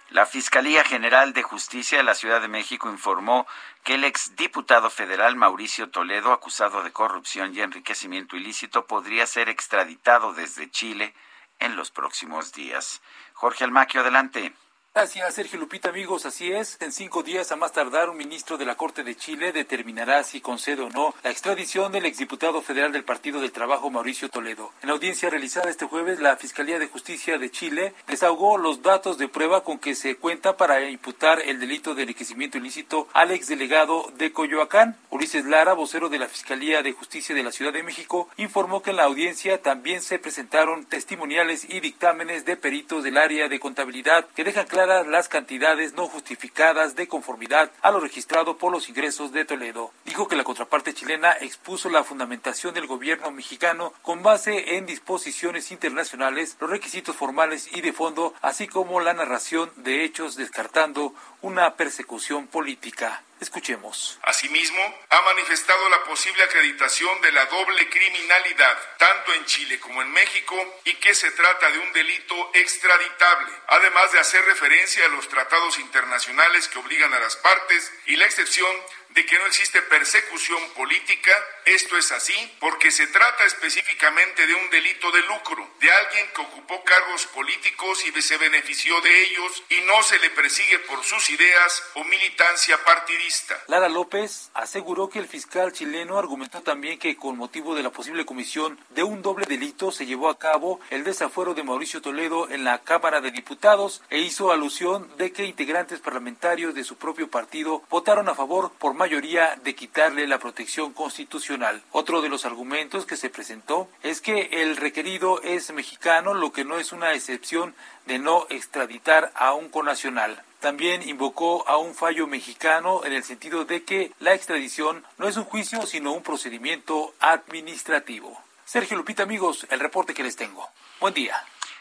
La 0.09 0.25
Fiscalía 0.25 0.83
General 0.83 1.33
de 1.33 1.43
Justicia 1.43 1.99
de 1.99 2.03
la 2.03 2.15
Ciudad 2.15 2.41
de 2.41 2.47
México 2.47 2.89
informó 2.89 3.45
que 3.83 3.95
el 3.95 4.03
exdiputado 4.03 4.89
federal 4.89 5.35
Mauricio 5.35 5.91
Toledo, 5.91 6.33
acusado 6.33 6.81
de 6.81 6.91
corrupción 6.91 7.53
y 7.53 7.61
enriquecimiento 7.61 8.35
ilícito, 8.35 8.87
podría 8.87 9.27
ser 9.27 9.49
extraditado 9.49 10.33
desde 10.33 10.71
Chile 10.71 11.13
en 11.59 11.75
los 11.75 11.91
próximos 11.91 12.51
días. 12.51 13.03
Jorge 13.33 13.63
Almaquio, 13.63 14.01
adelante. 14.01 14.53
Gracias, 14.97 15.33
Sergio 15.33 15.59
Lupita, 15.59 15.89
amigos. 15.89 16.25
Así 16.25 16.53
es, 16.53 16.77
en 16.79 16.93
cinco 16.93 17.21
días 17.21 17.51
a 17.51 17.57
más 17.57 17.73
tardar, 17.73 18.09
un 18.09 18.15
ministro 18.15 18.57
de 18.57 18.63
la 18.63 18.75
Corte 18.75 19.03
de 19.03 19.17
Chile 19.17 19.51
determinará 19.51 20.23
si 20.23 20.39
concede 20.39 20.83
o 20.83 20.89
no 20.89 21.13
la 21.21 21.31
extradición 21.31 21.91
del 21.91 22.05
exdiputado 22.05 22.61
federal 22.61 22.93
del 22.93 23.03
Partido 23.03 23.41
del 23.41 23.51
Trabajo, 23.51 23.91
Mauricio 23.91 24.29
Toledo. 24.29 24.71
En 24.81 24.87
la 24.87 24.93
audiencia 24.93 25.29
realizada 25.29 25.69
este 25.69 25.85
jueves, 25.85 26.21
la 26.21 26.37
Fiscalía 26.37 26.79
de 26.79 26.87
Justicia 26.87 27.37
de 27.37 27.51
Chile 27.51 27.93
desahogó 28.07 28.57
los 28.57 28.83
datos 28.83 29.17
de 29.17 29.27
prueba 29.27 29.65
con 29.65 29.79
que 29.79 29.95
se 29.95 30.15
cuenta 30.15 30.55
para 30.55 30.89
imputar 30.89 31.41
el 31.41 31.59
delito 31.59 31.93
de 31.93 32.03
enriquecimiento 32.03 32.57
ilícito 32.57 33.09
al 33.11 33.31
exdelegado 33.31 34.09
de 34.15 34.31
Coyoacán. 34.31 34.95
Ulises 35.09 35.43
Lara, 35.43 35.73
vocero 35.73 36.07
de 36.07 36.19
la 36.19 36.29
Fiscalía 36.29 36.83
de 36.83 36.93
Justicia 36.93 37.35
de 37.35 37.43
la 37.43 37.51
Ciudad 37.51 37.73
de 37.73 37.83
México, 37.83 38.29
informó 38.37 38.81
que 38.81 38.91
en 38.91 38.95
la 38.95 39.03
audiencia 39.03 39.61
también 39.61 40.01
se 40.01 40.19
presentaron 40.19 40.85
testimoniales 40.85 41.69
y 41.69 41.81
dictámenes 41.81 42.45
de 42.45 42.55
peritos 42.55 43.03
del 43.03 43.17
área 43.17 43.49
de 43.49 43.59
contabilidad 43.59 44.25
que 44.33 44.45
dejan 44.45 44.67
claro 44.67 44.84
las 44.85 45.29
cantidades 45.29 45.93
no 45.93 46.07
justificadas 46.07 46.95
de 46.95 47.07
conformidad 47.07 47.71
a 47.81 47.91
lo 47.91 47.99
registrado 47.99 48.57
por 48.57 48.71
los 48.71 48.89
ingresos 48.89 49.31
de 49.31 49.45
Toledo. 49.45 49.91
Dijo 50.05 50.27
que 50.27 50.35
la 50.35 50.43
contraparte 50.43 50.93
chilena 50.93 51.31
expuso 51.31 51.89
la 51.89 52.03
fundamentación 52.03 52.73
del 52.73 52.87
gobierno 52.87 53.31
mexicano 53.31 53.93
con 54.01 54.23
base 54.23 54.77
en 54.77 54.85
disposiciones 54.85 55.71
internacionales, 55.71 56.57
los 56.59 56.69
requisitos 56.69 57.15
formales 57.15 57.69
y 57.73 57.81
de 57.81 57.93
fondo, 57.93 58.33
así 58.41 58.67
como 58.67 58.99
la 58.99 59.13
narración 59.13 59.71
de 59.77 60.03
hechos 60.03 60.35
descartando 60.35 61.13
una 61.41 61.75
persecución 61.75 62.47
política. 62.47 63.23
Escuchemos. 63.45 64.17
Asimismo, 64.23 64.81
ha 65.07 65.21
manifestado 65.21 65.87
la 65.89 66.03
posible 66.03 66.41
acreditación 66.43 67.21
de 67.21 67.31
la 67.31 67.45
doble 67.45 67.87
criminalidad, 67.91 68.75
tanto 68.97 69.35
en 69.35 69.45
Chile 69.45 69.79
como 69.79 70.01
en 70.01 70.11
México, 70.11 70.55
y 70.83 70.95
que 70.95 71.13
se 71.13 71.29
trata 71.29 71.69
de 71.69 71.77
un 71.77 71.93
delito 71.93 72.49
extraditable, 72.55 73.51
además 73.67 74.11
de 74.13 74.19
hacer 74.19 74.43
referencia 74.45 75.05
a 75.05 75.09
los 75.09 75.29
tratados 75.29 75.77
internacionales 75.77 76.67
que 76.69 76.79
obligan 76.79 77.13
a 77.13 77.19
las 77.19 77.35
partes 77.35 77.93
y 78.07 78.15
la 78.15 78.25
excepción 78.25 78.75
de 79.15 79.25
que 79.25 79.39
no 79.39 79.45
existe 79.45 79.81
persecución 79.83 80.59
política. 80.75 81.31
Esto 81.65 81.97
es 81.97 82.11
así 82.11 82.35
porque 82.59 82.91
se 82.91 83.07
trata 83.07 83.45
específicamente 83.45 84.45
de 84.45 84.53
un 84.53 84.69
delito 84.69 85.09
de 85.11 85.21
lucro, 85.21 85.67
de 85.79 85.89
alguien 85.89 86.25
que 86.35 86.41
ocupó 86.41 86.83
cargos 86.83 87.25
políticos 87.27 88.05
y 88.05 88.21
se 88.21 88.37
benefició 88.37 88.99
de 89.01 89.23
ellos 89.23 89.63
y 89.69 89.81
no 89.85 90.01
se 90.03 90.19
le 90.19 90.29
persigue 90.31 90.79
por 90.79 91.03
sus 91.03 91.29
ideas 91.29 91.83
o 91.95 92.03
militancia 92.03 92.83
partidista. 92.83 93.55
Lara 93.67 93.87
López 93.87 94.49
aseguró 94.53 95.09
que 95.09 95.19
el 95.19 95.27
fiscal 95.27 95.71
chileno 95.71 96.17
argumentó 96.17 96.61
también 96.61 96.99
que 96.99 97.15
con 97.15 97.37
motivo 97.37 97.75
de 97.75 97.83
la 97.83 97.91
posible 97.91 98.25
comisión 98.25 98.79
de 98.89 99.03
un 99.03 99.21
doble 99.21 99.45
delito 99.45 99.91
se 99.91 100.05
llevó 100.05 100.29
a 100.29 100.39
cabo 100.39 100.79
el 100.89 101.03
desafuero 101.03 101.53
de 101.53 101.63
Mauricio 101.63 102.01
Toledo 102.01 102.49
en 102.49 102.63
la 102.63 102.79
Cámara 102.79 103.21
de 103.21 103.31
Diputados 103.31 104.01
e 104.09 104.19
hizo 104.19 104.51
alusión 104.51 105.15
de 105.17 105.31
que 105.31 105.45
integrantes 105.45 105.99
parlamentarios 105.99 106.73
de 106.73 106.83
su 106.83 106.97
propio 106.97 107.29
partido 107.29 107.83
votaron 107.89 108.27
a 108.27 108.35
favor 108.35 108.71
por 108.79 108.93
mayoría 109.05 109.55
de 109.63 109.75
quitarle 109.75 110.25
la 110.25 110.39
protección 110.39 110.91
constitucional. 110.91 111.83
Otro 111.91 112.23
de 112.23 112.29
los 112.29 112.43
argumentos 112.43 113.05
que 113.05 113.17
se 113.17 113.29
presentó 113.29 113.87
es 114.01 114.19
que 114.19 114.49
el 114.63 114.77
requerido 114.77 115.43
es 115.43 115.71
mexicano, 115.71 116.33
lo 116.33 116.51
que 116.51 116.65
no 116.65 116.79
es 116.79 116.91
una 116.91 117.13
excepción 117.13 117.75
de 118.07 118.17
no 118.17 118.47
extraditar 118.49 119.31
a 119.35 119.53
un 119.53 119.69
conacional. 119.69 120.41
También 120.59 121.07
invocó 121.07 121.67
a 121.67 121.77
un 121.77 121.93
fallo 121.93 122.25
mexicano 122.25 123.05
en 123.05 123.13
el 123.13 123.23
sentido 123.23 123.63
de 123.63 123.83
que 123.83 124.11
la 124.19 124.33
extradición 124.33 125.05
no 125.19 125.27
es 125.27 125.37
un 125.37 125.43
juicio, 125.43 125.85
sino 125.85 126.11
un 126.11 126.23
procedimiento 126.23 127.13
administrativo. 127.19 128.41
Sergio 128.65 128.97
Lupita, 128.97 129.21
amigos, 129.21 129.67
el 129.69 129.81
reporte 129.81 130.15
que 130.15 130.23
les 130.23 130.35
tengo. 130.35 130.67
Buen 130.99 131.13
día. 131.13 131.35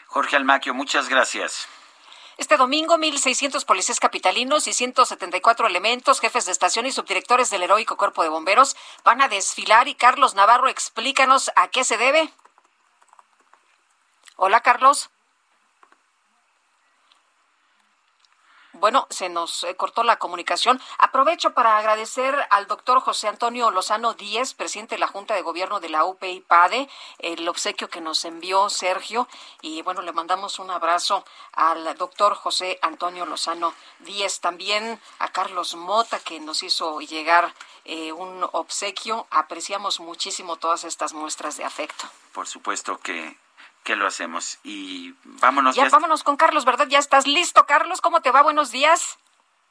Jorge 0.05 0.35
Almaquio, 0.35 0.75
muchas 0.75 1.09
gracias. 1.09 1.67
Este 2.37 2.57
domingo, 2.57 2.97
1.600 2.97 3.63
policías 3.65 4.01
capitalinos 4.01 4.67
y 4.67 4.73
174 4.73 5.67
elementos, 5.67 6.19
jefes 6.19 6.45
de 6.45 6.51
estación 6.51 6.85
y 6.85 6.91
subdirectores 6.91 7.49
del 7.49 7.63
heroico 7.63 7.95
Cuerpo 7.95 8.23
de 8.23 8.29
Bomberos 8.29 8.75
van 9.05 9.21
a 9.21 9.29
desfilar. 9.29 9.87
Y 9.87 9.95
Carlos 9.95 10.35
Navarro, 10.35 10.67
explícanos 10.67 11.49
a 11.55 11.69
qué 11.69 11.85
se 11.85 11.97
debe. 11.97 12.29
Hola, 14.35 14.61
Carlos. 14.61 15.09
Bueno, 18.79 19.07
se 19.09 19.29
nos 19.29 19.63
eh, 19.63 19.75
cortó 19.75 20.03
la 20.03 20.17
comunicación. 20.17 20.81
Aprovecho 20.97 21.53
para 21.53 21.77
agradecer 21.77 22.35
al 22.49 22.67
doctor 22.67 22.99
José 22.99 23.29
Antonio 23.29 23.71
Lozano 23.71 24.13
Díez, 24.13 24.53
presidente 24.53 24.95
de 24.95 24.99
la 24.99 25.07
Junta 25.07 25.33
de 25.33 25.41
Gobierno 25.41 25.79
de 25.79 25.87
la 25.87 26.03
UPI 26.03 26.41
PADE, 26.41 26.89
el 27.19 27.47
obsequio 27.47 27.89
que 27.89 28.01
nos 28.01 28.25
envió 28.25 28.69
Sergio. 28.69 29.29
Y 29.61 29.81
bueno, 29.83 30.01
le 30.01 30.11
mandamos 30.11 30.59
un 30.59 30.71
abrazo 30.71 31.23
al 31.53 31.95
doctor 31.97 32.35
José 32.35 32.77
Antonio 32.81 33.25
Lozano 33.25 33.73
Díez, 33.99 34.41
también 34.41 34.99
a 35.19 35.29
Carlos 35.29 35.75
Mota, 35.75 36.19
que 36.19 36.41
nos 36.41 36.61
hizo 36.61 36.99
llegar 36.99 37.53
eh, 37.85 38.11
un 38.11 38.45
obsequio. 38.51 39.25
Apreciamos 39.31 40.01
muchísimo 40.01 40.57
todas 40.57 40.83
estas 40.83 41.13
muestras 41.13 41.55
de 41.55 41.63
afecto. 41.63 42.05
Por 42.33 42.45
supuesto 42.45 42.99
que, 42.99 43.37
que 43.85 43.95
lo 43.95 44.05
hacemos. 44.05 44.59
Y 44.63 45.13
vámonos. 45.41 45.75
Ya, 45.75 45.87
vámonos 45.89 46.23
con 46.23 46.35
Carlos, 46.35 46.65
¿verdad? 46.65 46.87
Ya 46.89 46.99
estás 46.99 47.27
listo, 47.27 47.65
Carlos. 47.65 48.01
¿Cómo 48.01 48.21
te 48.21 48.31
va? 48.31 48.41
Buenos 48.41 48.71
días. 48.71 49.17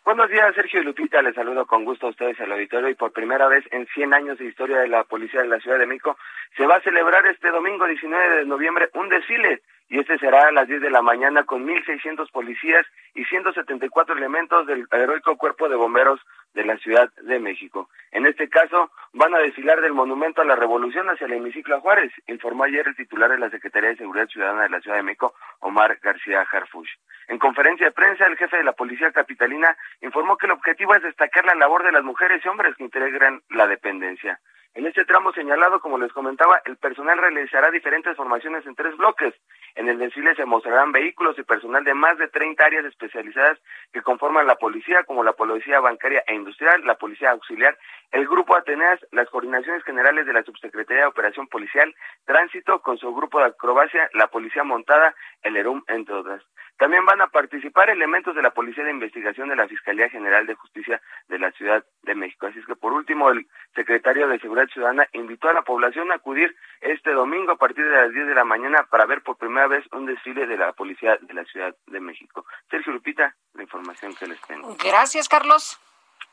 Buenos 0.04 0.30
días, 0.30 0.54
Sergio 0.54 0.80
y 0.80 0.84
Lupita. 0.84 1.20
Les 1.22 1.34
saludo 1.34 1.66
con 1.66 1.84
gusto 1.84 2.06
a 2.06 2.10
ustedes 2.10 2.38
al 2.40 2.52
auditorio 2.52 2.90
y 2.90 2.94
por 2.94 3.12
primera 3.12 3.48
vez 3.48 3.64
en 3.72 3.86
100 3.94 4.14
años 4.14 4.38
de 4.38 4.46
historia 4.46 4.78
de 4.78 4.88
la 4.88 5.04
Policía 5.04 5.40
de 5.40 5.48
la 5.48 5.60
Ciudad 5.60 5.78
de 5.78 5.86
México 5.86 6.16
se 6.56 6.66
va 6.66 6.76
a 6.76 6.82
celebrar 6.82 7.26
este 7.26 7.50
domingo 7.50 7.86
19 7.86 8.36
de 8.36 8.44
noviembre 8.44 8.90
un 8.94 9.08
desfile 9.08 9.62
y 9.94 10.00
este 10.00 10.18
será 10.18 10.48
a 10.48 10.50
las 10.50 10.66
10 10.66 10.80
de 10.80 10.90
la 10.90 11.02
mañana 11.02 11.44
con 11.44 11.64
1.600 11.64 12.28
policías 12.32 12.84
y 13.14 13.24
174 13.26 14.16
elementos 14.16 14.66
del 14.66 14.88
heroico 14.90 15.36
Cuerpo 15.36 15.68
de 15.68 15.76
Bomberos 15.76 16.18
de 16.52 16.64
la 16.64 16.76
Ciudad 16.78 17.12
de 17.22 17.38
México. 17.38 17.88
En 18.10 18.26
este 18.26 18.48
caso, 18.48 18.90
van 19.12 19.32
a 19.36 19.38
desfilar 19.38 19.80
del 19.80 19.92
Monumento 19.92 20.42
a 20.42 20.44
la 20.44 20.56
Revolución 20.56 21.08
hacia 21.10 21.28
el 21.28 21.34
hemiciclo 21.34 21.76
a 21.76 21.80
Juárez, 21.80 22.10
informó 22.26 22.64
ayer 22.64 22.88
el 22.88 22.96
titular 22.96 23.30
de 23.30 23.38
la 23.38 23.50
Secretaría 23.50 23.90
de 23.90 23.96
Seguridad 23.98 24.26
Ciudadana 24.26 24.64
de 24.64 24.70
la 24.70 24.80
Ciudad 24.80 24.96
de 24.96 25.04
México, 25.04 25.32
Omar 25.60 25.96
García 26.02 26.40
Harfush. 26.40 26.90
En 27.28 27.38
conferencia 27.38 27.86
de 27.86 27.92
prensa, 27.92 28.26
el 28.26 28.36
jefe 28.36 28.56
de 28.56 28.64
la 28.64 28.72
Policía 28.72 29.12
Capitalina 29.12 29.76
informó 30.02 30.36
que 30.36 30.46
el 30.46 30.52
objetivo 30.54 30.96
es 30.96 31.04
destacar 31.04 31.44
la 31.44 31.54
labor 31.54 31.84
de 31.84 31.92
las 31.92 32.02
mujeres 32.02 32.44
y 32.44 32.48
hombres 32.48 32.74
que 32.74 32.82
integran 32.82 33.42
la 33.50 33.68
dependencia. 33.68 34.40
En 34.74 34.86
este 34.86 35.04
tramo 35.04 35.32
señalado, 35.32 35.78
como 35.78 35.98
les 35.98 36.12
comentaba, 36.12 36.60
el 36.64 36.76
personal 36.76 37.16
realizará 37.16 37.70
diferentes 37.70 38.16
formaciones 38.16 38.66
en 38.66 38.74
tres 38.74 38.96
bloques. 38.96 39.32
En 39.76 39.88
el 39.88 39.98
desfile 39.98 40.34
se 40.34 40.44
mostrarán 40.44 40.90
vehículos 40.90 41.38
y 41.38 41.44
personal 41.44 41.84
de 41.84 41.94
más 41.94 42.18
de 42.18 42.26
30 42.26 42.64
áreas 42.64 42.84
especializadas 42.84 43.56
que 43.92 44.02
conforman 44.02 44.48
la 44.48 44.56
policía, 44.56 45.04
como 45.04 45.22
la 45.22 45.34
policía 45.34 45.78
bancaria 45.78 46.24
e 46.26 46.34
industrial, 46.34 46.84
la 46.84 46.96
policía 46.96 47.30
auxiliar, 47.30 47.78
el 48.10 48.26
grupo 48.26 48.56
Ateneas, 48.56 48.98
las 49.12 49.30
coordinaciones 49.30 49.84
generales 49.84 50.26
de 50.26 50.32
la 50.32 50.42
Subsecretaría 50.42 51.02
de 51.02 51.08
Operación 51.08 51.46
Policial, 51.46 51.94
Tránsito, 52.24 52.82
con 52.82 52.98
su 52.98 53.14
grupo 53.14 53.38
de 53.38 53.46
acrobacia, 53.46 54.10
la 54.14 54.26
policía 54.26 54.64
montada, 54.64 55.14
el 55.42 55.56
ERUM, 55.56 55.84
entre 55.86 56.16
otras. 56.16 56.42
También 56.78 57.04
van 57.04 57.20
a 57.20 57.28
participar 57.28 57.88
elementos 57.88 58.34
de 58.34 58.42
la 58.42 58.50
Policía 58.50 58.84
de 58.84 58.90
Investigación 58.90 59.48
de 59.48 59.56
la 59.56 59.68
Fiscalía 59.68 60.08
General 60.08 60.46
de 60.46 60.54
Justicia 60.54 61.00
de 61.28 61.38
la 61.38 61.52
Ciudad 61.52 61.84
de 62.02 62.14
México. 62.14 62.46
Así 62.46 62.58
es 62.58 62.66
que, 62.66 62.74
por 62.74 62.92
último, 62.92 63.30
el 63.30 63.46
secretario 63.74 64.26
de 64.26 64.40
Seguridad 64.40 64.68
Ciudadana 64.68 65.08
invitó 65.12 65.48
a 65.48 65.52
la 65.52 65.62
población 65.62 66.10
a 66.10 66.16
acudir 66.16 66.56
este 66.80 67.12
domingo 67.12 67.52
a 67.52 67.56
partir 67.56 67.84
de 67.84 67.96
las 67.96 68.12
10 68.12 68.26
de 68.26 68.34
la 68.34 68.44
mañana 68.44 68.86
para 68.90 69.06
ver 69.06 69.22
por 69.22 69.36
primera 69.36 69.68
vez 69.68 69.84
un 69.92 70.06
desfile 70.06 70.46
de 70.46 70.56
la 70.56 70.72
Policía 70.72 71.16
de 71.20 71.34
la 71.34 71.44
Ciudad 71.44 71.74
de 71.86 72.00
México. 72.00 72.44
Sergio 72.70 72.92
Lupita, 72.92 73.36
la 73.54 73.62
información 73.62 74.14
que 74.16 74.26
les 74.26 74.40
tengo. 74.42 74.76
Gracias, 74.82 75.28
Carlos. 75.28 75.80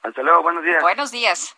Hasta 0.02 0.24
luego, 0.24 0.42
buenos 0.42 0.64
días. 0.64 0.82
Buenos 0.82 1.12
días. 1.12 1.56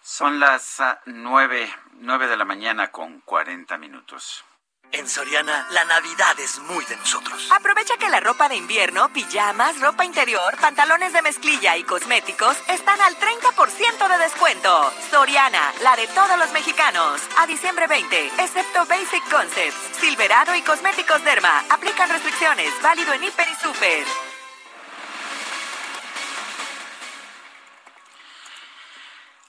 Son 0.00 0.38
las 0.38 0.80
ah, 0.80 1.00
nueve, 1.06 1.66
nueve 1.94 2.26
de 2.26 2.36
la 2.36 2.44
mañana 2.44 2.90
con 2.90 3.20
40 3.20 3.78
minutos. 3.78 4.44
En 4.92 5.08
Soriana, 5.08 5.66
la 5.70 5.84
Navidad 5.84 6.38
es 6.38 6.58
muy 6.60 6.84
de 6.84 6.96
nosotros. 6.96 7.48
Aprovecha 7.50 7.96
que 7.96 8.08
la 8.08 8.20
ropa 8.20 8.48
de 8.48 8.56
invierno, 8.56 9.12
pijamas, 9.12 9.80
ropa 9.80 10.04
interior, 10.04 10.56
pantalones 10.60 11.12
de 11.12 11.22
mezclilla 11.22 11.76
y 11.76 11.82
cosméticos 11.82 12.56
están 12.68 13.00
al 13.00 13.16
30% 13.16 14.08
de 14.08 14.18
descuento. 14.18 14.92
Soriana, 15.10 15.72
la 15.82 15.96
de 15.96 16.06
todos 16.08 16.38
los 16.38 16.52
mexicanos. 16.52 17.20
A 17.38 17.46
diciembre 17.46 17.86
20, 17.88 18.26
excepto 18.38 18.86
Basic 18.86 19.28
Concepts, 19.30 19.98
Silverado 19.98 20.54
y 20.54 20.62
Cosméticos 20.62 21.24
Derma. 21.24 21.64
Aplican 21.70 22.08
restricciones. 22.08 22.70
Válido 22.80 23.12
en 23.12 23.24
Hiper 23.24 23.48
y 23.48 23.54
Super. 23.62 24.33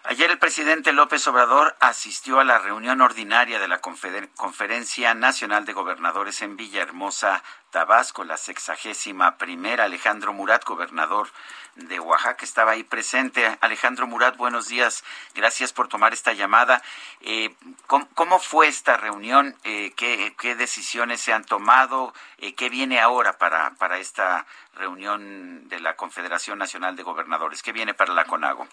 Ayer 0.07 0.29
el 0.29 0.37
presidente 0.37 0.93
López 0.93 1.25
Obrador 1.25 1.75
asistió 1.79 2.39
a 2.39 2.43
la 2.43 2.59
reunión 2.59 3.01
ordinaria 3.01 3.57
de 3.57 3.67
la 3.67 3.81
Conferencia 3.81 5.15
Nacional 5.15 5.65
de 5.65 5.73
Gobernadores 5.73 6.43
en 6.43 6.55
Villahermosa, 6.55 7.41
Tabasco, 7.71 8.23
la 8.23 8.37
sexagésima 8.37 9.37
primera. 9.39 9.85
Alejandro 9.85 10.31
Murat, 10.31 10.63
gobernador 10.63 11.29
de 11.73 11.99
Oaxaca, 11.99 12.45
estaba 12.45 12.73
ahí 12.73 12.83
presente. 12.83 13.57
Alejandro 13.61 14.05
Murat, 14.05 14.37
buenos 14.37 14.67
días. 14.67 15.03
Gracias 15.33 15.73
por 15.73 15.87
tomar 15.87 16.13
esta 16.13 16.33
llamada. 16.33 16.83
Eh, 17.21 17.55
¿cómo, 17.87 18.07
cómo 18.13 18.37
fue 18.37 18.67
esta 18.67 18.97
reunión? 18.97 19.55
Eh, 19.63 19.91
¿qué, 19.97 20.35
qué 20.37 20.53
decisiones 20.53 21.19
se 21.19 21.33
han 21.33 21.45
tomado? 21.45 22.13
Eh, 22.37 22.53
¿Qué 22.53 22.69
viene 22.69 22.99
ahora 22.99 23.39
para, 23.39 23.71
para 23.71 23.97
esta 23.97 24.45
reunión 24.75 25.67
de 25.67 25.79
la 25.79 25.95
Confederación 25.95 26.59
Nacional 26.59 26.95
de 26.95 27.01
Gobernadores? 27.01 27.63
¿Qué 27.63 27.71
viene 27.71 27.95
para 27.95 28.13
la 28.13 28.25
CONAGO? 28.25 28.67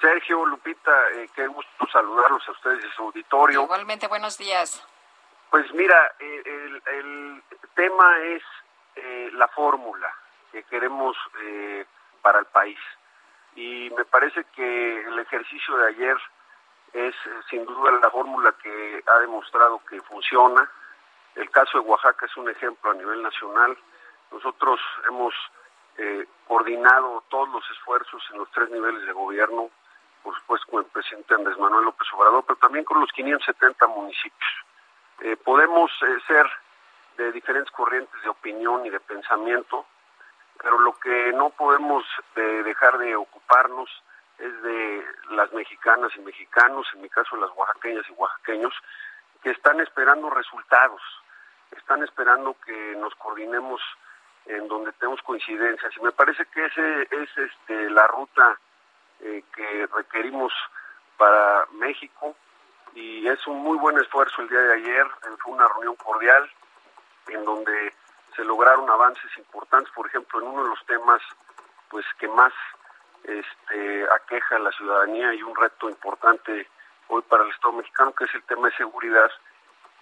Sergio, 0.00 0.44
Lupita, 0.44 1.10
eh, 1.14 1.28
qué 1.34 1.46
gusto 1.46 1.86
saludarlos 1.92 2.46
a 2.48 2.52
ustedes 2.52 2.84
y 2.84 2.88
su 2.96 3.02
auditorio. 3.04 3.62
Igualmente, 3.62 4.06
buenos 4.08 4.38
días. 4.38 4.86
Pues 5.50 5.72
mira, 5.72 6.14
eh, 6.18 6.42
el, 6.44 6.82
el 6.86 7.42
tema 7.74 8.18
es 8.24 8.42
eh, 8.96 9.30
la 9.34 9.48
fórmula 9.48 10.12
que 10.52 10.62
queremos 10.64 11.16
eh, 11.42 11.84
para 12.22 12.40
el 12.40 12.46
país. 12.46 12.78
Y 13.54 13.90
me 13.96 14.04
parece 14.04 14.44
que 14.54 15.00
el 15.02 15.18
ejercicio 15.18 15.76
de 15.78 15.88
ayer 15.88 16.16
es 16.92 17.14
sin 17.50 17.64
duda 17.64 17.92
la 18.02 18.10
fórmula 18.10 18.54
que 18.62 19.02
ha 19.06 19.18
demostrado 19.20 19.80
que 19.88 20.00
funciona. 20.02 20.70
El 21.34 21.50
caso 21.50 21.78
de 21.80 21.88
Oaxaca 21.88 22.26
es 22.26 22.36
un 22.36 22.48
ejemplo 22.48 22.90
a 22.90 22.94
nivel 22.94 23.22
nacional 23.22 23.76
Nosotros 24.32 24.80
hemos 25.08 25.34
eh, 25.98 26.26
coordinado 26.46 27.22
todos 27.28 27.48
los 27.50 27.70
esfuerzos 27.70 28.22
en 28.32 28.38
los 28.38 28.50
tres 28.50 28.70
niveles 28.70 29.06
de 29.06 29.12
gobierno, 29.12 29.70
por 30.26 30.34
supuesto 30.34 30.66
con 30.72 30.80
el 30.82 30.90
presidente 30.90 31.34
Andrés 31.34 31.56
Manuel 31.56 31.84
López 31.84 32.08
Obrador, 32.12 32.42
pero 32.44 32.58
también 32.58 32.84
con 32.84 32.98
los 32.98 33.12
570 33.12 33.86
municipios. 33.86 34.50
Eh, 35.20 35.36
podemos 35.36 35.88
eh, 36.02 36.18
ser 36.26 36.44
de 37.16 37.30
diferentes 37.30 37.70
corrientes 37.70 38.20
de 38.24 38.28
opinión 38.28 38.84
y 38.84 38.90
de 38.90 38.98
pensamiento, 38.98 39.86
pero 40.60 40.80
lo 40.80 40.98
que 40.98 41.32
no 41.32 41.50
podemos 41.50 42.04
eh, 42.34 42.40
dejar 42.64 42.98
de 42.98 43.14
ocuparnos 43.14 43.88
es 44.40 44.62
de 44.62 45.06
las 45.30 45.52
mexicanas 45.52 46.10
y 46.16 46.20
mexicanos, 46.22 46.88
en 46.94 47.02
mi 47.02 47.08
caso 47.08 47.36
las 47.36 47.50
oaxaqueñas 47.54 48.04
y 48.08 48.12
oaxaqueños, 48.14 48.74
que 49.44 49.50
están 49.50 49.78
esperando 49.78 50.28
resultados, 50.28 51.00
están 51.70 52.02
esperando 52.02 52.56
que 52.66 52.96
nos 52.96 53.14
coordinemos 53.14 53.80
en 54.46 54.66
donde 54.66 54.90
tenemos 54.94 55.22
coincidencias 55.22 55.96
y 55.96 56.00
me 56.00 56.10
parece 56.10 56.46
que 56.46 56.64
ese 56.64 57.02
es 57.12 57.30
este 57.38 57.90
la 57.90 58.08
ruta 58.08 58.58
eh, 59.20 59.42
que 59.54 59.86
requerimos 59.94 60.52
para 61.16 61.66
México 61.72 62.36
y 62.94 63.26
es 63.26 63.46
un 63.46 63.58
muy 63.58 63.76
buen 63.78 63.98
esfuerzo 63.98 64.42
el 64.42 64.48
día 64.48 64.60
de 64.60 64.74
ayer, 64.74 65.06
fue 65.42 65.52
una 65.52 65.68
reunión 65.68 65.96
cordial 65.96 66.50
en 67.28 67.44
donde 67.44 67.92
se 68.34 68.44
lograron 68.44 68.88
avances 68.88 69.30
importantes, 69.36 69.92
por 69.94 70.06
ejemplo, 70.06 70.40
en 70.40 70.48
uno 70.48 70.62
de 70.64 70.70
los 70.70 70.86
temas 70.86 71.20
pues 71.88 72.04
que 72.18 72.28
más 72.28 72.52
este, 73.24 74.06
aqueja 74.14 74.56
a 74.56 74.60
la 74.60 74.72
ciudadanía 74.72 75.34
y 75.34 75.42
un 75.42 75.56
reto 75.56 75.88
importante 75.88 76.68
hoy 77.08 77.22
para 77.22 77.44
el 77.44 77.50
Estado 77.50 77.74
mexicano, 77.74 78.12
que 78.12 78.24
es 78.24 78.34
el 78.34 78.42
tema 78.44 78.68
de 78.68 78.76
seguridad, 78.76 79.30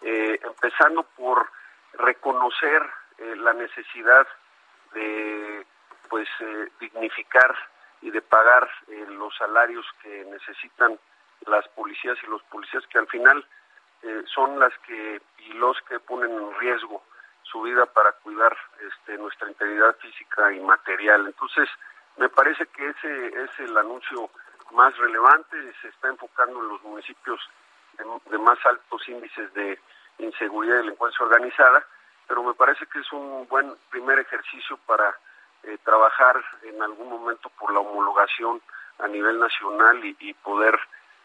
eh, 0.03 0.39
empezando 0.43 1.03
por 1.03 1.51
reconocer 1.95 2.83
eh, 3.19 3.37
la 3.37 3.53
necesidad 3.53 4.27
de 4.93 5.67
pues 6.09 6.29
eh, 6.41 6.69
dignificar 6.81 7.55
y 8.05 8.11
de 8.11 8.21
pagar 8.21 8.71
eh, 8.89 9.07
los 9.09 9.35
salarios 9.37 9.85
que 10.03 10.25
necesitan 10.27 10.99
las 11.47 11.67
policías 11.69 12.19
y 12.23 12.27
los 12.27 12.43
policías 12.45 12.87
que 12.89 12.99
al 12.99 13.09
final 13.09 13.45
eh, 14.03 14.23
son 14.27 14.59
las 14.61 14.73
que 14.87 15.23
y 15.39 15.53
los 15.55 15.81
que 15.89 15.99
ponen 16.01 16.31
en 16.31 16.59
riesgo 16.59 17.03
su 17.43 17.63
vida 17.63 17.87
para 17.87 18.13
cuidar 18.13 18.55
este, 18.81 19.17
nuestra 19.17 19.49
integridad 19.49 19.97
física 19.97 20.53
y 20.53 20.61
material. 20.61 21.27
Entonces, 21.27 21.69
me 22.19 22.29
parece 22.29 22.67
que 22.67 22.91
ese 22.91 23.27
es 23.43 23.51
el 23.61 23.77
anuncio 23.77 24.29
más 24.73 24.95
relevante, 24.99 25.57
se 25.81 25.89
está 25.89 26.09
enfocando 26.09 26.61
en 26.61 26.69
los 26.69 26.83
municipios 26.83 27.41
de, 27.97 28.05
de 28.31 28.39
más 28.39 28.59
altos 28.67 29.09
índices 29.09 29.53
de 29.55 29.79
inseguridad 30.19 30.75
y 30.75 30.79
delincuencia 30.79 31.25
organizada, 31.25 31.87
pero 32.29 32.43
me 32.43 32.55
parece 32.55 32.87
que 32.87 32.99
es 32.99 33.13
un 33.13 33.47
buen 33.49 33.75
primer 33.91 34.19
ejercicio 34.19 34.79
para 34.87 35.17
eh, 35.67 35.79
trabajar 35.85 36.43
en 36.63 36.83
algún 36.83 37.09
momento 37.09 37.49
por 37.51 37.73
la 37.73 37.81
homologación 37.81 38.61
a 38.99 39.09
nivel 39.09 39.39
nacional 39.39 40.05
y, 40.05 40.17
y 40.21 40.35
poder 40.35 40.79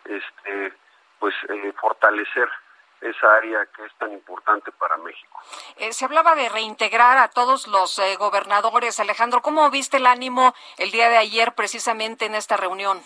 este 0.06 0.74
pues 1.20 1.36
eh, 1.50 1.74
fortalecer 1.80 2.50
esa 3.02 3.34
área 3.36 3.66
que 3.68 3.86
es 3.86 3.94
tan 3.98 4.12
importante 4.12 4.72
para 4.74 4.98
México. 4.98 5.42
Eh, 5.78 5.94
se 5.94 6.06
hablaba 6.06 6.36
de 6.36 6.50
reintegrar 6.50 7.18
a 7.18 7.30
todos 7.30 7.68
los 7.68 7.98
eh, 8.00 8.16
gobernadores. 8.18 9.00
Alejandro, 9.00 9.42
¿cómo 9.42 9.70
viste 9.70 9.98
el 9.98 10.06
ánimo 10.06 10.54
el 10.78 10.92
día 10.92 11.10
de 11.10 11.18
ayer 11.18 11.54
precisamente 11.54 12.26
en 12.26 12.36
esta 12.36 12.58
reunión? 12.58 13.02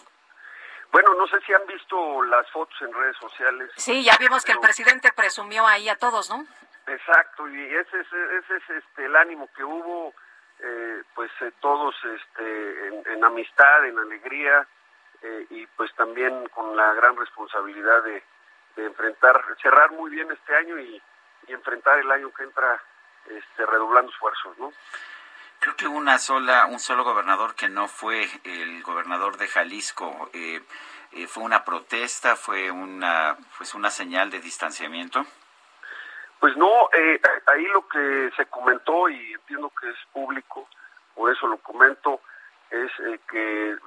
Bueno, 0.92 1.14
no 1.16 1.28
sé 1.28 1.40
si 1.46 1.54
han 1.54 1.66
visto 1.66 2.24
las 2.24 2.50
fotos 2.52 2.76
en 2.82 2.94
redes 2.94 3.18
sociales. 3.18 3.72
Sí, 3.78 4.04
ya 4.04 4.16
vimos 4.18 4.46
que 4.46 4.52
el 4.52 4.60
presidente 4.60 5.12
presumió 5.12 5.66
ahí 5.66 5.90
a 5.90 5.98
todos, 5.98 6.30
¿no? 6.30 6.46
Exacto, 6.86 7.48
y 7.48 7.64
ese 7.64 8.00
es, 8.00 8.08
ese 8.14 8.58
es 8.58 8.70
este, 8.70 9.06
el 9.06 9.16
ánimo 9.16 9.50
que 9.56 9.64
hubo, 9.64 10.14
eh, 10.64 11.04
pues 11.14 11.32
eh, 11.42 11.52
todos 11.60 11.96
este, 12.04 12.88
en, 12.88 13.04
en 13.06 13.24
amistad, 13.24 13.86
en 13.86 14.00
alegría, 14.00 14.68
eh, 15.22 15.48
y 15.50 15.68
pues 15.68 15.94
también 15.96 16.48
con 16.50 16.76
la 16.76 16.94
gran 16.94 17.16
responsabilidad 17.16 18.04
de, 18.04 18.24
de 18.76 18.86
enfrentar, 18.86 19.42
cerrar 19.62 19.92
muy 19.92 20.10
bien 20.12 20.32
este 20.32 20.56
año 20.56 20.80
y, 20.80 21.02
enfrentar 21.46 22.00
el 22.00 22.10
año 22.10 22.34
que 22.34 22.44
entra 22.44 22.82
este, 23.26 23.66
redoblando 23.66 24.10
esfuerzos, 24.10 24.58
¿no? 24.58 24.72
Creo 25.60 25.76
que 25.76 25.88
una 25.88 26.18
sola, 26.18 26.68
un 26.68 26.80
solo 26.80 27.04
gobernador 27.04 27.54
que 27.54 27.68
no 27.68 27.90
fue 27.90 28.30
el 28.46 28.82
gobernador 28.82 29.36
de 29.36 29.50
Jalisco. 29.50 30.30
eh, 30.32 30.62
eh, 31.16 31.28
fue 31.28 31.44
una 31.44 31.64
protesta, 31.64 32.36
fue 32.36 32.72
una, 32.72 33.38
pues 33.58 33.76
una 33.76 33.92
señal 33.92 34.32
de 34.32 34.40
distanciamiento. 34.40 35.26
Pues 36.44 36.58
no, 36.58 36.90
eh, 36.92 37.22
ahí 37.46 37.66
lo 37.68 37.88
que 37.88 38.30
se 38.36 38.46
comentó 38.48 39.08
y 39.08 39.32
entiendo 39.32 39.72
que 39.80 39.90
es 39.90 39.96
público, 40.12 40.68
por 41.16 41.32
eso 41.32 41.48
lo 41.48 41.58
comento, 41.60 42.20
es 42.70 42.92
eh, 43.00 43.18
que 43.32 43.78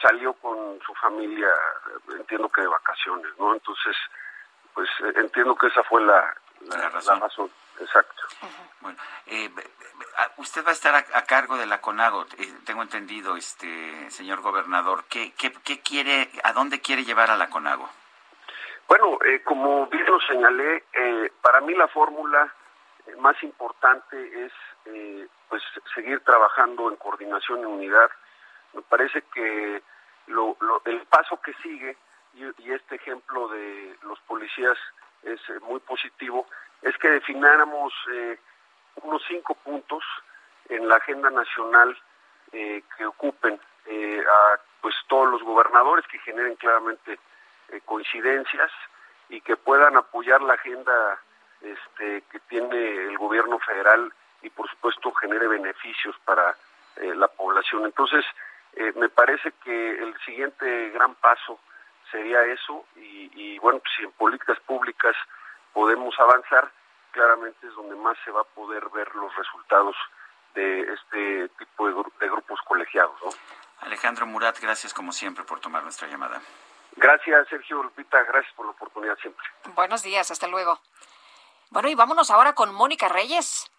salió 0.00 0.32
con 0.32 0.80
su 0.86 0.94
familia, 0.94 1.48
entiendo 2.18 2.48
que 2.48 2.62
de 2.62 2.66
vacaciones, 2.66 3.30
¿no? 3.38 3.52
Entonces, 3.52 3.94
pues 4.72 4.88
eh, 5.00 5.12
entiendo 5.16 5.54
que 5.54 5.66
esa 5.66 5.82
fue 5.82 6.00
la, 6.00 6.34
la, 6.62 6.78
la 6.78 6.88
razón. 6.88 7.50
exacto. 7.78 8.22
Bueno, 8.80 8.98
eh, 9.26 9.50
usted 10.38 10.64
va 10.64 10.70
a 10.70 10.72
estar 10.72 10.94
a, 10.94 11.04
a 11.12 11.26
cargo 11.26 11.58
de 11.58 11.66
la 11.66 11.82
CONAGO, 11.82 12.24
eh, 12.38 12.54
tengo 12.64 12.80
entendido, 12.80 13.36
este 13.36 14.10
señor 14.10 14.40
gobernador. 14.40 15.04
¿Qué, 15.10 15.34
qué, 15.36 15.52
qué 15.62 15.82
quiere, 15.82 16.30
a 16.42 16.54
dónde 16.54 16.80
quiere 16.80 17.04
llevar 17.04 17.30
a 17.30 17.36
la 17.36 17.50
CONAGO? 17.50 17.86
Bueno, 18.88 19.18
eh, 19.24 19.42
como 19.44 19.86
bien 19.88 20.06
lo 20.06 20.18
señalé, 20.20 20.84
eh, 20.94 21.30
para 21.42 21.60
mí 21.60 21.74
la 21.74 21.88
fórmula 21.88 22.52
más 23.18 23.42
importante 23.42 24.44
es 24.46 24.52
eh, 24.86 25.26
pues 25.48 25.62
seguir 25.94 26.20
trabajando 26.20 26.88
en 26.90 26.96
coordinación 26.96 27.60
y 27.60 27.64
unidad. 27.64 28.10
Me 28.72 28.82
parece 28.82 29.22
que 29.34 29.82
lo, 30.28 30.56
lo- 30.60 30.82
el 30.86 31.00
paso 31.06 31.40
que 31.40 31.52
sigue 31.62 31.96
y, 32.34 32.44
y 32.62 32.72
este 32.72 32.96
ejemplo 32.96 33.48
de 33.48 33.96
los 34.02 34.18
policías 34.20 34.76
es 35.22 35.40
eh, 35.50 35.58
muy 35.62 35.80
positivo 35.80 36.46
es 36.82 36.96
que 36.98 37.08
definiéramos 37.10 37.92
eh, 38.12 38.38
unos 39.02 39.22
cinco 39.26 39.54
puntos 39.54 40.04
en 40.68 40.86
la 40.88 40.96
agenda 40.96 41.28
nacional 41.30 41.96
eh, 42.52 42.82
que 42.96 43.06
ocupen 43.06 43.58
a 43.90 44.60
pues 44.82 44.94
todos 45.08 45.28
los 45.30 45.42
gobernadores 45.42 46.06
que 46.08 46.18
generen 46.20 46.54
claramente 46.56 47.18
eh, 47.70 47.80
coincidencias 47.84 48.70
y 49.28 49.40
que 49.40 49.56
puedan 49.56 49.96
apoyar 49.96 50.40
la 50.42 50.54
agenda 50.54 51.18
este, 51.60 52.22
que 52.30 52.40
tiene 52.48 52.78
el 53.08 53.18
gobierno 53.18 53.58
federal 53.58 54.12
y 54.42 54.50
por 54.50 54.68
supuesto 54.70 55.12
genere 55.14 55.48
beneficios 55.48 56.16
para 56.24 56.56
eh, 56.96 57.14
la 57.14 57.28
población. 57.28 57.84
Entonces, 57.84 58.24
eh, 58.74 58.92
me 58.96 59.08
parece 59.08 59.52
que 59.64 59.90
el 60.02 60.16
siguiente 60.24 60.90
gran 60.90 61.14
paso 61.16 61.58
sería 62.10 62.42
eso 62.44 62.86
y, 62.96 63.30
y, 63.34 63.58
bueno, 63.58 63.80
pues, 63.80 63.92
si 63.96 64.04
en 64.04 64.12
políticas 64.12 64.58
públicas 64.60 65.14
podemos 65.72 66.18
avanzar, 66.20 66.70
claramente 67.10 67.66
es 67.66 67.74
donde 67.74 67.96
más 67.96 68.16
se 68.24 68.30
va 68.30 68.42
a 68.42 68.44
poder 68.54 68.88
ver 68.90 69.14
los 69.14 69.34
resultados 69.36 69.96
de 70.54 70.80
este 70.92 71.48
tipo 71.58 71.86
de, 71.88 71.94
gru- 71.94 72.12
de 72.18 72.28
grupos 72.28 72.60
colegiados. 72.62 73.14
¿no? 73.24 73.30
Alejandro 73.80 74.26
Murat, 74.26 74.58
gracias 74.60 74.94
como 74.94 75.12
siempre 75.12 75.44
por 75.44 75.60
tomar 75.60 75.82
nuestra 75.82 76.08
llamada. 76.08 76.40
Gracias, 76.98 77.48
Sergio 77.48 77.82
Lupita, 77.82 78.24
gracias 78.24 78.52
por 78.54 78.66
la 78.66 78.72
oportunidad 78.72 79.16
siempre. 79.18 79.44
Buenos 79.74 80.02
días, 80.02 80.30
hasta 80.32 80.48
luego. 80.48 80.80
Bueno, 81.70 81.88
y 81.88 81.94
vámonos 81.94 82.30
ahora 82.30 82.54
con 82.54 82.74
Mónica 82.74 83.08
Reyes. 83.08 83.70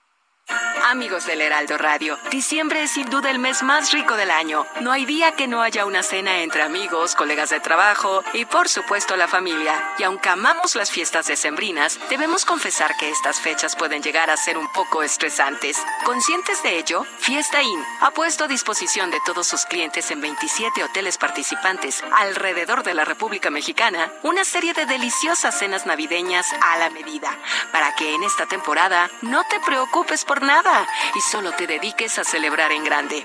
Amigos 0.89 1.27
del 1.27 1.41
Heraldo 1.41 1.77
Radio, 1.77 2.17
diciembre 2.31 2.81
es 2.81 2.91
sin 2.91 3.07
duda 3.11 3.29
el 3.29 3.37
mes 3.37 3.61
más 3.61 3.91
rico 3.91 4.15
del 4.15 4.31
año. 4.31 4.65
No 4.81 4.91
hay 4.91 5.05
día 5.05 5.33
que 5.33 5.47
no 5.47 5.61
haya 5.61 5.85
una 5.85 6.01
cena 6.01 6.39
entre 6.39 6.63
amigos, 6.63 7.13
colegas 7.13 7.51
de 7.51 7.59
trabajo 7.59 8.23
y 8.33 8.45
por 8.45 8.67
supuesto 8.67 9.15
la 9.15 9.27
familia. 9.27 9.93
Y 9.99 10.03
aunque 10.03 10.29
amamos 10.29 10.75
las 10.75 10.89
fiestas 10.89 11.27
decembrinas, 11.27 11.99
debemos 12.09 12.43
confesar 12.43 12.95
que 12.97 13.09
estas 13.09 13.39
fechas 13.39 13.75
pueden 13.75 14.01
llegar 14.01 14.31
a 14.31 14.37
ser 14.37 14.57
un 14.57 14.71
poco 14.71 15.03
estresantes. 15.03 15.77
Conscientes 16.05 16.63
de 16.63 16.79
ello, 16.79 17.05
Fiesta 17.19 17.61
Inn 17.61 17.83
ha 18.01 18.09
puesto 18.09 18.45
a 18.45 18.47
disposición 18.47 19.11
de 19.11 19.19
todos 19.25 19.45
sus 19.45 19.65
clientes 19.65 20.09
en 20.09 20.21
27 20.21 20.83
hoteles 20.83 21.19
participantes 21.19 22.03
alrededor 22.15 22.81
de 22.81 22.95
la 22.95 23.05
República 23.05 23.51
Mexicana 23.51 24.11
una 24.23 24.43
serie 24.43 24.73
de 24.73 24.87
deliciosas 24.87 25.59
cenas 25.59 25.85
navideñas 25.85 26.47
a 26.61 26.77
la 26.77 26.89
medida, 26.89 27.37
para 27.71 27.93
que 27.95 28.15
en 28.15 28.23
esta 28.23 28.47
temporada 28.47 29.11
no 29.21 29.43
te 29.43 29.59
preocupes 29.59 30.25
por 30.25 30.38
y 31.15 31.21
solo 31.21 31.51
te 31.51 31.67
dediques 31.67 32.19
a 32.19 32.23
celebrar 32.23 32.71
en 32.71 32.83
grande. 32.83 33.23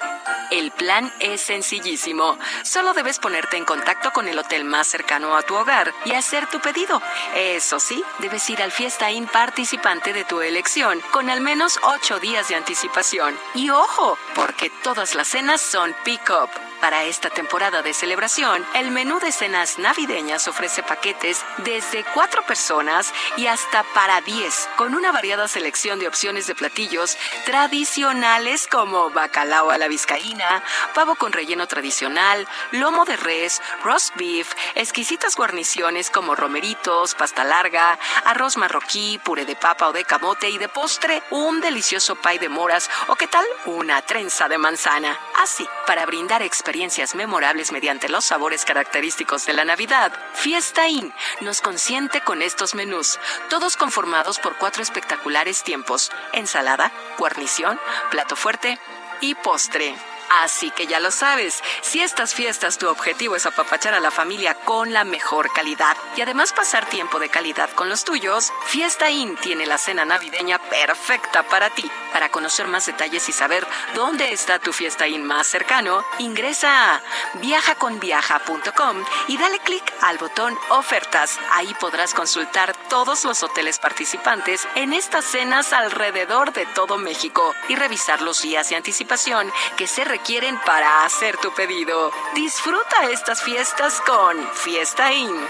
El 0.50 0.70
plan 0.70 1.12
es 1.20 1.40
sencillísimo. 1.40 2.38
Solo 2.62 2.92
debes 2.92 3.18
ponerte 3.18 3.56
en 3.56 3.64
contacto 3.64 4.12
con 4.12 4.28
el 4.28 4.38
hotel 4.38 4.64
más 4.64 4.86
cercano 4.86 5.36
a 5.36 5.42
tu 5.42 5.54
hogar 5.54 5.92
y 6.04 6.12
hacer 6.12 6.46
tu 6.48 6.60
pedido. 6.60 7.02
Eso 7.34 7.80
sí, 7.80 8.04
debes 8.18 8.48
ir 8.50 8.62
al 8.62 8.72
Fiesta 8.72 9.10
Inn 9.10 9.26
participante 9.26 10.12
de 10.12 10.24
tu 10.24 10.40
elección 10.40 11.00
con 11.12 11.30
al 11.30 11.40
menos 11.40 11.78
8 11.82 12.20
días 12.20 12.48
de 12.48 12.56
anticipación. 12.56 13.36
Y 13.54 13.70
ojo, 13.70 14.18
porque 14.34 14.70
todas 14.82 15.14
las 15.14 15.28
cenas 15.28 15.60
son 15.60 15.94
pick-up. 16.04 16.50
Para 16.84 17.04
esta 17.04 17.30
temporada 17.30 17.80
de 17.80 17.94
celebración, 17.94 18.62
el 18.74 18.90
menú 18.90 19.18
de 19.18 19.32
cenas 19.32 19.78
navideñas 19.78 20.48
ofrece 20.48 20.82
paquetes 20.82 21.42
desde 21.64 22.04
cuatro 22.12 22.42
personas 22.42 23.10
y 23.38 23.46
hasta 23.46 23.84
para 23.94 24.20
10, 24.20 24.68
con 24.76 24.94
una 24.94 25.10
variada 25.10 25.48
selección 25.48 25.98
de 25.98 26.06
opciones 26.06 26.46
de 26.46 26.54
platillos 26.54 27.16
tradicionales 27.46 28.66
como 28.66 29.08
bacalao 29.08 29.70
a 29.70 29.78
la 29.78 29.88
vizcaína, 29.88 30.62
pavo 30.92 31.14
con 31.14 31.32
relleno 31.32 31.66
tradicional, 31.66 32.46
lomo 32.72 33.06
de 33.06 33.16
res, 33.16 33.62
roast 33.82 34.14
beef, 34.16 34.52
exquisitas 34.74 35.36
guarniciones 35.36 36.10
como 36.10 36.34
romeritos, 36.34 37.14
pasta 37.14 37.44
larga, 37.44 37.98
arroz 38.26 38.58
marroquí, 38.58 39.18
puré 39.24 39.46
de 39.46 39.56
papa 39.56 39.88
o 39.88 39.94
de 39.94 40.04
camote 40.04 40.50
y 40.50 40.58
de 40.58 40.68
postre 40.68 41.22
un 41.30 41.62
delicioso 41.62 42.14
pie 42.16 42.38
de 42.38 42.50
moras 42.50 42.90
o 43.08 43.16
qué 43.16 43.26
tal 43.26 43.46
una 43.64 44.02
trenza 44.02 44.48
de 44.50 44.58
manzana. 44.58 45.18
Así, 45.36 45.66
para 45.86 46.04
brindar 46.04 46.42
experiencias 46.74 47.14
memorables 47.14 47.70
mediante 47.70 48.08
los 48.08 48.24
sabores 48.24 48.64
característicos 48.64 49.46
de 49.46 49.52
la 49.52 49.64
Navidad, 49.64 50.12
Fiesta 50.32 50.88
Inn 50.88 51.12
nos 51.40 51.60
consiente 51.60 52.20
con 52.20 52.42
estos 52.42 52.74
menús, 52.74 53.20
todos 53.48 53.76
conformados 53.76 54.40
por 54.40 54.56
cuatro 54.56 54.82
espectaculares 54.82 55.62
tiempos, 55.62 56.10
ensalada, 56.32 56.90
guarnición, 57.16 57.78
plato 58.10 58.34
fuerte 58.34 58.80
y 59.20 59.36
postre. 59.36 59.94
Así 60.30 60.70
que 60.70 60.86
ya 60.86 61.00
lo 61.00 61.10
sabes, 61.10 61.62
si 61.82 62.00
estas 62.00 62.34
fiestas 62.34 62.78
tu 62.78 62.88
objetivo 62.88 63.36
es 63.36 63.46
apapachar 63.46 63.94
a 63.94 64.00
la 64.00 64.10
familia 64.10 64.54
con 64.54 64.92
la 64.92 65.04
mejor 65.04 65.52
calidad 65.52 65.96
y 66.16 66.22
además 66.22 66.52
pasar 66.52 66.86
tiempo 66.86 67.18
de 67.18 67.28
calidad 67.28 67.70
con 67.70 67.88
los 67.88 68.04
tuyos, 68.04 68.52
Fiesta 68.66 69.10
Inn 69.10 69.36
tiene 69.36 69.66
la 69.66 69.78
cena 69.78 70.04
navideña 70.04 70.58
perfecta 70.58 71.42
para 71.44 71.70
ti. 71.70 71.90
Para 72.12 72.30
conocer 72.30 72.66
más 72.68 72.86
detalles 72.86 73.28
y 73.28 73.32
saber 73.32 73.66
dónde 73.94 74.32
está 74.32 74.58
tu 74.58 74.72
Fiesta 74.72 75.06
Inn 75.08 75.24
más 75.24 75.46
cercano, 75.46 76.04
ingresa 76.18 76.94
a 76.94 77.02
viajaconviaja.com 77.34 79.04
y 79.28 79.36
dale 79.36 79.58
clic 79.60 79.84
al 80.00 80.18
botón 80.18 80.56
ofertas. 80.70 81.38
Ahí 81.52 81.74
podrás 81.80 82.14
consultar 82.14 82.74
todos 82.88 83.24
los 83.24 83.42
hoteles 83.42 83.78
participantes 83.78 84.66
en 84.74 84.92
estas 84.92 85.24
cenas 85.24 85.72
alrededor 85.72 86.52
de 86.52 86.66
todo 86.66 86.98
México 86.98 87.54
y 87.68 87.76
revisar 87.76 88.22
los 88.22 88.42
días 88.42 88.68
de 88.68 88.76
anticipación 88.76 89.52
que 89.76 89.86
se 89.86 90.04
requieren 90.14 90.56
para 90.60 91.04
hacer 91.04 91.36
tu 91.38 91.52
pedido. 91.54 92.12
Disfruta 92.34 93.10
estas 93.10 93.42
fiestas 93.42 94.00
con 94.02 94.48
Fiesta 94.52 95.12
Inn. 95.12 95.48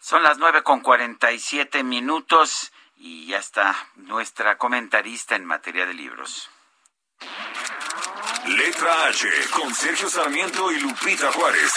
Son 0.00 0.22
las 0.22 0.38
nueve 0.38 0.62
con 0.62 0.80
cuarenta 0.80 1.32
y 1.32 1.38
siete 1.38 1.82
minutos 1.82 2.72
y 2.96 3.26
ya 3.26 3.38
está 3.38 3.76
nuestra 3.96 4.56
comentarista 4.56 5.36
en 5.36 5.44
materia 5.44 5.84
de 5.84 5.92
libros. 5.92 6.48
Letra 8.46 9.08
H 9.08 9.28
con 9.50 9.74
Sergio 9.74 10.08
Sarmiento 10.08 10.72
y 10.72 10.80
Lupita 10.80 11.30
Juárez. 11.30 11.72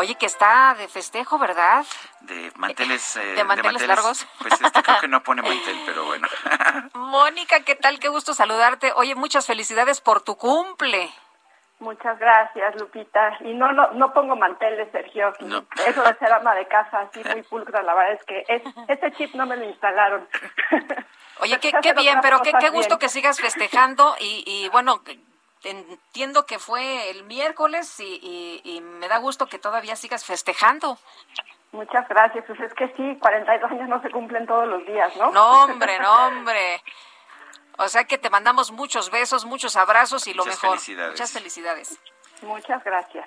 Oye, 0.00 0.14
que 0.14 0.24
está 0.24 0.74
de 0.78 0.88
festejo, 0.88 1.38
¿verdad? 1.38 1.84
De 2.22 2.50
manteles, 2.56 3.16
eh, 3.18 3.34
¿De 3.34 3.44
manteles 3.44 3.86
largos? 3.86 4.26
Pues 4.38 4.54
este 4.58 4.82
creo 4.82 4.98
que 4.98 5.08
no 5.08 5.22
pone 5.22 5.42
mantel, 5.42 5.78
pero 5.84 6.06
bueno. 6.06 6.26
Mónica, 6.94 7.60
¿qué 7.64 7.74
tal? 7.74 8.00
Qué 8.00 8.08
gusto 8.08 8.32
saludarte. 8.32 8.94
Oye, 8.96 9.14
muchas 9.14 9.46
felicidades 9.46 10.00
por 10.00 10.22
tu 10.22 10.36
cumple. 10.36 11.10
Muchas 11.80 12.18
gracias, 12.18 12.76
Lupita. 12.76 13.36
Y 13.40 13.52
no, 13.52 13.72
no, 13.72 13.90
no 13.92 14.14
pongo 14.14 14.36
manteles, 14.36 14.90
Sergio. 14.90 15.34
Eso 15.86 16.02
de 16.02 16.14
ser 16.14 16.32
ama 16.32 16.54
de 16.54 16.66
casa, 16.66 17.00
así 17.00 17.22
muy 17.22 17.42
pulcra, 17.42 17.82
la 17.82 17.92
verdad 17.92 18.12
es 18.14 18.24
que 18.24 18.44
es, 18.48 18.62
ese 18.88 19.12
chip 19.12 19.34
no 19.34 19.44
me 19.44 19.58
lo 19.58 19.66
instalaron. 19.66 20.26
Oye, 21.40 21.58
qué, 21.60 21.72
qué 21.82 21.92
bien, 21.92 22.20
pero 22.22 22.40
qué, 22.40 22.52
qué 22.58 22.70
gusto 22.70 22.96
bien. 22.96 23.00
que 23.00 23.08
sigas 23.10 23.38
festejando 23.38 24.14
y, 24.18 24.44
y 24.46 24.68
bueno, 24.70 25.02
entiendo 25.64 26.46
que 26.46 26.58
fue 26.58 27.10
el 27.10 27.24
miércoles 27.24 28.00
y, 28.00 28.18
y- 28.22 28.60
y 28.76 28.80
me 28.80 29.08
da 29.08 29.18
gusto 29.18 29.46
que 29.46 29.58
todavía 29.58 29.96
sigas 29.96 30.24
festejando. 30.24 30.98
Muchas 31.72 32.08
gracias. 32.08 32.44
Pues 32.46 32.58
es 32.60 32.74
que 32.74 32.88
sí, 32.96 33.16
42 33.20 33.70
años 33.70 33.88
no 33.88 34.02
se 34.02 34.10
cumplen 34.10 34.46
todos 34.46 34.66
los 34.66 34.84
días, 34.86 35.14
¿no? 35.16 35.30
No, 35.30 35.64
hombre, 35.64 35.98
no, 36.00 36.26
hombre. 36.26 36.82
O 37.78 37.88
sea 37.88 38.04
que 38.04 38.18
te 38.18 38.28
mandamos 38.30 38.72
muchos 38.72 39.10
besos, 39.10 39.44
muchos 39.44 39.76
abrazos 39.76 40.26
y 40.26 40.34
lo 40.34 40.44
Muchas 40.44 40.62
mejor. 40.62 40.78
felicidades. 40.78 41.12
Muchas 41.12 41.32
felicidades. 41.32 42.00
Muchas 42.42 42.82
gracias. 42.84 43.26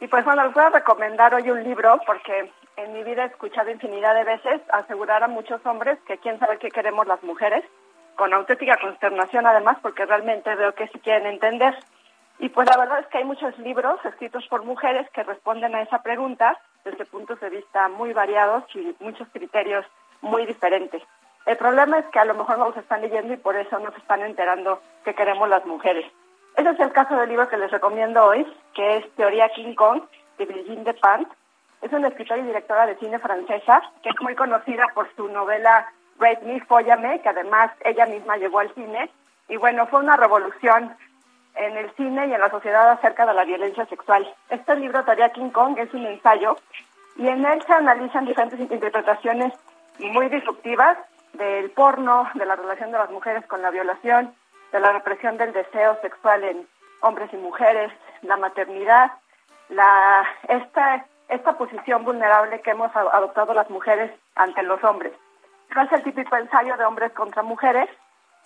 Y 0.00 0.06
pues 0.08 0.24
bueno, 0.24 0.44
les 0.44 0.52
voy 0.54 0.62
a 0.64 0.70
recomendar 0.70 1.34
hoy 1.34 1.50
un 1.50 1.64
libro 1.64 2.00
porque 2.06 2.52
en 2.76 2.92
mi 2.92 3.02
vida 3.02 3.24
he 3.24 3.26
escuchado 3.26 3.70
infinidad 3.70 4.14
de 4.14 4.24
veces 4.24 4.60
asegurar 4.72 5.24
a 5.24 5.28
muchos 5.28 5.64
hombres 5.66 5.98
que 6.06 6.18
quién 6.18 6.38
sabe 6.38 6.58
qué 6.58 6.68
queremos 6.70 7.06
las 7.08 7.20
mujeres, 7.24 7.64
con 8.18 8.34
auténtica 8.34 8.76
consternación 8.76 9.46
además, 9.46 9.78
porque 9.80 10.04
realmente 10.04 10.52
veo 10.56 10.74
que 10.74 10.88
sí 10.88 10.98
quieren 10.98 11.28
entender. 11.28 11.74
Y 12.40 12.48
pues 12.48 12.68
la 12.68 12.76
verdad 12.76 12.98
es 12.98 13.06
que 13.06 13.18
hay 13.18 13.24
muchos 13.24 13.56
libros 13.58 14.04
escritos 14.04 14.44
por 14.48 14.64
mujeres 14.64 15.08
que 15.10 15.22
responden 15.22 15.74
a 15.76 15.82
esa 15.82 16.02
pregunta 16.02 16.58
desde 16.84 17.04
puntos 17.04 17.38
de 17.40 17.48
vista 17.48 17.88
muy 17.88 18.12
variados 18.12 18.64
y 18.74 18.94
muchos 18.98 19.28
criterios 19.28 19.86
muy 20.20 20.46
diferentes. 20.46 21.00
El 21.46 21.56
problema 21.56 22.00
es 22.00 22.06
que 22.06 22.18
a 22.18 22.24
lo 22.24 22.34
mejor 22.34 22.58
no 22.58 22.66
los 22.66 22.76
están 22.76 23.02
leyendo 23.02 23.32
y 23.32 23.36
por 23.36 23.54
eso 23.54 23.78
no 23.78 23.92
se 23.92 23.98
están 23.98 24.20
enterando 24.22 24.82
que 25.04 25.14
queremos 25.14 25.48
las 25.48 25.64
mujeres. 25.64 26.04
Ese 26.56 26.70
es 26.70 26.80
el 26.80 26.92
caso 26.92 27.16
del 27.16 27.28
libro 27.28 27.48
que 27.48 27.56
les 27.56 27.70
recomiendo 27.70 28.24
hoy, 28.24 28.44
que 28.74 28.96
es 28.96 29.14
Teoría 29.14 29.48
King 29.50 29.74
Kong, 29.74 30.02
de 30.38 30.44
Brigitte 30.44 30.84
Despentes. 30.84 31.32
Es 31.82 31.92
una 31.92 32.08
escritora 32.08 32.40
y 32.40 32.46
directora 32.46 32.86
de 32.86 32.96
cine 32.96 33.20
francesa, 33.20 33.80
que 34.02 34.08
es 34.08 34.20
muy 34.20 34.34
conocida 34.34 34.88
por 34.92 35.08
su 35.14 35.28
novela 35.28 35.86
Rape 36.18 36.44
Me, 36.44 36.60
Fóllame, 36.60 37.20
que 37.20 37.28
además 37.28 37.70
ella 37.84 38.06
misma 38.06 38.36
llevó 38.36 38.60
al 38.60 38.74
cine. 38.74 39.10
Y 39.48 39.56
bueno, 39.56 39.86
fue 39.86 40.00
una 40.00 40.16
revolución 40.16 40.96
en 41.54 41.76
el 41.76 41.90
cine 41.96 42.26
y 42.28 42.34
en 42.34 42.40
la 42.40 42.50
sociedad 42.50 42.90
acerca 42.90 43.26
de 43.26 43.34
la 43.34 43.44
violencia 43.44 43.86
sexual. 43.86 44.28
Este 44.48 44.76
libro, 44.76 45.04
Teoría 45.04 45.30
King 45.30 45.50
Kong, 45.50 45.78
es 45.78 45.92
un 45.92 46.06
ensayo 46.06 46.56
y 47.16 47.26
en 47.26 47.44
él 47.44 47.62
se 47.66 47.72
analizan 47.72 48.26
diferentes 48.26 48.60
interpretaciones 48.60 49.52
muy 49.98 50.28
disruptivas 50.28 50.96
del 51.32 51.70
porno, 51.70 52.28
de 52.34 52.46
la 52.46 52.54
relación 52.56 52.92
de 52.92 52.98
las 52.98 53.10
mujeres 53.10 53.44
con 53.46 53.60
la 53.60 53.70
violación, 53.70 54.32
de 54.72 54.80
la 54.80 54.92
represión 54.92 55.36
del 55.36 55.52
deseo 55.52 55.98
sexual 56.00 56.44
en 56.44 56.66
hombres 57.00 57.32
y 57.32 57.36
mujeres, 57.36 57.92
la 58.22 58.36
maternidad, 58.36 59.12
la 59.68 60.24
esta 60.48 61.04
esta 61.28 61.58
posición 61.58 62.04
vulnerable 62.04 62.60
que 62.62 62.70
hemos 62.70 62.94
adoptado 62.96 63.52
las 63.52 63.68
mujeres 63.68 64.10
ante 64.34 64.62
los 64.62 64.82
hombres. 64.82 65.12
No 65.74 65.82
es 65.82 65.92
el 65.92 66.02
típico 66.02 66.36
ensayo 66.36 66.76
de 66.76 66.84
hombres 66.84 67.12
contra 67.12 67.42
mujeres, 67.42 67.88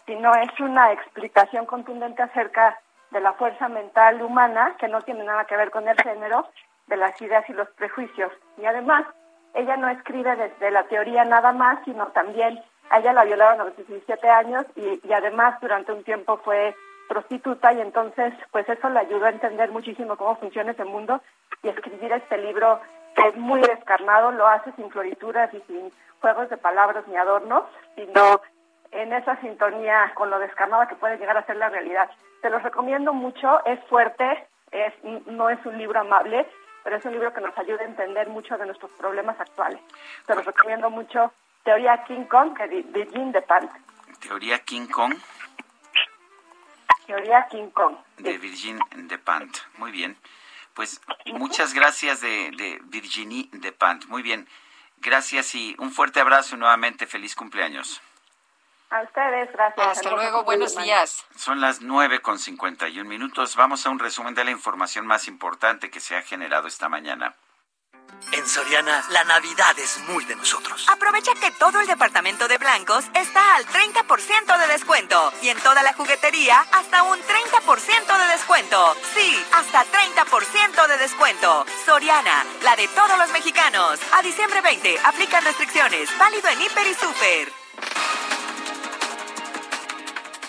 sino 0.06 0.34
es 0.34 0.60
una 0.60 0.92
explicación 0.92 1.66
contundente 1.66 2.22
acerca 2.22 2.78
de 3.10 3.20
la 3.20 3.32
fuerza 3.34 3.68
mental 3.68 4.22
humana 4.22 4.74
que 4.78 4.88
no 4.88 5.02
tiene 5.02 5.24
nada 5.24 5.44
que 5.44 5.56
ver 5.56 5.70
con 5.70 5.86
el 5.86 5.96
género, 6.00 6.48
de 6.86 6.96
las 6.96 7.20
ideas 7.22 7.48
y 7.48 7.52
los 7.52 7.68
prejuicios. 7.70 8.32
Y 8.58 8.64
además, 8.64 9.06
ella 9.54 9.76
no 9.76 9.88
escribe 9.88 10.34
desde 10.36 10.70
la 10.70 10.84
teoría 10.84 11.24
nada 11.24 11.52
más, 11.52 11.78
sino 11.84 12.08
también 12.08 12.60
ella 12.92 13.12
la 13.12 13.24
violaron 13.24 13.60
a 13.60 13.64
los 13.64 13.76
17 13.76 14.28
años 14.28 14.66
y, 14.76 15.00
y 15.06 15.12
además 15.12 15.58
durante 15.60 15.92
un 15.92 16.04
tiempo 16.04 16.38
fue 16.38 16.74
prostituta 17.08 17.72
y 17.72 17.80
entonces 17.80 18.32
pues 18.50 18.68
eso 18.68 18.88
le 18.88 19.00
ayudó 19.00 19.26
a 19.26 19.30
entender 19.30 19.70
muchísimo 19.70 20.16
cómo 20.16 20.36
funciona 20.36 20.72
ese 20.72 20.84
mundo 20.84 21.20
y 21.62 21.68
escribir 21.68 22.12
este 22.12 22.38
libro 22.38 22.80
que 23.14 23.28
es 23.28 23.36
muy 23.36 23.60
descarnado, 23.60 24.32
lo 24.32 24.46
hace 24.46 24.72
sin 24.72 24.90
florituras 24.90 25.52
y 25.54 25.60
sin 25.66 25.92
juegos 26.20 26.48
de 26.50 26.56
palabras 26.56 27.06
ni 27.08 27.16
adornos, 27.16 27.64
sino 27.94 28.40
en 28.90 29.12
esa 29.12 29.40
sintonía 29.40 30.12
con 30.14 30.30
lo 30.30 30.38
descarnada 30.38 30.88
que 30.88 30.96
puede 30.96 31.18
llegar 31.18 31.36
a 31.36 31.46
ser 31.46 31.56
la 31.56 31.68
realidad. 31.68 32.10
Te 32.42 32.50
los 32.50 32.62
recomiendo 32.62 33.12
mucho, 33.12 33.64
es 33.64 33.80
fuerte, 33.88 34.46
es, 34.70 34.92
no 35.26 35.48
es 35.50 35.64
un 35.64 35.78
libro 35.78 36.00
amable, 36.00 36.46
pero 36.84 36.96
es 36.96 37.04
un 37.04 37.12
libro 37.12 37.32
que 37.32 37.40
nos 37.40 37.56
ayuda 37.56 37.82
a 37.82 37.86
entender 37.86 38.28
mucho 38.28 38.56
de 38.58 38.66
nuestros 38.66 38.90
problemas 38.92 39.38
actuales. 39.40 39.80
Te 40.26 40.34
los 40.34 40.44
recomiendo 40.44 40.90
mucho, 40.90 41.32
Teoría 41.64 42.04
King 42.04 42.24
Kong, 42.24 42.58
de 42.58 42.82
Virgin 42.82 43.32
de 43.32 43.42
Pan. 43.42 43.70
Teoría 44.20 44.58
King 44.60 44.86
Kong 44.86 45.14
Teoría 47.06 47.46
King 47.50 47.70
Kong. 47.70 47.96
de 48.18 48.38
Virgin 48.38 48.78
Despentes. 49.08 49.62
Muy 49.78 49.90
bien. 49.90 50.16
Pues 50.74 51.00
muchas 51.26 51.74
gracias 51.74 52.20
de, 52.20 52.50
de 52.52 52.80
Virginie 52.84 53.48
Despentes. 53.52 54.08
Muy 54.08 54.22
bien. 54.22 54.48
Gracias 54.98 55.54
y 55.54 55.74
un 55.78 55.90
fuerte 55.90 56.20
abrazo 56.20 56.56
nuevamente. 56.56 57.06
Feliz 57.06 57.34
cumpleaños. 57.34 58.00
A 58.92 59.02
ustedes, 59.02 59.50
gracias. 59.52 59.86
Hasta 59.86 60.10
luego, 60.10 60.38
de 60.38 60.44
buenos 60.44 60.76
días. 60.76 61.26
Son 61.34 61.62
las 61.62 61.80
nueve 61.80 62.20
con 62.20 62.38
51 62.38 63.08
minutos. 63.08 63.56
Vamos 63.56 63.86
a 63.86 63.90
un 63.90 63.98
resumen 63.98 64.34
de 64.34 64.44
la 64.44 64.50
información 64.50 65.06
más 65.06 65.28
importante 65.28 65.90
que 65.90 65.98
se 65.98 66.14
ha 66.14 66.20
generado 66.20 66.68
esta 66.68 66.90
mañana. 66.90 67.34
En 68.30 68.48
Soriana, 68.48 69.04
la 69.10 69.24
Navidad 69.24 69.78
es 69.78 69.98
muy 70.08 70.24
de 70.24 70.36
nosotros. 70.36 70.86
Aprovecha 70.88 71.34
que 71.34 71.50
todo 71.52 71.80
el 71.80 71.86
departamento 71.86 72.48
de 72.48 72.58
blancos 72.58 73.04
está 73.14 73.56
al 73.56 73.66
30% 73.66 74.58
de 74.58 74.66
descuento 74.68 75.32
y 75.42 75.48
en 75.48 75.58
toda 75.60 75.82
la 75.82 75.92
juguetería 75.92 76.64
hasta 76.72 77.02
un 77.02 77.18
30% 77.18 78.18
de 78.18 78.32
descuento. 78.32 78.96
Sí, 79.14 79.44
hasta 79.52 79.84
30% 79.84 80.86
de 80.88 80.98
descuento. 80.98 81.66
Soriana, 81.84 82.44
la 82.62 82.76
de 82.76 82.88
todos 82.88 83.18
los 83.18 83.30
mexicanos. 83.32 83.98
A 84.12 84.22
diciembre 84.22 84.60
20, 84.60 84.98
aplican 85.04 85.44
restricciones. 85.44 86.08
Válido 86.18 86.48
en 86.48 86.62
Hiper 86.62 86.86
y 86.86 86.94
Super. 86.94 87.61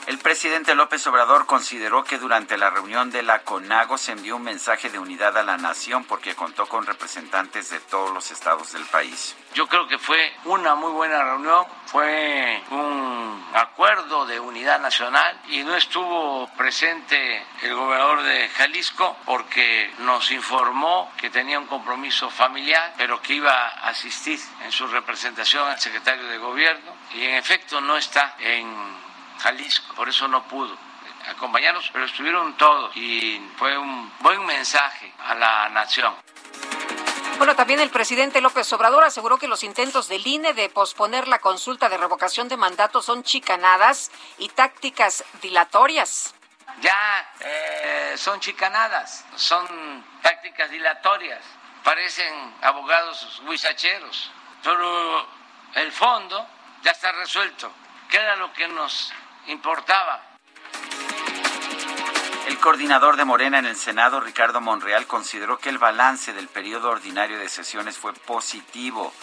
El 0.06 0.18
presidente 0.18 0.76
López 0.76 1.08
Obrador 1.08 1.46
consideró 1.46 2.04
que 2.04 2.18
durante 2.18 2.58
la 2.58 2.70
reunión 2.70 3.10
de 3.10 3.24
la 3.24 3.40
CONAGO 3.44 3.98
se 3.98 4.12
envió 4.12 4.36
un 4.36 4.44
mensaje 4.44 4.90
de 4.90 5.00
unidad 5.00 5.38
a 5.38 5.44
la 5.44 5.56
nación 5.58 6.04
porque 6.04 6.36
contó 6.36 6.66
con 6.66 6.86
representantes 6.86 7.70
de 7.70 7.80
todos 7.80 8.12
los 8.12 8.30
estados 8.30 8.74
del 8.74 8.84
país. 8.86 9.34
Yo 9.54 9.68
creo 9.68 9.88
que 9.88 9.98
fue 9.98 10.34
una 10.44 10.76
muy 10.76 10.92
buena 10.92 11.24
reunión, 11.24 11.66
fue 11.86 12.62
un 12.72 13.46
acuerdo 13.54 14.26
de 14.26 14.42
unidad 14.42 14.82
nacional 14.82 15.40
y 15.48 15.64
no 15.64 15.74
estuvo 15.74 16.50
presente 16.58 17.42
el 17.62 17.74
gobernador 17.74 18.24
de 18.24 18.50
Jalisco 18.50 19.16
porque 19.26 19.94
nos 20.00 20.32
informó 20.32 21.14
que 21.16 21.30
tenía 21.30 21.60
un 21.60 21.68
compromiso 21.68 22.30
familiar, 22.30 22.94
pero 22.98 23.22
que 23.22 23.36
iba 23.36 23.54
a 23.54 23.90
asistir 23.90 24.40
en 24.66 24.72
su 24.74 24.86
representación 24.88 25.66
al 25.66 25.80
secretario 25.80 26.28
de 26.28 26.38
gobierno 26.40 26.94
y 27.14 27.24
en 27.24 27.36
efecto 27.36 27.80
no 27.80 27.96
está 27.96 28.36
en 28.40 29.03
Jalisco, 29.44 29.94
por 29.96 30.08
eso 30.08 30.26
no 30.30 30.48
pudo 30.48 30.74
acompañarnos, 31.30 31.90
pero 31.92 32.06
estuvieron 32.06 32.56
todos 32.56 32.96
y 32.96 33.42
fue 33.58 33.78
un 33.78 34.10
buen 34.20 34.46
mensaje 34.46 35.14
a 35.20 35.36
la 35.36 35.68
nación. 35.68 36.16
Bueno, 37.38 37.54
también 37.54 37.82
el 37.82 37.90
presidente 37.90 38.40
López 38.40 38.72
Obrador 38.72 39.04
aseguró 39.04 39.38
que 39.38 39.50
los 39.50 39.64
intentos 39.64 40.08
del 40.08 40.26
INE 40.26 40.54
de 40.54 40.70
posponer 40.70 41.28
la 41.28 41.40
consulta 41.40 41.90
de 41.90 41.98
revocación 41.98 42.48
de 42.48 42.56
mandato 42.56 43.02
son 43.02 43.24
chicanadas 43.24 44.12
y 44.38 44.48
tácticas 44.48 45.26
dilatorias. 45.42 46.34
Ya 46.80 47.34
eh, 47.42 48.14
son 48.16 48.40
chicanadas, 48.40 49.26
son 49.36 50.06
tácticas 50.22 50.70
dilatorias, 50.72 51.44
parecen 51.84 52.34
abogados 52.62 53.42
huizacheros, 53.46 54.32
pero 54.64 55.28
el 55.76 55.92
fondo 55.92 56.48
ya 56.82 56.92
está 56.92 57.12
resuelto, 57.12 57.70
que 58.10 58.18
era 58.18 58.38
lo 58.38 58.54
que 58.54 58.70
nos 58.70 59.12
importaba. 59.48 60.22
El 62.48 62.60
coordinador 62.60 63.16
de 63.16 63.26
Morena 63.26 63.60
en 63.60 63.66
el 63.66 63.76
Senado, 63.76 64.20
Ricardo 64.20 64.60
Monreal, 64.62 65.08
consideró 65.08 65.58
que 65.58 65.70
el 65.70 65.78
balance 65.78 66.34
del 66.34 66.48
periodo 66.48 66.90
ordinario 66.90 67.40
de 67.40 67.50
sesiones 67.50 67.98
fue 67.98 68.14
positivo 68.14 69.14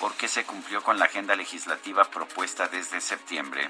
porque 0.00 0.28
se 0.28 0.44
cumplió 0.44 0.82
con 0.82 0.98
la 0.98 1.06
agenda 1.06 1.34
legislativa 1.34 2.04
propuesta 2.04 2.68
desde 2.68 3.00
septiembre. 3.00 3.68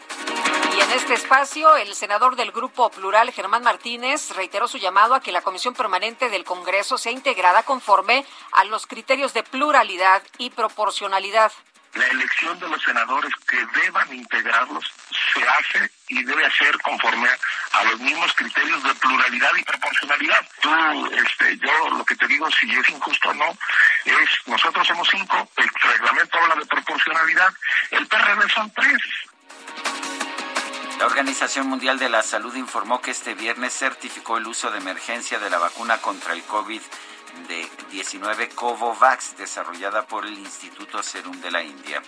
Y 0.76 0.80
en 0.80 0.90
este 0.92 1.14
espacio, 1.14 1.74
el 1.76 1.94
senador 1.94 2.36
del 2.36 2.52
Grupo 2.52 2.90
Plural, 2.90 3.30
Germán 3.32 3.62
Martínez, 3.62 4.30
reiteró 4.36 4.68
su 4.68 4.78
llamado 4.78 5.14
a 5.14 5.20
que 5.20 5.32
la 5.32 5.42
Comisión 5.42 5.74
Permanente 5.74 6.28
del 6.28 6.44
Congreso 6.44 6.98
sea 6.98 7.12
integrada 7.12 7.62
conforme 7.62 8.26
a 8.52 8.64
los 8.64 8.86
criterios 8.86 9.32
de 9.32 9.42
pluralidad 9.42 10.22
y 10.36 10.50
proporcionalidad. 10.50 11.52
La 11.94 12.06
elección 12.06 12.58
de 12.58 12.68
los 12.68 12.82
senadores 12.82 13.32
que 13.48 13.64
deban 13.80 14.14
integrarlos 14.14 14.84
se 15.32 15.42
hace 15.42 15.90
y 16.08 16.22
debe 16.22 16.44
hacer 16.44 16.76
conforme 16.78 17.28
a 17.72 17.84
los 17.84 18.00
mismos 18.00 18.32
criterios 18.34 18.82
de 18.82 18.94
pluralidad 18.94 19.50
y 19.56 19.64
proporcionalidad. 19.64 20.46
Tú, 20.60 21.06
este, 21.06 21.58
yo 21.58 21.88
lo 21.90 22.04
que 22.04 22.16
te 22.16 22.26
digo, 22.26 22.48
si 22.50 22.70
es 22.74 22.90
injusto 22.90 23.30
o 23.30 23.34
no, 23.34 23.56
es 24.04 24.28
nosotros 24.46 24.86
somos 24.86 25.08
cinco, 25.10 25.48
el 25.56 25.68
reglamento 25.68 26.38
habla 26.38 26.54
de 26.56 26.66
proporcionalidad, 26.66 27.52
el 27.90 28.06
PRD 28.06 28.48
son 28.50 28.70
tres. 28.72 29.02
La 30.98 31.06
Organización 31.06 31.68
Mundial 31.68 31.98
de 32.00 32.08
la 32.08 32.24
Salud 32.24 32.54
informó 32.56 33.00
que 33.00 33.12
este 33.12 33.34
viernes 33.34 33.72
certificó 33.72 34.36
el 34.36 34.48
uso 34.48 34.72
de 34.72 34.78
emergencia 34.78 35.38
de 35.38 35.48
la 35.48 35.58
vacuna 35.58 35.98
contra 35.98 36.32
el 36.32 36.42
COVID 36.42 36.82
de 37.48 37.68
19 37.90 38.48
Covovax 38.50 39.36
desarrollada 39.36 40.06
por 40.06 40.26
el 40.26 40.38
Instituto 40.38 41.02
Serum 41.02 41.40
de 41.40 41.50
la 41.50 41.62
India. 41.62 42.02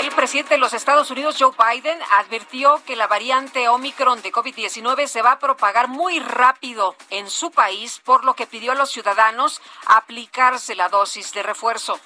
El 0.00 0.10
presidente 0.10 0.54
de 0.54 0.58
los 0.58 0.74
Estados 0.74 1.10
Unidos, 1.10 1.36
Joe 1.38 1.52
Biden, 1.56 1.98
advirtió 2.18 2.82
que 2.84 2.96
la 2.96 3.06
variante 3.06 3.68
Omicron 3.68 4.22
de 4.22 4.32
COVID-19 4.32 5.06
se 5.06 5.22
va 5.22 5.32
a 5.32 5.38
propagar 5.38 5.88
muy 5.88 6.18
rápido 6.18 6.96
en 7.10 7.30
su 7.30 7.50
país, 7.50 8.00
por 8.04 8.24
lo 8.24 8.34
que 8.34 8.46
pidió 8.46 8.72
a 8.72 8.74
los 8.74 8.90
ciudadanos 8.90 9.62
aplicarse 9.86 10.74
la 10.74 10.88
dosis 10.88 11.32
de 11.32 11.42
refuerzo. 11.42 11.98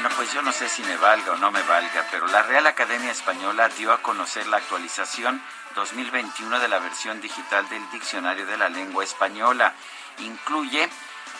Bueno, 0.00 0.14
pues 0.14 0.32
yo 0.32 0.42
no 0.42 0.52
sé 0.52 0.68
si 0.68 0.80
me 0.84 0.96
valga 0.96 1.32
o 1.32 1.36
no 1.38 1.50
me 1.50 1.60
valga, 1.62 2.06
pero 2.12 2.28
la 2.28 2.44
Real 2.44 2.68
Academia 2.68 3.10
Española 3.10 3.68
dio 3.68 3.92
a 3.92 4.00
conocer 4.00 4.46
la 4.46 4.58
actualización 4.58 5.42
2021 5.74 6.60
de 6.60 6.68
la 6.68 6.78
versión 6.78 7.20
digital 7.20 7.68
del 7.68 7.82
Diccionario 7.90 8.46
de 8.46 8.56
la 8.56 8.68
Lengua 8.68 9.02
Española. 9.02 9.74
Incluye 10.18 10.88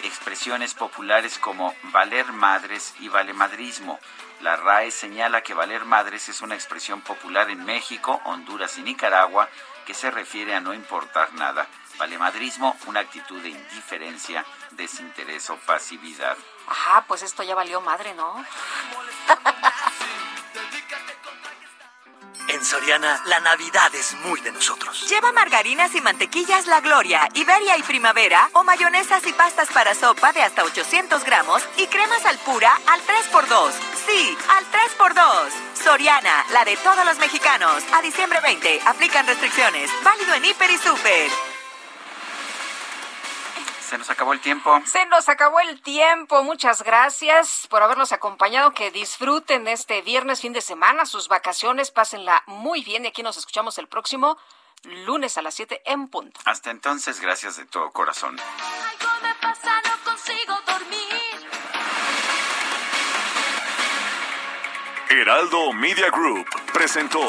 expresiones 0.02 0.74
populares 0.74 1.38
como 1.38 1.72
valer 1.92 2.32
madres 2.32 2.96
y 2.98 3.06
valemadrismo. 3.06 4.00
La 4.40 4.56
RAE 4.56 4.90
señala 4.90 5.42
que 5.42 5.54
valer 5.54 5.84
madres 5.84 6.28
es 6.28 6.40
una 6.40 6.56
expresión 6.56 7.00
popular 7.02 7.50
en 7.50 7.64
México, 7.64 8.20
Honduras 8.24 8.76
y 8.76 8.82
Nicaragua 8.82 9.48
que 9.86 9.94
se 9.94 10.10
refiere 10.10 10.56
a 10.56 10.60
no 10.60 10.74
importar 10.74 11.32
nada. 11.34 11.68
Valemadrismo, 11.96 12.76
una 12.86 12.98
actitud 12.98 13.40
de 13.40 13.50
indiferencia, 13.50 14.44
desinterés 14.72 15.48
o 15.48 15.56
pasividad. 15.58 16.36
Ah, 16.70 17.04
pues 17.06 17.22
esto 17.22 17.42
ya 17.42 17.54
valió 17.54 17.80
madre, 17.80 18.14
¿no? 18.14 18.44
En 22.48 22.64
Soriana, 22.64 23.20
la 23.26 23.40
Navidad 23.40 23.94
es 23.94 24.14
muy 24.24 24.40
de 24.40 24.50
nosotros. 24.50 25.06
Lleva 25.06 25.32
margarinas 25.32 25.94
y 25.94 26.00
mantequillas 26.00 26.66
La 26.66 26.80
Gloria, 26.80 27.28
Iberia 27.34 27.76
y 27.76 27.82
Primavera 27.82 28.48
o 28.54 28.64
mayonesas 28.64 29.26
y 29.26 29.34
pastas 29.34 29.68
para 29.68 29.94
sopa 29.94 30.32
de 30.32 30.42
hasta 30.42 30.64
800 30.64 31.24
gramos 31.24 31.62
y 31.76 31.86
cremas 31.88 32.24
al 32.24 32.38
pura 32.38 32.72
al 32.86 33.00
3x2. 33.02 33.72
Sí, 34.06 34.38
al 34.48 34.64
3x2. 34.64 35.50
Soriana, 35.84 36.46
la 36.50 36.64
de 36.64 36.78
todos 36.78 37.04
los 37.04 37.18
mexicanos. 37.18 37.84
A 37.92 38.00
diciembre 38.00 38.40
20, 38.40 38.80
aplican 38.86 39.26
restricciones. 39.26 39.90
Válido 40.02 40.32
en 40.32 40.46
Hiper 40.46 40.70
y 40.70 40.78
Super. 40.78 41.30
Se 43.88 43.96
nos 43.96 44.10
acabó 44.10 44.34
el 44.34 44.40
tiempo. 44.40 44.78
Se 44.84 45.06
nos 45.06 45.30
acabó 45.30 45.60
el 45.60 45.80
tiempo. 45.80 46.42
Muchas 46.42 46.82
gracias 46.82 47.66
por 47.70 47.82
habernos 47.82 48.12
acompañado. 48.12 48.72
Que 48.72 48.90
disfruten 48.90 49.66
este 49.66 50.02
viernes, 50.02 50.42
fin 50.42 50.52
de 50.52 50.60
semana, 50.60 51.06
sus 51.06 51.28
vacaciones. 51.28 51.90
Pásenla 51.90 52.42
muy 52.46 52.82
bien. 52.84 53.06
Y 53.06 53.08
aquí 53.08 53.22
nos 53.22 53.38
escuchamos 53.38 53.78
el 53.78 53.88
próximo 53.88 54.36
lunes 54.84 55.38
a 55.38 55.42
las 55.42 55.54
7 55.54 55.80
en 55.86 56.08
punto. 56.08 56.38
Hasta 56.44 56.70
entonces, 56.70 57.18
gracias 57.20 57.56
de 57.56 57.64
todo 57.64 57.90
corazón. 57.90 58.38
Algo 58.38 59.12
me 59.22 59.34
pasa, 59.36 59.80
no 59.80 60.04
consigo 60.04 60.54
dormir. 60.66 61.48
Heraldo 65.08 65.72
Media 65.72 66.10
Group 66.10 66.46
presentó 66.74 67.22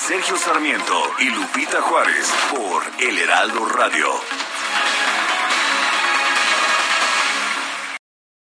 Sergio 0.00 0.36
Sarmiento 0.36 1.12
y 1.18 1.30
Lupita 1.30 1.82
Juárez 1.82 2.32
por 2.52 2.84
El 3.00 3.18
Heraldo 3.18 3.66
Radio. 3.66 4.51